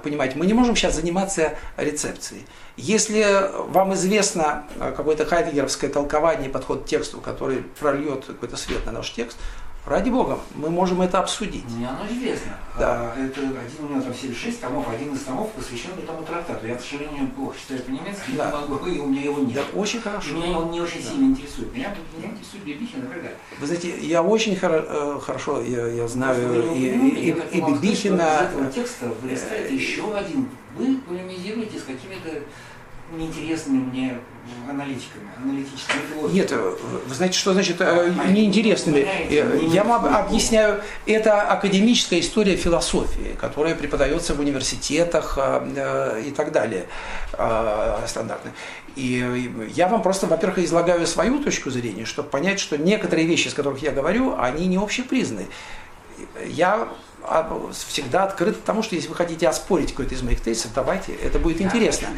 [0.03, 2.45] Понимаете, мы не можем сейчас заниматься рецепцией.
[2.77, 9.11] Если вам известно какое-то хайдегеровское толкование подход к тексту, который прольет какой-то свет на наш
[9.11, 9.37] текст,
[9.85, 11.65] Ради бога, мы можем это обсудить.
[11.65, 12.55] Мне оно известно.
[12.77, 13.13] Да.
[13.15, 16.67] А, это один у меня там всего шесть томов, один из томов посвящен этому трактату.
[16.67, 18.51] Я, к сожалению, плохо читаю по-немецки, да.
[18.51, 19.55] не могу, и у меня его нет.
[19.55, 20.35] Да, очень хорошо.
[20.35, 21.09] Меня он не очень да.
[21.09, 21.73] сильно интересует.
[21.73, 23.31] Меня, меня интересует Бибихин, например.
[23.59, 28.21] Вы знаете, я очень хоро- э, хорошо, я, я знаю и, и, и, и Бибихина.
[28.21, 30.47] Из этого текста вырастает еще один.
[30.77, 32.43] Вы полемизируете с какими-то
[33.11, 34.19] неинтересными мне
[34.69, 36.33] аналитиками, аналитическими философами.
[36.33, 38.99] Нет, вы знаете, что значит э, неинтересными?
[38.99, 46.51] Э, я вам объясняю, это академическая история философии, которая преподается в университетах э, и так
[46.51, 46.87] далее,
[48.07, 48.51] стандартно.
[48.95, 53.53] И я вам просто, во-первых, излагаю свою точку зрения, чтобы понять, что некоторые вещи, с
[53.53, 55.47] которых я говорю, они не общепризнаны.
[56.45, 56.89] Я
[57.87, 61.39] всегда открыт к тому, что если вы хотите оспорить какой-то из моих тезисов, давайте, это
[61.39, 62.09] будет интересно.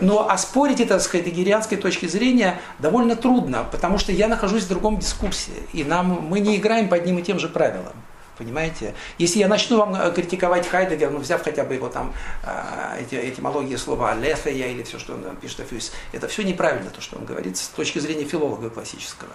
[0.00, 4.98] Но оспорить это с хайдегерианской точки зрения довольно трудно, потому что я нахожусь в другом
[4.98, 7.92] дискурсе, и нам, мы не играем по одним и тем же правилам.
[8.38, 8.94] Понимаете?
[9.16, 13.14] Если я начну вам э, критиковать Хайдегер, ну взяв хотя бы его там э, эти,
[13.14, 17.16] этимологии слова «лефея» или все, что он пишет о Фюс, это все неправильно, то, что
[17.16, 19.30] он говорит с точки зрения филолога классического.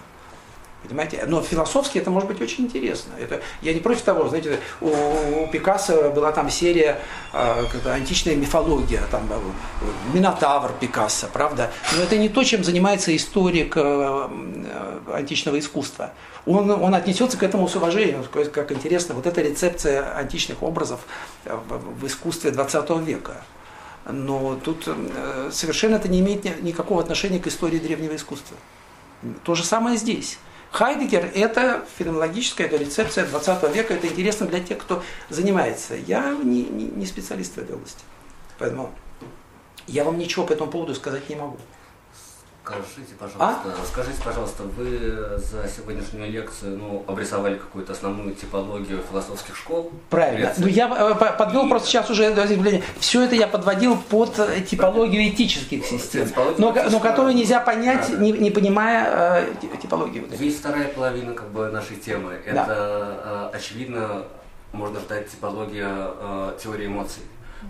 [0.84, 1.24] Понимаете?
[1.26, 3.12] Но философски это может быть очень интересно.
[3.18, 6.98] Это, я не против того, знаете, у, у Пикассо была там серия,
[7.32, 9.38] э, античная мифология, там э,
[10.12, 11.70] Минотавр Пикассо, правда?
[11.96, 14.28] Но это не то, чем занимается историк э,
[15.12, 16.12] античного искусства.
[16.46, 21.00] Он, он отнесется к этому с уважением, как интересно, вот эта рецепция античных образов
[21.44, 23.36] в искусстве 20 века.
[24.10, 24.88] Но тут
[25.52, 28.56] совершенно это не имеет никакого отношения к истории древнего искусства.
[29.44, 30.38] То же самое здесь.
[30.72, 35.94] Хайдегер– это феноменологическая это рецепция 20 века, это интересно для тех, кто занимается.
[35.94, 38.02] Я не, не, не специалист в этой области,
[38.58, 38.90] поэтому
[39.86, 41.58] я вам ничего по этому поводу сказать не могу.
[42.64, 43.86] Скажите, пожалуйста, а?
[43.90, 49.90] скажите, пожалуйста, вы за сегодняшнюю лекцию ну, обрисовали какую-то основную типологию философских школ?
[50.10, 50.52] Правильно.
[50.56, 51.68] Ну, я э, подвел и...
[51.68, 52.32] просто сейчас уже
[53.00, 58.30] все это я подводил под э, типологию этических систем, но, но которые нельзя понять, не,
[58.30, 60.26] не понимая э, типологию.
[60.38, 62.38] Есть вторая половина как бы нашей темы.
[62.46, 62.62] Да.
[62.62, 64.24] Это э, очевидно
[64.72, 67.22] можно ждать типология э, теории эмоций.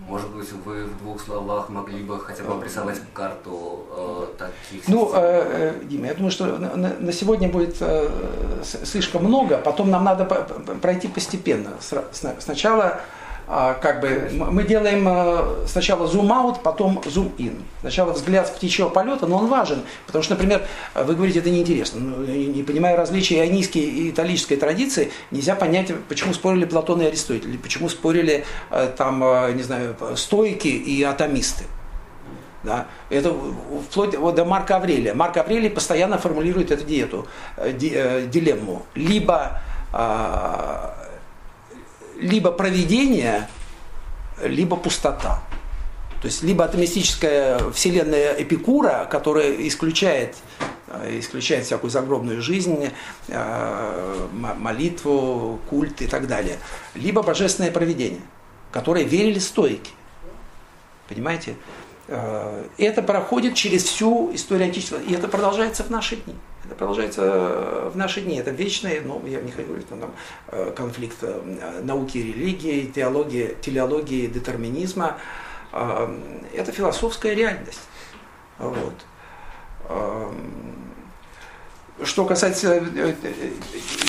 [0.07, 5.11] Может быть, вы в двух словах могли бы хотя бы обрисовать карту э, таких Ну,
[5.13, 8.09] э, э, Дима, я думаю, что на, на сегодня будет э,
[8.63, 10.25] слишком много, потом нам надо
[10.81, 11.71] пройти постепенно.
[12.39, 13.01] Сначала а,
[13.47, 17.55] как бы мы делаем э, сначала зум-аут, потом зум-ин.
[17.81, 20.61] Сначала взгляд птичьего полета, но он важен, потому что, например,
[20.95, 21.99] вы говорите, это неинтересно.
[21.99, 27.57] Ну, не понимая различия ионийской и италической традиции, нельзя понять, почему спорили Платон и Аристотель,
[27.57, 31.65] почему спорили э, там, э, не знаю, стойки и атомисты.
[32.63, 32.87] Да?
[33.09, 33.35] Это
[33.89, 35.13] вплоть вот до Марка Аврелия.
[35.13, 38.85] Марк Аврелий постоянно формулирует эту диету, дилемму.
[38.95, 39.59] Либо
[42.19, 43.47] либо проведение,
[44.41, 45.43] либо пустота.
[46.21, 50.37] То есть либо атомистическая вселенная Эпикура, которая исключает
[50.87, 52.89] э, исключает всякую загробную жизнь,
[53.27, 56.59] э, молитву, культ и так далее.
[56.95, 58.21] Либо божественное проведение,
[58.71, 59.91] которое верили стойки.
[61.09, 61.55] Понимаете?
[62.07, 66.35] Э, это проходит через всю историю античества, и это продолжается в наши дни.
[66.65, 68.37] Это продолжается э, в наши дни.
[68.37, 70.11] Это вечный, ну, я не хочу говорить, там,
[70.47, 71.23] э, конфликт
[71.83, 75.17] науки и религии, теологии, телеологии, детерминизма.
[75.71, 77.81] Это философская реальность.
[78.59, 78.93] Вот.
[82.01, 82.83] Что касается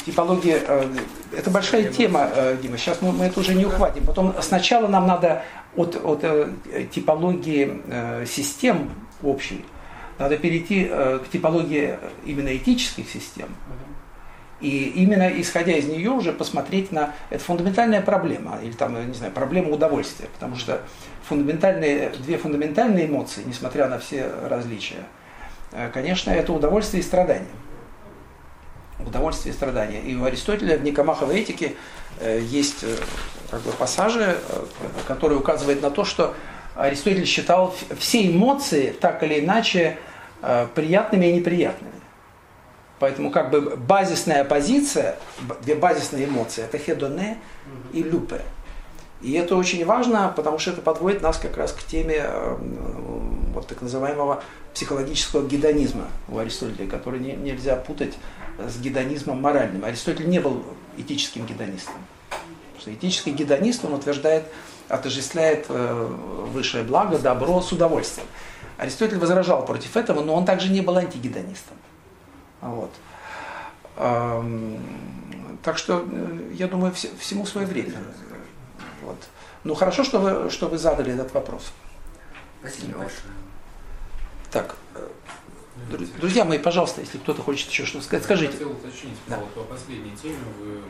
[0.06, 0.56] типологии,
[1.36, 2.30] это большая тема,
[2.62, 2.78] Дима.
[2.78, 4.04] Сейчас мы, мы это уже не ухватим.
[4.06, 5.44] Потом сначала нам надо
[5.76, 6.48] от, от э,
[6.90, 8.90] типологии э, систем
[9.22, 9.64] общей,
[10.18, 13.48] надо перейти э, к типологии именно этических систем.
[14.60, 17.12] И именно исходя из нее уже посмотреть на...
[17.28, 20.80] Это фундаментальная проблема, или там, не знаю, проблема удовольствия, потому что
[21.28, 25.04] фундаментальные, две фундаментальные эмоции, несмотря на все различия,
[25.92, 27.50] конечно, это удовольствие и страдание.
[29.06, 30.02] Удовольствие и страдание.
[30.02, 31.74] И у Аристотеля в Никомаховой этике
[32.20, 32.84] есть
[33.54, 34.64] как бы, пассажи, э,
[35.06, 36.34] которые указывают на то, что
[36.74, 39.98] Аристотель считал все эмоции так или иначе
[40.42, 41.94] э, приятными и неприятными.
[42.98, 45.18] Поэтому как бы базисная позиция,
[45.62, 47.38] две базисные эмоции, это хедоне
[47.92, 48.40] и люпе.
[49.20, 52.56] И это очень важно, потому что это подводит нас как раз к теме э,
[53.54, 54.42] вот так называемого
[54.74, 58.14] психологического гедонизма у Аристотеля, который не, нельзя путать
[58.58, 59.84] с гедонизмом моральным.
[59.84, 60.62] Аристотель не был
[60.96, 61.94] этическим гедонистом
[62.84, 64.44] что этический гедонист, он утверждает,
[64.90, 66.06] отождествляет э,
[66.52, 68.28] высшее благо, добро с удовольствием.
[68.76, 71.78] Аристотель возражал против этого, но он также не был антигедонистом.
[72.60, 72.90] Вот.
[75.62, 77.94] Так что, э, я думаю, всему свое время.
[79.00, 79.16] Вот.
[79.64, 81.72] Ну хорошо, что вы, что вы задали этот вопрос.
[82.60, 83.43] Спасибо большое.
[84.54, 85.08] Так, э,
[86.20, 88.52] друзья мои, пожалуйста, если кто-то хочет еще что-то сказать, скажите.
[88.52, 89.38] Я хотел уточнить да.
[89.52, 90.38] по последней теме.
[90.60, 90.80] Вы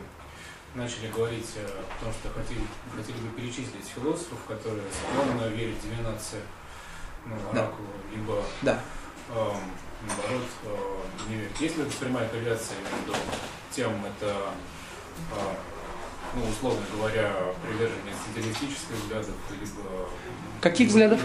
[0.75, 2.61] начали говорить о том, что хотели,
[2.95, 6.43] хотели бы перечислить философов, которые склонны верить в дивинацию
[7.25, 7.71] ну, да.
[8.13, 8.79] либо да.
[9.29, 9.53] э,
[10.05, 11.59] наоборот э, не верить.
[11.59, 13.19] Есть ли это прямая корреляция между
[13.71, 14.53] тем, это
[15.31, 15.55] э,
[16.35, 20.07] ну, условно говоря, приверженец идеалистических взглядов, либо...
[20.61, 21.19] Каких взглядов?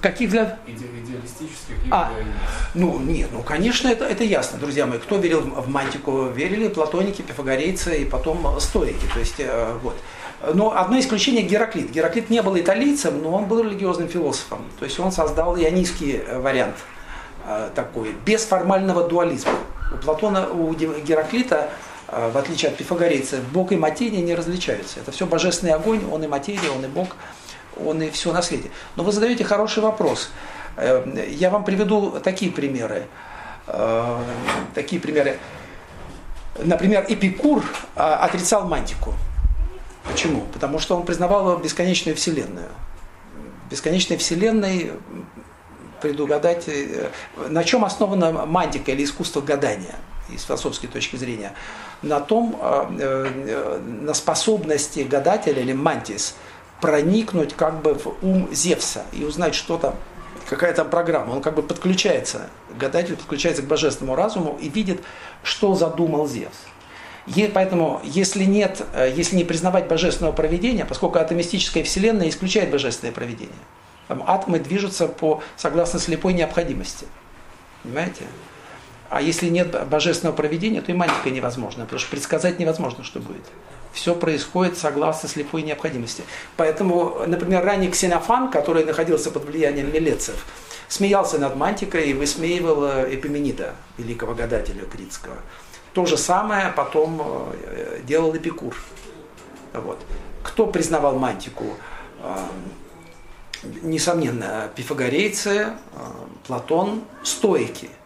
[0.00, 0.54] Каких взглядов?
[0.66, 2.10] Иде, идеалистических, а,
[2.74, 4.98] Ну, нет, ну, конечно, это, это ясно, друзья мои.
[4.98, 6.28] Кто верил в мантику?
[6.28, 9.06] Верили платоники, пифагорейцы и потом стоики.
[9.12, 9.96] То есть, э, вот.
[10.54, 11.90] Но одно исключение Гераклит.
[11.90, 14.64] Гераклит не был италийцем, но он был религиозным философом.
[14.78, 16.76] То есть он создал ионийский э, вариант
[17.46, 19.52] э, такой, без формального дуализма.
[19.92, 21.70] У Платона, у Гераклита
[22.10, 24.98] в отличие от пифагорейцев, Бог и материя не различаются.
[25.00, 27.08] Это все божественный огонь, он и материя, он и Бог,
[27.84, 28.70] он и все на свете.
[28.96, 30.30] Но вы задаете хороший вопрос.
[30.76, 33.06] Э, я вам приведу такие примеры.
[33.66, 34.18] Э,
[34.74, 35.38] такие примеры.
[36.58, 39.14] Например, Эпикур а, отрицал мантику.
[40.04, 40.40] Почему?
[40.52, 42.70] Потому что он признавал бесконечную вселенную.
[43.70, 44.90] Бесконечной вселенной
[46.00, 47.10] предугадать, э,
[47.48, 49.94] на чем основана мантика или искусство гадания
[50.28, 51.52] из философской точки зрения–
[52.02, 56.36] на том, а, э, на способности гадателя или мантис
[56.80, 59.94] проникнуть как бы в ум Зевса и узнать, что там,
[60.48, 61.32] какая там программа.
[61.32, 62.48] Он как бы подключается,
[62.78, 65.00] гадатель подключается к божественному разуму и видит,
[65.42, 66.56] что задумал Зевс.
[67.34, 73.12] И поэтому, если нет, э, если не признавать божественного проведения, поскольку атомистическая вселенная исключает божественное
[73.12, 73.52] проведение,
[74.06, 77.06] там атомы движутся по, согласно слепой необходимости.
[77.82, 78.22] Понимаете?
[79.10, 83.44] А если нет божественного проведения, то и мантика невозможна, потому что предсказать невозможно, что будет.
[83.98, 86.22] Все происходит согласно слепой необходимости.
[86.56, 90.46] Поэтому, например, ранний Ксенофан, который находился под влиянием милецев,
[90.86, 95.34] смеялся над мантикой и высмеивал э, Эпименида, великого гадателя критского.
[95.94, 98.76] То же самое потом э, делал Эпикур.
[99.72, 99.98] Вот.
[100.44, 101.64] Кто признавал мантику?
[102.22, 102.36] Э,
[103.82, 105.72] несомненно, пифагорейцы,
[106.46, 107.90] Платон, стоики–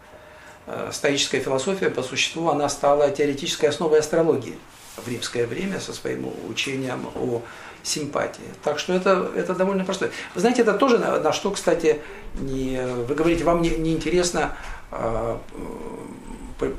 [0.65, 4.57] Э, стоическая философия, по существу, она стала теоретической основой астрологии
[4.97, 7.41] в римское время со своим учением о
[7.83, 8.43] симпатии.
[8.63, 10.11] Так что это, это довольно простое.
[10.35, 12.01] Вы знаете, это тоже на, на что, кстати,
[12.35, 14.55] не, вы говорите, вам не, не интересно,
[14.91, 15.37] э,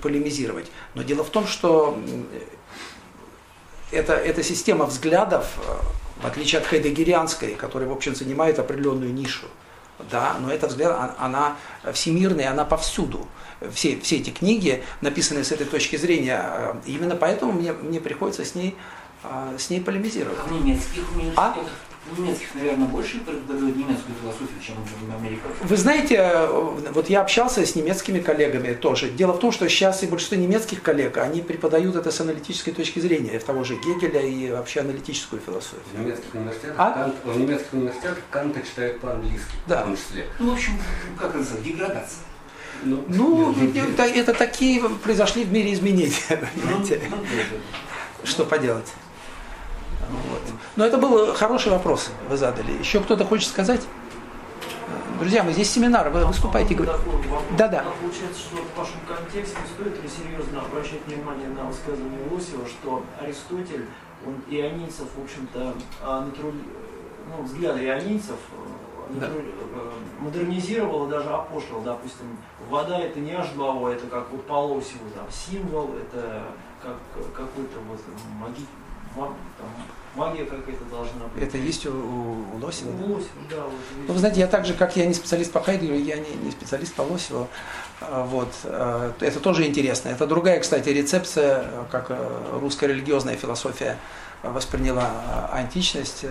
[0.00, 0.70] полемизировать.
[0.94, 1.98] Но дело в том, что
[3.92, 9.46] это, эта система взглядов, э, в отличие от хайдегерианской, которая, в общем, занимает определенную нишу,
[10.10, 11.56] да, но эта взгляд, а, она
[11.92, 13.28] всемирная, она повсюду
[13.72, 16.40] все, все эти книги написаны с этой точки зрения.
[16.42, 18.76] Э, именно поэтому мне, мне приходится с ней,
[19.22, 20.38] э, с ней полемизировать.
[21.36, 21.56] А
[22.18, 24.76] немецких наверное, больше преподают немецкую философию, чем
[25.16, 25.62] американцев.
[25.62, 26.46] Вы знаете,
[26.92, 29.08] вот я общался с немецкими коллегами тоже.
[29.10, 32.98] Дело в том, что сейчас и большинство немецких коллег, они преподают это с аналитической точки
[33.00, 35.80] зрения, того же Гегеля и вообще аналитическую философию.
[35.94, 36.90] В немецких университетах, А?
[36.92, 39.82] Кант, в немецких университетах Канта читают по-английски, Да.
[39.82, 40.26] в том числе.
[40.38, 40.72] Ну, в общем,
[41.18, 42.18] как это называется, деградация.
[42.82, 47.00] Ну, Ну, это, это такие произошли в мире изменения, понимаете?
[47.10, 48.92] Ну, да, Что поделать?
[50.10, 50.40] Вот.
[50.76, 52.72] Но это был хороший вопрос, вы задали.
[52.72, 53.80] Еще кто-то хочет сказать?
[55.20, 56.74] Друзья, мы здесь семинар, вы выступаете.
[56.74, 56.98] говорите.
[57.56, 57.84] Да-да.
[57.86, 63.02] А Получается, что в вашем контексте стоит ли серьезно обращать внимание на высказывание Лосева, что
[63.20, 63.86] Аристотель,
[64.26, 69.26] он ионийцев, в общем-то, а, ну, взгляды ионийцев э, Да.
[69.28, 71.80] э, модернизировал и даже опошлил.
[71.82, 72.36] Допустим,
[72.68, 76.42] вода это не H2O, это как вот по Лосеву там, символ, это
[76.82, 76.96] как
[77.34, 78.00] какой-то вот
[78.40, 78.83] маги, ма- там,
[80.16, 81.42] магия какая-то должна быть.
[81.42, 82.92] Это есть у, у Лосева?
[82.92, 83.06] да?
[83.06, 83.72] Ну, Лосев, да, вот.
[84.06, 86.50] Ну, вы знаете, я так же, как я не специалист по Хайдгеру, я не, не
[86.50, 87.48] специалист по Лосеву.
[88.00, 88.48] А, Вот.
[88.64, 90.10] а, Это тоже интересно.
[90.10, 93.98] Это другая, кстати, рецепция, как а, русская религиозная философия
[94.42, 96.24] восприняла а, античность.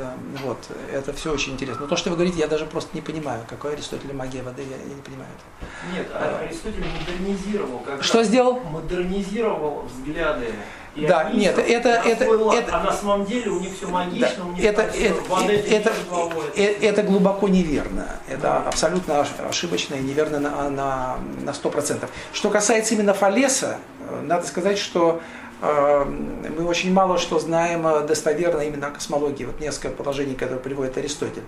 [0.44, 0.60] Вот.
[0.92, 1.82] Это все очень интересно.
[1.82, 3.44] Но то, что вы говорите, я даже просто не понимаю.
[3.50, 5.30] Какой Аристотель магия воды, я, я не понимаю.
[5.60, 5.98] это.
[5.98, 6.08] Нет,
[6.42, 7.82] Аристотель модернизировал.
[8.02, 8.60] Что сделал?
[8.62, 10.54] Модернизировал взгляды.
[10.96, 13.88] Да, ионийцев нет, это- на это- свой это- А на самом деле у них все
[13.88, 18.08] магично, Да, у них это, всё, это, это, это, H2O, э, это глубоко неверно.
[18.28, 22.10] Это абсолютно ош- ошибочно и неверно на, на, на 100%.
[22.32, 23.78] Что касается именно Фалеса,
[24.10, 25.22] э, надо сказать, что
[25.66, 29.46] э, мы очень мало что знаем э, достоверно именно о космологии.
[29.46, 31.44] Вот несколько положений, которые приводит Аристотель.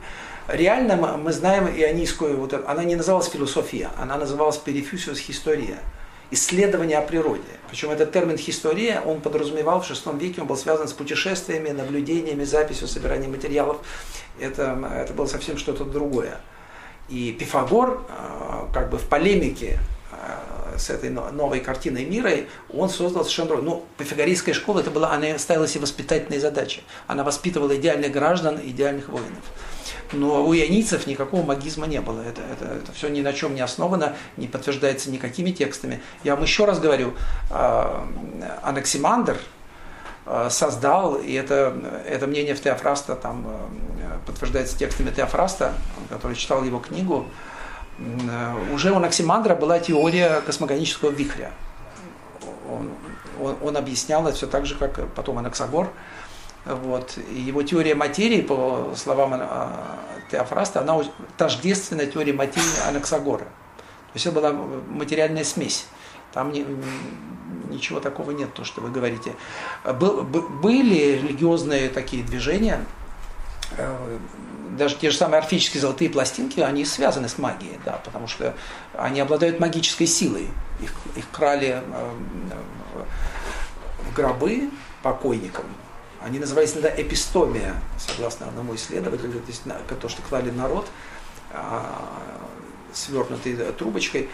[0.48, 5.78] Реально мы- знаем ионийскую, вот, эту- она не называлась философия, она называлась перифюсиус история
[6.32, 7.44] исследование о природе.
[7.70, 12.44] Причем этот термин «история», он подразумевал в VI веке, он был связан с путешествиями, наблюдениями,
[12.44, 13.78] записью, собиранием материалов.
[14.40, 16.40] Это, это было совсем что-то другое.
[17.10, 19.80] И Пифагор, э, как бы в полемике
[20.12, 22.32] э, с этой но- новой картиной мира,
[22.74, 23.70] он создал совершенно другое.
[23.70, 26.84] Ну, пифагорейская школа, это была, она ставила себе воспитательные задачи.
[27.08, 29.44] Она воспитывала идеальных граждан, идеальных воинов.
[30.12, 32.22] Но у ионийцев никакого магизма не было.
[32.22, 36.02] Это, это, это все ни на чем не основано, не подтверждается никакими текстами.
[36.24, 37.14] Я вам еще раз говорю,
[37.52, 38.06] э,
[38.64, 39.38] Анаксимандр
[40.26, 41.76] э, создал, и это,
[42.08, 45.74] это мнение в Теофраста там, э, подтверждается текстами Теофраста,
[46.10, 47.26] который читал его книгу,
[47.98, 51.52] э, уже у Анаксимандра была теория космогонического вихря.
[52.70, 52.90] Он,
[53.40, 55.90] он, он объяснял это все так же, как потом Анаксагор.
[56.66, 57.18] Вот.
[57.32, 59.68] Его теория материи, по словам э,
[60.32, 61.00] Теофраста, она
[61.38, 63.46] тождественна теории материи Анаксагора.
[63.46, 65.86] То есть это была материальная смесь.
[66.34, 66.66] Там не-
[67.70, 69.36] ничего такого нет, то, что вы говорите.
[69.84, 72.84] Был- были религиозные такие движения,
[73.78, 74.18] э,
[74.72, 78.56] даже те же самые орфические золотые пластинки, они связаны с магией, да, потому что
[78.94, 80.50] они обладают магической силой.
[80.82, 82.12] Их, их крали э,
[84.10, 84.70] в гробы
[85.04, 85.66] покойникам.
[86.26, 89.62] Они назывались иногда эпистомия, согласно одному исследователю, то есть
[90.02, 90.88] то, что клали народ,
[92.94, 94.30] свернутой трубочкой.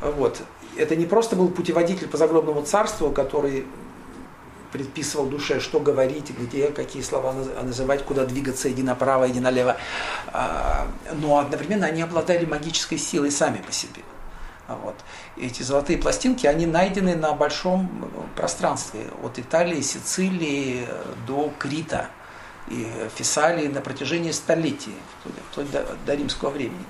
[0.00, 0.40] Вот.
[0.76, 3.66] Это не просто был путеводитель по загробному царству, который
[4.70, 9.76] предписывал душе, что говорить, где, какие слова наз- называть, куда двигаться, иди направо, иди налево.
[10.28, 14.02] А, Но одновременно они обладали магической силой сами по себе.
[14.68, 14.94] Вот.
[15.36, 20.86] Эти золотые пластинки, они найдены на большом пространстве, от Италии, Сицилии
[21.26, 22.08] до Крита
[22.68, 24.94] и Фессалии на протяжении столетий,
[25.50, 26.84] вплоть, до, до римского времени.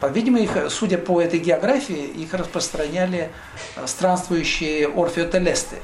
[0.00, 3.30] По-видимому, их, судя по этой географии, их распространяли
[3.76, 5.76] э, странствующие орфеотелесты,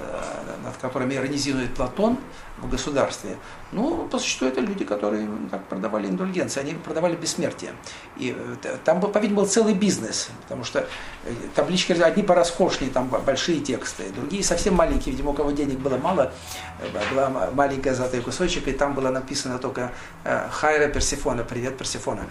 [0.00, 2.18] э, над которыми иронизирует Платон
[2.62, 3.36] в государстве.
[3.72, 7.72] Ну, по существу, это люди, которые так продавали индульгенции, они продавали бессмертие.
[8.16, 10.86] И э, там, был, по-видимому, был целый бизнес, потому что
[11.24, 15.96] э, таблички одни пороскошнее, там большие тексты, другие совсем маленькие, видимо, у кого денег было
[15.96, 16.32] мало,
[16.80, 19.92] э, была маленькая золотой кусочек, и там было написано только
[20.24, 22.26] «Хайра Персифона», «Привет, Персифона».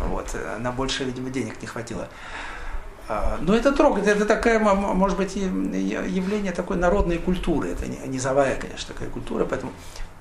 [0.00, 2.08] Вот, на больше, видимо, денег не хватило.
[3.08, 8.92] А, Но это трогает, это м- может быть, явление такой народной культуры, это низовая, конечно,
[8.94, 9.72] такая культура, поэтому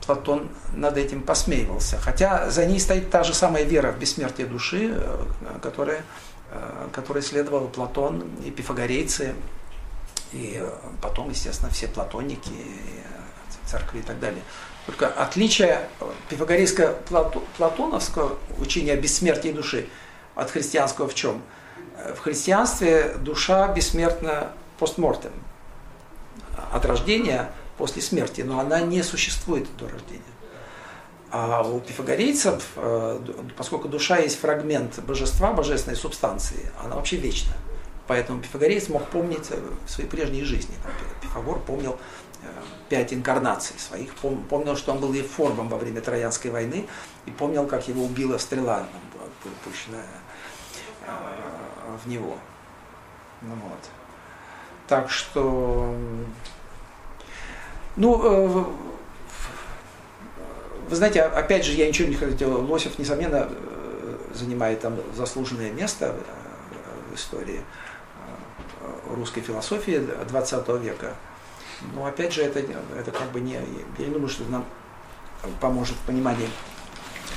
[0.05, 1.97] Платон над этим посмеивался.
[1.97, 5.25] Хотя за ней стоит та же самая вера в бессмертие души, э,
[5.63, 6.03] которая,
[6.51, 9.33] э, которой следовал Платон и пифагорейцы,
[10.31, 10.63] и
[11.01, 14.43] потом, естественно, все платоники, э, церкви и так далее.
[14.85, 15.89] Только отличие
[16.29, 19.87] пифагорейско-платоновского учения о бессмертии души
[20.35, 21.41] от христианского в чем?
[22.13, 25.31] В христианстве душа бессмертна постмортем,
[26.71, 30.21] от рождения после смерти, но она не существует до рождения.
[31.31, 33.19] А у пифагорейцев, э,
[33.57, 37.53] поскольку душа есть фрагмент божества, божественной субстанции, она вообще вечна.
[38.07, 40.75] Поэтому пифагореец мог помнить э, свои прежние жизни.
[41.21, 41.97] Пифагор помнил
[42.43, 42.47] э,
[42.87, 46.85] пять инкарнаций своих, помнил, что он был Евфорбом во время Троянской войны,
[47.25, 48.85] и помнил, как его убила стрела,
[49.63, 50.05] пущенная
[52.03, 52.37] в него.
[53.41, 53.79] Ну, вот.
[54.87, 55.95] Так что,
[57.95, 58.75] ну,
[60.89, 66.15] вы знаете, опять же, я ничего не хотел, Лосев, несомненно, э, занимает там заслуженное место
[66.15, 71.15] э, в истории э, русской философии 20 века.
[71.93, 74.65] Но опять же, это, это как бы не, я не думаю, что нам
[75.59, 76.47] поможет в понимании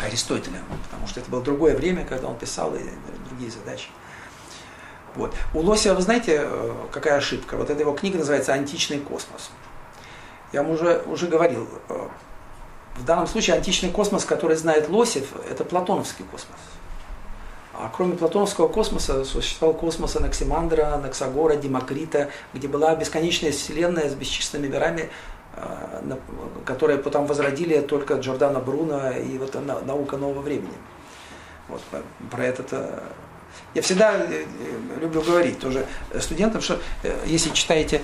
[0.03, 2.81] Аристотеля, потому что это было другое время, когда он писал и
[3.29, 3.89] другие задачи.
[5.19, 5.35] Вот.
[5.53, 6.49] У Лосева, вы знаете,
[6.93, 7.57] какая ошибка?
[7.57, 9.51] Вот эта его книга называется «Античный космос».
[10.53, 11.69] Я вам уже, уже говорил,
[12.97, 16.59] в данном случае античный космос, который знает Лосев, это платоновский космос.
[17.75, 24.73] А кроме платоновского космоса существовал космос Анаксимандра, Анаксагора, Демокрита, где была бесконечная вселенная с бесчисленными
[24.73, 25.11] мирами,
[25.55, 26.17] э,
[26.65, 29.57] которые потом возродили только Джордана Бруно и вот
[29.87, 30.75] наука нового времени.
[31.69, 31.83] Вот
[32.31, 33.03] про это -то...
[33.75, 34.45] Я всегда э,
[35.01, 35.87] люблю говорить тоже
[36.19, 38.03] студентам, что э, если читаете,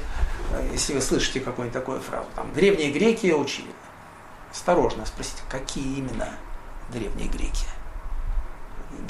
[0.73, 3.70] если вы слышите какую-нибудь такую фразу, там, древние греки учили,
[4.52, 6.28] осторожно спросить, какие именно
[6.92, 7.66] древние греки.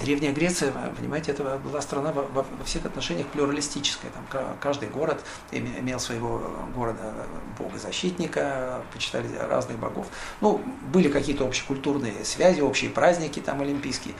[0.00, 4.10] Древняя Греция, понимаете, это была страна во, во всех отношениях плюралистическая.
[4.10, 5.22] Там каждый город
[5.52, 6.42] имел своего
[6.74, 7.26] города
[7.58, 10.06] бога-защитника, почитали разных богов.
[10.40, 10.60] Ну,
[10.92, 14.14] были какие-то общекультурные связи, общие праздники там олимпийские.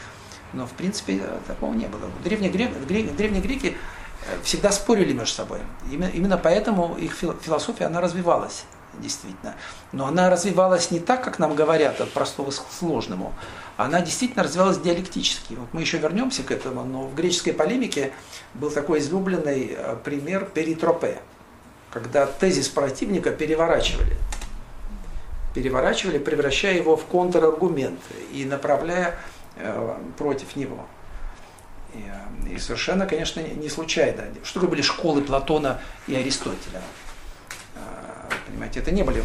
[0.55, 2.02] Но, в принципе, такого не было.
[2.23, 3.76] Древние, грек, древние греки
[4.26, 5.58] э, всегда спорили между собой.
[5.91, 8.65] Именно, именно поэтому их философия, она развивалась
[9.00, 9.55] действительно.
[9.92, 13.33] Но она развивалась не так, как нам говорят, от простого к сложному.
[13.76, 15.55] Она действительно развивалась диалектически.
[15.55, 18.12] Вот мы еще вернемся к этому, но в греческой полемике
[18.55, 21.20] был такой излюбленный э, пример перитропе,
[21.91, 24.16] когда тезис противника переворачивали.
[25.55, 28.00] Переворачивали, превращая его в контраргумент
[28.33, 29.33] и направляя э,
[30.16, 30.86] против него.
[31.94, 34.24] И, э, и совершенно, конечно, не случайно.
[34.42, 36.83] Что такое были школы Платона и Аристотеля?
[38.47, 39.23] Понимаете, это не были,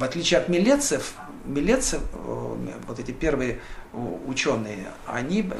[0.00, 1.14] в отличие от милецев,
[1.46, 3.60] э, вот эти первые
[4.26, 5.50] ученые, они,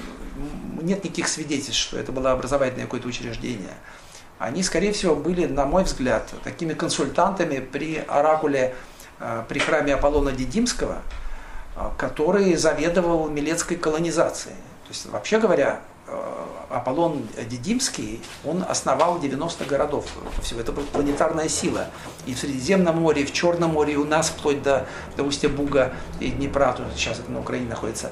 [0.81, 3.75] нет никаких свидетельств, что это было образовательное какое-то учреждение.
[4.39, 8.75] Они, скорее всего, были, на мой взгляд, такими консультантами при оракуле,
[9.19, 11.30] э, при храме Аполлона Дидимского, э,
[11.97, 14.57] который заведовал милецкой колонизацией.
[14.85, 20.07] То есть, вообще говоря, Э, Аполлон Дидимский, он основал 90 городов.
[20.43, 21.87] Всего это была планетарная сила.
[22.27, 25.49] И в Средиземном море, и в Черном море, и у нас вплоть до, до устья
[25.49, 28.11] Буга и Днепра, тут сейчас это на Украине находится.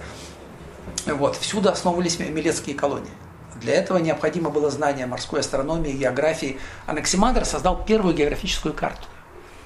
[1.06, 3.10] Вот, всюду основывались милецкие колонии.
[3.56, 6.58] Для этого необходимо было знание морской астрономии, географии.
[6.86, 9.06] Анаксимандр создал первую географическую карту.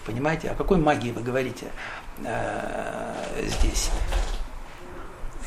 [0.06, 1.66] Понимаете, о какой магии вы говорите
[2.24, 3.90] э, здесь?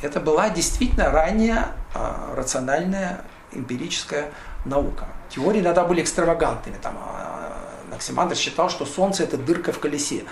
[0.02, 3.22] Это была действительно ранняя а, рациональная
[3.52, 4.32] эмпирическая
[4.66, 5.08] наука.
[5.30, 6.78] Теории иногда были экстравагантными.
[6.82, 7.54] Там, а,
[7.90, 10.26] Максимандр считал, что Солнце это дырка в колесе,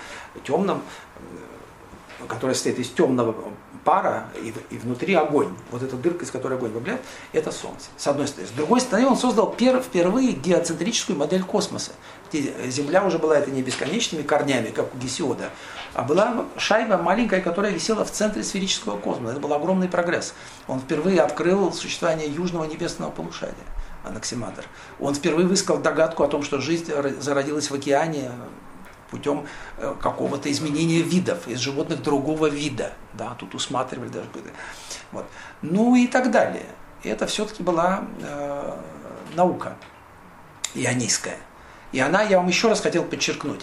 [0.44, 0.82] темном,
[2.28, 3.34] которая состоит из темного
[3.84, 5.54] пара и, и внутри огонь.
[5.70, 7.00] Вот эта дырка, из которой огонь выбляет,
[7.32, 7.86] это Солнце.
[7.96, 8.48] С одной стороны.
[8.48, 11.92] С другой стороны, он создал пер, впервые геоцентрическую модель космоса.
[12.30, 15.50] Где Земля уже была это не бесконечными корнями, как у Гесиода,
[15.92, 19.32] а была шайба маленькая, которая висела в центре сферического космоса.
[19.32, 20.34] Это был огромный прогресс.
[20.66, 23.54] Он впервые открыл существование южного небесного полушария.
[24.04, 24.64] Анаксимандр.
[25.00, 28.30] Он впервые высказал догадку о том, что жизнь зародилась в океане
[29.10, 29.46] путем
[29.78, 32.92] э, какого-то изменения видов, из животных другого вида.
[33.12, 34.26] Да, тут усматривали даже.
[35.12, 35.26] Вот.
[35.62, 36.66] Ну и так далее.
[37.02, 38.76] Это все-таки была э,
[39.34, 39.76] наука
[40.74, 41.38] ионийская.
[41.92, 43.60] И она, я вам еще раз хотел подчеркнуть,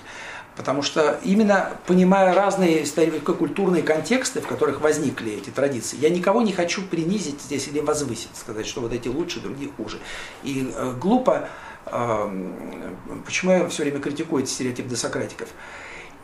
[0.55, 6.51] Потому что именно понимая разные историко-культурные контексты, в которых возникли эти традиции, я никого не
[6.51, 9.99] хочу принизить здесь или возвысить, сказать, что вот эти лучше, другие хуже.
[10.43, 11.47] И э, глупо,
[11.85, 15.49] почему я все время критикую эти стереотипы досократиков,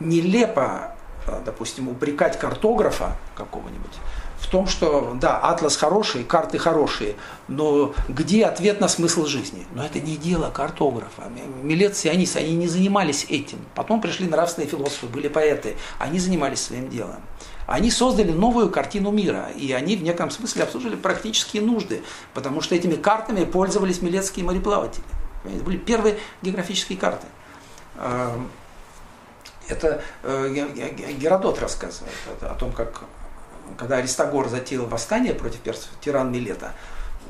[0.00, 0.94] нелепо,
[1.26, 3.98] э, допустим, упрекать картографа какого-нибудь
[4.38, 7.16] в том, что да, атлас хороший, карты хорошие,
[7.48, 9.66] но где ответ на смысл жизни?
[9.74, 11.24] Но это не дело картографа.
[11.62, 13.58] Милет, сионисты, они не занимались этим.
[13.74, 17.16] Потом пришли нравственные философы, были поэты, они занимались своим делом.
[17.66, 22.74] Они создали новую картину мира, и они в неком смысле обслуживали практические нужды, потому что
[22.74, 25.04] этими картами пользовались милецкие мореплаватели.
[25.44, 27.26] Это были первые географические карты.
[29.68, 30.48] Это э,
[31.18, 33.02] Геродот рассказывает о том, как
[33.76, 36.72] когда Аристагор затеял восстание против персов, тиран Милета,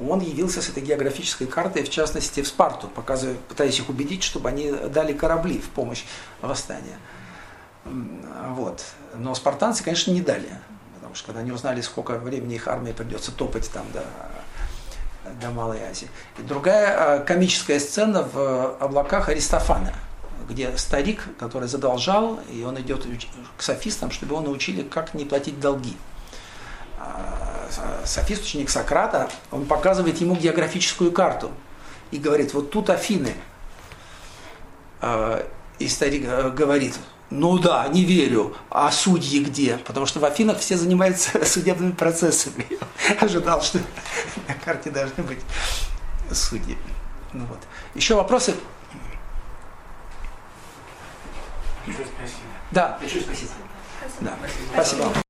[0.01, 4.49] он явился с этой географической картой, в частности, в Спарту, показывая, пытаясь их убедить, чтобы
[4.49, 6.05] они дали корабли в помощь
[6.41, 6.95] восстанию.
[7.85, 8.85] Вот.
[9.15, 10.49] Но спартанцы, конечно, не дали.
[10.95, 14.05] Потому что когда они узнали, сколько времени их армии придется топать там до,
[15.41, 16.09] до Малой Азии.
[16.39, 19.93] И другая комическая сцена в облаках Аристофана–
[20.49, 23.07] где старик, который задолжал, и он идет
[23.57, 25.97] к софистам, чтобы его научили, как не платить долги.
[26.99, 27.69] А,
[28.05, 31.51] софист, ученик Сократа, он показывает ему географическую карту
[32.11, 33.35] и говорит, вот тут Афины.
[35.01, 35.47] А,
[35.79, 36.99] и старик э, говорит,
[37.31, 39.77] ну да, не верю, а судьи где?
[39.79, 42.67] Потому что в Афинах все занимаются судебными процессами.
[43.21, 43.79] Ожидал, что
[44.49, 45.41] на карте должны быть
[46.33, 46.79] судьи.
[47.33, 47.59] Ну вот.
[47.95, 48.55] Еще вопросы?
[51.85, 52.09] Спасибо.
[52.71, 52.99] Да.
[53.01, 53.53] Спасибо.
[54.21, 54.37] Да.
[54.73, 55.28] Спасибо.